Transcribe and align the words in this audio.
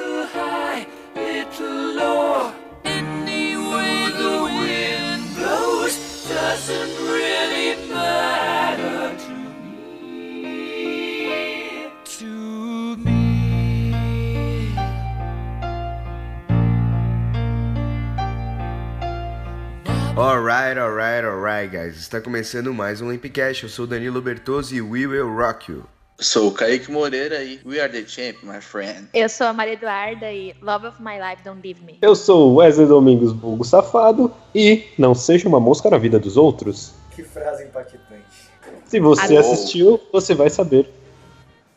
little 0.00 0.26
high, 0.26 0.86
little 1.14 1.94
low. 1.94 2.52
Any 2.84 3.56
way 3.56 4.10
the 4.16 4.42
wind 4.60 5.36
blows 5.36 6.26
doesn't 6.28 6.94
really 7.06 7.88
matter 7.88 9.16
to 9.24 9.34
me. 9.62 10.52
To 12.04 12.96
me. 12.96 13.20
Alright, 20.16 20.76
alright, 20.78 21.24
alright, 21.24 21.70
guys. 21.70 21.96
Está 21.96 22.20
começando 22.20 22.72
mais 22.74 23.00
um 23.00 23.10
Limpcast. 23.10 23.64
Eu 23.64 23.68
sou 23.68 23.84
o 23.84 23.88
Danilo 23.88 24.20
Bertozzi 24.20 24.76
e 24.76 24.82
we 24.82 25.06
will 25.06 25.28
rock 25.28 25.70
you. 25.72 25.86
Sou 26.20 26.48
o 26.48 26.52
Kaique 26.52 26.92
Moreira 26.92 27.42
e 27.42 27.58
we 27.64 27.80
are 27.80 27.90
the 27.90 28.06
champ, 28.06 28.36
my 28.42 28.60
friend. 28.60 29.08
Eu 29.14 29.26
sou 29.26 29.46
a 29.46 29.54
Maria 29.54 29.72
Eduarda 29.72 30.30
e 30.30 30.54
Love 30.60 30.88
of 30.88 31.02
My 31.02 31.14
Life 31.18 31.42
Don't 31.42 31.66
Leave 31.66 31.82
Me. 31.82 31.98
Eu 32.02 32.14
sou 32.14 32.50
o 32.50 32.54
Wesley 32.56 32.86
Domingos 32.86 33.32
Vulgo 33.32 33.64
Safado 33.64 34.30
e 34.54 34.84
não 34.98 35.14
seja 35.14 35.48
uma 35.48 35.58
mosca 35.58 35.88
na 35.88 35.96
vida 35.96 36.18
dos 36.18 36.36
outros. 36.36 36.92
Que 37.12 37.22
frase 37.22 37.64
impactante. 37.64 38.02
Se 38.84 39.00
você 39.00 39.34
Alô. 39.34 39.38
assistiu, 39.38 40.00
você 40.12 40.34
vai 40.34 40.50
saber. 40.50 40.92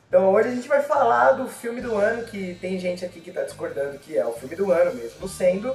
Então 0.10 0.34
hoje 0.34 0.50
a 0.50 0.56
gente 0.56 0.68
vai 0.68 0.84
falar 0.84 1.32
do 1.32 1.48
filme 1.48 1.80
do 1.80 1.96
ano, 1.96 2.26
que 2.26 2.56
tem 2.60 2.78
gente 2.78 3.06
aqui 3.06 3.22
que 3.22 3.32
tá 3.32 3.44
discordando 3.44 3.98
que 3.98 4.18
é 4.18 4.26
o 4.26 4.34
filme 4.34 4.58
do 4.58 4.74
ano 4.74 4.94
mesmo, 4.94 5.26
sendo 5.26 5.74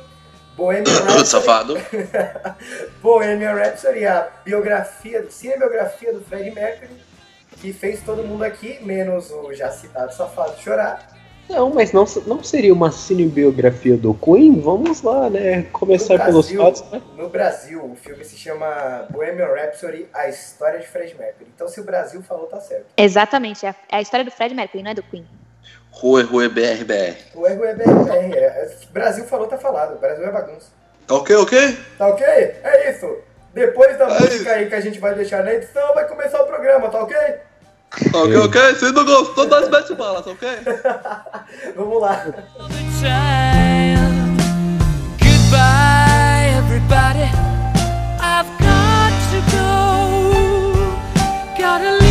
Bohemian 0.59 0.93
Rhapsody. 1.09 1.27
Safado. 1.27 1.75
Bohemian 3.01 3.55
Rhapsody, 3.55 4.05
a 4.05 4.29
biografia, 4.45 5.25
cinebiografia 5.31 6.13
do 6.13 6.21
Freddie 6.21 6.51
Mercury, 6.51 7.08
que 7.61 7.73
fez 7.73 8.03
todo 8.03 8.23
mundo 8.23 8.43
aqui, 8.45 8.79
menos 8.83 9.31
o 9.31 9.53
já 9.53 9.71
citado 9.71 10.13
safado 10.15 10.59
chorar. 10.61 11.17
Não, 11.49 11.71
mas 11.71 11.93
não, 11.93 12.05
não 12.27 12.45
seria 12.45 12.75
uma 12.75 12.91
cinebiografia 12.93 13.97
do 13.97 14.13
Queen? 14.13 14.61
Vamos 14.61 15.01
lá, 15.01 15.31
né? 15.31 15.63
Começar 15.73 16.19
No 16.19 16.25
pelos 16.27 16.47
Brasil- 16.53 16.63
fatos, 16.63 16.91
né? 16.93 17.03
No 17.17 17.29
Brasil, 17.31 17.83
o 17.85 17.97
filme 17.97 18.23
se 18.23 18.37
chama 18.37 19.07
Bohemian 19.11 19.47
Rhapsody, 19.47 20.07
a 20.13 20.29
história 20.29 20.79
de 20.79 20.87
Freddie 20.87 21.15
Mercury. 21.19 21.47
Então 21.55 21.67
se 21.67 21.81
o 21.81 21.85
Brasil 21.85 22.23
falou, 22.23 22.47
tá 22.49 22.61
certo. 22.61 22.85
Exatamente, 22.97 23.65
é 23.65 23.71
a, 23.71 23.75
é 23.93 23.97
a 23.97 24.01
história 24.03 24.25
do 24.27 24.31
Fred 24.31 24.55
Mercury, 24.55 24.83
não 24.83 24.91
é 24.91 24.95
do 24.95 25.03
Queen. 25.03 25.27
Rue, 25.91 26.23
Rue, 26.23 26.49
BR, 26.51 26.85
BR. 26.85 27.17
O 27.35 27.47
erro 27.47 27.65
é 27.65 27.75
BR, 27.75 28.37
é, 28.37 28.69
Brasil 28.93 29.25
falou, 29.25 29.47
tá 29.49 29.57
falado. 29.57 29.97
O 29.97 29.99
Brasil 29.99 30.25
é 30.27 30.31
bagunça. 30.31 30.67
Tá 31.07 31.15
ok, 31.15 31.35
ok? 31.35 31.79
Tá 31.97 32.07
ok? 32.09 32.27
É 32.27 32.91
isso. 32.91 33.17
Depois 33.55 33.97
da 33.99 34.05
É 34.05 34.21
música 34.21 34.53
aí 34.53 34.69
que 34.69 34.75
a 34.75 34.81
gente 34.81 34.99
vai 35.01 35.15
deixar 35.15 35.43
na 35.43 35.55
edição, 35.55 35.95
vai 35.95 36.07
começar 36.07 36.43
o 36.43 36.47
programa, 36.47 36.91
tá 36.91 37.03
ok? 37.03 37.17
Ok, 38.13 38.37
ok? 38.37 38.75
Se 38.77 38.93
não 38.93 39.05
gostou, 39.05 39.47
dá 39.47 39.59
as 39.61 39.69
bete 39.69 39.95
balas, 39.95 40.27
ok? 40.27 40.49
Vamos 41.77 42.01
lá. 42.01 42.25
Goodbye, 45.19 46.51
everybody. 46.59 47.31
I've 48.21 48.51
got 48.59 49.13
to 49.31 49.41
go. 49.51 49.69
Gotta 51.59 51.93
leave 51.99 52.08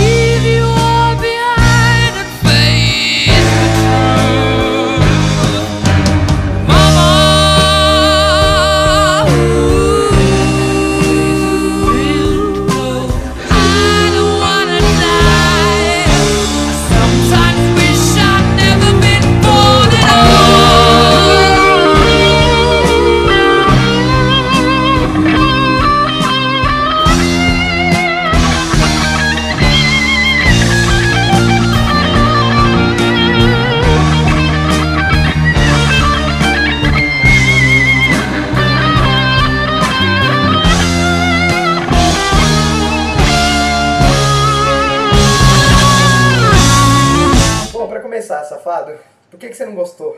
safado, 48.87 48.97
por 49.29 49.39
que, 49.39 49.49
que 49.49 49.55
você 49.55 49.65
não 49.65 49.75
gostou? 49.75 50.17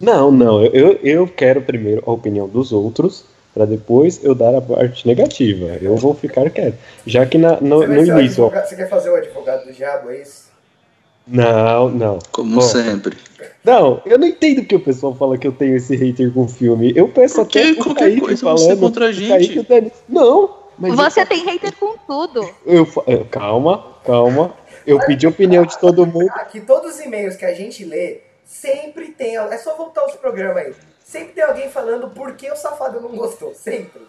Não, 0.00 0.30
não. 0.30 0.64
Eu, 0.64 0.98
eu, 1.02 1.26
quero 1.26 1.62
primeiro 1.62 2.02
a 2.06 2.12
opinião 2.12 2.48
dos 2.48 2.72
outros, 2.72 3.24
pra 3.52 3.64
depois 3.64 4.22
eu 4.22 4.34
dar 4.34 4.54
a 4.54 4.60
parte 4.60 5.06
negativa. 5.06 5.76
Eu 5.82 5.96
vou 5.96 6.14
ficar 6.14 6.48
quieto. 6.50 6.78
Já 7.06 7.26
que 7.26 7.36
na, 7.36 7.60
no, 7.60 7.86
no 7.86 7.94
início. 7.94 8.14
advogado- 8.44 8.68
você 8.68 8.76
quer 8.76 8.88
fazer 8.88 9.10
o 9.10 9.16
advogado 9.16 9.66
do 9.66 9.72
diabo, 9.72 10.10
é 10.10 10.22
isso? 10.22 10.48
Não, 11.26 11.90
não. 11.90 12.18
Como 12.32 12.58
Ó, 12.58 12.62
sempre. 12.62 13.16
Não, 13.62 14.00
eu 14.06 14.18
não 14.18 14.26
entendo 14.26 14.64
que 14.64 14.74
o 14.74 14.80
pessoal 14.80 15.14
fala 15.14 15.36
que 15.36 15.46
eu 15.46 15.52
tenho 15.52 15.76
esse 15.76 15.94
hater 15.94 16.32
com 16.32 16.48
filme. 16.48 16.92
Eu 16.96 17.08
peço 17.08 17.34
Porque 17.36 17.58
até 17.58 17.74
pro 17.74 17.84
qualquer 17.84 18.04
Kaique 18.04 18.20
coisa 18.20 18.40
falando. 18.42 18.58
você 18.60 18.76
contra 18.76 19.06
a 19.06 19.08
o 19.08 19.12
gente. 19.12 19.64
Kaique 19.64 19.92
Não, 20.08 20.56
mas 20.78 20.94
Você 20.94 21.22
eu, 21.22 21.26
tem 21.26 21.44
hater 21.44 21.74
com 21.76 21.96
tudo. 22.06 22.48
eu 22.64 22.86
calma, 23.30 23.84
calma. 24.06 24.54
Eu 24.88 24.98
pedi 25.00 25.26
a 25.26 25.28
opinião 25.28 25.66
de 25.66 25.78
todo 25.78 26.06
mundo. 26.06 26.30
Aqui, 26.30 26.62
todos 26.62 26.94
os 26.94 27.00
e-mails 27.00 27.36
que 27.36 27.44
a 27.44 27.52
gente 27.52 27.84
lê, 27.84 28.22
sempre 28.42 29.08
tem. 29.08 29.36
É 29.36 29.58
só 29.58 29.76
voltar 29.76 30.06
os 30.06 30.14
programas 30.16 30.64
aí. 30.64 30.74
Sempre 31.04 31.34
tem 31.34 31.44
alguém 31.44 31.70
falando 31.70 32.08
por 32.08 32.34
que 32.34 32.50
o 32.50 32.56
safado 32.56 32.98
não 32.98 33.10
gostou. 33.10 33.54
Sempre. 33.54 34.00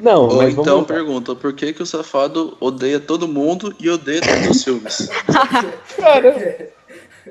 Não, 0.00 0.28
Ou 0.28 0.36
mas 0.36 0.52
então 0.52 0.78
lá. 0.78 0.84
pergunta, 0.84 1.34
por 1.34 1.52
que 1.52 1.72
que 1.72 1.82
o 1.82 1.86
safado 1.86 2.56
odeia 2.60 3.00
todo 3.00 3.26
mundo 3.26 3.74
e 3.80 3.90
odeia 3.90 4.20
todos 4.20 4.56
os 4.56 4.64
filmes? 4.64 5.08
Cara, 5.96 6.70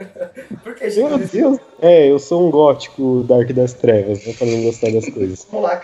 Por 0.63 0.75
que, 0.75 0.89
meu? 0.89 1.17
Deus. 1.17 1.59
É, 1.81 2.09
eu 2.09 2.19
sou 2.19 2.47
um 2.47 2.51
gótico 2.51 3.23
Dark 3.23 3.49
das 3.51 3.73
Trevas, 3.73 4.25
né, 4.25 4.33
pra 4.37 4.47
não 4.47 4.63
gostar 4.63 4.91
das 4.91 5.09
coisas. 5.09 5.47
Vamos 5.51 5.67
lá, 5.67 5.77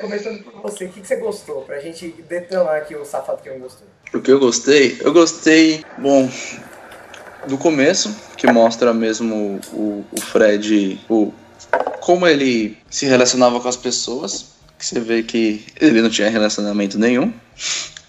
começando 0.00 0.42
por 0.42 0.62
você. 0.62 0.84
O 0.84 0.88
que, 0.88 1.00
que 1.00 1.06
você 1.06 1.16
gostou? 1.16 1.62
Pra 1.62 1.80
gente 1.80 2.08
detonar 2.28 2.76
aqui 2.76 2.94
o 2.94 3.04
safado 3.04 3.42
que 3.42 3.50
não 3.50 3.58
gostou. 3.58 3.86
O 4.14 4.20
que 4.20 4.30
eu 4.30 4.40
gostei? 4.40 4.98
Eu 5.00 5.12
gostei, 5.12 5.84
bom, 5.98 6.28
do 7.46 7.56
começo, 7.56 8.14
que 8.36 8.50
mostra 8.50 8.92
mesmo 8.92 9.60
o, 9.72 10.04
o 10.12 10.20
Fred, 10.20 11.00
o, 11.08 11.32
como 12.00 12.26
ele 12.26 12.76
se 12.90 13.06
relacionava 13.06 13.60
com 13.60 13.68
as 13.68 13.76
pessoas, 13.76 14.52
que 14.78 14.86
você 14.86 15.00
vê 15.00 15.22
que 15.22 15.64
ele 15.80 16.00
não 16.02 16.10
tinha 16.10 16.28
relacionamento 16.28 16.98
nenhum 16.98 17.32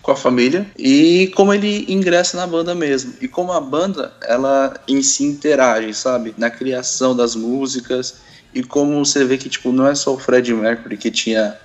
com 0.01 0.11
a 0.11 0.15
família, 0.15 0.65
e 0.77 1.31
como 1.35 1.53
ele 1.53 1.85
ingressa 1.87 2.37
na 2.37 2.47
banda 2.47 2.73
mesmo, 2.73 3.13
e 3.21 3.27
como 3.27 3.51
a 3.51 3.61
banda, 3.61 4.13
ela 4.23 4.73
em 4.87 5.01
si 5.01 5.23
interage, 5.23 5.93
sabe, 5.93 6.33
na 6.37 6.49
criação 6.49 7.15
das 7.15 7.35
músicas, 7.35 8.15
e 8.53 8.63
como 8.63 9.03
você 9.05 9.23
vê 9.23 9.37
que, 9.37 9.49
tipo, 9.49 9.71
não 9.71 9.87
é 9.87 9.95
só 9.95 10.13
o 10.13 10.17
Fred 10.17 10.53
Mercury 10.53 10.97
que 10.97 11.11
tinha 11.11 11.55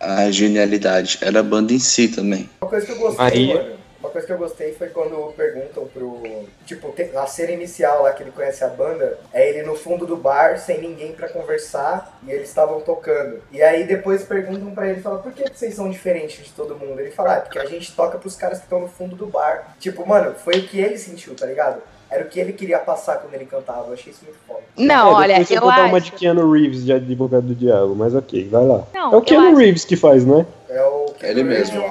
a 0.00 0.30
genialidade, 0.30 1.18
era 1.20 1.40
a 1.40 1.42
banda 1.42 1.72
em 1.72 1.78
si 1.78 2.08
também. 2.08 2.48
Uma 2.62 2.70
coisa 2.70 2.86
que 2.86 2.92
eu 2.92 2.98
gostei, 2.98 3.18
Maria. 3.18 3.54
mano. 3.54 3.79
Uma 4.00 4.08
coisa 4.08 4.26
que 4.26 4.32
eu 4.32 4.38
gostei 4.38 4.72
foi 4.72 4.88
quando 4.88 5.32
perguntam 5.36 5.86
pro. 5.86 6.22
Tipo, 6.64 6.94
a 7.18 7.26
cena 7.26 7.52
inicial 7.52 8.02
lá 8.02 8.12
que 8.12 8.22
ele 8.22 8.30
conhece 8.30 8.64
a 8.64 8.68
banda, 8.68 9.18
é 9.32 9.48
ele 9.48 9.62
no 9.62 9.74
fundo 9.76 10.06
do 10.06 10.16
bar, 10.16 10.58
sem 10.58 10.80
ninguém 10.80 11.12
pra 11.12 11.28
conversar, 11.28 12.18
e 12.26 12.30
eles 12.30 12.48
estavam 12.48 12.80
tocando. 12.80 13.40
E 13.52 13.60
aí 13.62 13.84
depois 13.84 14.22
perguntam 14.24 14.70
pra 14.70 14.88
ele, 14.88 15.00
falam, 15.02 15.20
por 15.20 15.32
que 15.32 15.44
vocês 15.52 15.74
são 15.74 15.90
diferentes 15.90 16.44
de 16.46 16.50
todo 16.52 16.74
mundo? 16.76 16.98
Ele 16.98 17.10
fala, 17.10 17.34
ah, 17.36 17.40
porque 17.40 17.58
a 17.58 17.66
gente 17.66 17.94
toca 17.94 18.16
pros 18.18 18.36
caras 18.36 18.58
que 18.58 18.64
estão 18.64 18.80
no 18.80 18.88
fundo 18.88 19.14
do 19.16 19.26
bar. 19.26 19.74
Tipo, 19.78 20.06
mano, 20.08 20.34
foi 20.34 20.54
o 20.60 20.62
que 20.66 20.80
ele 20.80 20.96
sentiu, 20.96 21.34
tá 21.34 21.44
ligado? 21.46 21.82
Era 22.10 22.24
o 22.24 22.28
que 22.28 22.40
ele 22.40 22.52
queria 22.54 22.78
passar 22.78 23.18
quando 23.18 23.34
ele 23.34 23.44
cantava. 23.44 23.86
Eu 23.88 23.92
achei 23.92 24.12
isso 24.12 24.24
muito 24.24 24.38
foda. 24.46 24.60
Não, 24.76 25.10
É, 25.10 25.14
olha, 25.14 25.40
eu 25.40 25.46
eu 25.56 25.60
vou 25.60 25.70
dar 25.70 25.86
uma 25.86 25.96
acho. 25.98 26.06
de 26.06 26.12
Keanu 26.12 26.50
Reeves 26.50 26.84
de 26.84 26.92
advogado 26.92 27.42
do 27.46 27.54
diabo, 27.54 27.94
mas 27.94 28.14
ok, 28.16 28.48
vai 28.48 28.64
lá. 28.66 28.82
Não, 28.92 29.12
é 29.12 29.16
o 29.16 29.22
Keanu 29.22 29.48
acho- 29.48 29.56
Reeves 29.58 29.84
que 29.84 29.94
faz, 29.94 30.24
né? 30.24 30.44
É 30.70 30.82
o 30.84 31.06
que 31.06 31.26
Ele 31.26 31.42
mesmo. 31.42 31.82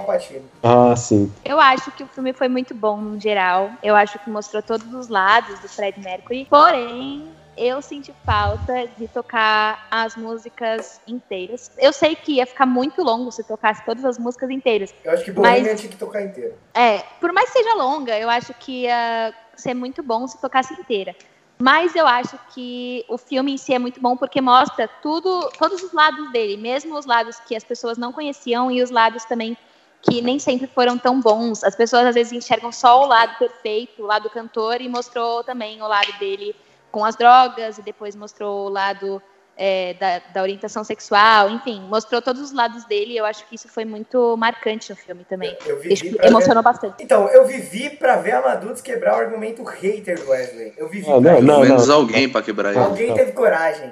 Ah, 0.64 0.96
sim. 0.96 1.32
Eu 1.44 1.60
acho 1.60 1.92
que 1.92 2.04
o 2.04 2.08
filme 2.08 2.32
foi 2.32 2.48
muito 2.48 2.74
bom 2.74 2.98
no 2.98 3.20
geral. 3.20 3.72
Eu 3.84 3.96
acho 3.96 4.18
que 4.20 4.30
mostrou 4.30 4.64
todos 4.64 4.94
os 4.94 5.10
lados 5.10 5.60
do 5.60 5.68
Fred 5.68 6.00
Mercury. 6.00 6.48
Porém, 6.50 7.30
eu 7.58 7.82
senti 7.82 8.14
falta 8.26 8.88
de 8.98 9.08
tocar 9.10 9.86
as 9.92 10.16
músicas 10.16 11.02
inteiras. 11.06 11.70
Eu 11.78 11.92
sei 11.92 12.16
que 12.16 12.34
ia 12.36 12.46
ficar 12.46 12.66
muito 12.66 13.04
longo 13.04 13.30
se 13.32 13.44
tocasse 13.44 13.84
todas 13.84 14.06
as 14.06 14.18
músicas 14.18 14.50
inteiras. 14.50 14.96
Eu 15.04 15.12
acho 15.12 15.26
que 15.26 15.32
Bohemian 15.32 15.64
Mas- 15.72 15.80
tinha 15.82 15.92
que 15.92 15.98
tocar 15.98 16.22
inteiro. 16.22 16.54
É, 16.74 17.00
por 17.20 17.34
mais 17.34 17.52
que 17.52 17.60
seja 17.60 17.76
longa, 17.76 18.18
eu 18.18 18.30
acho 18.30 18.54
que 18.54 18.84
ia 18.84 19.34
ser 19.58 19.74
muito 19.74 20.02
bom 20.02 20.26
se 20.26 20.40
tocasse 20.40 20.74
inteira. 20.74 21.14
Mas 21.62 21.94
eu 21.94 22.08
acho 22.08 22.40
que 22.54 23.04
o 23.10 23.18
filme 23.18 23.54
em 23.54 23.58
si 23.58 23.74
é 23.74 23.80
muito 23.80 24.00
bom 24.00 24.16
porque 24.16 24.40
mostra 24.40 24.88
tudo, 24.88 25.50
todos 25.60 25.84
os 25.84 25.92
lados 25.92 26.32
dele, 26.32 26.56
mesmo 26.56 26.98
os 26.98 27.06
lados 27.06 27.38
que 27.42 27.54
as 27.54 27.66
pessoas 27.66 27.98
não 27.98 28.14
conheciam 28.14 28.72
e 28.72 28.82
os 28.82 28.90
lados 28.90 29.26
também 29.26 29.58
que 30.02 30.22
nem 30.22 30.40
sempre 30.40 30.68
foram 30.68 30.98
tão 30.98 31.20
bons. 31.20 31.62
As 31.62 31.76
pessoas 31.76 32.06
às 32.06 32.16
vezes 32.16 32.32
enxergam 32.32 32.72
só 32.72 33.04
o 33.04 33.06
lado 33.06 33.38
perfeito, 33.38 34.02
o 34.02 34.06
lado 34.06 34.30
cantor, 34.30 34.80
e 34.80 34.88
mostrou 34.88 35.44
também 35.44 35.82
o 35.82 35.88
lado 35.88 36.18
dele 36.18 36.56
com 36.92 37.04
as 37.04 37.18
drogas, 37.18 37.78
e 37.78 37.82
depois 37.82 38.16
mostrou 38.16 38.68
o 38.68 38.70
lado 38.70 39.22
é, 39.62 39.94
da, 40.00 40.22
da 40.34 40.42
orientação 40.42 40.84
sexual, 40.86 41.50
enfim, 41.50 41.82
mostrou 41.90 42.22
todos 42.22 42.42
os 42.42 42.54
lados 42.54 42.86
dele. 42.86 43.14
E 43.14 43.18
eu 43.18 43.26
acho 43.26 43.46
que 43.46 43.56
isso 43.56 43.68
foi 43.68 43.84
muito 43.84 44.38
marcante 44.38 44.90
no 44.90 44.96
filme 44.96 45.26
também. 45.26 45.56
Eu 45.66 45.78
vivi 45.82 45.94
Isso 45.94 46.10
pra 46.16 46.22
ver... 46.24 46.28
emocionou 46.30 46.64
bastante. 46.64 46.96
Então, 47.04 47.28
eu 47.28 47.46
vivi 47.46 47.90
pra 47.90 48.16
ver 48.16 48.32
a 48.32 48.42
Madudes 48.42 48.82
quebrar 48.82 49.18
o 49.18 49.20
argumento 49.20 49.62
hater 49.64 50.18
do 50.24 50.30
Wesley. 50.32 50.74
Eu 50.78 50.88
vivi 50.88 51.06
Ah, 51.10 51.20
pra 51.20 51.20
não, 51.20 51.42
não, 51.42 51.56
Pelo 51.56 51.60
menos 51.68 51.88
não. 51.90 51.96
alguém 51.98 52.30
pra 52.30 52.42
quebrar 52.42 52.70
ele. 52.72 52.80
Alguém 52.80 53.10
não. 53.10 53.16
teve 53.16 53.34
coragem. 53.34 53.92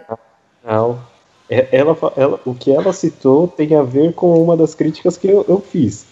Não. 0.64 1.00
É- 1.50 1.68
Ela, 1.72 1.98
ela, 2.16 2.40
o 2.46 2.54
que 2.56 2.74
ela 2.74 2.94
citou 2.94 3.48
tem 3.48 3.76
a 3.76 3.84
ver 3.84 4.14
com 4.14 4.42
uma 4.42 4.56
das 4.56 4.74
críticas 4.74 5.18
que 5.18 5.28
eu, 5.28 5.46
eu 5.50 5.60
fiz. 5.62 6.06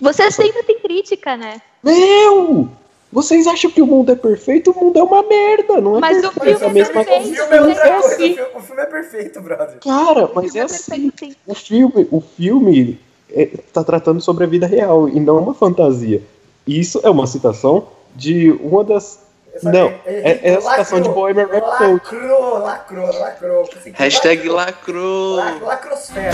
Você 0.00 0.30
sempre 0.30 0.62
tem 0.64 0.78
crítica, 0.80 1.36
né? 1.36 1.60
Meu! 1.82 2.68
Vocês 3.12 3.46
acham 3.46 3.70
que 3.70 3.82
o 3.82 3.86
mundo 3.86 4.10
é 4.10 4.16
perfeito? 4.16 4.70
O 4.70 4.84
mundo 4.84 4.98
é 4.98 5.02
uma 5.02 5.22
merda, 5.22 5.80
não 5.82 5.98
é 5.98 6.00
Mas 6.00 6.24
o 6.24 6.32
perfeito. 6.32 6.58
filme 6.60 6.62
é 6.62 6.64
a 6.64 6.68
é 6.68 6.72
mesma 6.72 7.04
perfeito. 7.04 7.20
O 7.20 7.34
filme 7.36 7.56
é 7.56 7.60
outra 7.62 7.84
É 7.86 7.90
coisa. 8.00 8.14
assim. 8.14 8.32
O 8.32 8.34
filme, 8.36 8.50
o 8.54 8.60
filme 8.60 8.82
é 8.82 8.86
perfeito, 8.86 9.40
brother. 9.42 9.78
Cara, 9.80 10.30
mas 10.34 10.44
Filme 10.44 10.58
é 10.58 10.62
é 10.62 10.64
assim. 10.64 11.10
perfeito. 11.10 11.36
O 11.46 11.54
filme, 11.54 12.08
o 12.10 12.20
filme 12.22 13.00
é, 13.30 13.46
tá 13.72 13.84
tratando 13.84 14.20
sobre 14.22 14.44
a 14.44 14.46
vida 14.46 14.66
real 14.66 15.08
e 15.08 15.20
não 15.20 15.38
uma 15.38 15.52
fantasia. 15.54 16.22
Isso 16.66 17.00
é 17.02 17.10
uma 17.10 17.26
citação 17.26 17.86
de 18.16 18.50
uma 18.62 18.82
das. 18.82 19.20
Essa- 19.54 19.70
Não, 19.70 19.88
ele- 20.06 20.20
é, 20.22 20.40
é 20.44 20.54
a 20.56 20.60
citação 20.62 20.98
de 21.00 21.08
lacrou, 21.08 21.14
Bohemian 21.34 21.46
Rhapsody. 21.46 21.92
Lacrou, 21.92 22.58
lacrou, 22.60 23.18
lacrou. 23.20 23.70
Hashtag 23.92 24.48
lacrou. 24.48 25.36
lac- 25.36 25.60
Lacrosfera. 25.62 26.32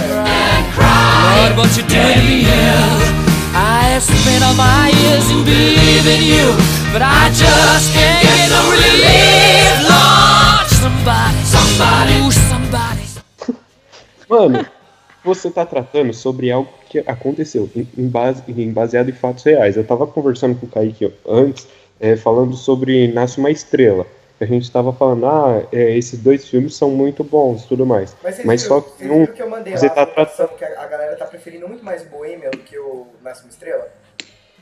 Lord, 1.41 1.59
what 1.59 1.77
you 1.81 1.87
doing? 1.89 3.28
I 3.61 3.99
spent 3.99 4.45
all 4.45 4.55
my 4.55 4.89
years 5.03 5.27
in 5.31 5.43
believing 5.45 6.23
you, 6.23 6.47
but 6.93 7.03
I 7.03 7.29
just 7.35 7.93
can't 7.93 8.23
get 8.23 8.51
no 8.55 8.71
relief. 8.71 9.83
Lord, 9.83 10.67
somebody, 10.71 11.39
somebody, 11.45 12.15
somebody. 12.31 13.05
Mano, 14.31 14.65
você 15.25 15.51
tá 15.51 15.67
tratando 15.67 16.13
sobre 16.15 16.53
algo 16.53 16.69
que 16.89 16.99
aconteceu, 17.01 17.69
em, 17.75 17.89
em 17.99 18.07
base, 18.09 18.43
em- 18.49 18.71
baseado 18.73 19.09
em 19.09 19.13
fatos 19.13 19.43
reais. 19.43 19.77
Eu 19.77 19.85
tava 19.85 20.07
conversando 20.07 20.55
com 20.55 20.67
o 20.67 20.69
Kaique 20.69 21.13
antes, 21.29 21.67
é, 21.99 22.15
falando 22.17 22.55
sobre 22.55 23.09
Nasce 23.09 23.39
uma 23.39 23.51
Estrela. 23.51 24.07
A 24.41 24.45
gente 24.45 24.71
tava 24.71 24.93
falando, 24.93 25.27
ah, 25.27 25.63
é, 25.73 25.97
esses 25.97 26.19
dois 26.21 26.47
filmes 26.49 26.77
são 26.77 26.91
muito 26.91 27.25
bons 27.25 27.65
e 27.65 27.69
tudo 27.69 27.85
mais. 27.85 28.17
Mas, 28.23 28.45
Mas 28.45 28.63
viram, 28.63 28.77
só 28.77 28.89
que 28.89 29.09
um- 29.09 29.27
que 29.27 29.43
eu 29.43 29.51
mandei 29.51 29.77
você 29.77 29.87
lá 29.89 29.95
tá 29.95 30.03
a 30.03 30.05
votação 30.07 30.49
que 30.57 30.65
a, 30.65 30.81
a 30.83 30.87
galera 30.87 31.17
tá 31.17 31.25
preferindo 31.27 31.67
muito 31.67 31.85
mais 31.85 32.05
Bohemian 32.05 32.51
do 32.51 32.59
que 32.59 32.79
o 32.79 33.07
uma 33.21 33.31
Estrela? 33.33 33.89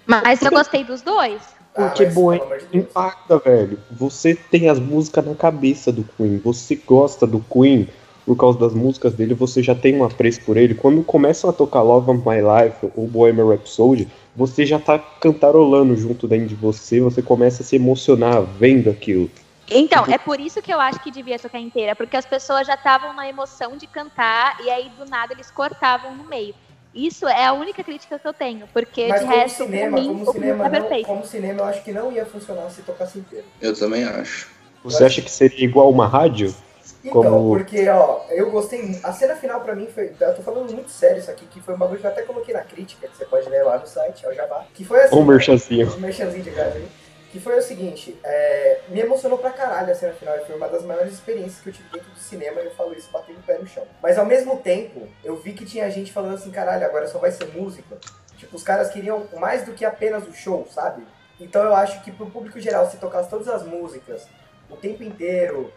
Mas 0.07 0.41
eu 0.41 0.51
gostei 0.51 0.83
dos 0.85 1.03
dois. 1.03 1.43
Porque 1.75 2.05
Ah, 2.05 2.11
Bohem 2.11 2.39
pelo 2.39 2.51
amor 2.53 2.59
de 2.61 2.67
Deus. 2.73 2.85
impacta, 2.87 3.39
velho. 3.39 3.79
Você 3.91 4.35
tem 4.35 4.69
as 4.71 4.79
músicas 4.79 5.27
na 5.27 5.35
cabeça 5.35 5.93
do 5.93 6.05
Queen. 6.17 6.39
Você 6.39 6.77
gosta 6.77 7.27
do 7.27 7.41
Queen 7.41 7.87
por 8.25 8.35
causa 8.37 8.59
das 8.59 8.73
músicas 8.73 9.13
dele. 9.13 9.35
Você 9.35 9.63
já 9.63 9.75
tem 9.75 9.95
um 9.95 10.05
apreço 10.05 10.41
por 10.41 10.57
ele. 10.57 10.75
Quando 10.75 11.03
começam 11.05 11.51
a 11.51 11.53
tocar 11.53 11.83
Love 11.83 12.13
of 12.13 12.21
My 12.27 12.37
Life 12.37 12.91
ou 12.97 13.07
Bohemian 13.07 13.51
Rhapsody, 13.51 14.09
você 14.35 14.65
já 14.65 14.79
tá 14.79 14.99
cantarolando 14.99 15.95
junto 15.97 16.27
dentro 16.27 16.47
de 16.47 16.55
você. 16.55 16.99
Você 17.01 17.21
começa 17.21 17.63
a 17.63 17.67
se 17.67 17.77
emocionar 17.77 18.41
vendo 18.43 18.89
aquilo. 18.89 19.31
Então, 19.71 20.05
é 20.07 20.17
por 20.19 20.39
isso 20.41 20.63
que 20.63 20.73
eu 20.73 20.81
acho 20.81 21.01
que 21.01 21.11
devia 21.11 21.39
tocar 21.39 21.59
inteira, 21.59 21.97
porque 21.97 22.17
as 22.17 22.25
pessoas 22.25 22.67
já 22.67 22.75
estavam 22.75 23.13
na 23.13 23.29
emoção 23.29 23.77
de 23.77 23.87
cantar 23.87 24.59
e 24.63 24.71
aí 24.71 24.89
do 24.91 25.05
nada 25.05 25.33
eles 25.33 25.51
cortavam 25.51 26.15
no 26.15 26.25
meio. 26.25 26.55
Isso 26.95 27.27
é 27.29 27.45
a 27.45 27.53
única 27.53 27.85
crítica 27.85 28.19
que 28.19 28.27
eu 28.27 28.33
tenho, 28.33 28.67
porque 28.73 29.09
Mas 29.09 29.21
de 29.21 29.27
como 29.27 29.39
resto, 29.39 29.65
cinema, 29.65 30.01
mim, 30.01 30.07
como 30.07 30.33
cinema, 30.33 30.65
tá 30.65 30.71
não, 30.71 30.81
perfeito. 30.81 31.07
como 31.07 31.27
cinema, 31.27 31.61
eu 31.61 31.65
acho 31.67 31.83
que 31.83 31.93
não 31.93 32.11
ia 32.11 32.25
funcionar 32.25 32.71
se 32.71 32.83
tocasse 32.83 33.19
inteiro. 33.19 33.45
Eu 33.61 33.77
também 33.77 34.05
acho. 34.05 34.49
Você 34.83 35.05
acha 35.05 35.21
que 35.21 35.31
seria 35.31 35.65
igual 35.65 35.91
uma 35.91 36.07
rádio? 36.07 36.55
Então, 37.05 37.23
Como- 37.23 37.57
porque, 37.57 37.89
ó, 37.89 38.21
eu 38.31 38.51
gostei. 38.51 38.99
A 39.03 39.13
cena 39.13 39.37
final 39.37 39.61
pra 39.61 39.75
mim 39.75 39.87
foi. 39.95 40.13
Eu 40.19 40.35
tô 40.35 40.43
falando 40.43 40.73
muito 40.73 40.91
sério 40.91 41.19
isso 41.19 41.31
aqui, 41.31 41.45
que 41.47 41.61
foi 41.61 41.75
um 41.75 41.79
bagulho 41.79 42.01
que 42.01 42.07
eu 42.07 42.11
até 42.11 42.23
coloquei 42.23 42.55
na 42.55 42.63
crítica, 42.63 43.07
que 43.07 43.17
você 43.17 43.25
pode 43.25 43.49
ler 43.49 43.63
lá 43.63 43.79
no 43.79 43.87
site, 43.87 44.25
é 44.25 44.29
o 44.29 44.35
Jabá. 44.35 44.65
Que 44.75 44.85
foi 44.85 45.03
assim. 45.03 45.15
Ou 45.15 45.23
um 45.23 45.25
merchanzinho? 45.27 45.93
um 45.95 46.01
merchanzinho 46.01 46.43
de 46.43 46.51
graça 46.51 46.77
ali. 46.77 46.89
Que 47.37 47.43
foi 47.43 47.59
o 47.59 47.61
seguinte, 47.61 48.19
é, 48.25 48.81
me 48.89 48.99
emocionou 48.99 49.37
pra 49.37 49.51
caralho 49.51 49.93
a 49.93 49.95
cena 49.95 50.15
final, 50.15 50.39
foi 50.47 50.57
uma 50.57 50.69
das 50.69 50.83
maiores 50.83 51.13
experiências 51.13 51.61
que 51.61 51.69
eu 51.69 51.73
tive 51.75 51.87
dentro 51.91 52.11
do 52.11 52.19
cinema, 52.19 52.63
e 52.63 52.65
eu 52.65 52.71
falo 52.71 52.95
isso 52.95 53.11
batendo 53.13 53.41
o 53.41 53.43
pé 53.43 53.59
no 53.59 53.67
chão. 53.67 53.87
Mas 54.03 54.17
ao 54.17 54.25
mesmo 54.25 54.57
tempo, 54.57 55.07
eu 55.23 55.37
vi 55.37 55.53
que 55.53 55.67
tinha 55.67 55.91
gente 55.91 56.15
falando 56.15 56.37
assim, 56.37 56.51
caralho, 56.51 56.87
agora 56.87 57.07
só 57.07 57.19
vai 57.19 57.31
ser 57.31 57.45
música. 57.49 57.99
Tipo, 58.39 58.57
os 58.57 58.63
caras 58.63 58.89
queriam 58.89 59.29
mais 59.35 59.67
do 59.67 59.75
que 59.75 59.85
apenas 59.85 60.27
o 60.27 60.33
show, 60.33 60.67
sabe? 60.71 61.07
Então 61.39 61.63
eu 61.63 61.75
acho 61.75 62.03
que 62.03 62.11
pro 62.11 62.31
público 62.31 62.59
geral, 62.59 62.91
se 62.91 62.97
tocasse 62.97 63.29
todas 63.29 63.49
as 63.49 63.65
músicas 63.65 64.27
o 64.71 64.77
tempo 64.77 65.03
inteiro, 65.03 65.71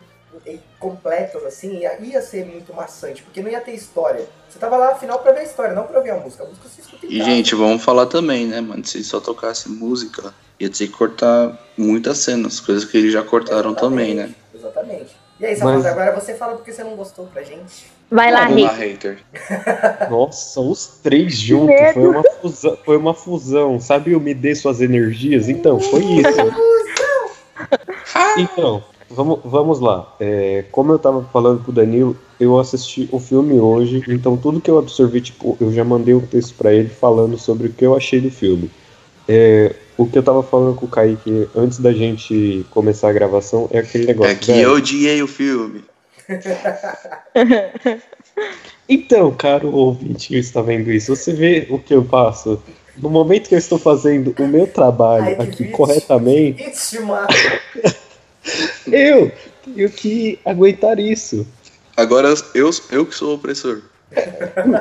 completas, 0.79 1.43
assim, 1.45 1.79
ia, 1.79 1.99
ia 1.99 2.21
ser 2.21 2.45
muito 2.45 2.73
maçante, 2.73 3.21
porque 3.23 3.41
não 3.41 3.49
ia 3.49 3.59
ter 3.61 3.73
história. 3.73 4.25
Você 4.49 4.57
tava 4.59 4.77
lá 4.77 4.91
afinal 4.93 5.19
pra 5.19 5.31
ver 5.31 5.41
a 5.41 5.43
história, 5.43 5.73
não 5.73 5.83
pra 5.83 5.97
ouvir 5.97 6.11
a 6.11 6.15
música. 6.17 6.43
A 6.43 6.47
música 6.47 6.67
você 6.69 6.81
escuta 6.81 7.05
em 7.05 7.09
E, 7.09 7.17
casa. 7.19 7.29
gente, 7.31 7.55
vamos 7.55 7.83
falar 7.83 8.05
também, 8.05 8.47
né, 8.47 8.61
mano? 8.61 8.85
Se 8.85 9.03
só 9.03 9.19
tocasse 9.19 9.69
música, 9.69 10.33
ia 10.59 10.69
ter 10.69 10.87
que 10.87 10.93
cortar 10.93 11.57
muitas 11.77 12.17
cenas, 12.19 12.59
coisas 12.59 12.85
que 12.85 12.97
eles 12.97 13.13
já 13.13 13.23
cortaram 13.23 13.73
também, 13.75 14.15
né? 14.15 14.33
Exatamente. 14.53 15.15
E 15.39 15.45
aí, 15.45 15.55
Safado, 15.55 15.77
Mas- 15.77 15.85
agora 15.85 16.13
você 16.19 16.33
fala 16.35 16.55
porque 16.55 16.73
você 16.73 16.83
não 16.83 16.95
gostou 16.95 17.25
pra 17.27 17.41
gente. 17.43 17.89
Vai 18.11 18.31
lá, 18.31 18.47
Vamos 18.47 18.63
Rick. 18.71 18.75
hater. 18.75 19.19
Nossa, 20.09 20.59
os 20.59 20.87
três 21.03 21.35
juntos. 21.37 21.75
Foi 21.93 22.07
uma, 22.07 22.23
fusão, 22.23 22.77
foi 22.83 22.97
uma 22.97 23.13
fusão. 23.13 23.79
Sabe 23.79 24.15
o 24.15 24.19
Me 24.19 24.33
Dê 24.33 24.53
Suas 24.55 24.81
Energias? 24.81 25.47
Então, 25.47 25.79
foi 25.79 26.01
isso. 26.03 26.27
Então, 28.37 28.83
vamos, 29.09 29.39
vamos 29.43 29.79
lá. 29.79 30.15
É, 30.19 30.65
como 30.71 30.91
eu 30.91 30.99
tava 30.99 31.23
falando 31.33 31.63
pro 31.63 31.71
Danilo, 31.71 32.15
eu 32.39 32.57
assisti 32.59 33.09
o 33.11 33.19
filme 33.19 33.59
hoje, 33.59 34.03
então 34.07 34.37
tudo 34.37 34.61
que 34.61 34.69
eu 34.69 34.77
absorvi, 34.77 35.21
tipo, 35.21 35.57
eu 35.59 35.71
já 35.73 35.83
mandei 35.83 36.13
um 36.13 36.21
texto 36.21 36.55
pra 36.55 36.73
ele 36.73 36.89
falando 36.89 37.37
sobre 37.37 37.67
o 37.67 37.73
que 37.73 37.85
eu 37.85 37.95
achei 37.95 38.21
do 38.21 38.31
filme. 38.31 38.69
É, 39.27 39.75
o 39.97 40.07
que 40.07 40.17
eu 40.17 40.23
tava 40.23 40.41
falando 40.41 40.75
com 40.75 40.85
o 40.85 40.89
Kaique 40.89 41.47
antes 41.55 41.79
da 41.79 41.91
gente 41.91 42.65
começar 42.71 43.09
a 43.09 43.13
gravação 43.13 43.67
é 43.71 43.79
aquele 43.79 44.05
negócio. 44.07 44.31
É 44.31 44.35
que 44.35 44.51
velho. 44.53 44.61
eu 44.61 44.73
odiei 44.75 45.21
o 45.21 45.27
filme. 45.27 45.83
Então, 48.91 49.31
caro 49.31 49.71
ouvinte 49.71 50.29
que 50.29 50.37
está 50.37 50.63
vendo 50.63 50.91
isso, 50.91 51.15
você 51.15 51.31
vê 51.31 51.67
o 51.69 51.77
que 51.77 51.93
eu 51.93 52.03
passo. 52.03 52.59
No 52.97 53.07
momento 53.07 53.47
que 53.47 53.53
eu 53.53 53.59
estou 53.59 53.77
fazendo 53.77 54.33
o 54.39 54.47
meu 54.47 54.65
trabalho 54.65 55.25
Ai, 55.25 55.33
aqui 55.35 55.63
vítima. 55.63 55.77
corretamente, 55.77 56.63
Vítima! 56.63 57.27
eu 58.95 59.31
tenho 59.65 59.89
que 59.89 60.39
aguentar 60.45 60.99
isso. 60.99 61.45
Agora 61.95 62.33
eu, 62.55 62.69
eu 62.91 63.05
que 63.05 63.15
sou 63.15 63.31
o 63.31 63.35
opressor. 63.35 63.81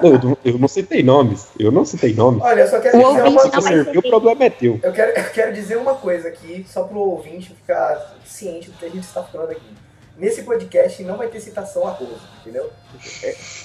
Eu, 0.02 0.18
não- 0.18 0.38
eu 0.44 0.58
não 0.58 0.68
citei 0.68 1.02
nomes. 1.02 1.48
Eu 1.58 1.70
não 1.70 1.84
citei 1.84 2.14
nomes. 2.14 2.40
Olha, 2.42 2.62
eu 2.62 2.68
só 2.68 2.80
quero 2.80 2.96
O 2.96 3.00
dizer 3.00 3.22
ouvinte 3.22 3.28
uma 3.28 3.50
coisa. 3.62 3.98
o 3.98 4.02
problema 4.02 4.44
é 4.44 4.50
teu. 4.50 4.80
Eu 4.82 4.92
quero, 4.92 5.18
eu 5.18 5.24
quero 5.30 5.52
dizer 5.52 5.76
uma 5.76 5.94
coisa 5.94 6.28
aqui, 6.28 6.64
só 6.72 6.84
pro 6.84 6.98
ouvinte 6.98 7.54
ficar 7.54 8.16
ciente 8.24 8.70
do 8.70 8.78
que 8.78 8.86
a 8.86 8.88
gente 8.88 9.04
está 9.04 9.22
falando 9.22 9.50
aqui. 9.50 9.66
Nesse 10.16 10.42
podcast 10.42 11.00
não 11.04 11.16
vai 11.16 11.28
ter 11.28 11.40
citação 11.40 11.86
a 11.86 11.90
Rose, 11.90 12.12
entendeu? 12.40 12.70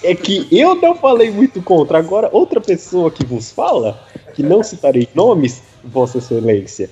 É 0.04 0.14
que 0.14 0.48
eu 0.52 0.76
não 0.76 0.96
falei 0.96 1.32
muito 1.32 1.62
contra. 1.64 1.98
Agora, 1.98 2.30
outra 2.32 2.62
pessoa 2.62 3.10
que 3.10 3.26
vos 3.26 3.52
fala, 3.52 4.00
que 4.36 4.44
não 4.44 4.62
citarei 4.62 5.08
nomes, 5.16 5.64
Vossa 5.84 6.20
Excelência. 6.20 6.90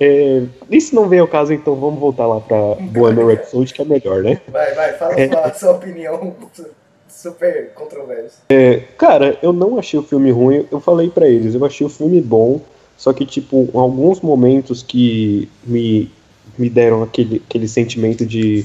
É, 0.00 0.42
isso 0.70 0.94
não 0.94 1.08
veio 1.08 1.22
ao 1.22 1.28
caso, 1.28 1.52
então 1.52 1.74
vamos 1.74 2.00
voltar 2.00 2.26
lá 2.26 2.40
pra 2.40 2.74
Bohemian 2.76 3.26
Rhapsody, 3.26 3.74
que 3.74 3.82
é 3.82 3.84
melhor, 3.84 4.22
né? 4.22 4.40
Vai, 4.48 4.74
vai, 4.74 4.92
fala 4.94 5.20
É. 5.20 5.28
sua, 5.28 5.52
sua 5.54 5.70
opinião 5.72 6.34
super 7.08 7.72
controversa. 7.74 8.38
Cara, 8.96 9.38
eu 9.42 9.52
não 9.52 9.78
achei 9.78 10.00
o 10.00 10.02
filme 10.02 10.30
ruim, 10.30 10.66
eu 10.70 10.80
falei 10.80 11.10
pra 11.10 11.28
eles, 11.28 11.54
eu 11.54 11.64
achei 11.64 11.86
o 11.86 11.90
filme 11.90 12.20
bom, 12.20 12.62
só 12.96 13.12
que, 13.12 13.26
tipo, 13.26 13.68
alguns 13.74 14.20
momentos 14.22 14.82
que 14.82 15.50
me, 15.64 16.10
me 16.58 16.70
deram 16.70 17.02
aquele, 17.02 17.42
aquele 17.46 17.68
sentimento 17.68 18.24
de 18.24 18.64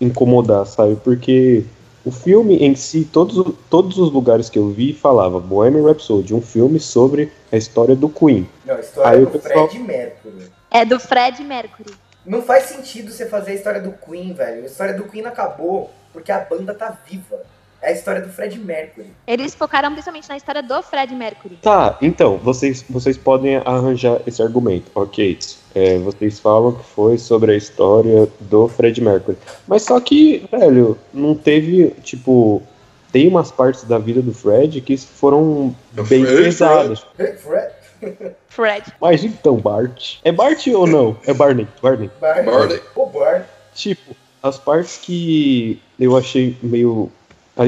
incomodar, 0.00 0.66
sabe? 0.66 0.96
Porque 1.02 1.64
o 2.04 2.10
filme 2.10 2.56
em 2.58 2.74
si, 2.74 3.04
todos, 3.04 3.54
todos 3.70 3.98
os 3.98 4.12
lugares 4.12 4.50
que 4.50 4.58
eu 4.58 4.68
vi 4.70 4.92
falava 4.92 5.40
Bohemian 5.40 5.86
Rhapsody, 5.86 6.34
um 6.34 6.42
filme 6.42 6.78
sobre 6.78 7.32
a 7.50 7.56
história 7.56 7.96
do 7.96 8.08
Queen. 8.08 8.48
Não, 8.64 8.76
a 8.76 8.80
história 8.80 9.10
Aí 9.10 9.22
o 9.22 9.26
do 9.26 9.38
pessoal- 9.38 9.68
Fred 9.68 9.82
Mercury. 9.82 10.50
É 10.70 10.84
do 10.84 11.00
Fred 11.00 11.42
Mercury. 11.42 11.94
Não 12.26 12.42
faz 12.42 12.64
sentido 12.64 13.10
você 13.10 13.26
fazer 13.26 13.52
a 13.52 13.54
história 13.54 13.80
do 13.80 13.92
Queen, 13.92 14.32
velho. 14.32 14.62
A 14.62 14.66
história 14.66 14.94
do 14.94 15.04
Queen 15.04 15.24
acabou 15.26 15.90
porque 16.12 16.30
a 16.32 16.40
banda 16.40 16.74
tá 16.74 16.96
viva. 17.08 17.40
É 17.82 17.88
a 17.88 17.92
história 17.92 18.22
do 18.22 18.30
Fred 18.30 18.58
Mercury. 18.58 19.08
Eles 19.26 19.54
focaram 19.54 19.90
principalmente 19.92 20.26
na 20.28 20.36
história 20.38 20.62
do 20.62 20.82
Fred 20.82 21.14
Mercury. 21.14 21.56
Tá, 21.60 21.98
então, 22.00 22.38
vocês, 22.38 22.82
vocês 22.88 23.18
podem 23.18 23.56
arranjar 23.56 24.20
esse 24.26 24.42
argumento, 24.42 24.90
ok. 24.94 25.38
É, 25.74 25.98
vocês 25.98 26.38
falam 26.38 26.72
que 26.72 26.84
foi 26.84 27.18
sobre 27.18 27.52
a 27.52 27.56
história 27.56 28.28
do 28.40 28.68
Fred 28.68 29.00
Mercury. 29.00 29.36
Mas 29.66 29.82
só 29.82 29.98
que, 29.98 30.46
velho, 30.50 30.96
não 31.12 31.34
teve, 31.34 31.90
tipo. 32.02 32.62
Tem 33.10 33.28
umas 33.28 33.50
partes 33.52 33.84
da 33.84 33.96
vida 33.96 34.20
do 34.20 34.34
Fred 34.34 34.80
que 34.80 34.96
foram 34.96 35.74
bem 35.92 36.24
Fred, 36.24 36.42
pesadas. 36.42 37.06
Hey, 37.16 37.32
Fred. 37.34 37.72
Fred. 38.48 38.92
Mas 39.00 39.24
então, 39.24 39.56
Bart. 39.56 40.16
É 40.24 40.32
Bart 40.32 40.66
ou 40.68 40.86
não? 40.86 41.16
É 41.24 41.32
Barney. 41.32 41.66
Barney. 41.80 42.10
Barney. 42.20 42.44
Barney. 42.44 42.80
O 42.94 43.06
Barney. 43.06 43.44
Tipo, 43.72 44.16
as 44.42 44.58
partes 44.58 44.98
que 44.98 45.80
eu 45.98 46.16
achei 46.16 46.56
meio 46.62 47.10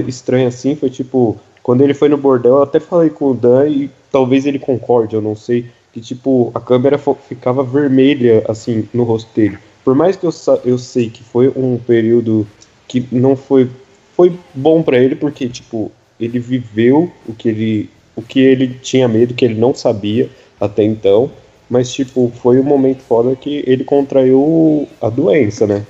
estranho 0.07 0.49
assim 0.49 0.77
foi 0.77 0.91
tipo, 0.91 1.39
quando 1.63 1.83
ele 1.83 1.95
foi 1.95 2.09
no 2.09 2.17
bordel, 2.17 2.57
eu 2.57 2.63
até 2.63 2.79
falei 2.79 3.11
com 3.11 3.31
o 3.31 3.35
Dan 3.35 3.69
e 3.69 3.91
talvez 4.11 4.47
ele 4.47 4.59
concorde, 4.59 5.15
eu 5.15 5.23
não 5.23 5.35
sei, 5.35 5.71
que 5.97 6.01
tipo, 6.03 6.53
a 6.55 6.61
câmera 6.61 6.99
ficava 7.27 7.63
vermelha 7.63 8.45
assim 8.47 8.87
no 8.93 9.03
rosto 9.03 9.35
dele. 9.35 9.57
Por 9.83 9.95
mais 9.95 10.15
que 10.15 10.27
eu, 10.27 10.31
eu 10.63 10.77
sei 10.77 11.09
que 11.09 11.25
foi 11.25 11.49
um 11.57 11.79
período 11.79 12.47
que 12.87 13.09
não 13.11 13.35
foi 13.35 13.71
foi 14.15 14.39
bom 14.55 14.83
pra 14.83 14.99
ele 14.99 15.17
porque 15.17 15.49
tipo, 15.49 15.91
ele 16.21 16.39
viveu 16.39 17.11
o 17.27 17.33
que 17.33 17.49
ele 17.49 17.91
o 18.15 18.21
que 18.21 18.41
ele 18.41 18.75
tinha 18.83 19.09
medo, 19.09 19.33
que 19.33 19.47
ele 19.47 19.59
não 19.59 19.75
sabia 19.75 20.29
até 20.61 20.85
então, 20.85 21.31
mas 21.69 21.91
tipo, 21.91 22.31
foi 22.43 22.61
um 22.61 22.65
momento 22.65 23.01
foda 23.01 23.35
que 23.35 23.65
ele 23.67 23.83
contraiu 23.83 24.87
a 25.01 25.09
doença, 25.09 25.67
né? 25.67 25.83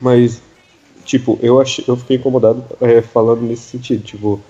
Mas, 0.00 0.42
tipo, 1.04 1.38
eu, 1.40 1.60
achei, 1.60 1.84
eu 1.86 1.96
fiquei 1.96 2.16
incomodado 2.16 2.64
é, 2.80 3.00
falando 3.00 3.42
nesse 3.42 3.62
sentido. 3.62 4.02
Tipo, 4.02 4.40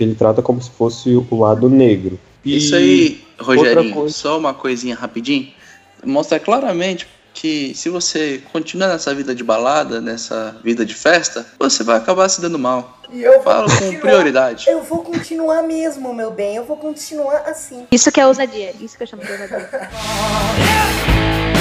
ele 0.00 0.14
trata 0.14 0.40
como 0.40 0.60
se 0.60 0.70
fosse 0.70 1.14
o 1.14 1.38
lado 1.38 1.68
negro. 1.68 2.18
E 2.44 2.56
Isso 2.56 2.74
aí, 2.74 3.24
Rogerinho, 3.38 3.94
coisa- 3.94 4.14
só 4.14 4.38
uma 4.38 4.52
coisinha 4.54 4.94
rapidinho. 4.94 5.52
Mostra 6.04 6.38
claramente 6.40 7.06
que 7.34 7.72
se 7.74 7.88
você 7.88 8.42
continuar 8.52 8.88
nessa 8.88 9.14
vida 9.14 9.34
de 9.34 9.42
balada, 9.42 10.00
nessa 10.00 10.56
vida 10.62 10.84
de 10.84 10.94
festa, 10.94 11.46
você 11.58 11.82
vai 11.82 11.96
acabar 11.96 12.28
se 12.28 12.40
dando 12.40 12.58
mal. 12.58 12.98
E 13.10 13.22
eu 13.22 13.42
Fala 13.42 13.66
com 13.78 14.00
prioridade. 14.00 14.68
Eu 14.68 14.82
vou 14.82 15.02
continuar 15.02 15.62
mesmo, 15.62 16.12
meu 16.14 16.30
bem. 16.30 16.56
Eu 16.56 16.64
vou 16.64 16.76
continuar 16.76 17.42
assim. 17.46 17.86
Isso 17.92 18.10
que 18.10 18.20
é 18.20 18.26
ousadia. 18.26 18.74
Isso 18.80 18.96
que 18.96 19.02
eu 19.02 19.06
chamo 19.06 19.22
de 19.22 19.30
ousadia. 19.32 19.68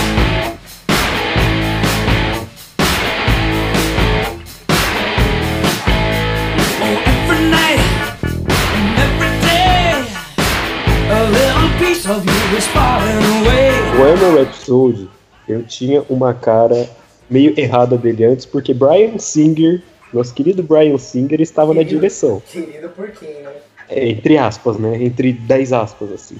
o 14.31 14.37
Emerald 14.37 14.49
Rhapsody, 14.49 15.09
eu 15.47 15.63
tinha 15.63 16.03
uma 16.09 16.33
cara 16.33 16.89
meio 17.29 17.53
errada 17.57 17.97
dele 17.97 18.25
antes, 18.25 18.45
porque 18.45 18.73
Brian 18.73 19.17
Singer, 19.17 19.81
nosso 20.13 20.33
querido 20.33 20.63
Brian 20.63 20.97
Singer, 20.97 21.41
estava 21.41 21.73
na 21.73 21.79
Querido. 21.79 21.95
direção. 21.95 22.41
Querido 22.45 22.89
por 22.89 23.09
quem, 23.11 23.29
né? 23.41 23.51
É, 23.89 24.09
entre 24.09 24.37
aspas, 24.37 24.77
né? 24.77 25.03
Entre 25.03 25.33
10 25.33 25.73
aspas, 25.73 26.11
assim. 26.11 26.37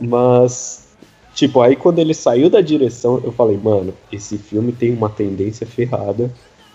Mas, 0.00 0.88
tipo, 1.34 1.60
aí 1.60 1.76
quando 1.76 1.98
ele 1.98 2.14
saiu 2.14 2.48
da 2.48 2.60
direção, 2.60 3.20
eu 3.24 3.32
falei, 3.32 3.56
mano, 3.56 3.92
esse 4.12 4.38
filme 4.38 4.72
tem 4.72 4.92
uma 4.92 5.08
tendência 5.08 5.66
ferrada 5.66 6.30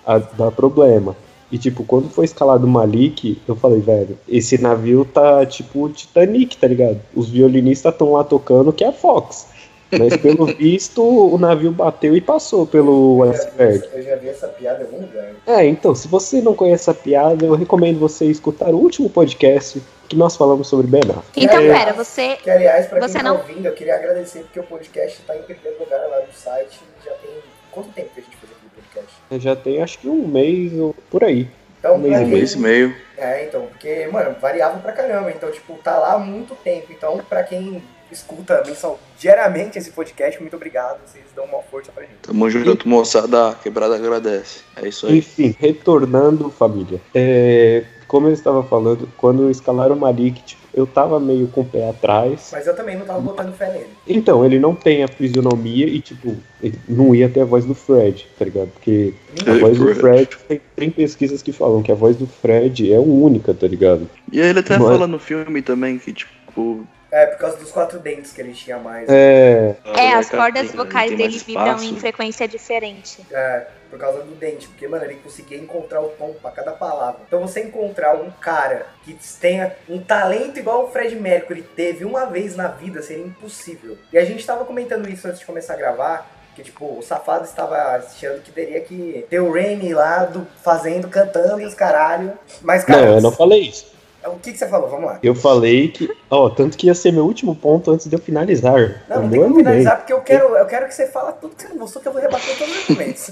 a 0.06 0.18
dar 0.18 0.52
problema. 0.52 1.16
E, 1.52 1.58
tipo, 1.58 1.84
quando 1.84 2.10
foi 2.10 2.26
escalado 2.26 2.66
o 2.66 2.70
Malik, 2.70 3.42
eu 3.48 3.56
falei, 3.56 3.80
velho, 3.80 4.18
esse 4.28 4.58
navio 4.62 5.06
tá 5.06 5.46
tipo 5.46 5.84
o 5.86 5.90
Titanic, 5.90 6.58
tá 6.58 6.68
ligado? 6.68 7.00
Os 7.16 7.30
violinistas 7.30 7.94
estão 7.94 8.14
lá 8.14 8.24
tocando, 8.24 8.74
que 8.74 8.84
é 8.84 8.88
a 8.88 8.92
Fox. 8.92 9.48
Mas 9.92 10.18
pelo 10.18 10.46
visto, 10.56 11.02
o 11.04 11.38
navio 11.38 11.72
bateu 11.72 12.16
e 12.16 12.22
passou 12.22 12.66
pelo 12.66 13.24
iceberg. 13.30 13.88
eu 13.94 14.02
já 14.04 14.16
vi 14.16 14.30
essa 14.30 14.48
piada 14.48 14.82
em 14.82 14.86
algum 14.86 15.02
lugar. 15.02 15.32
É, 15.48 15.66
então, 15.66 15.94
se 15.94 16.08
você 16.08 16.42
não 16.42 16.54
conhece 16.56 16.90
a 16.90 16.94
piada, 16.94 17.46
eu 17.46 17.54
recomendo 17.56 18.00
você 18.00 18.26
escutar 18.26 18.70
o 18.70 18.78
último 18.78 19.10
podcast 19.10 19.82
que 20.10 20.16
nós 20.16 20.36
falamos 20.36 20.68
sobre 20.68 20.88
Ben 20.88 21.02
Affleck. 21.02 21.24
Então, 21.44 21.60
É. 21.60 21.72
pera, 21.74 21.94
você. 21.94 22.36
Que, 22.38 22.50
aliás, 22.50 22.88
pra 22.88 23.00
Você 23.00 23.14
quem 23.14 23.24
tá 23.24 23.30
não- 23.30 23.38
ouvindo, 23.38 23.66
eu 23.66 23.74
queria 23.74 23.96
agradecer 23.96 24.40
porque 24.40 24.60
o 24.60 24.64
podcast 24.64 25.22
tá 25.24 25.36
em 25.36 25.42
primeiro 25.44 25.80
lugar 25.80 26.00
lá 26.10 26.20
no 26.26 26.34
site. 26.34 26.80
Já 27.04 27.12
tem. 27.14 27.32
Quanto 27.72 27.90
tempo 27.90 28.10
que 28.14 28.20
a 28.22 28.24
gente 28.24 28.38
fez 28.38 28.52
aquele 28.52 28.72
podcast? 28.76 29.44
Já 29.44 29.56
tem 29.56 29.82
acho 29.84 30.00
que 30.00 30.08
um 30.08 30.28
mês 30.28 30.74
ou 30.74 30.96
por 31.12 31.24
aí. 31.24 31.48
Então, 31.80 31.96
Um 31.96 32.00
mês 32.00 32.20
e 32.20 32.24
Um 32.24 32.28
mês 32.28 32.52
e 32.54 32.58
meio. 32.60 32.96
É, 33.18 33.46
então, 33.46 33.62
porque, 33.68 34.08
mano, 34.12 34.36
variava 34.42 34.80
pra 34.80 34.92
caramba. 34.92 35.30
Então, 35.32 35.52
tipo, 35.52 35.74
tá 35.84 35.98
lá 36.00 36.14
há 36.14 36.20
muito 36.20 36.56
tempo. 36.56 36.88
Então, 36.92 37.18
pra 37.30 37.44
quem 37.44 37.84
escuta 38.16 38.64
mensal, 38.66 39.00
diariamente 39.20 39.78
esse 39.78 39.92
podcast, 39.92 40.40
muito 40.42 40.56
obrigado. 40.56 41.00
Vocês 41.06 41.26
dão 41.36 41.46
uma 41.46 41.62
força 41.62 41.92
pra 41.92 42.04
gente. 42.04 42.16
Tamo 42.22 42.50
junto, 42.50 42.88
moçada. 42.88 43.54
Quebrada 43.62 43.96
agradece. 43.96 44.62
É 44.76 44.88
isso 44.88 45.06
aí. 45.08 45.18
Enfim, 45.20 45.56
retornando, 45.60 46.50
família. 46.50 47.00
É, 47.14 47.84
como 48.08 48.28
eu 48.28 48.34
estava 48.34 48.64
falando, 48.64 49.08
quando 49.18 49.50
escalaram 49.52 49.96
o 49.96 50.00
Malik, 50.00 50.42
tipo, 50.44 50.62
eu 50.74 50.86
tava 50.86 51.20
meio 51.20 51.48
com 51.48 51.62
o 51.62 51.66
pé 51.66 51.90
atrás. 51.90 52.50
Mas 52.52 52.68
eu 52.68 52.76
também 52.76 52.98
não 52.98 53.06
tava 53.06 53.20
botando 53.20 53.54
fé 53.56 53.72
nele. 53.72 53.88
Então, 54.08 54.46
ele 54.46 54.60
não 54.60 54.76
tem 54.76 55.04
a 55.04 55.08
fisionomia 55.08 55.86
e, 55.86 56.02
tipo, 56.02 56.36
ele 56.62 56.78
não 56.88 57.16
ia 57.16 57.30
ter 57.30 57.42
a 57.42 57.46
voz 57.46 57.64
do 57.66 57.74
Fred, 57.74 58.28
tá 58.38 58.44
ligado? 58.46 58.70
Porque 58.74 59.14
a 59.46 59.52
Ei, 59.52 59.60
voz 59.60 59.78
do 59.78 59.86
Fred. 59.96 60.00
Fred, 60.00 60.38
tem, 60.48 60.62
tem 60.76 60.90
pesquisas 60.90 61.42
que 61.42 61.52
falam 61.54 61.82
que 61.82 61.92
a 61.92 61.96
voz 61.96 62.16
do 62.18 62.28
Fred 62.28 62.92
é 62.94 63.00
única, 63.00 63.54
tá 63.54 63.68
ligado? 63.68 64.10
E 64.32 64.42
aí 64.42 64.50
ele 64.50 64.60
até 64.60 64.78
Mas- 64.78 64.88
fala 64.88 65.08
no 65.08 65.20
filme 65.20 65.62
também 65.62 65.98
que, 65.98 66.12
tipo. 66.14 66.86
É, 67.12 67.28
por 67.28 67.38
causa 67.38 67.58
dos 67.58 67.72
quatro 67.72 68.00
dentes 68.00 68.32
que 68.34 68.42
ele 68.42 68.54
tinha 68.54 68.78
mais. 68.78 69.08
É, 69.10 69.76
É, 69.96 70.14
as 70.14 70.30
cara, 70.30 70.44
cordas 70.44 70.68
tem- 70.68 70.76
vocais 70.78 71.16
dele 71.16 71.38
vibram 71.38 71.82
em 71.82 71.96
frequência 71.98 72.48
diferente. 72.48 73.22
É, 73.32 73.68
por 73.90 74.00
causa 74.00 74.22
do 74.24 74.36
dente, 74.36 74.68
porque, 74.68 74.88
mano, 74.88 75.06
ele 75.06 75.16
conseguia 75.16 75.58
encontrar 75.58 76.02
o 76.02 76.10
tom 76.10 76.34
pra 76.42 76.52
cada 76.52 76.72
palavra. 76.72 77.22
Então 77.28 77.40
você 77.40 77.62
encontrar 77.62 78.16
um 78.16 78.30
cara 78.32 78.88
que 79.04 79.16
tenha 79.40 79.74
um 79.88 80.00
talento 80.02 80.60
igual 80.60 80.86
o 80.86 80.88
Fred 80.92 81.16
Mercury 81.16 81.62
teve 81.62 82.04
uma 82.04 82.26
vez 82.26 82.56
na 82.56 82.68
vida 82.68 83.02
seria 83.02 83.24
impossível. 83.26 83.98
E 84.12 84.18
a 84.18 84.26
gente 84.26 84.46
tava 84.46 84.66
comentando 84.66 85.08
isso 85.08 85.28
antes 85.28 85.40
de 85.40 85.46
começar 85.46 85.74
a 85.76 85.78
gravar, 85.78 86.30
que 86.56 86.64
tipo, 86.64 86.98
o 86.98 87.02
safado 87.02 87.46
estava 87.46 87.76
achando 87.96 88.42
que 88.42 88.52
teria 88.52 88.82
que 88.82 89.26
ter 89.30 89.40
o 89.40 89.52
Remy 89.52 89.94
lá 89.94 90.26
do, 90.26 90.46
fazendo, 90.64 91.08
cantando 91.08 91.62
e 91.62 91.66
os 91.66 91.74
caralho. 91.74 92.34
Mas, 92.62 92.84
cara, 92.84 93.06
não, 93.06 93.16
eu 93.16 93.22
não 93.22 93.32
falei 93.32 93.62
isso. 93.62 93.95
O 94.28 94.40
que, 94.40 94.52
que 94.52 94.58
você 94.58 94.68
falou? 94.68 94.90
Vamos 94.90 95.06
lá. 95.06 95.20
Eu 95.22 95.36
falei 95.36 95.88
que, 95.90 96.10
ó, 96.30 96.50
tanto 96.50 96.78
que 96.78 96.88
ia 96.88 96.96
ser 96.96 97.12
meu 97.12 97.26
último 97.26 97.56
ponto 97.56 97.92
antes 97.92 98.08
de 98.08 98.16
eu 98.16 98.20
finalizar. 98.20 99.04
Não, 99.10 99.24
não 99.24 99.30
tem 99.30 99.40
é 99.40 99.44
como 99.44 99.56
finalizar, 99.56 99.98
porque 99.98 100.14
eu 100.14 100.22
quero, 100.22 100.56
eu 100.56 100.66
quero 100.66 100.88
que 100.88 100.94
você 100.94 101.08
fala 101.08 101.32
tudo 101.32 101.56
que 101.56 101.64
você 101.64 101.70
não 101.70 101.78
gostou, 101.78 102.02
que 102.02 102.08
eu 102.08 102.14
vou 102.14 102.22
rebater 102.22 102.58
todos 102.58 102.74
os 102.74 102.80
argumentos. 102.90 103.32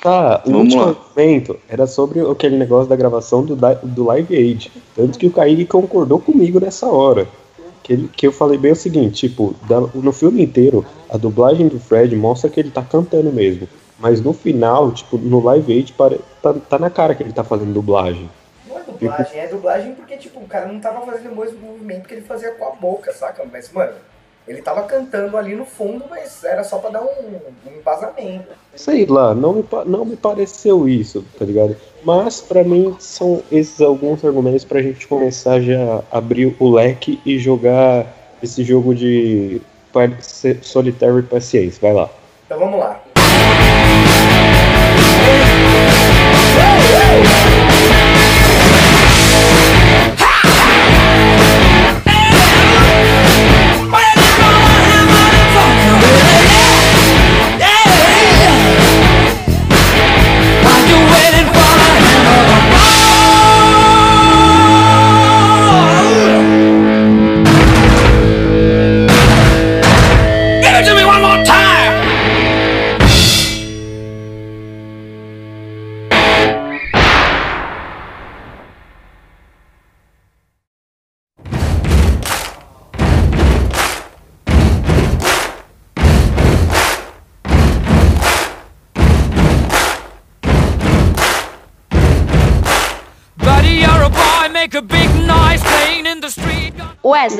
Tá, 0.00 0.42
o 0.44 0.50
Vamos 0.50 0.64
último 0.74 0.82
lá. 0.82 0.88
argumento 0.90 1.58
era 1.68 1.86
sobre 1.86 2.20
aquele 2.30 2.56
negócio 2.58 2.88
da 2.88 2.96
gravação 2.96 3.42
do, 3.44 3.56
do 3.56 4.04
Live 4.04 4.36
Aid. 4.36 4.70
Tanto 4.94 5.18
que 5.18 5.26
o 5.26 5.30
Kaique 5.30 5.64
concordou 5.64 6.20
comigo 6.20 6.60
nessa 6.60 6.86
hora. 6.86 7.26
Que, 7.82 7.92
ele- 7.94 8.08
que 8.14 8.26
eu 8.26 8.32
falei 8.32 8.58
bem 8.58 8.72
o 8.72 8.76
seguinte, 8.76 9.28
tipo, 9.28 9.54
da- 9.68 9.80
no 9.80 10.12
filme 10.12 10.42
inteiro, 10.42 10.84
a 11.08 11.16
dublagem 11.16 11.68
do 11.68 11.78
Fred 11.78 12.14
mostra 12.16 12.50
que 12.50 12.58
ele 12.60 12.70
tá 12.70 12.82
cantando 12.82 13.30
mesmo. 13.32 13.66
Mas 13.98 14.20
no 14.20 14.32
final, 14.32 14.90
tipo, 14.92 15.16
no 15.16 15.42
Live 15.42 15.72
Aid, 15.72 15.94
tá, 16.42 16.54
tá 16.68 16.78
na 16.78 16.90
cara 16.90 17.14
que 17.14 17.22
ele 17.22 17.32
tá 17.32 17.44
fazendo 17.44 17.72
dublagem. 17.72 18.28
É 18.86 18.92
dublagem, 18.92 19.40
é 19.40 19.46
dublagem 19.48 19.94
porque, 19.94 20.16
tipo, 20.16 20.40
o 20.40 20.46
cara 20.46 20.66
não 20.66 20.80
tava 20.80 21.04
fazendo 21.04 21.32
o 21.32 21.36
mesmo 21.36 21.58
movimento 21.58 22.08
que 22.08 22.14
ele 22.14 22.22
fazia 22.22 22.52
com 22.52 22.66
a 22.66 22.70
boca, 22.70 23.12
saca? 23.12 23.44
Mas, 23.50 23.70
mano, 23.72 23.94
ele 24.46 24.60
tava 24.60 24.82
cantando 24.82 25.36
ali 25.36 25.54
no 25.54 25.64
fundo, 25.64 26.04
mas 26.08 26.44
era 26.44 26.62
só 26.62 26.78
pra 26.78 26.90
dar 26.90 27.02
um, 27.02 27.06
um 27.66 27.78
embasamento. 27.78 28.48
Sei 28.74 29.06
lá, 29.06 29.34
não 29.34 29.54
me, 29.54 29.64
não 29.86 30.04
me 30.04 30.16
pareceu 30.16 30.86
isso, 30.86 31.24
tá 31.38 31.44
ligado? 31.44 31.76
Mas 32.04 32.42
pra 32.42 32.62
mim 32.62 32.94
são 32.98 33.42
esses 33.50 33.80
alguns 33.80 34.22
argumentos 34.22 34.64
pra 34.64 34.82
gente 34.82 35.08
começar 35.08 35.60
já 35.60 36.02
a 36.12 36.18
abrir 36.18 36.54
o 36.58 36.70
leque 36.70 37.20
e 37.24 37.38
jogar 37.38 38.06
esse 38.42 38.62
jogo 38.62 38.94
de 38.94 39.62
e 39.94 41.22
paciência. 41.22 41.78
Vai 41.80 41.94
lá. 41.94 42.10
Então 42.44 42.58
vamos 42.58 42.78
lá. 42.78 43.03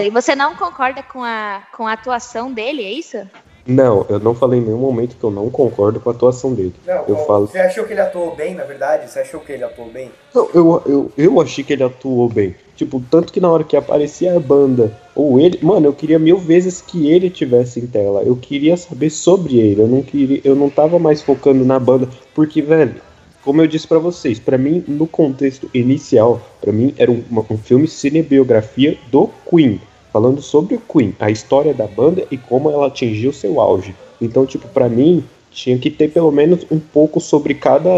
Wesley, 0.05 0.11
você 0.11 0.35
não 0.35 0.55
concorda 0.55 1.03
com 1.03 1.23
a, 1.23 1.63
com 1.77 1.87
a 1.87 1.93
atuação 1.93 2.53
dele, 2.53 2.85
é 2.85 2.93
isso? 2.93 3.19
Não, 3.67 4.05
eu 4.11 4.21
não 4.21 4.35
falei 4.35 4.61
em 4.61 4.63
nenhum 4.63 4.79
momento 4.79 5.17
que 5.17 5.25
eu 5.25 5.31
não 5.31 5.49
concordo 5.49 5.99
com 5.99 6.11
a 6.11 6.13
atuação 6.13 6.53
dele. 6.53 6.75
Não, 6.87 7.05
eu 7.09 7.17
falo. 7.25 7.47
Você 7.47 7.59
achou 7.59 7.85
que 7.85 7.95
ele 7.95 8.01
atuou 8.03 8.37
bem, 8.37 8.55
na 8.55 8.65
verdade? 8.65 9.11
Você 9.11 9.21
achou 9.21 9.41
que 9.41 9.53
ele 9.53 9.65
atuou 9.65 9.89
bem? 9.89 10.11
Não, 10.35 10.49
eu, 10.53 10.83
eu, 10.85 11.13
eu 11.17 11.41
achei 11.41 11.65
que 11.65 11.73
ele 11.73 11.83
atuou 11.83 12.29
bem. 12.29 12.55
Tipo, 12.77 13.03
tanto 13.11 13.33
que 13.33 13.41
na 13.41 13.51
hora 13.51 13.65
que 13.65 13.75
aparecia 13.75 14.37
a 14.37 14.41
banda, 14.41 14.93
ou 15.15 15.41
ele. 15.41 15.59
Mano, 15.63 15.87
eu 15.87 15.95
queria 15.95 16.19
mil 16.19 16.37
vezes 16.37 16.83
que 16.83 17.11
ele 17.11 17.31
tivesse 17.31 17.81
em 17.81 17.87
tela. 17.87 18.23
Eu 18.23 18.37
queria 18.37 18.77
saber 18.77 19.09
sobre 19.09 19.57
ele. 19.57 19.81
Eu 19.81 19.89
não 19.89 20.03
queria. 20.03 20.43
Eu 20.45 20.55
não 20.55 20.69
tava 20.69 20.99
mais 20.99 21.23
focando 21.23 21.65
na 21.65 21.79
banda. 21.79 22.07
Porque, 22.35 22.61
velho, 22.61 22.97
como 23.43 23.63
eu 23.63 23.67
disse 23.67 23.89
pra 23.89 23.99
vocês, 23.99 24.39
pra 24.39 24.59
mim, 24.59 24.85
no 24.87 25.07
contexto 25.07 25.71
inicial, 25.73 26.43
pra 26.61 26.71
mim 26.71 26.95
era 26.99 27.11
um, 27.11 27.25
um 27.49 27.57
filme 27.57 27.89
cinebiografia 27.89 28.99
do 29.11 29.31
Queen. 29.49 29.81
Falando 30.15 30.41
sobre 30.41 30.77
o 30.77 30.81
Queen, 30.81 31.13
a 31.19 31.29
história 31.29 31.75
da 31.75 31.89
banda 31.89 32.25
e 32.31 32.39
como 32.39 32.71
ela 32.71 32.87
atingiu 32.87 33.33
seu 33.33 33.59
auge. 33.59 33.97
Então, 34.21 34.47
tipo, 34.47 34.69
pra 34.69 34.89
mim, 34.89 35.29
tinha 35.51 35.77
que 35.77 35.91
ter 35.91 36.07
pelo 36.09 36.31
menos 36.31 36.65
um 36.71 36.79
pouco 36.79 37.21
sobre 37.21 37.53
cada 37.53 37.89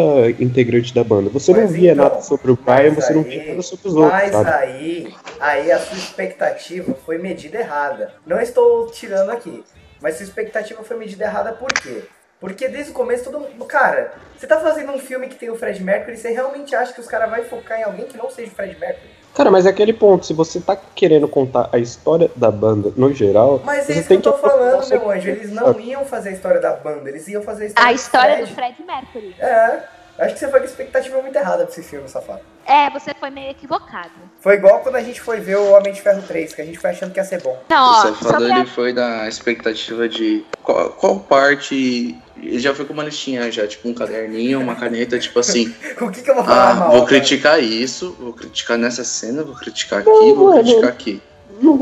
integrante 0.40 0.94
da 0.94 1.04
banda. 1.04 1.28
Você 1.28 1.52
não 1.52 1.61
Mas 1.64 1.73
via 1.73 1.92
então, 1.92 2.04
nada 2.04 2.23
sobre 2.23 2.50
o 2.52 2.56
Brian, 2.56 2.94
mas 2.96 3.04
você 3.04 3.12
não 3.12 3.20
aí- 3.20 3.28
via 3.28 3.44
nada 3.50 3.61
sobre 3.61 3.88
os 3.88 3.94
outros, 3.96 4.12
Mas 4.14 4.32
sabe? 4.32 4.49
aí, 4.50 5.14
aí 5.38 5.70
a 5.70 5.78
sua 5.78 5.99
expectativa 5.99 6.94
foi 7.04 7.18
medida 7.18 7.58
errada. 7.58 8.14
Não 8.26 8.40
estou 8.40 8.87
tirando 8.87 9.28
aqui, 9.28 9.62
mas 10.00 10.14
sua 10.16 10.25
expectativa 10.25 10.82
foi 10.82 10.96
medida 10.96 11.23
errada 11.23 11.52
por 11.52 11.70
quê? 11.70 12.00
Porque 12.40 12.66
desde 12.66 12.92
o 12.92 12.94
começo 12.94 13.25
todo 13.25 13.40
mundo. 13.40 13.64
Cara, 13.66 14.14
você 14.38 14.46
tá 14.46 14.58
fazendo 14.58 14.90
um 14.92 14.99
filme 14.99 15.26
que 15.26 15.37
tem 15.37 15.50
o 15.50 15.56
Fred 15.56 15.82
Mercury, 15.82 16.16
você 16.16 16.30
realmente 16.30 16.75
acha 16.75 16.94
que 16.94 17.00
os 17.00 17.06
caras 17.06 17.28
vão 17.30 17.44
focar 17.44 17.78
em 17.78 17.85
alguém 17.85 18.06
que 18.06 18.16
não 18.16 18.30
seja 18.30 18.50
o 18.50 18.54
Fred 18.54 18.75
Mercury? 18.80 19.15
Cara, 19.37 19.50
mas 19.50 19.66
é 19.66 19.69
aquele 19.69 19.93
ponto, 19.93 20.25
se 20.25 20.33
você 20.33 20.59
tá 20.61 20.75
querendo 20.95 21.28
contar 21.28 21.69
a 21.71 21.78
história 21.78 22.31
da 22.35 22.50
banda 22.50 22.90
no 22.97 23.12
geral, 23.12 23.61
Mas 23.64 23.81
é 23.81 23.83
você 23.83 23.93
isso 23.93 24.02
que 24.02 24.09
tem 24.09 24.16
eu 24.16 24.23
tô 24.23 24.33
procurar 24.33 24.52
falando, 24.55 24.83
sobre- 24.83 24.99
meu 24.99 25.11
anjo. 25.11 25.28
Eles 25.28 25.52
não 25.52 25.78
iam 25.78 26.05
fazer 26.07 26.31
a 26.31 26.33
história 26.33 26.61
da 26.61 26.73
banda, 26.73 27.09
eles 27.11 27.28
iam 27.28 27.43
fazer 27.43 27.64
a 27.64 27.66
história 27.66 27.87
A 27.88 27.93
do 27.93 27.97
história 27.97 28.35
Fred. 28.37 28.49
do 28.50 28.55
Fred 28.55 28.83
Mercury. 28.87 29.37
É, 29.38 29.81
acho 30.21 30.33
que 30.35 30.40
você 30.40 30.49
foi 30.49 30.61
com 30.61 30.64
a 30.64 30.69
expectativa 30.69 31.21
muito 31.21 31.37
errada 31.37 31.64
pra 31.64 31.73
esse 31.73 31.83
filme, 31.83 32.09
safado. 32.09 32.40
É, 32.64 32.88
você 32.90 33.12
foi 33.14 33.28
meio 33.31 33.50
equivocado. 33.50 34.11
Foi 34.40 34.55
igual 34.55 34.81
quando 34.81 34.97
a 34.97 35.02
gente 35.02 35.21
foi 35.21 35.38
ver 35.38 35.57
o 35.59 35.71
Homem 35.73 35.93
de 35.93 36.00
Ferro 36.00 36.23
3, 36.26 36.55
que 36.55 36.62
a 36.62 36.64
gente 36.64 36.78
foi 36.78 36.90
achando 36.90 37.12
que 37.12 37.21
ia 37.21 37.25
ser 37.25 37.43
bom. 37.43 37.57
Não, 37.69 37.76
O 37.76 37.90
ó, 37.90 37.95
safado 38.02 38.25
sobre 38.33 38.52
a 38.52 38.59
ele 38.61 38.66
foi 38.66 38.93
da 38.95 39.28
expectativa 39.28 40.09
de 40.09 40.45
qual, 40.62 40.88
qual 40.90 41.21
parte. 41.21 42.16
Ele 42.43 42.59
já 42.59 42.75
foi 42.75 42.85
com 42.85 42.93
uma 42.93 43.02
listinha 43.05 43.50
já, 43.50 43.66
tipo 43.66 43.88
um 43.88 43.95
caderninho, 43.95 44.61
uma 44.61 44.75
caneta, 44.76 45.19
tipo 45.19 45.38
assim. 45.38 45.75
O 46.00 46.11
que, 46.11 46.23
que 46.23 46.31
eu 46.31 46.35
vou 46.35 46.45
falar 46.45 46.71
Ah, 46.71 46.75
mal? 46.75 46.90
vou 46.90 46.99
cara? 47.00 47.09
criticar 47.21 47.62
isso, 47.62 48.14
vou 48.21 48.33
criticar 48.33 48.76
nessa 48.78 49.02
cena, 49.05 49.43
vou 49.43 49.55
criticar 49.55 50.00
aqui, 50.00 50.09
Não, 50.11 50.35
vou 50.35 50.47
mano. 50.49 50.62
criticar 50.62 50.90
aqui. 50.90 51.23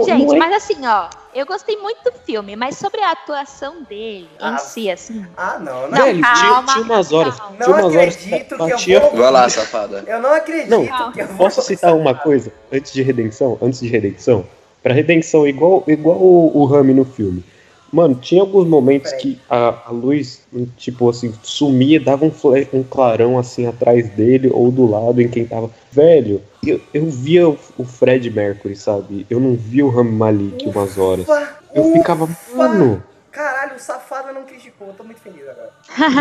Gente, 0.06 0.34
é- 0.36 0.38
mas 0.38 0.54
assim, 0.54 0.76
ó, 0.86 1.08
eu 1.34 1.44
gostei 1.44 1.76
muito 1.76 1.98
do 2.04 2.12
filme, 2.24 2.54
mas 2.54 2.76
sobre 2.76 3.00
a 3.00 3.10
atuação 3.10 3.82
dele 3.82 4.28
Ah. 4.40 4.52
em 4.54 4.58
si, 4.58 4.88
assim. 4.88 5.26
Ah, 5.36 5.58
não, 5.58 5.82
não. 5.82 5.90
Não, 5.90 6.04
Velho, 6.04 6.22
tinha, 6.22 6.32
calma, 6.34 6.72
tinha 6.72 6.84
umas 6.84 7.12
horas. 7.12 7.34
calma. 7.40 7.56
Tinha 7.56 7.68
Não 7.68 7.74
umas 7.82 7.96
horas 7.96 8.16
que 8.16 8.24
acredito 8.26 8.48
que 8.48 8.54
eu 8.62 8.68
batia. 8.68 9.00
vou- 9.00 9.16
Vai 9.16 9.30
lá, 9.32 9.48
safada. 9.48 10.04
Eu 10.06 10.20
não 10.22 10.32
acredito 10.32 10.70
Não, 10.70 10.86
que 11.12 11.20
eu 11.20 11.26
vou 11.26 11.36
Posso 11.36 11.60
citar 11.62 11.92
uma 11.96 12.14
coisa 12.14 12.52
antes 12.72 12.92
de 12.92 13.02
redenção? 13.02 13.58
Antes 13.60 13.80
de 13.80 13.88
redenção? 13.88 14.46
Pra 14.80 14.94
redenção, 14.94 15.44
igual, 15.48 15.82
igual 15.88 16.18
o, 16.18 16.56
o 16.56 16.64
Rami 16.66 16.94
no 16.94 17.04
filme. 17.04 17.42
Mano, 17.94 18.16
tinha 18.16 18.40
alguns 18.42 18.66
momentos 18.66 19.10
Peraí. 19.12 19.22
que 19.22 19.40
a, 19.48 19.82
a 19.86 19.90
luz, 19.92 20.42
tipo 20.76 21.08
assim, 21.08 21.32
sumia, 21.44 22.00
dava 22.00 22.24
um, 22.24 22.32
um 22.72 22.82
clarão 22.82 23.38
assim 23.38 23.66
atrás 23.68 24.08
dele 24.10 24.50
ou 24.52 24.72
do 24.72 24.84
lado 24.90 25.20
em 25.22 25.28
quem 25.28 25.46
tava. 25.46 25.70
Velho, 25.92 26.42
eu, 26.66 26.80
eu 26.92 27.06
via 27.06 27.48
o, 27.48 27.56
o 27.78 27.84
Fred 27.84 28.28
Mercury, 28.30 28.74
sabe? 28.74 29.24
Eu 29.30 29.38
não 29.38 29.54
via 29.54 29.86
o 29.86 29.90
Rami 29.90 30.10
Malik 30.10 30.66
umas 30.68 30.98
horas. 30.98 31.24
Ufa, 31.28 31.48
Eu 31.72 31.84
ufa. 31.84 31.98
ficava, 31.98 32.28
mano. 32.56 33.00
Caralho, 33.30 33.76
o 33.76 33.80
safado 33.80 34.32
não 34.32 34.42
criticou. 34.44 34.88
Eu 34.88 34.94
tô 34.94 35.02
muito 35.04 35.20
feliz 35.20 35.42
agora. 35.42 35.70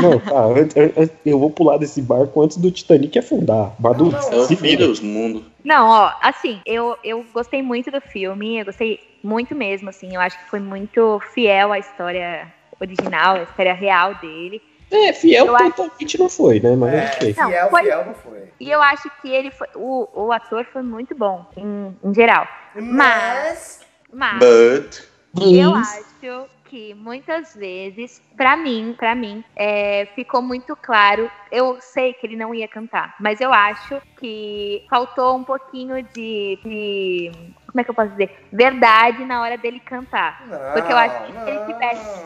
Não, 0.01 0.19
tá, 0.19 0.45
an- 0.45 1.03
an- 1.03 1.09
eu 1.25 1.37
vou 1.39 1.49
pular 1.51 1.77
desse 1.77 2.01
barco 2.01 2.41
antes 2.41 2.57
do 2.57 2.69
Titanic 2.71 3.17
afundar. 3.19 3.73
Madu, 3.79 4.05
Não, 4.11 4.31
não, 4.31 4.43
É 4.43 4.47
se 4.47 4.55
fim 4.55 4.61
vira. 4.69 4.87
dos 4.87 4.99
mundos. 4.99 5.43
Não, 5.63 5.87
ó, 5.87 6.11
assim, 6.21 6.61
eu, 6.65 6.97
eu 7.03 7.25
gostei 7.33 7.61
muito 7.61 7.89
do 7.89 8.01
filme, 8.01 8.59
eu 8.59 8.65
gostei 8.65 8.99
muito 9.23 9.55
mesmo, 9.55 9.89
assim, 9.89 10.13
eu 10.13 10.19
acho 10.19 10.37
que 10.37 10.49
foi 10.49 10.59
muito 10.59 11.21
fiel 11.33 11.71
à 11.71 11.79
história 11.79 12.51
original, 12.79 13.35
à 13.37 13.43
história 13.43 13.73
real 13.73 14.15
dele. 14.15 14.61
É, 14.91 15.13
fiel 15.13 15.47
Eu 15.47 15.55
acho- 15.55 15.71
totalmente 15.71 16.19
não 16.19 16.29
foi, 16.29 16.59
né? 16.59 16.75
Mas 16.75 16.93
É. 16.93 17.33
Não, 17.37 17.49
fiel, 17.49 17.69
foi- 17.69 17.83
fiel 17.83 18.05
não 18.05 18.13
foi. 18.13 18.43
E 18.59 18.69
eu 18.69 18.81
acho 18.81 19.09
que 19.21 19.29
ele 19.29 19.49
foi. 19.51 19.67
O, 19.75 20.25
o 20.25 20.31
ator 20.31 20.65
foi 20.71 20.83
muito 20.83 21.15
bom, 21.15 21.45
em, 21.57 21.97
em 22.03 22.13
geral. 22.13 22.47
Mas. 22.75 23.79
Mas 24.11 24.39
But. 24.39 25.01
eu 25.41 25.73
acho 25.75 26.45
que 26.73 26.95
muitas 26.95 27.53
vezes, 27.53 28.19
pra 28.35 28.57
mim, 28.57 28.95
para 28.97 29.13
mim, 29.13 29.43
é, 29.55 30.07
ficou 30.15 30.41
muito 30.41 30.75
claro. 30.75 31.29
Eu 31.51 31.79
sei 31.79 32.13
que 32.13 32.25
ele 32.25 32.35
não 32.35 32.51
ia 32.51 32.67
cantar, 32.67 33.13
mas 33.19 33.39
eu 33.39 33.53
acho 33.53 34.01
que 34.19 34.83
faltou 34.89 35.37
um 35.37 35.43
pouquinho 35.43 36.01
de. 36.01 36.59
de- 36.65 37.31
como 37.67 37.79
é 37.79 37.83
que 37.83 37.91
eu 37.91 37.93
posso 37.93 38.09
dizer? 38.13 38.31
Verdade 38.51 39.23
na 39.23 39.39
hora 39.43 39.55
dele 39.55 39.79
cantar. 39.81 40.35
Não, 40.47 40.73
Porque 40.73 40.91
eu 40.91 40.97
acho 40.97 41.15
que 41.27 41.31
se 41.33 41.49
ele 41.51 41.59
tivesse- 41.59 42.23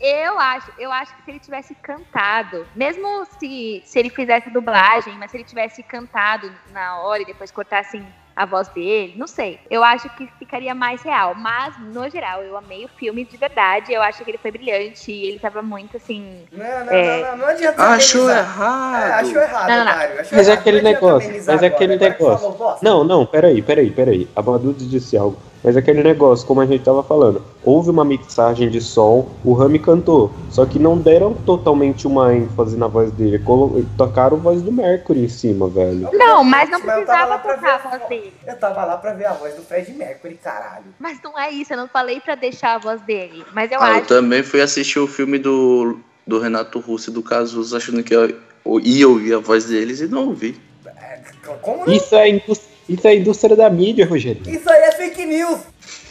Eu 0.00 0.38
acho, 0.38 0.72
eu 0.78 0.90
acho 0.90 1.14
que 1.14 1.22
se 1.22 1.30
ele 1.30 1.40
tivesse 1.40 1.74
cantado, 1.82 2.66
mesmo 2.74 3.06
se, 3.38 3.82
se 3.84 3.98
ele 3.98 4.08
fizesse 4.08 4.48
dublagem, 4.50 5.12
mas 5.18 5.30
se 5.30 5.36
ele 5.36 5.44
tivesse 5.44 5.82
cantado 5.82 6.50
na 6.70 7.00
hora 7.02 7.20
e 7.20 7.26
depois 7.26 7.50
cortassem 7.52 8.02
a 8.34 8.46
voz 8.46 8.68
dele, 8.68 9.14
não 9.16 9.26
sei. 9.26 9.58
Eu 9.70 9.82
acho 9.84 10.08
que 10.16 10.26
ficaria 10.38 10.74
mais 10.74 11.02
real. 11.02 11.34
Mas, 11.34 11.74
no 11.78 12.08
geral, 12.08 12.42
eu 12.42 12.56
amei 12.56 12.84
o 12.84 12.88
filme 12.88 13.24
de 13.24 13.36
verdade. 13.36 13.92
Eu 13.92 14.00
acho 14.02 14.24
que 14.24 14.30
ele 14.30 14.38
foi 14.38 14.50
brilhante. 14.50 15.12
e 15.12 15.26
Ele 15.26 15.38
tava 15.38 15.60
muito 15.62 15.96
assim. 15.96 16.44
Não, 16.52 16.84
não, 16.84 16.92
É. 16.92 17.22
não, 17.22 17.30
não, 17.32 17.36
não 17.38 17.46
adianta 17.48 17.82
Achou 17.82 18.22
amenizar. 18.22 18.38
É, 18.38 18.48
errado. 18.48 19.20
achou 19.26 19.42
errado, 19.42 19.68
Não, 19.68 19.76
não, 19.76 19.84
não. 19.84 19.92
Mário. 19.92 20.20
Achou 20.20 20.38
Mas 20.38 20.48
é 20.48 20.50
errado. 20.52 20.60
aquele 20.60 20.82
negócio, 20.82 21.30
mas 21.46 21.62
é 21.62 21.66
aquele 21.66 21.94
agora 21.94 22.10
negócio. 22.10 22.52
falou. 22.52 22.78
Não, 22.82 23.04
não, 23.04 23.26
peraí, 23.26 23.60
peraí, 23.62 23.90
peraí. 23.90 24.28
A 24.34 24.40
Baduda 24.42 24.84
disse 24.84 25.16
algo. 25.16 25.36
Mas 25.62 25.76
aquele 25.76 26.02
negócio, 26.02 26.46
como 26.46 26.60
a 26.62 26.66
gente 26.66 26.82
tava 26.82 27.02
falando, 27.02 27.44
houve 27.62 27.90
uma 27.90 28.02
mixagem 28.04 28.70
de 28.70 28.80
som, 28.80 29.28
o 29.44 29.52
Rami 29.52 29.78
cantou. 29.78 30.32
Só 30.50 30.64
que 30.64 30.78
não 30.78 30.96
deram 30.96 31.34
totalmente 31.34 32.06
uma 32.06 32.34
ênfase 32.34 32.78
na 32.78 32.86
voz 32.86 33.10
dele. 33.12 33.38
colo- 33.40 33.84
Tocaram 33.96 34.38
a 34.38 34.40
voz 34.40 34.62
do 34.62 34.72
Mercury 34.72 35.24
em 35.24 35.28
cima, 35.28 35.68
velho. 35.68 36.08
Não, 36.14 36.42
mas 36.42 36.70
não 36.70 36.78
eu 36.78 36.84
precisava 36.84 37.38
pra 37.38 37.54
tocar 37.56 37.74
a 37.74 37.78
voz 37.90 38.08
dele. 38.08 38.32
Eu 38.46 38.56
tava 38.58 38.84
lá 38.86 38.96
pra 38.96 39.12
ver 39.12 39.26
a 39.26 39.34
voz 39.34 39.54
do 39.54 39.62
Fred 39.62 39.92
Mercury, 39.92 40.36
caralho. 40.42 40.84
Mas 40.98 41.18
não 41.22 41.38
é 41.38 41.50
isso, 41.50 41.72
eu 41.72 41.76
não 41.76 41.88
falei 41.88 42.20
pra 42.20 42.34
deixar 42.34 42.76
a 42.76 42.78
voz 42.78 43.00
dele. 43.02 43.44
Mas 43.52 43.70
eu 43.70 43.80
Ah, 43.82 43.90
eu 43.90 43.94
acho. 43.98 44.06
também 44.06 44.42
fui 44.42 44.62
assistir 44.62 44.98
o 44.98 45.06
filme 45.06 45.38
do, 45.38 45.98
do 46.26 46.38
Renato 46.40 46.80
Russo 46.80 47.10
e 47.10 47.12
do 47.12 47.22
Cazuza 47.22 47.76
achando 47.76 48.02
que 48.02 48.14
eu 48.14 48.34
eu 48.62 48.78
ia 48.80 49.08
ouvir 49.08 49.34
a 49.34 49.38
voz 49.38 49.64
deles 49.64 50.00
e 50.00 50.06
não 50.06 50.28
ouvi. 50.28 50.58
É, 50.86 51.18
Como 51.62 51.86
não? 51.86 51.92
Isso 51.92 52.14
é, 52.14 52.28
indústria, 52.28 52.69
isso 52.90 53.06
é 53.06 53.10
a 53.10 53.14
indústria 53.14 53.54
da 53.54 53.70
mídia, 53.70 54.04
Rogério. 54.04 54.42
Isso 54.46 54.68
aí 54.68 54.82
é 54.82 54.92
fake 54.92 55.24
news! 55.24 55.60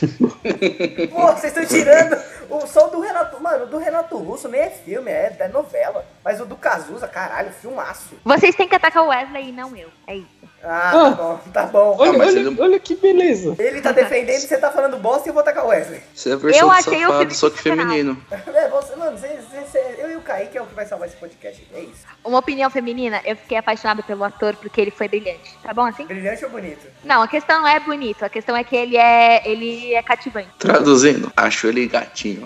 Pô, 1.11 1.27
vocês 1.33 1.55
estão 1.55 1.65
tirando 1.65 2.17
o 2.49 2.67
som 2.67 2.89
do 2.89 2.99
Renato. 2.99 3.41
Mano, 3.41 3.63
o 3.63 3.67
do 3.67 3.77
Renato 3.77 4.17
Russo 4.17 4.47
nem 4.47 4.61
é 4.61 4.69
filme, 4.69 5.09
é, 5.11 5.35
é 5.39 5.47
novela. 5.47 6.05
Mas 6.23 6.39
o 6.41 6.45
do 6.45 6.55
Cazuza, 6.55 7.07
caralho, 7.07 7.51
filmaço. 7.51 8.15
Vocês 8.23 8.55
têm 8.55 8.67
que 8.67 8.75
atacar 8.75 9.03
o 9.03 9.07
Wesley 9.07 9.49
e 9.49 9.51
não 9.51 9.75
eu. 9.75 9.89
É 10.07 10.15
isso. 10.15 10.39
Ah, 10.61 10.89
Ah. 10.89 10.91
tá 10.91 11.09
bom, 11.11 11.39
tá 11.53 11.65
bom. 11.67 11.95
Olha, 11.99 12.13
mas 12.17 12.29
olha, 12.35 12.39
ele- 12.39 12.61
olha 12.61 12.79
que 12.79 12.93
beleza. 12.93 13.55
Ele 13.57 13.79
tá 13.81 13.93
defendendo 13.93 14.35
e 14.43 14.47
você 14.47 14.57
tá 14.57 14.69
falando 14.69 14.97
bosta 14.97 15.27
e 15.27 15.29
eu 15.29 15.33
vou 15.33 15.41
tacar 15.41 15.63
o 15.65 15.69
Wesley. 15.69 16.01
Isso 16.13 16.27
é 16.27 16.33
a 16.33 16.35
versão 16.35 16.61
Eu 16.67 16.71
achei 16.71 16.97
o 16.97 16.99
safado, 17.07 17.19
filme 17.19 17.35
só 17.35 17.49
que 17.49 17.61
feminino. 17.61 18.21
É, 18.29 18.67
você, 18.67 18.95
mano, 18.97 19.17
você, 19.17 19.27
você- 19.49 19.61
você- 19.61 19.95
eu 19.99 20.11
e 20.11 20.15
o 20.17 20.21
Kaique 20.21 20.57
é 20.57 20.61
o 20.61 20.65
que 20.65 20.75
vai 20.75 20.85
salvar 20.85 21.07
esse 21.07 21.15
podcast. 21.17 21.65
É 21.73 21.79
isso. 21.79 22.05
Uma 22.25 22.39
opinião 22.39 22.69
feminina, 22.69 23.21
eu 23.23 23.37
fiquei 23.37 23.57
apaixonada 23.57 24.03
pelo 24.03 24.21
ator 24.25 24.53
porque 24.57 24.81
ele 24.81 24.91
foi 24.91 25.07
brilhante. 25.07 25.57
Tá 25.63 25.73
bom 25.73 25.85
assim? 25.85 26.05
Brilhante 26.05 26.43
ou 26.43 26.51
bonito? 26.51 26.85
Não, 27.05 27.21
a 27.21 27.27
questão 27.29 27.61
não 27.61 27.67
é 27.67 27.79
bonito, 27.79 28.23
a 28.25 28.29
questão 28.29 28.55
é 28.57 28.63
que 28.63 28.75
ele 28.75 28.97
é, 28.97 29.41
ele 29.49 29.93
é 29.93 30.03
cativante. 30.03 30.49
Traduzindo, 30.59 31.31
acho 31.37 31.67
ele 31.67 31.87
gatinho. 31.87 32.38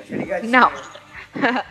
Não. 0.44 0.72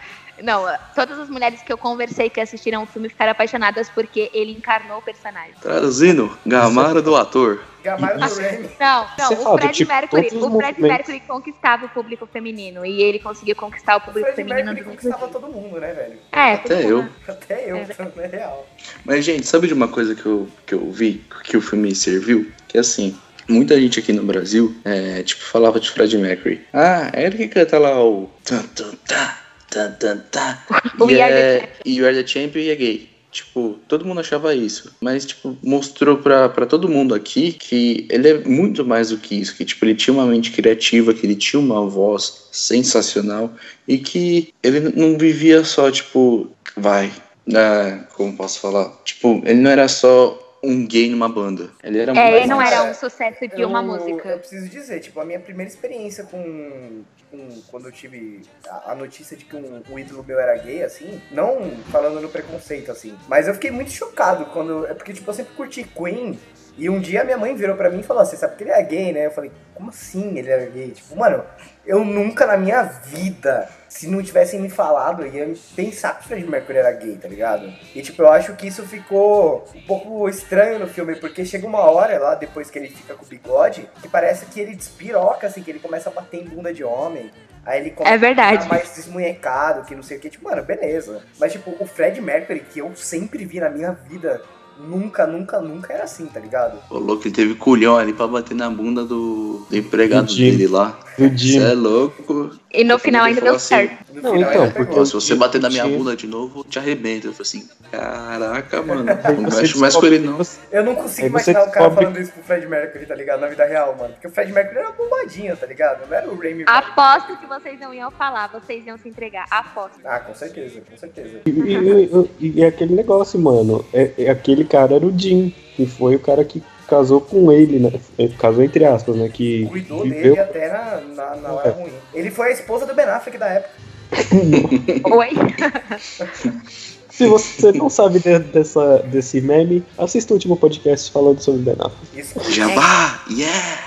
Não, 0.42 0.64
todas 0.94 1.18
as 1.18 1.28
mulheres 1.28 1.62
que 1.62 1.72
eu 1.72 1.78
conversei 1.78 2.28
que 2.28 2.40
assistiram 2.40 2.82
o 2.82 2.86
filme 2.86 3.08
ficaram 3.08 3.30
apaixonadas 3.30 3.88
porque 3.90 4.30
ele 4.34 4.52
encarnou 4.52 4.98
o 4.98 5.02
personagem. 5.02 5.54
Traduzindo, 5.60 6.36
gamara 6.44 7.00
do 7.00 7.14
ator. 7.14 7.62
Gamara 7.82 8.16
do 8.16 8.34
Remy. 8.34 8.70
Não, 8.78 9.06
não, 9.18 9.28
Você 9.28 9.34
o 9.34 9.58
Fred 9.58 9.74
tipo, 9.74 9.92
Mercury, 9.92 10.28
o 10.32 10.58
Fred. 10.58 10.80
Mercury 10.80 11.20
conquistava 11.20 11.86
o 11.86 11.88
público 11.88 12.26
feminino 12.26 12.86
e 12.86 13.02
ele 13.02 13.18
conseguiu 13.18 13.56
conquistar 13.56 13.94
o 13.94 13.98
O 13.98 14.00
público 14.02 14.32
Fred 14.32 14.36
feminino 14.36 14.72
Mercury 14.72 14.96
conquistava 14.96 15.28
todo 15.28 15.48
mundo, 15.48 15.80
né, 15.80 15.92
velho? 15.92 16.18
É, 16.30 16.54
Até 16.54 16.84
eu. 16.84 17.08
Até 17.26 17.70
eu, 17.70 17.76
É 17.76 17.86
é 18.22 18.26
real. 18.26 18.66
Mas, 19.04 19.24
gente, 19.24 19.46
sabe 19.46 19.66
de 19.66 19.74
uma 19.74 19.88
coisa 19.88 20.14
que 20.14 20.24
eu, 20.24 20.48
que 20.64 20.74
eu 20.74 20.90
vi 20.90 21.24
que 21.44 21.56
o 21.56 21.60
filme 21.60 21.94
serviu? 21.94 22.50
Que 22.68 22.78
assim, 22.78 23.18
muita 23.52 23.80
gente 23.80 24.00
aqui 24.00 24.12
no 24.12 24.24
Brasil, 24.24 24.74
é, 24.84 25.22
tipo, 25.22 25.42
falava 25.42 25.78
de 25.78 25.90
Fred 25.90 26.16
Mercury. 26.18 26.60
Ah, 26.72 27.10
é 27.12 27.26
ele 27.26 27.36
que 27.36 27.48
canta 27.48 27.78
lá 27.78 28.02
o. 28.02 28.28
Tan, 28.44 28.62
tan, 28.74 28.90
tá, 29.06 29.40
tan, 29.70 29.92
tan, 29.92 30.18
tá. 30.30 30.64
O 30.98 31.10
E 31.10 31.20
é. 31.20 31.72
E 31.84 31.96
You 31.96 32.06
Are 32.06 32.16
the 32.16 32.26
Champion 32.26 32.62
e 32.62 32.70
é 32.70 32.74
gay. 32.74 33.12
Tipo, 33.32 33.78
todo 33.88 34.04
mundo 34.04 34.20
achava 34.20 34.54
isso. 34.54 34.94
Mas, 35.00 35.24
tipo, 35.24 35.56
mostrou 35.62 36.18
pra, 36.18 36.50
pra 36.50 36.66
todo 36.66 36.88
mundo 36.88 37.14
aqui 37.14 37.52
que 37.52 38.06
ele 38.10 38.28
é 38.28 38.38
muito 38.44 38.84
mais 38.84 39.08
do 39.08 39.16
que 39.16 39.34
isso. 39.34 39.56
Que, 39.56 39.64
tipo, 39.64 39.82
ele 39.86 39.94
tinha 39.94 40.12
uma 40.12 40.26
mente 40.26 40.50
criativa, 40.50 41.14
que 41.14 41.24
ele 41.24 41.34
tinha 41.34 41.58
uma 41.58 41.86
voz 41.88 42.48
sensacional. 42.52 43.50
E 43.88 43.96
que 43.96 44.52
ele 44.62 44.80
não 44.80 45.16
vivia 45.16 45.64
só, 45.64 45.90
tipo, 45.90 46.50
vai. 46.76 47.10
É, 47.50 48.00
como 48.14 48.36
posso 48.36 48.60
falar? 48.60 48.90
Tipo, 49.02 49.42
ele 49.46 49.60
não 49.60 49.70
era 49.70 49.88
só 49.88 50.38
um 50.62 50.86
gay 50.86 51.10
numa 51.10 51.28
banda. 51.28 51.70
Ele 51.82 51.98
era 52.00 52.12
É, 52.16 52.36
ele 52.38 52.46
não 52.46 52.58
mais. 52.58 52.70
era 52.72 52.84
um 52.84 52.94
sucesso 52.94 53.46
de 53.48 53.64
uma 53.64 53.80
Eu- 53.80 53.84
música. 53.84 54.28
Eu 54.28 54.38
preciso 54.38 54.68
dizer, 54.68 55.00
tipo, 55.00 55.18
a 55.20 55.24
minha 55.24 55.40
primeira 55.40 55.68
experiência 55.70 56.24
com. 56.24 57.02
com- 57.30 57.62
quando 57.70 57.86
eu 57.86 57.92
tive 57.92 58.42
a, 58.68 58.92
a 58.92 58.94
notícia 58.94 59.36
de 59.36 59.44
que 59.44 59.56
um, 59.56 59.82
um 59.90 59.98
ídolo 59.98 60.22
meu 60.22 60.38
era 60.38 60.56
gay, 60.58 60.82
assim, 60.84 61.20
não 61.30 61.70
falando 61.90 62.20
no 62.20 62.28
preconceito, 62.28 62.92
assim, 62.92 63.16
mas 63.28 63.48
eu 63.48 63.54
fiquei 63.54 63.70
muito 63.70 63.90
chocado 63.90 64.44
quando. 64.46 64.86
É 64.86 64.94
porque, 64.94 65.12
tipo, 65.12 65.28
eu 65.30 65.34
sempre 65.34 65.54
curti 65.54 65.82
Queen. 65.84 66.38
E 66.78 66.88
um 66.88 66.98
dia 67.00 67.22
minha 67.22 67.36
mãe 67.36 67.54
virou 67.54 67.76
pra 67.76 67.90
mim 67.90 68.00
e 68.00 68.02
falou: 68.02 68.24
Você 68.24 68.34
sabe 68.36 68.56
que 68.56 68.64
ele 68.64 68.70
é 68.70 68.82
gay, 68.82 69.12
né? 69.12 69.26
Eu 69.26 69.30
falei: 69.30 69.50
Como 69.74 69.90
assim 69.90 70.38
ele 70.38 70.48
era 70.50 70.64
gay? 70.66 70.90
Tipo, 70.92 71.16
mano, 71.18 71.44
eu 71.84 72.02
nunca 72.04 72.46
na 72.46 72.56
minha 72.56 72.82
vida, 72.82 73.68
se 73.92 74.06
não 74.08 74.22
tivessem 74.22 74.58
me 74.58 74.70
falado, 74.70 75.26
ia 75.26 75.52
pensar 75.76 76.18
que 76.18 76.24
o 76.24 76.28
Freddie 76.28 76.48
Mercury 76.48 76.78
era 76.78 76.92
gay, 76.92 77.14
tá 77.16 77.28
ligado? 77.28 77.70
E 77.94 78.00
tipo, 78.00 78.22
eu 78.22 78.28
acho 78.32 78.56
que 78.56 78.66
isso 78.66 78.82
ficou 78.84 79.68
um 79.74 79.82
pouco 79.82 80.28
estranho 80.30 80.78
no 80.78 80.86
filme, 80.88 81.14
porque 81.16 81.44
chega 81.44 81.66
uma 81.66 81.80
hora 81.80 82.18
lá, 82.18 82.34
depois 82.34 82.70
que 82.70 82.78
ele 82.78 82.88
fica 82.88 83.14
com 83.14 83.24
o 83.24 83.28
bigode, 83.28 83.86
que 84.00 84.08
parece 84.08 84.46
que 84.46 84.58
ele 84.58 84.74
despiroca, 84.74 85.46
assim, 85.46 85.62
que 85.62 85.70
ele 85.70 85.78
começa 85.78 86.08
a 86.08 86.12
bater 86.12 86.40
em 86.40 86.44
bunda 86.46 86.72
de 86.72 86.82
homem. 86.82 87.30
Aí 87.66 87.80
ele 87.80 87.90
começa 87.90 88.14
É 88.14 88.18
verdade. 88.18 88.56
a 88.56 88.60
ficar 88.62 88.74
mais 88.74 88.94
desmunhecado, 88.94 89.84
que 89.84 89.94
não 89.94 90.02
sei 90.02 90.16
o 90.16 90.20
que. 90.20 90.30
Tipo, 90.30 90.46
mano, 90.48 90.64
beleza. 90.64 91.22
Mas, 91.38 91.52
tipo, 91.52 91.76
o 91.78 91.86
Fred 91.86 92.18
Mercury, 92.20 92.60
que 92.60 92.78
eu 92.80 92.96
sempre 92.96 93.44
vi 93.44 93.60
na 93.60 93.68
minha 93.68 93.92
vida, 93.92 94.42
nunca, 94.88 95.26
nunca, 95.26 95.60
nunca 95.60 95.92
era 95.92 96.04
assim, 96.04 96.26
tá 96.26 96.40
ligado? 96.40 96.78
O 96.90 96.98
louco, 96.98 97.26
ele 97.26 97.34
teve 97.34 97.54
culhão 97.54 97.96
ali 97.96 98.12
pra 98.12 98.26
bater 98.26 98.54
na 98.54 98.68
bunda 98.70 99.04
do, 99.04 99.66
do 99.68 99.76
empregado 99.76 100.26
Do 100.26 100.34
dele 100.36 100.66
lá. 100.66 100.98
Do 101.18 101.28
Você 101.38 101.58
é 101.58 101.74
louco. 101.74 102.50
E 102.72 102.84
no 102.84 102.98
final 102.98 103.24
ainda 103.26 103.40
falou 103.40 103.52
deu 103.52 103.56
assim, 103.56 103.68
certo. 103.68 104.14
No 104.14 104.22
Não, 104.22 104.32
final 104.32 104.50
então, 104.50 104.70
porque 104.72 105.04
se 105.06 105.12
você 105.12 105.34
bater 105.34 105.60
na 105.60 105.68
minha 105.68 105.86
bunda 105.86 106.16
de 106.16 106.26
novo, 106.26 106.60
eu 106.60 106.64
te 106.64 106.78
arrebento. 106.78 107.26
Eu 107.26 107.32
falei 107.32 107.42
assim, 107.42 107.68
caraca, 107.90 108.82
mano. 108.82 109.04
Aí 109.22 109.36
Não 109.36 109.50
você 109.50 109.60
mexe 109.62 109.78
mais 109.78 109.94
com 109.94 110.06
ele, 110.06 110.18
não. 110.20 110.40
Eu 110.70 110.84
não 110.84 110.94
consigo 110.94 111.26
imaginar 111.28 111.64
o 111.64 111.70
cara 111.70 111.90
falando 111.90 112.18
isso 112.18 112.32
pro 112.32 112.42
Fred 112.42 112.66
Mercury, 112.66 113.04
tá 113.06 113.14
ligado? 113.14 113.40
Na 113.40 113.48
vida 113.48 113.64
real, 113.66 113.94
mano. 113.98 114.14
Porque 114.14 114.26
o 114.26 114.30
Fred 114.30 114.52
Mercury 114.52 114.78
era 114.78 114.90
bombadinho, 114.92 115.56
tá 115.56 115.66
ligado? 115.66 116.08
Não 116.08 116.16
era 116.16 116.28
o 116.30 116.38
Remy 116.38 116.64
Aposto 116.66 117.36
que 117.36 117.46
vocês 117.46 117.78
não 117.78 117.92
iam 117.92 118.10
falar, 118.10 118.48
vocês 118.48 118.86
iam 118.86 118.96
se 118.96 119.08
entregar. 119.08 119.44
Aposto. 119.50 119.98
Ah, 120.04 120.20
com 120.20 120.34
certeza, 120.34 120.80
com 120.90 120.96
certeza. 120.96 121.40
E, 121.46 121.50
e- 121.50 122.28
e- 122.40 122.52
e 122.58 122.62
é 122.64 122.68
aquele 122.68 122.94
negócio, 122.94 123.38
mano. 123.38 123.84
É, 123.92 124.10
é 124.16 124.30
aquele 124.30 124.64
cara 124.72 124.94
era 124.96 125.06
o 125.06 125.16
Jim, 125.16 125.54
que 125.76 125.86
foi 125.86 126.16
o 126.16 126.18
cara 126.18 126.44
que 126.44 126.62
casou 126.88 127.20
com 127.20 127.50
ele, 127.52 127.78
né? 127.78 127.92
É, 128.18 128.28
Casou 128.28 128.62
entre 128.64 128.84
aspas, 128.84 129.14
né? 129.16 129.28
Que 129.28 129.66
Cuidou 129.66 130.02
viveu. 130.02 130.22
dele 130.34 130.40
até 130.40 130.68
na, 130.72 131.00
na, 131.14 131.36
na 131.36 131.52
hora 131.52 131.70
ruim. 131.70 131.92
Ele 132.12 132.30
foi 132.30 132.48
a 132.48 132.52
esposa 132.52 132.84
do 132.86 132.94
Ben 132.94 133.04
Affleck 133.06 133.38
da 133.38 133.46
época. 133.48 133.70
Oi? 135.16 135.30
Se 137.10 137.26
você 137.26 137.72
não 137.72 137.90
sabe 137.90 138.18
de- 138.20 138.38
dessa, 138.38 138.98
desse 139.00 139.40
meme, 139.40 139.84
assista 139.98 140.32
o 140.32 140.36
último 140.36 140.56
podcast 140.56 141.10
falando 141.12 141.40
sobre 141.40 141.60
Ben 141.60 141.76
Affleck. 141.78 142.18
Isso. 142.20 142.52
Jabá, 142.52 143.22
yeah! 143.30 143.78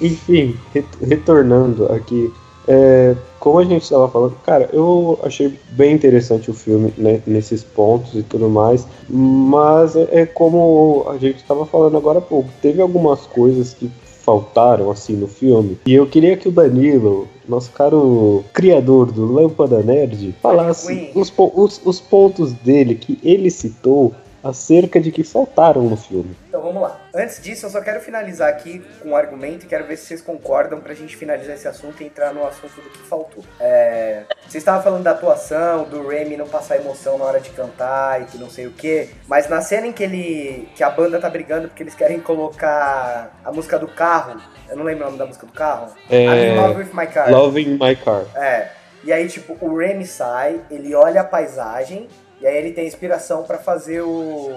Enfim, 0.00 0.56
re- 0.74 0.84
retornando 1.06 1.90
aqui, 1.92 2.32
é, 2.68 3.16
como 3.40 3.58
a 3.58 3.64
gente 3.64 3.82
estava 3.82 4.08
falando, 4.08 4.34
cara, 4.44 4.68
eu 4.72 5.18
achei 5.22 5.52
bem 5.70 5.94
interessante 5.94 6.50
o 6.50 6.54
filme 6.54 6.92
né, 6.98 7.20
nesses 7.26 7.62
pontos 7.62 8.14
e 8.14 8.22
tudo 8.22 8.48
mais, 8.48 8.86
mas 9.08 9.94
é, 9.96 10.26
como 10.26 11.06
a 11.08 11.16
gente 11.18 11.36
estava 11.36 11.64
falando 11.66 11.96
agora 11.96 12.18
há 12.18 12.22
pouco, 12.22 12.48
teve 12.60 12.80
algumas 12.82 13.20
coisas 13.26 13.74
que 13.74 13.90
faltaram 14.22 14.90
assim 14.90 15.14
no 15.14 15.26
filme 15.26 15.78
e 15.86 15.94
eu 15.94 16.06
queria 16.06 16.36
que 16.36 16.48
o 16.48 16.52
Danilo, 16.52 17.26
nosso 17.48 17.70
caro 17.72 18.44
criador 18.52 19.10
do 19.10 19.24
Lâmpada 19.32 19.82
Nerd, 19.82 20.34
falasse 20.42 21.10
os, 21.14 21.32
os- 21.54 21.80
os 21.84 21.98
pontos 22.00 22.52
dele 22.52 22.94
que 22.94 23.18
ele 23.24 23.50
citou 23.50 24.12
acerca 24.42 25.00
de 25.00 25.10
que 25.10 25.24
faltaram 25.24 25.82
no 25.82 25.96
filme. 25.96 26.36
Então 26.48 26.62
vamos 26.62 26.82
lá. 26.82 27.00
Antes 27.14 27.42
disso, 27.42 27.66
eu 27.66 27.70
só 27.70 27.80
quero 27.80 28.00
finalizar 28.00 28.48
aqui 28.48 28.82
com 29.00 29.10
um 29.10 29.16
argumento 29.16 29.64
e 29.64 29.68
quero 29.68 29.84
ver 29.86 29.96
se 29.96 30.06
vocês 30.06 30.20
concordam 30.22 30.80
pra 30.80 30.94
gente 30.94 31.16
finalizar 31.16 31.54
esse 31.54 31.66
assunto 31.68 32.02
e 32.02 32.06
entrar 32.06 32.32
no 32.32 32.46
assunto 32.46 32.80
do 32.80 32.90
que 32.90 32.98
faltou. 32.98 33.44
É, 33.60 34.22
Vocês 34.42 34.56
estavam 34.62 34.82
falando 34.82 35.02
da 35.02 35.10
atuação, 35.12 35.84
do 35.84 36.06
Remy 36.06 36.36
não 36.36 36.48
passar 36.48 36.76
emoção 36.76 37.18
na 37.18 37.24
hora 37.24 37.40
de 37.40 37.50
cantar 37.50 38.22
e 38.22 38.24
que 38.26 38.38
não 38.38 38.48
sei 38.48 38.66
o 38.66 38.72
que, 38.72 39.10
mas 39.26 39.48
na 39.48 39.60
cena 39.60 39.86
em 39.86 39.92
que 39.92 40.02
ele. 40.02 40.68
que 40.74 40.82
a 40.82 40.90
banda 40.90 41.18
tá 41.18 41.28
brigando 41.28 41.68
porque 41.68 41.82
eles 41.82 41.94
querem 41.94 42.20
colocar 42.20 43.38
a 43.44 43.52
música 43.52 43.78
do 43.78 43.88
carro, 43.88 44.40
eu 44.68 44.76
não 44.76 44.84
lembro 44.84 45.04
o 45.04 45.06
nome 45.06 45.18
da 45.18 45.26
música 45.26 45.46
do 45.46 45.52
carro. 45.52 45.92
É, 46.10 46.24
I'm 46.24 46.52
in 46.52 46.56
love 46.56 46.78
with 46.78 46.90
my 46.94 47.06
car. 47.06 47.30
Love 47.30 47.60
in 47.60 47.78
My 47.78 47.96
Car. 47.96 48.24
É. 48.36 48.77
E 49.04 49.12
aí, 49.12 49.28
tipo, 49.28 49.56
o 49.60 49.76
Remy 49.76 50.06
sai, 50.06 50.60
ele 50.70 50.94
olha 50.94 51.20
a 51.20 51.24
paisagem, 51.24 52.08
e 52.40 52.46
aí 52.46 52.56
ele 52.56 52.72
tem 52.72 52.86
inspiração 52.86 53.44
pra 53.44 53.58
fazer 53.58 54.02
o. 54.02 54.52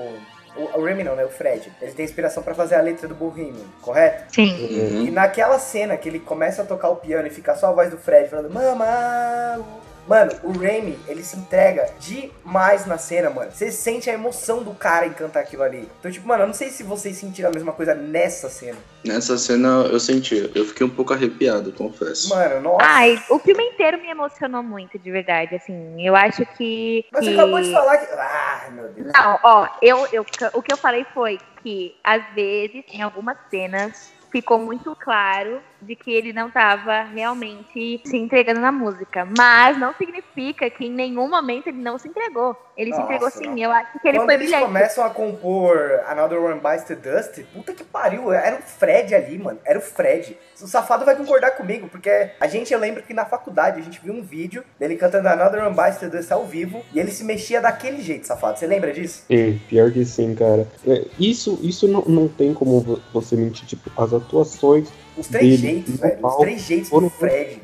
O, 0.53 0.79
o 0.79 0.83
Remy 0.83 1.03
não, 1.05 1.15
né? 1.15 1.23
O 1.23 1.29
Fred. 1.29 1.71
Ele 1.81 1.93
tem 1.93 2.03
inspiração 2.03 2.43
pra 2.43 2.53
fazer 2.53 2.75
a 2.75 2.81
letra 2.81 3.07
do 3.07 3.15
Bohemian, 3.15 3.63
correto? 3.81 4.35
Sim. 4.35 4.51
Uhum. 4.51 5.05
E 5.05 5.11
naquela 5.11 5.57
cena 5.57 5.95
que 5.95 6.09
ele 6.09 6.19
começa 6.19 6.61
a 6.61 6.65
tocar 6.65 6.89
o 6.89 6.97
piano 6.97 7.25
e 7.25 7.29
fica 7.29 7.55
só 7.55 7.67
a 7.67 7.71
voz 7.71 7.89
do 7.89 7.97
Fred 7.97 8.29
falando 8.29 8.53
Mama. 8.53 9.63
Mano, 10.11 10.33
o 10.43 10.51
Remy, 10.51 10.99
ele 11.07 11.23
se 11.23 11.37
entrega 11.37 11.89
demais 11.97 12.85
na 12.85 12.97
cena, 12.97 13.29
mano. 13.29 13.49
Você 13.49 13.71
sente 13.71 14.09
a 14.09 14.13
emoção 14.13 14.61
do 14.61 14.73
cara 14.73 15.05
em 15.07 15.13
cantar 15.13 15.39
aquilo 15.39 15.63
ali. 15.63 15.87
Então, 15.99 16.11
tipo, 16.11 16.27
mano, 16.27 16.43
eu 16.43 16.47
não 16.47 16.53
sei 16.53 16.69
se 16.69 16.83
vocês 16.83 17.15
sentiram 17.15 17.49
a 17.49 17.53
mesma 17.53 17.71
coisa 17.71 17.95
nessa 17.95 18.49
cena. 18.49 18.77
Nessa 19.05 19.37
cena 19.37 19.87
eu 19.89 19.97
senti, 20.01 20.51
eu 20.53 20.65
fiquei 20.65 20.85
um 20.85 20.89
pouco 20.89 21.13
arrepiado, 21.13 21.71
confesso. 21.71 22.27
Mano, 22.27 22.59
nossa. 22.59 22.85
Ai, 22.85 23.23
o 23.29 23.39
filme 23.39 23.63
inteiro 23.63 24.01
me 24.01 24.09
emocionou 24.09 24.61
muito, 24.61 24.99
de 24.99 25.09
verdade. 25.09 25.55
Assim, 25.55 26.05
eu 26.05 26.13
acho 26.13 26.45
que. 26.57 27.05
Mas 27.09 27.23
você 27.23 27.31
que- 27.31 27.39
acabou 27.39 27.61
de 27.61 27.71
falar 27.71 27.97
que. 27.97 28.13
Ah, 28.13 28.69
meu 28.69 28.89
Deus. 28.89 29.11
Não, 29.15 29.39
ó, 29.41 29.67
eu, 29.81 30.05
eu, 30.11 30.25
o 30.53 30.61
que 30.61 30.73
eu 30.73 30.77
falei 30.77 31.05
foi 31.13 31.39
que, 31.63 31.95
às 32.03 32.21
vezes, 32.35 32.83
em 32.91 33.01
algumas 33.01 33.37
cenas, 33.49 34.11
ficou 34.29 34.59
muito 34.59 34.93
claro 34.99 35.61
de 35.81 35.95
que 35.95 36.11
ele 36.11 36.31
não 36.33 36.47
estava 36.47 37.03
realmente 37.03 38.01
se 38.05 38.17
entregando 38.17 38.59
na 38.59 38.71
música. 38.71 39.27
Mas 39.37 39.77
não 39.77 39.93
significa 39.95 40.69
que 40.69 40.85
em 40.85 40.91
nenhum 40.91 41.29
momento 41.29 41.67
ele 41.67 41.81
não 41.81 41.97
se 41.97 42.07
entregou. 42.07 42.55
Ele 42.77 42.89
Nossa, 42.91 43.01
se 43.01 43.05
entregou 43.05 43.29
sim. 43.29 43.47
não. 43.47 43.57
Eu 43.57 43.71
acho 43.71 43.99
que 43.99 44.07
ele 44.07 44.17
Quando 44.17 44.25
foi 44.27 44.33
eles 44.35 44.45
brilhante. 44.47 44.65
começam 44.65 45.03
a 45.05 45.09
compor 45.09 46.01
Another 46.07 46.41
One 46.41 46.59
Bites 46.59 46.83
the 46.85 46.95
Dust, 46.95 47.43
puta 47.53 47.73
que 47.73 47.83
pariu, 47.83 48.31
era 48.31 48.57
o 48.57 48.61
Fred 48.61 49.13
ali, 49.13 49.37
mano. 49.37 49.59
Era 49.65 49.77
o 49.77 49.81
Fred. 49.81 50.37
O 50.61 50.67
safado 50.67 51.03
vai 51.05 51.15
concordar 51.15 51.51
comigo, 51.51 51.87
porque 51.89 52.31
a 52.39 52.47
gente, 52.47 52.71
eu 52.73 52.79
lembro 52.79 53.03
que 53.03 53.13
na 53.13 53.25
faculdade 53.25 53.79
a 53.79 53.83
gente 53.83 53.99
viu 54.01 54.13
um 54.13 54.21
vídeo 54.21 54.63
dele 54.79 54.95
cantando 54.95 55.27
Another 55.27 55.63
One 55.65 55.75
Bites 55.75 55.97
the 55.97 56.07
Dust 56.07 56.31
ao 56.31 56.45
vivo 56.45 56.83
e 56.93 56.99
ele 56.99 57.11
se 57.11 57.23
mexia 57.23 57.59
daquele 57.61 58.01
jeito, 58.01 58.25
safado. 58.27 58.57
Você 58.57 58.67
lembra 58.67 58.91
disso? 58.93 59.23
É, 59.29 59.53
pior 59.67 59.91
que 59.91 60.05
sim, 60.05 60.33
cara. 60.35 60.67
É, 60.87 61.05
isso 61.19 61.59
isso 61.61 61.87
não, 61.87 62.01
não 62.03 62.27
tem 62.27 62.53
como 62.53 62.79
vo- 62.79 62.99
você 63.13 63.35
mentir. 63.35 63.65
Tipo, 63.67 63.89
as 64.01 64.13
atuações 64.13 64.89
Os 65.21 65.27
três 65.27 65.61
Dele, 65.61 65.73
jeitos, 65.75 65.99
velho. 65.99 66.25
Os 66.27 66.35
três 66.37 66.61
jeitos 66.61 66.89
foram- 66.89 67.07
do 67.07 67.13
Fred. 67.13 67.61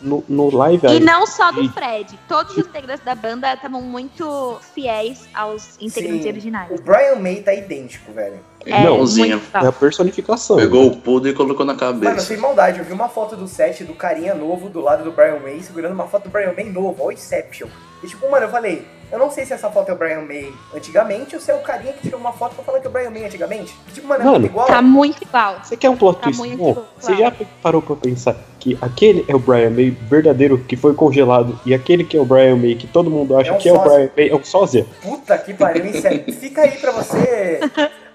no, 0.00 0.24
no 0.28 0.50
live 0.56 0.84
E 0.84 0.90
aí, 0.90 1.00
não 1.00 1.24
só 1.28 1.52
do 1.52 1.68
Fred. 1.72 2.18
Todos 2.26 2.56
os 2.56 2.66
integrantes 2.66 3.04
da 3.04 3.14
banda 3.14 3.52
estavam 3.54 3.80
muito 3.80 4.58
fiéis 4.74 5.28
aos 5.32 5.76
integrantes 5.80 6.22
Sim. 6.24 6.28
originais. 6.28 6.70
O 6.72 6.82
Brian 6.82 7.14
May 7.20 7.36
tá 7.36 7.54
idêntico, 7.54 8.10
velho. 8.12 8.40
É, 8.66 8.82
Igualzinho. 8.82 9.38
muito 9.38 9.56
é 9.56 9.66
a 9.68 9.70
personificação. 9.72 10.56
Pegou 10.56 10.88
o 10.88 10.96
pudo 10.96 11.28
e 11.28 11.32
colocou 11.32 11.64
na 11.64 11.74
Mano, 11.74 12.00
cabeça. 12.00 12.20
sem 12.26 12.36
maldade, 12.36 12.80
eu 12.80 12.84
vi 12.84 12.92
uma 12.92 13.08
foto 13.08 13.36
do 13.36 13.46
set 13.46 13.84
do 13.84 13.94
carinha 13.94 14.34
novo 14.34 14.68
do 14.68 14.80
lado 14.80 15.04
do 15.04 15.12
Brian 15.12 15.38
May, 15.38 15.60
segurando 15.60 15.92
uma 15.92 16.08
foto 16.08 16.24
do 16.24 16.30
Brian 16.30 16.52
May 16.56 16.64
novo, 16.68 16.96
ó, 17.04 17.10
Inception. 17.12 17.68
E 18.02 18.06
tipo, 18.08 18.28
mano, 18.28 18.46
eu 18.46 18.50
falei, 18.50 18.84
eu 19.12 19.18
não 19.18 19.30
sei 19.30 19.44
se 19.44 19.52
essa 19.52 19.70
foto 19.70 19.90
é 19.90 19.92
o 19.92 19.96
Brian 19.96 20.22
May 20.22 20.52
antigamente 20.74 21.34
ou 21.36 21.40
se 21.40 21.50
é 21.50 21.54
o 21.54 21.60
carinha 21.60 21.92
que 21.92 22.00
tirou 22.00 22.18
uma 22.18 22.32
foto 22.32 22.54
pra 22.54 22.64
falar 22.64 22.80
que 22.80 22.86
é 22.86 22.90
o 22.90 22.92
Brian 22.92 23.10
May 23.10 23.26
antigamente. 23.26 23.76
E, 23.88 23.92
tipo, 23.92 24.08
mano, 24.08 24.22
é 24.22 24.24
Mano, 24.24 24.38
muito 24.40 24.50
igual. 24.50 24.66
Tá 24.66 24.82
muito 24.82 25.22
igual. 25.22 25.56
Você 25.62 25.76
quer 25.76 25.90
um 25.90 25.96
plot 25.96 26.16
Tá 26.16 26.22
twist 26.24 26.38
muito 26.40 26.56
bom? 26.56 26.72
claro. 26.74 26.88
Você 26.98 27.16
já 27.16 27.32
parou 27.62 27.82
pra 27.82 27.94
pensar 27.96 28.34
que 28.58 28.78
aquele 28.80 29.24
é 29.28 29.34
o 29.34 29.38
Brian 29.38 29.70
May 29.70 29.90
verdadeiro 29.90 30.58
que 30.58 30.76
foi 30.76 30.94
congelado 30.94 31.58
e 31.66 31.74
aquele 31.74 32.04
que 32.04 32.16
é 32.16 32.20
o 32.20 32.24
Brian 32.24 32.56
May 32.56 32.74
que 32.74 32.86
todo 32.86 33.10
mundo 33.10 33.36
acha 33.36 33.50
É 33.50 33.52
um 33.52 33.58
que 33.58 33.68
é 33.68 33.72
o 33.72 33.76
sósia. 33.76 33.90
Brian 33.92 34.10
May 34.16 34.28
é 34.30 34.34
um 34.34 34.44
sósia? 34.44 34.86
Puta 35.02 35.38
que 35.38 35.52
pariu, 35.54 35.84
Inception. 35.86 36.34
Fica 36.34 36.62
aí 36.62 36.72
pra 36.78 36.92
você. 36.92 37.60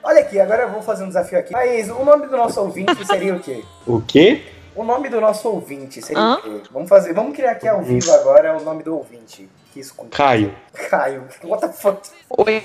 Olha 0.03 0.21
aqui, 0.21 0.39
agora 0.39 0.63
eu 0.63 0.69
vou 0.71 0.81
fazer 0.81 1.03
um 1.03 1.07
desafio 1.09 1.37
aqui. 1.37 1.51
Mas 1.53 1.89
o 1.89 2.03
nome 2.03 2.27
do 2.27 2.35
nosso 2.37 2.59
ouvinte 2.61 3.05
seria 3.05 3.35
o 3.35 3.39
quê? 3.39 3.63
O 3.85 4.01
quê? 4.01 4.41
O 4.73 4.83
nome 4.83 5.09
do 5.09 5.19
nosso 5.19 5.49
ouvinte 5.49 6.01
seria 6.01 6.21
Hã? 6.21 6.35
o 6.35 6.41
quê? 6.41 6.61
Vamos 6.71 6.87
fazer, 6.87 7.11
vamos 7.13 7.35
criar 7.35 7.51
aqui 7.51 7.67
ao 7.67 7.81
vivo 7.81 8.11
agora 8.13 8.55
o 8.57 8.63
nome 8.63 8.83
do 8.83 8.95
ouvinte. 8.95 9.49
Que 9.77 9.81
isso 9.81 9.93
com 9.95 10.07
Caio. 10.07 10.51
Caio. 10.89 11.23
What 11.43 11.61
the 11.67 11.71
fuck? 11.71 11.99
Oi. 12.35 12.63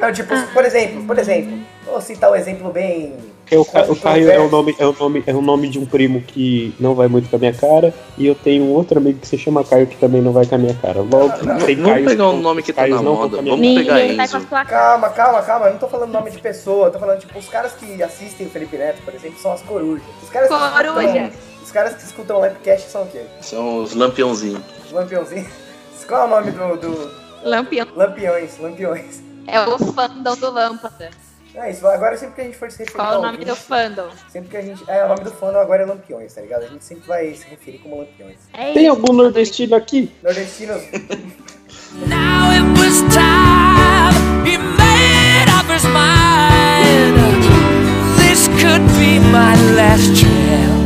Não, 0.00 0.12
tipo, 0.12 0.34
por 0.52 0.64
exemplo, 0.64 1.04
por 1.04 1.18
exemplo, 1.18 1.58
vou 1.84 2.00
citar 2.00 2.30
um 2.30 2.36
exemplo 2.36 2.70
bem 2.72 3.16
Porque 3.42 3.56
o, 3.56 3.64
Ca- 3.64 3.82
o 3.90 3.96
Caio 3.96 4.30
é 4.30 4.38
o, 4.38 4.48
nome, 4.48 4.74
é, 4.78 4.86
o 4.86 4.92
nome, 4.92 5.24
é 5.26 5.34
o 5.34 5.42
nome 5.42 5.68
de 5.68 5.78
um 5.78 5.86
primo 5.86 6.20
que 6.22 6.72
não 6.78 6.94
vai 6.94 7.08
muito 7.08 7.28
com 7.28 7.34
a 7.36 7.38
minha 7.38 7.52
cara. 7.54 7.92
E 8.16 8.26
eu 8.26 8.34
tenho 8.34 8.64
um 8.64 8.72
outro 8.74 8.98
amigo 8.98 9.18
que 9.20 9.26
se 9.26 9.36
chama 9.38 9.64
Caio 9.64 9.86
que 9.88 9.96
também 9.96 10.20
não 10.20 10.32
vai 10.32 10.46
com 10.46 10.54
a 10.54 10.58
minha 10.58 10.74
cara. 10.74 11.00
Logo, 11.00 11.30
tem 11.64 11.76
Vamos 11.76 11.92
Caios 11.92 12.08
pegar 12.12 12.28
um 12.28 12.40
nome 12.40 12.62
que 12.62 12.72
tá 12.72 12.82
Caios 12.82 12.96
na 12.96 13.02
não 13.02 13.14
moda. 13.14 13.42
minha 13.42 13.56
Vamos 13.56 13.66
pegar 13.82 13.94
Ninguém 13.94 14.20
Enzo. 14.20 14.40
cara. 14.46 14.64
Calma, 14.66 15.10
calma, 15.10 15.42
calma. 15.42 15.66
Eu 15.66 15.72
não 15.72 15.78
tô 15.78 15.88
falando 15.88 16.12
nome 16.12 16.30
de 16.30 16.38
pessoa. 16.38 16.86
Eu 16.88 16.92
tô 16.92 16.98
falando, 16.98 17.18
tipo, 17.20 17.38
os 17.38 17.48
caras 17.48 17.72
que 17.74 18.00
assistem 18.02 18.46
o 18.46 18.50
Felipe 18.50 18.76
Neto, 18.76 19.00
por 19.04 19.14
exemplo, 19.14 19.38
são 19.40 19.52
as 19.52 19.62
corujas. 19.62 20.04
Os 20.22 20.28
caras 20.28 20.48
que 20.48 20.54
Coruja. 20.54 21.08
escutam, 21.08 21.30
os 21.64 21.72
caras 21.72 21.94
que 21.94 22.02
escutam 22.04 22.36
o 22.36 22.40
Lapcast 22.40 22.88
são 22.90 23.02
o 23.02 23.06
quê? 23.08 23.22
São 23.40 23.82
os 23.82 23.94
lampiãozinhos. 23.94 24.62
Os 24.86 24.92
lampiãozinhos. 24.92 25.48
Qual 26.08 26.22
é 26.22 26.24
o 26.24 26.28
nome 26.28 26.50
do, 26.52 26.76
do... 26.78 27.10
Lampião. 27.44 27.86
Lampiões, 27.94 28.58
lampiões. 28.58 29.22
É 29.46 29.60
o 29.60 29.78
fandom 29.78 30.36
do 30.36 30.50
Lâmpada. 30.50 31.10
É 31.54 31.70
isso, 31.70 31.86
agora 31.86 32.16
sempre 32.16 32.34
que 32.34 32.40
a 32.40 32.44
gente 32.44 32.56
for 32.56 32.70
se 32.70 32.78
referir 32.78 32.96
Qual 32.96 33.14
é 33.14 33.18
o 33.18 33.22
nome 33.22 33.44
do 33.44 33.54
fandom? 33.54 34.08
Sempre 34.30 34.48
que 34.48 34.56
a 34.56 34.62
gente... 34.62 34.90
É, 34.90 35.04
o 35.04 35.08
nome 35.08 35.24
do 35.24 35.30
fandom 35.30 35.58
agora 35.58 35.82
é 35.82 35.86
Lampiões, 35.86 36.32
tá 36.32 36.40
ligado? 36.40 36.62
A 36.62 36.68
gente 36.68 36.84
sempre 36.84 37.06
vai 37.06 37.34
se 37.34 37.46
referir 37.46 37.78
como 37.78 37.98
Lampiões. 37.98 38.38
É 38.54 38.72
Tem 38.72 38.84
isso. 38.84 38.90
algum 38.90 39.12
nordestino 39.12 39.76
aqui? 39.76 40.10
Nordestinos... 40.22 40.82
Now 42.06 42.50
it 42.52 42.62
was 42.78 43.00
time 43.14 44.46
he 44.46 44.56
made 44.56 45.48
up 45.48 45.66
his 45.66 45.84
mind. 45.84 47.42
This 48.16 48.46
could 48.62 48.86
be 48.98 49.18
my 49.18 49.54
last 49.74 50.16
chance. 50.16 50.77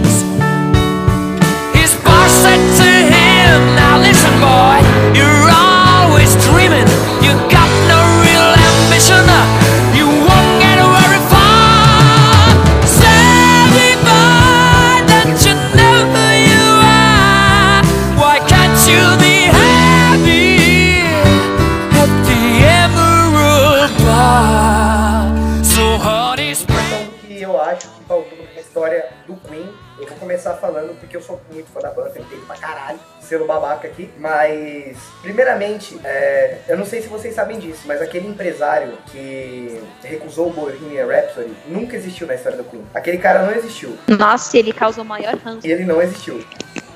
É, 36.05 36.59
eu 36.69 36.77
não 36.77 36.85
sei 36.85 37.03
se 37.03 37.09
vocês 37.09 37.35
sabem 37.35 37.59
disso, 37.59 37.83
mas 37.87 38.01
aquele 38.01 38.27
empresário 38.29 38.97
que 39.07 39.81
recusou 40.03 40.49
o 40.49 40.53
Bohemian 40.53 41.07
Rhapsody 41.07 41.53
nunca 41.67 41.97
existiu 41.97 42.27
na 42.27 42.35
história 42.35 42.59
do 42.59 42.65
Queen. 42.65 42.85
Aquele 42.95 43.19
cara 43.19 43.43
não 43.43 43.53
existiu. 43.53 43.97
Nossa, 44.07 44.57
ele 44.57 44.73
causou 44.73 45.05
maior 45.05 45.35
ranço. 45.37 45.67
E 45.67 45.71
ele 45.71 45.85
não 45.85 46.01
existiu. 46.01 46.45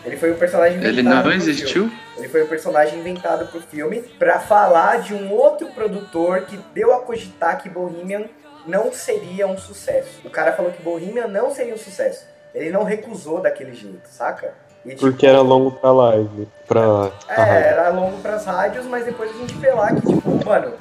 Ele 0.04 0.16
foi 0.16 0.32
um 0.32 0.36
personagem 0.36 0.78
inventado. 0.78 0.98
Ele 0.98 1.02
não 1.02 1.32
existiu? 1.32 1.90
Ele 2.16 2.28
foi 2.28 2.44
um 2.44 2.46
personagem 2.46 2.98
inventado 2.98 3.46
pro 3.48 3.60
filme 3.60 4.02
pra 4.18 4.38
falar 4.38 5.00
de 5.00 5.12
um 5.12 5.32
outro 5.32 5.66
produtor 5.68 6.42
que 6.42 6.56
deu 6.72 6.94
a 6.94 7.00
cogitar 7.00 7.60
que 7.60 7.68
Bohemian 7.68 8.24
não 8.66 8.92
seria 8.92 9.46
um 9.46 9.58
sucesso. 9.58 10.20
O 10.24 10.30
cara 10.30 10.52
falou 10.52 10.70
que 10.72 10.82
Bohemian 10.82 11.26
não 11.26 11.54
seria 11.54 11.74
um 11.74 11.78
sucesso. 11.78 12.24
Ele 12.54 12.70
não 12.70 12.84
recusou 12.84 13.40
daquele 13.40 13.74
jeito, 13.74 14.08
saca? 14.08 14.54
E, 14.86 14.90
tipo, 14.90 15.00
Porque 15.00 15.26
era 15.26 15.40
longo 15.40 15.72
pra 15.72 15.90
live. 15.90 16.48
Pra. 16.66 17.10
é, 17.28 17.34
rádio. 17.34 17.54
era 17.54 17.88
longo 17.90 18.18
pras 18.22 18.44
rádios, 18.44 18.86
mas 18.86 19.04
depois 19.04 19.30
a 19.30 19.34
gente 19.34 19.54
vê 19.54 19.72
lá 19.72 19.92
que, 19.92 20.06
tipo, 20.06 20.44
mano, 20.46 20.72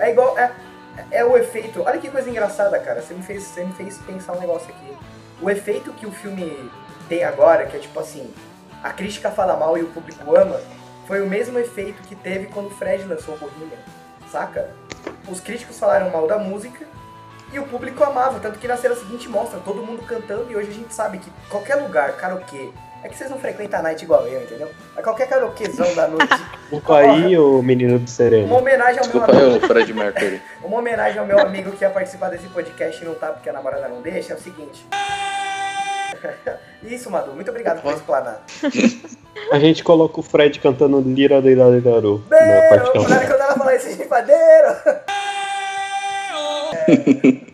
é 0.00 0.10
igual. 0.10 0.36
É, 0.36 0.52
é 1.10 1.24
o 1.24 1.36
efeito. 1.36 1.82
Olha 1.82 1.98
que 1.98 2.10
coisa 2.10 2.28
engraçada, 2.28 2.78
cara. 2.80 3.00
Você 3.00 3.14
me, 3.14 3.22
fez, 3.22 3.44
você 3.44 3.64
me 3.64 3.72
fez 3.72 3.98
pensar 3.98 4.32
um 4.32 4.40
negócio 4.40 4.68
aqui. 4.68 4.96
O 5.40 5.48
efeito 5.48 5.92
que 5.92 6.06
o 6.06 6.10
filme 6.10 6.70
tem 7.08 7.24
agora, 7.24 7.66
que 7.66 7.76
é 7.76 7.80
tipo 7.80 7.98
assim, 8.00 8.32
a 8.82 8.90
crítica 8.90 9.30
fala 9.30 9.56
mal 9.56 9.78
e 9.78 9.82
o 9.82 9.88
público 9.88 10.36
ama, 10.36 10.60
foi 11.06 11.22
o 11.22 11.28
mesmo 11.28 11.58
efeito 11.58 12.02
que 12.02 12.14
teve 12.14 12.46
quando 12.46 12.66
o 12.66 12.70
Fred 12.70 13.04
lançou 13.04 13.34
o 13.34 13.38
Bohemian, 13.38 13.78
saca? 14.30 14.70
Os 15.28 15.40
críticos 15.40 15.78
falaram 15.78 16.10
mal 16.10 16.26
da 16.26 16.38
música 16.38 16.84
e 17.52 17.58
o 17.58 17.66
público 17.66 18.02
amava, 18.02 18.40
tanto 18.40 18.58
que 18.58 18.66
na 18.66 18.76
cena 18.76 18.94
seguinte 18.94 19.28
mostra 19.28 19.60
todo 19.60 19.84
mundo 19.84 20.02
cantando 20.06 20.50
e 20.50 20.56
hoje 20.56 20.70
a 20.70 20.74
gente 20.74 20.94
sabe 20.94 21.18
que 21.18 21.30
qualquer 21.50 21.76
lugar, 21.76 22.16
karaokê, 22.16 22.70
é 23.02 23.08
que 23.08 23.16
vocês 23.16 23.28
não 23.28 23.38
frequentam 23.38 23.80
a 23.80 23.82
night 23.82 24.04
igual 24.04 24.26
eu, 24.26 24.42
entendeu? 24.42 24.70
Mas 24.94 25.04
qualquer 25.04 25.28
karaokezão 25.28 25.92
da 25.94 26.06
noite, 26.08 26.28
Desculpa 26.70 26.98
aí, 26.98 27.36
ô 27.36 27.60
menino 27.60 27.98
do 27.98 28.02
uma 28.02 28.06
Sereno. 28.06 28.54
homenagem 28.54 29.00
ao 29.00 29.06
meu 29.08 29.20
Desculpa 29.20 29.32
amigo, 29.32 29.56
eu, 29.56 29.60
Fred 29.60 29.92
Mercury. 29.92 30.42
uma 30.62 30.78
homenagem 30.78 31.18
ao 31.18 31.26
meu 31.26 31.38
amigo 31.38 31.72
que 31.72 31.84
ia 31.84 31.90
participar 31.90 32.30
desse 32.30 32.46
podcast 32.48 33.02
e 33.02 33.04
não 33.04 33.14
tá 33.14 33.28
porque 33.32 33.50
a 33.50 33.52
namorada 33.52 33.88
não 33.88 34.00
deixa, 34.00 34.32
é 34.32 34.36
o 34.36 34.40
seguinte. 34.40 34.86
Isso, 36.82 37.10
Madu, 37.10 37.32
muito 37.32 37.50
obrigado 37.50 37.82
por 37.82 37.92
explanar. 37.92 38.42
A 39.50 39.58
gente 39.58 39.82
coloca 39.82 40.20
o 40.20 40.22
Fred 40.22 40.60
cantando 40.60 41.00
Lira 41.00 41.36
na 41.36 41.42
Beiro, 41.42 42.22
parte 42.68 42.90
quando 42.92 43.40
ela 43.40 43.54
falar 43.56 43.74
esse 43.74 43.96
chipadeiro. 43.96 44.68
É. 46.88 47.51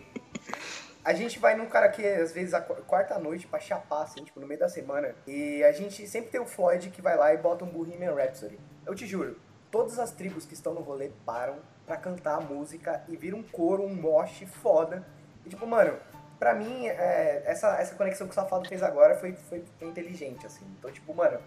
A 1.09 1.13
gente 1.15 1.39
vai 1.39 1.55
num 1.55 1.65
cara 1.65 1.89
que 1.89 2.05
às 2.05 2.31
vezes 2.31 2.53
a 2.53 2.61
quarta-noite 2.61 3.47
pra 3.47 3.59
chapar, 3.59 4.03
assim, 4.03 4.23
tipo, 4.23 4.39
no 4.39 4.45
meio 4.45 4.59
da 4.59 4.69
semana. 4.69 5.15
E 5.25 5.63
a 5.63 5.71
gente 5.71 6.07
sempre 6.07 6.29
tem 6.29 6.39
o 6.39 6.45
Floyd 6.45 6.91
que 6.91 7.01
vai 7.01 7.17
lá 7.17 7.33
e 7.33 7.37
bota 7.37 7.65
um 7.65 7.67
Bohemian 7.67 8.13
Rhapsody. 8.13 8.59
Eu 8.85 8.93
te 8.93 9.07
juro, 9.07 9.35
todas 9.71 9.97
as 9.97 10.11
tribos 10.11 10.45
que 10.45 10.53
estão 10.53 10.71
no 10.71 10.81
rolê 10.81 11.09
param 11.25 11.55
pra 11.83 11.97
cantar 11.97 12.35
a 12.35 12.41
música 12.41 13.03
e 13.07 13.17
vira 13.17 13.35
um 13.35 13.41
coro, 13.41 13.81
um 13.81 13.95
moche 13.95 14.45
foda. 14.45 15.03
E 15.43 15.49
tipo, 15.49 15.65
mano, 15.65 15.97
pra 16.37 16.53
mim, 16.53 16.85
é, 16.85 17.41
essa, 17.43 17.75
essa 17.81 17.95
conexão 17.95 18.27
que 18.27 18.31
o 18.33 18.35
Safado 18.35 18.69
fez 18.69 18.83
agora 18.83 19.15
foi, 19.15 19.33
foi, 19.33 19.63
foi 19.79 19.87
inteligente, 19.87 20.45
assim. 20.45 20.67
Então, 20.77 20.91
tipo, 20.91 21.11
mano, 21.11 21.39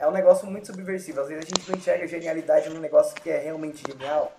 é 0.00 0.08
um 0.08 0.10
negócio 0.10 0.46
muito 0.46 0.66
subversivo. 0.66 1.20
Às 1.20 1.28
vezes 1.28 1.44
a 1.44 1.48
gente 1.56 1.68
não 1.70 1.76
enxerga 1.76 2.06
genialidade 2.06 2.68
num 2.70 2.80
negócio 2.80 3.14
que 3.14 3.30
é 3.30 3.38
realmente 3.38 3.82
genial. 3.86 4.32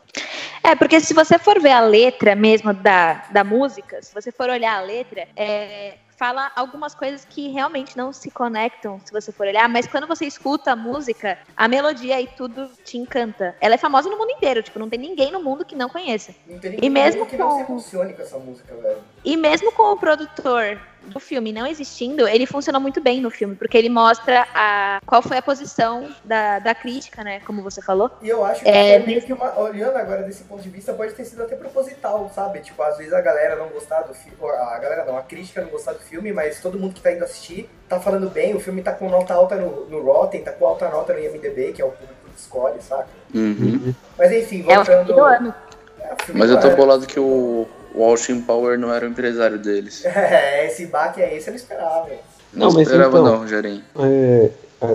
É, 0.63 0.75
porque 0.75 0.99
se 0.99 1.13
você 1.13 1.37
for 1.39 1.59
ver 1.59 1.71
a 1.71 1.79
letra 1.81 2.35
mesmo 2.35 2.73
da, 2.73 3.25
da 3.31 3.43
música, 3.43 4.01
se 4.01 4.13
você 4.13 4.31
for 4.31 4.49
olhar 4.49 4.77
a 4.77 4.81
letra, 4.81 5.27
é, 5.35 5.95
fala 6.17 6.51
algumas 6.55 6.93
coisas 6.93 7.25
que 7.25 7.49
realmente 7.49 7.97
não 7.97 8.13
se 8.13 8.29
conectam, 8.29 9.01
se 9.03 9.11
você 9.11 9.31
for 9.31 9.47
olhar, 9.47 9.67
mas 9.67 9.87
quando 9.87 10.05
você 10.05 10.25
escuta 10.25 10.71
a 10.73 10.75
música, 10.75 11.37
a 11.57 11.67
melodia 11.67 12.21
e 12.21 12.27
tudo 12.27 12.69
te 12.85 12.95
encanta. 12.97 13.55
Ela 13.59 13.73
é 13.73 13.77
famosa 13.77 14.07
no 14.07 14.17
mundo 14.17 14.29
inteiro, 14.31 14.61
tipo, 14.61 14.77
não 14.77 14.87
tem 14.89 14.99
ninguém 14.99 15.31
no 15.31 15.41
mundo 15.43 15.65
que 15.65 15.75
não 15.75 15.89
conheça. 15.89 16.33
Não 16.45 16.59
tem 16.59 16.71
E 16.71 16.73
ninguém 16.75 16.89
mesmo 16.91 17.25
que 17.25 17.37
não 17.37 17.57
se 17.57 17.65
com- 17.65 17.73
emocione 17.73 18.13
com 18.13 18.21
essa 18.21 18.37
música, 18.37 18.75
velho. 18.75 18.99
E 19.25 19.35
mesmo 19.35 19.71
com 19.71 19.93
o 19.93 19.97
produtor 19.97 20.79
do 21.07 21.19
filme 21.19 21.51
não 21.51 21.65
existindo, 21.65 22.27
ele 22.27 22.45
funcionou 22.45 22.79
muito 22.79 23.01
bem 23.01 23.19
no 23.21 23.29
filme, 23.29 23.55
porque 23.55 23.77
ele 23.77 23.89
mostra 23.89 24.47
a, 24.53 25.01
qual 25.05 25.21
foi 25.21 25.37
a 25.37 25.41
posição 25.41 26.09
da, 26.23 26.59
da 26.59 26.75
crítica, 26.75 27.23
né? 27.23 27.39
Como 27.41 27.61
você 27.63 27.81
falou. 27.81 28.11
E 28.21 28.29
eu 28.29 28.45
acho 28.45 28.61
que 28.63 28.69
É, 28.69 28.97
foi 28.97 29.07
meio 29.07 29.21
que 29.21 29.33
uma. 29.33 29.57
Olhando 29.59 29.97
agora 29.97 30.23
desse 30.23 30.43
ponto 30.43 30.61
de 30.61 30.69
vista, 30.69 30.93
pode 30.93 31.13
ter 31.13 31.25
sido 31.25 31.43
até 31.43 31.55
proposital, 31.55 32.31
sabe? 32.33 32.59
Tipo, 32.59 32.81
às 32.83 32.97
vezes 32.97 33.13
a 33.13 33.21
galera 33.21 33.55
não 33.55 33.69
gostar 33.69 34.01
do 34.01 34.13
filme. 34.13 34.37
A 34.41 34.77
galera 34.79 35.05
não, 35.05 35.17
a 35.17 35.23
crítica 35.23 35.61
não 35.61 35.69
gostar 35.69 35.93
do 35.93 35.99
filme, 35.99 36.31
mas 36.31 36.61
todo 36.61 36.79
mundo 36.79 36.93
que 36.93 37.01
tá 37.01 37.11
indo 37.11 37.23
assistir 37.23 37.69
tá 37.89 37.99
falando 37.99 38.29
bem. 38.29 38.55
O 38.55 38.59
filme 38.59 38.81
tá 38.81 38.93
com 38.93 39.09
nota 39.09 39.33
alta 39.33 39.55
no, 39.55 39.85
no 39.89 40.01
Rotten, 40.01 40.43
tá 40.43 40.51
com 40.51 40.65
alta 40.65 40.87
nota 40.89 41.13
no 41.13 41.19
IMDB, 41.19 41.73
que 41.73 41.81
é 41.81 41.85
o 41.85 41.89
público 41.91 42.13
que 42.33 42.39
escolhe, 42.39 42.81
saca? 42.81 43.07
Uhum. 43.33 43.93
Mas 44.17 44.31
enfim, 44.31 44.65
É 44.69 44.79
o 44.79 44.85
filme 44.85 45.03
voltando. 45.03 45.13
do 45.15 45.23
ano. 45.23 45.53
É 45.99 46.13
o 46.13 46.23
filme 46.23 46.39
Mas 46.39 46.49
eu 46.51 46.59
tô 46.59 46.69
bolado 46.75 47.05
que 47.05 47.19
o, 47.19 47.67
o 47.93 48.03
Austin 48.03 48.41
Power 48.41 48.77
não 48.79 48.93
era 48.93 49.05
o 49.05 49.09
empresário 49.09 49.57
deles. 49.59 50.03
É, 50.13 50.67
esse 50.67 50.85
baque 50.85 51.21
é 51.21 51.35
esse, 51.35 51.47
eu 51.47 51.51
não 51.51 51.57
esperava. 51.57 52.07
Não, 52.53 52.67
Não, 52.67 52.73
mas 52.73 52.87
esperava 52.87 53.19
então- 53.19 53.39
não, 53.39 53.47
Jaren. 53.47 53.81
É, 53.99 54.49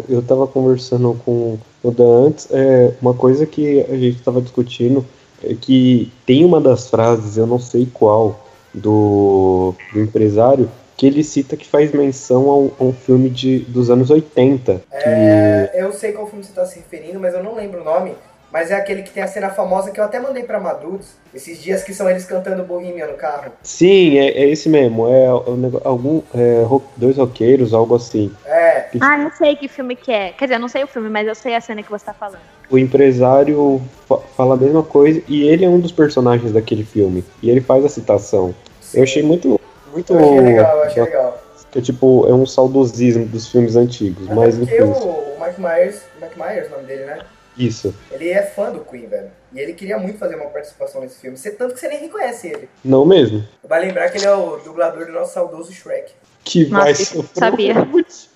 eu 0.09 0.23
tava 0.23 0.47
conversando 0.47 1.21
com 1.25 1.59
o 1.83 1.91
Dan 1.91 2.27
antes, 2.29 2.49
é, 2.51 2.93
uma 3.01 3.15
coisa 3.15 3.47
que 3.47 3.81
a 3.89 3.97
gente 3.97 4.21
tava 4.23 4.41
discutindo 4.41 5.05
é 5.45 5.55
que 5.55 6.13
tem 6.27 6.45
uma 6.45 6.61
das 6.61 6.89
frases, 6.91 7.37
eu 7.37 7.47
não 7.47 7.59
sei 7.59 7.87
qual, 7.93 8.47
do, 8.75 9.75
do 9.93 10.01
empresário, 10.01 10.69
que 10.97 11.07
ele 11.07 11.23
cita 11.23 11.57
que 11.57 11.67
faz 11.67 11.93
menção 11.93 12.51
a 12.51 12.57
um, 12.57 12.71
a 12.81 12.85
um 12.85 12.93
filme 12.93 13.29
de, 13.29 13.59
dos 13.61 13.91
anos 13.91 14.11
80. 14.11 14.75
Que, 14.75 14.83
É, 14.93 15.71
eu 15.75 15.93
sei 15.93 16.13
qual 16.13 16.27
filme 16.27 16.43
você 16.45 16.53
tá 16.53 16.65
se 16.65 16.79
referindo, 16.79 17.21
mas 17.21 17.35
eu 17.35 17.43
não 17.43 17.55
lembro 17.55 17.83
o 17.83 17.85
nome. 17.85 18.15
Mas 18.57 18.71
é 18.71 18.75
aquele 18.75 19.03
que 19.03 19.11
tem 19.11 19.23
a 19.23 19.27
cena 19.29 19.51
famosa 19.51 19.91
que 19.91 20.01
eu 20.01 20.05
até 20.05 20.19
mandei 20.19 20.43
pra 20.43 20.59
Maduros, 20.59 21.09
esses 21.35 21.63
dias 21.63 21.85
que 21.85 21.93
são 21.93 22.09
eles 22.09 22.25
cantando 22.25 22.63
Bohemian 22.65 23.07
no 23.09 23.13
carro. 23.13 23.53
Sim, 23.63 24.17
é, 24.19 24.29
é 24.29 24.49
esse 24.49 24.67
mesmo. 24.71 25.07
É, 25.07 25.27
nego- 25.59 25.83
algum, 25.85 26.23
é, 26.35 26.65
dois 26.97 27.19
roqueiros, 27.19 27.75
algo 27.75 27.95
assim. 27.97 28.33
É, 28.47 28.87
Ah, 28.99 29.19
eu 29.19 29.31
sei 29.33 29.57
que 29.57 29.69
filme 29.69 29.95
que 29.95 30.11
é. 30.11 30.31
Quer 30.31 30.47
dizer, 30.47 30.55
eu 30.55 30.61
não 30.61 30.69
sei 30.69 30.83
o 30.85 30.87
filme, 30.87 31.11
mas 31.11 31.29
eu 31.29 31.35
sei 31.35 31.55
a 31.55 31.61
cena 31.61 31.83
que 31.83 31.91
você 31.91 32.07
tá 32.07 32.15
falando. 32.15 32.41
O 32.71 32.79
empresário 32.79 33.79
fa- 34.09 34.21
fala 34.35 34.55
a 34.55 34.57
mesma 34.57 34.83
coisa 34.83 35.23
e 35.29 35.47
ele 35.47 35.67
é 35.67 35.69
um 35.69 35.79
dos 35.79 35.93
personagens 35.93 36.51
daquele 36.51 36.83
filme. 36.83 37.23
E 37.43 37.51
ele 37.51 37.61
faz 37.61 37.85
a 37.85 37.91
citação. 37.91 38.55
Eu 38.95 39.03
achei 39.03 39.23
muito. 39.23 39.61
muito 39.93 40.15
eu 40.15 40.19
achei 40.19 40.41
legal, 40.41 40.77
eu 40.79 40.83
achei 40.85 41.03
legal. 41.03 41.45
que 41.73 41.79
é 41.79 41.83
tipo, 41.83 42.27
é 42.27 42.33
um 42.33 42.47
saudosismo 42.47 43.27
dos 43.27 43.49
filmes 43.49 43.77
antigos. 43.77 44.25
Até 44.25 44.35
Mas 44.35 44.59
enfim. 44.59 44.81
o, 44.81 44.93
o 44.93 45.37
Mike 45.45 45.61
Myers, 45.61 46.01
Mike 46.23 46.39
Myers, 46.39 46.69
o 46.69 46.71
nome 46.71 46.85
dele, 46.85 47.05
né? 47.05 47.19
Isso. 47.57 47.95
Ele 48.11 48.29
é 48.31 48.43
fã 48.43 48.71
do 48.71 48.81
Queen, 48.81 49.07
velho. 49.07 49.31
E 49.53 49.59
ele 49.59 49.73
queria 49.73 49.99
muito 49.99 50.19
fazer 50.19 50.35
uma 50.37 50.51
participação 50.51 51.01
nesse 51.01 51.19
filme. 51.19 51.37
Você, 51.37 51.51
tanto 51.51 51.75
que 51.75 51.81
você 51.81 51.89
nem 51.89 52.01
reconhece 52.01 52.49
ele. 52.49 52.69
Não 52.85 53.05
mesmo. 53.07 53.47
Vai 53.65 53.81
lembrar 53.81 54.11
que 54.11 54.19
ele 54.19 54.27
é 54.27 54.35
o 54.35 54.59
dublador 54.59 55.07
do 55.07 55.13
nosso 55.13 55.33
saudoso 55.33 55.73
Shrek. 55.73 56.13
Que 56.45 56.65
vai 56.65 56.91
Nossa, 56.91 57.05
sofrer. 57.05 57.29
sabia. 57.35 57.75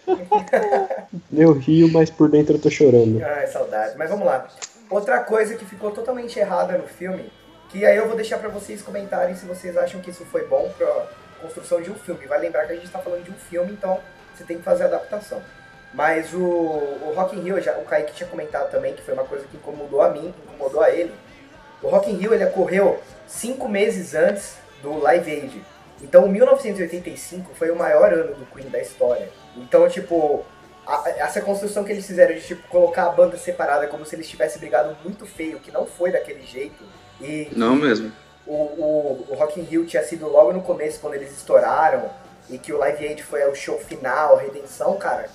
Eu 1.32 1.52
rio, 1.52 1.88
mas 1.92 2.10
por 2.10 2.28
dentro 2.28 2.56
eu 2.56 2.60
tô 2.60 2.68
chorando. 2.70 3.22
Ai, 3.22 3.46
saudade. 3.46 3.96
Mas 3.96 4.10
vamos 4.10 4.26
lá. 4.26 4.48
Outra 4.88 5.20
coisa 5.20 5.54
que 5.54 5.64
ficou 5.64 5.92
totalmente 5.92 6.38
errada 6.38 6.76
no 6.76 6.86
filme, 6.88 7.30
que 7.68 7.84
aí 7.86 7.96
eu 7.96 8.08
vou 8.08 8.16
deixar 8.16 8.38
pra 8.38 8.48
vocês 8.48 8.82
comentarem 8.82 9.36
se 9.36 9.46
vocês 9.46 9.76
acham 9.76 10.00
que 10.00 10.10
isso 10.10 10.24
foi 10.24 10.44
bom 10.46 10.68
pra 10.76 11.06
construção 11.40 11.80
de 11.80 11.90
um 11.90 11.94
filme. 11.94 12.26
Vai 12.26 12.40
lembrar 12.40 12.66
que 12.66 12.72
a 12.72 12.76
gente 12.76 12.88
tá 12.90 12.98
falando 12.98 13.22
de 13.22 13.30
um 13.30 13.34
filme, 13.34 13.72
então 13.72 14.00
você 14.36 14.42
tem 14.42 14.56
que 14.56 14.64
fazer 14.64 14.84
a 14.84 14.86
adaptação. 14.86 15.40
Mas 15.92 16.32
o, 16.32 16.38
o 16.38 17.12
Rock 17.16 17.36
in 17.36 17.42
Rio, 17.42 17.60
já, 17.60 17.76
o 17.78 17.84
Kaique 17.84 18.12
tinha 18.12 18.28
comentado 18.28 18.70
também, 18.70 18.94
que 18.94 19.02
foi 19.02 19.14
uma 19.14 19.24
coisa 19.24 19.44
que 19.50 19.56
incomodou 19.56 20.00
a 20.02 20.08
mim, 20.10 20.32
incomodou 20.46 20.82
a 20.82 20.90
ele. 20.90 21.12
O 21.82 21.88
Rock 21.88 22.10
in 22.10 22.14
Rio, 22.16 22.32
ele 22.32 22.44
ocorreu 22.44 23.00
cinco 23.26 23.68
meses 23.68 24.14
antes 24.14 24.54
do 24.82 24.98
Live 24.98 25.30
Aid. 25.30 25.64
Então, 26.02 26.28
1985 26.28 27.54
foi 27.54 27.70
o 27.70 27.76
maior 27.76 28.12
ano 28.12 28.34
do 28.34 28.46
Queen 28.46 28.68
da 28.70 28.80
história. 28.80 29.28
Então, 29.56 29.88
tipo, 29.88 30.44
a- 30.86 31.04
essa 31.16 31.40
construção 31.40 31.84
que 31.84 31.92
eles 31.92 32.06
fizeram 32.06 32.34
de 32.34 32.40
tipo, 32.40 32.66
colocar 32.68 33.06
a 33.06 33.10
banda 33.10 33.36
separada 33.36 33.86
como 33.88 34.04
se 34.06 34.14
eles 34.14 34.28
tivessem 34.28 34.58
brigado 34.60 34.96
muito 35.04 35.26
feio, 35.26 35.58
que 35.60 35.70
não 35.72 35.86
foi 35.86 36.10
daquele 36.12 36.42
jeito. 36.46 36.82
E 37.20 37.48
Não 37.54 37.74
mesmo. 37.74 38.12
o, 38.46 38.54
o, 38.54 39.26
o 39.30 39.34
Rock 39.34 39.60
in 39.60 39.64
Rio 39.64 39.84
tinha 39.84 40.02
sido 40.02 40.26
logo 40.28 40.52
no 40.52 40.62
começo, 40.62 41.00
quando 41.00 41.14
eles 41.14 41.32
estouraram, 41.36 42.08
e 42.48 42.58
que 42.58 42.72
o 42.72 42.78
Live 42.78 43.06
Aid 43.06 43.22
foi 43.22 43.44
o 43.48 43.54
show 43.54 43.78
final, 43.78 44.36
a 44.36 44.40
redenção, 44.40 44.96
cara, 44.96 45.28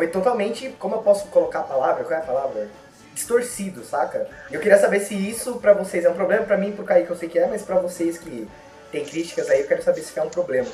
foi 0.00 0.06
totalmente, 0.08 0.74
como 0.78 0.94
eu 0.94 1.00
posso 1.02 1.26
colocar 1.26 1.58
a 1.58 1.64
palavra? 1.64 2.04
Qual 2.04 2.18
é 2.18 2.22
a 2.22 2.24
palavra? 2.24 2.68
Distorcido, 3.14 3.84
saca? 3.84 4.26
E 4.50 4.54
eu 4.54 4.58
queria 4.58 4.78
saber 4.78 5.00
se 5.00 5.14
isso 5.14 5.56
pra 5.56 5.74
vocês 5.74 6.06
é 6.06 6.08
um 6.08 6.14
problema, 6.14 6.44
pra 6.44 6.56
mim, 6.56 6.72
pro 6.72 6.84
Kaique 6.84 7.10
eu 7.10 7.16
sei 7.16 7.28
que 7.28 7.38
é, 7.38 7.46
mas 7.46 7.60
pra 7.60 7.78
vocês 7.78 8.16
que 8.16 8.48
tem 8.90 9.04
críticas 9.04 9.50
aí, 9.50 9.60
eu 9.60 9.66
quero 9.66 9.82
saber 9.82 10.00
se 10.00 10.18
é 10.18 10.22
um 10.22 10.30
problema. 10.30 10.68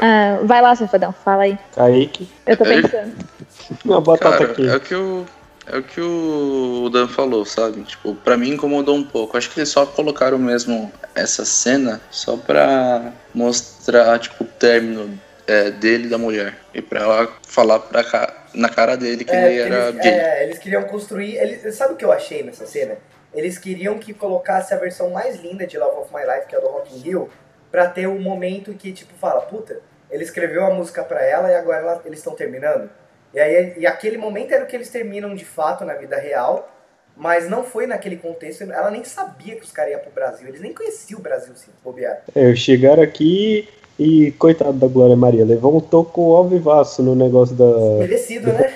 Ah, 0.00 0.40
vai 0.42 0.60
lá, 0.60 0.74
Safadão, 0.74 1.12
fala 1.12 1.44
aí. 1.44 1.56
Kaique, 1.76 2.28
Eu 2.44 2.56
tô 2.56 2.64
pensando. 2.64 3.14
uma 3.84 4.00
batata 4.00 4.38
Cara, 4.38 4.52
quente. 4.52 4.68
é 4.68 4.74
o 4.74 4.80
que 4.80 4.94
o. 4.96 5.26
É 5.64 5.76
o 5.78 5.82
que 5.84 6.00
o 6.00 6.90
Dan 6.92 7.06
falou, 7.06 7.44
sabe? 7.46 7.82
Tipo, 7.82 8.16
pra 8.16 8.36
mim 8.36 8.50
incomodou 8.50 8.96
um 8.96 9.04
pouco. 9.04 9.38
Acho 9.38 9.48
que 9.48 9.60
eles 9.60 9.68
só 9.68 9.86
colocaram 9.86 10.36
mesmo 10.36 10.92
essa 11.14 11.44
cena 11.44 12.00
só 12.10 12.36
pra 12.36 13.12
mostrar, 13.32 14.18
tipo, 14.18 14.42
o 14.42 14.46
término 14.46 15.20
é, 15.46 15.70
dele 15.70 16.06
e 16.06 16.10
da 16.10 16.18
mulher. 16.18 16.54
E 16.74 16.80
pra 16.82 17.00
ela 17.00 17.32
falar 17.46 17.78
pra 17.80 18.02
ca- 18.04 18.44
na 18.54 18.68
cara 18.68 18.96
dele 18.96 19.24
que 19.24 19.30
É, 19.34 19.46
ele 19.52 19.60
era 19.60 19.88
eles, 19.88 20.00
gay. 20.02 20.12
é, 20.12 20.42
eles 20.44 20.58
queriam 20.58 20.82
construir. 20.84 21.36
Eles, 21.36 21.74
sabe 21.74 21.94
o 21.94 21.96
que 21.96 22.04
eu 22.04 22.12
achei 22.12 22.42
nessa 22.42 22.66
cena? 22.66 22.96
Eles 23.34 23.56
queriam 23.58 23.98
que 23.98 24.12
colocasse 24.12 24.74
a 24.74 24.76
versão 24.76 25.10
mais 25.10 25.40
linda 25.40 25.66
de 25.66 25.78
Love 25.78 26.00
of 26.02 26.14
My 26.14 26.20
Life, 26.22 26.46
que 26.48 26.54
é 26.54 26.58
a 26.58 26.60
do 26.60 26.68
Rock 26.68 26.94
in 26.94 27.00
Rio, 27.00 27.30
pra 27.70 27.86
ter 27.88 28.06
o 28.06 28.18
momento 28.18 28.74
que, 28.74 28.92
tipo, 28.92 29.14
fala, 29.14 29.40
puta, 29.42 29.80
ele 30.10 30.22
escreveu 30.22 30.64
a 30.66 30.70
música 30.70 31.02
pra 31.02 31.24
ela 31.24 31.50
e 31.50 31.54
agora 31.54 31.78
ela- 31.78 32.02
eles 32.04 32.18
estão 32.18 32.34
terminando. 32.34 32.90
E, 33.32 33.40
aí, 33.40 33.74
e 33.78 33.86
aquele 33.86 34.18
momento 34.18 34.52
era 34.52 34.62
o 34.62 34.66
que 34.66 34.76
eles 34.76 34.90
terminam 34.90 35.34
de 35.34 35.44
fato 35.46 35.82
na 35.86 35.94
vida 35.94 36.18
real, 36.18 36.68
mas 37.16 37.48
não 37.48 37.64
foi 37.64 37.86
naquele 37.86 38.16
contexto. 38.18 38.64
Ela 38.70 38.90
nem 38.90 39.02
sabia 39.04 39.56
que 39.56 39.62
os 39.64 39.72
caras 39.72 39.92
iam 39.92 40.00
pro 40.00 40.10
Brasil, 40.10 40.46
eles 40.48 40.60
nem 40.60 40.74
conheciam 40.74 41.18
o 41.18 41.22
Brasil, 41.22 41.54
se 41.56 41.68
bobear. 41.82 42.20
É, 42.36 42.54
chegaram 42.54 43.02
aqui 43.02 43.66
e, 44.02 44.32
coitado 44.32 44.72
da 44.72 44.88
Glória 44.88 45.16
Maria, 45.16 45.44
levou 45.44 45.76
um 45.76 45.80
toco 45.80 46.34
ao 46.34 46.48
vivaço 46.48 47.02
no 47.02 47.14
negócio 47.14 47.54
da. 47.54 47.64
Merecido, 47.98 48.52
né? 48.52 48.72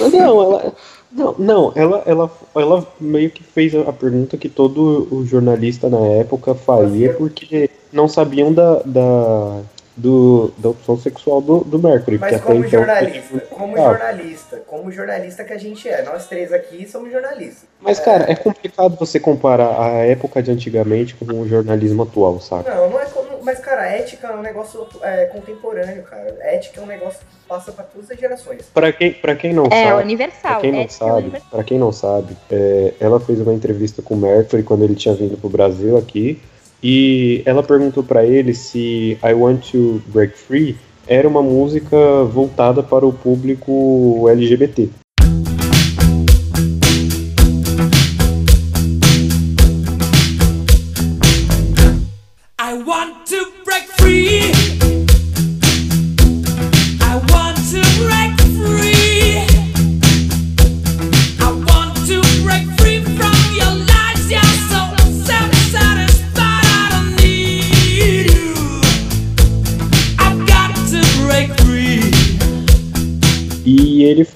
Mas 0.00 0.12
não, 0.12 0.42
ela. 0.42 0.72
Não, 1.12 1.34
não 1.38 1.72
ela, 1.74 2.02
ela, 2.06 2.30
ela 2.54 2.86
meio 3.00 3.30
que 3.30 3.42
fez 3.42 3.74
a 3.74 3.92
pergunta 3.92 4.36
que 4.36 4.48
todo 4.48 5.08
o 5.10 5.26
jornalista 5.26 5.88
na 5.88 5.98
época 5.98 6.54
faria, 6.54 7.12
porque 7.14 7.68
não 7.92 8.06
sabiam 8.06 8.52
da, 8.52 8.80
da, 8.84 9.60
do, 9.96 10.52
da 10.56 10.68
opção 10.68 10.96
sexual 10.96 11.40
do, 11.40 11.58
do 11.64 11.78
Mercury. 11.78 12.18
Mas 12.18 12.40
como 12.40 12.64
então- 12.64 12.70
jornalista, 12.70 13.40
como 13.50 13.76
jornalista, 13.76 14.62
como 14.66 14.92
jornalista 14.92 15.44
que 15.44 15.52
a 15.52 15.58
gente 15.58 15.88
é, 15.88 16.02
nós 16.02 16.26
três 16.26 16.52
aqui 16.52 16.88
somos 16.88 17.10
jornalistas. 17.10 17.68
Mas, 17.80 17.98
cara, 17.98 18.30
é 18.30 18.34
complicado 18.34 18.96
você 18.96 19.18
comparar 19.18 19.80
a 19.80 19.88
época 20.04 20.42
de 20.42 20.50
antigamente 20.50 21.14
com 21.14 21.40
o 21.40 21.48
jornalismo 21.48 22.02
atual, 22.04 22.40
saca? 22.40 22.74
Não, 22.74 22.90
não 22.90 23.00
é 23.00 23.04
como. 23.06 23.19
Mas, 23.42 23.58
cara, 23.58 23.86
ética 23.86 24.28
é 24.28 24.36
um 24.36 24.42
negócio 24.42 24.86
é, 25.02 25.26
contemporâneo, 25.26 26.02
cara. 26.02 26.36
Ética 26.42 26.80
é 26.80 26.84
um 26.84 26.86
negócio 26.86 27.20
que 27.20 27.48
passa 27.48 27.72
pra 27.72 27.84
todas 27.84 28.10
as 28.10 28.18
gerações. 28.18 28.66
Pra 28.72 28.92
quem, 28.92 29.12
pra 29.12 29.34
quem 29.34 29.52
não 29.52 29.66
É, 29.70 29.84
sabe. 29.88 30.02
universal. 30.02 30.52
Pra 30.52 30.60
quem 30.60 30.72
não 30.72 30.80
é 30.80 30.88
sabe, 30.88 31.12
universal. 31.22 31.50
pra 31.50 31.64
quem 31.64 31.78
não 31.78 31.92
sabe, 31.92 32.36
é, 32.50 32.94
ela 33.00 33.18
fez 33.20 33.40
uma 33.40 33.52
entrevista 33.54 34.02
com 34.02 34.14
o 34.14 34.16
Mercury 34.18 34.62
quando 34.62 34.84
ele 34.84 34.94
tinha 34.94 35.14
vindo 35.14 35.36
pro 35.36 35.48
Brasil 35.48 35.96
aqui, 35.96 36.40
e 36.82 37.42
ela 37.44 37.62
perguntou 37.62 38.02
pra 38.02 38.24
ele 38.24 38.54
se 38.54 39.18
I 39.22 39.32
Want 39.34 39.70
to 39.72 40.00
Break 40.06 40.36
Free 40.36 40.76
era 41.06 41.26
uma 41.28 41.42
música 41.42 41.96
voltada 42.24 42.82
para 42.82 43.04
o 43.04 43.12
público 43.12 44.26
LGBT. 44.30 44.88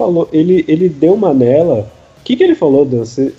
Falou, 0.04 0.28
ele, 0.32 0.64
ele 0.68 0.88
deu 0.88 1.14
uma 1.14 1.32
nela. 1.32 1.90
O 2.20 2.24
que, 2.24 2.36
que 2.36 2.42
ele 2.44 2.54
falou, 2.54 2.84
Dan? 2.84 3.04
Você 3.04 3.32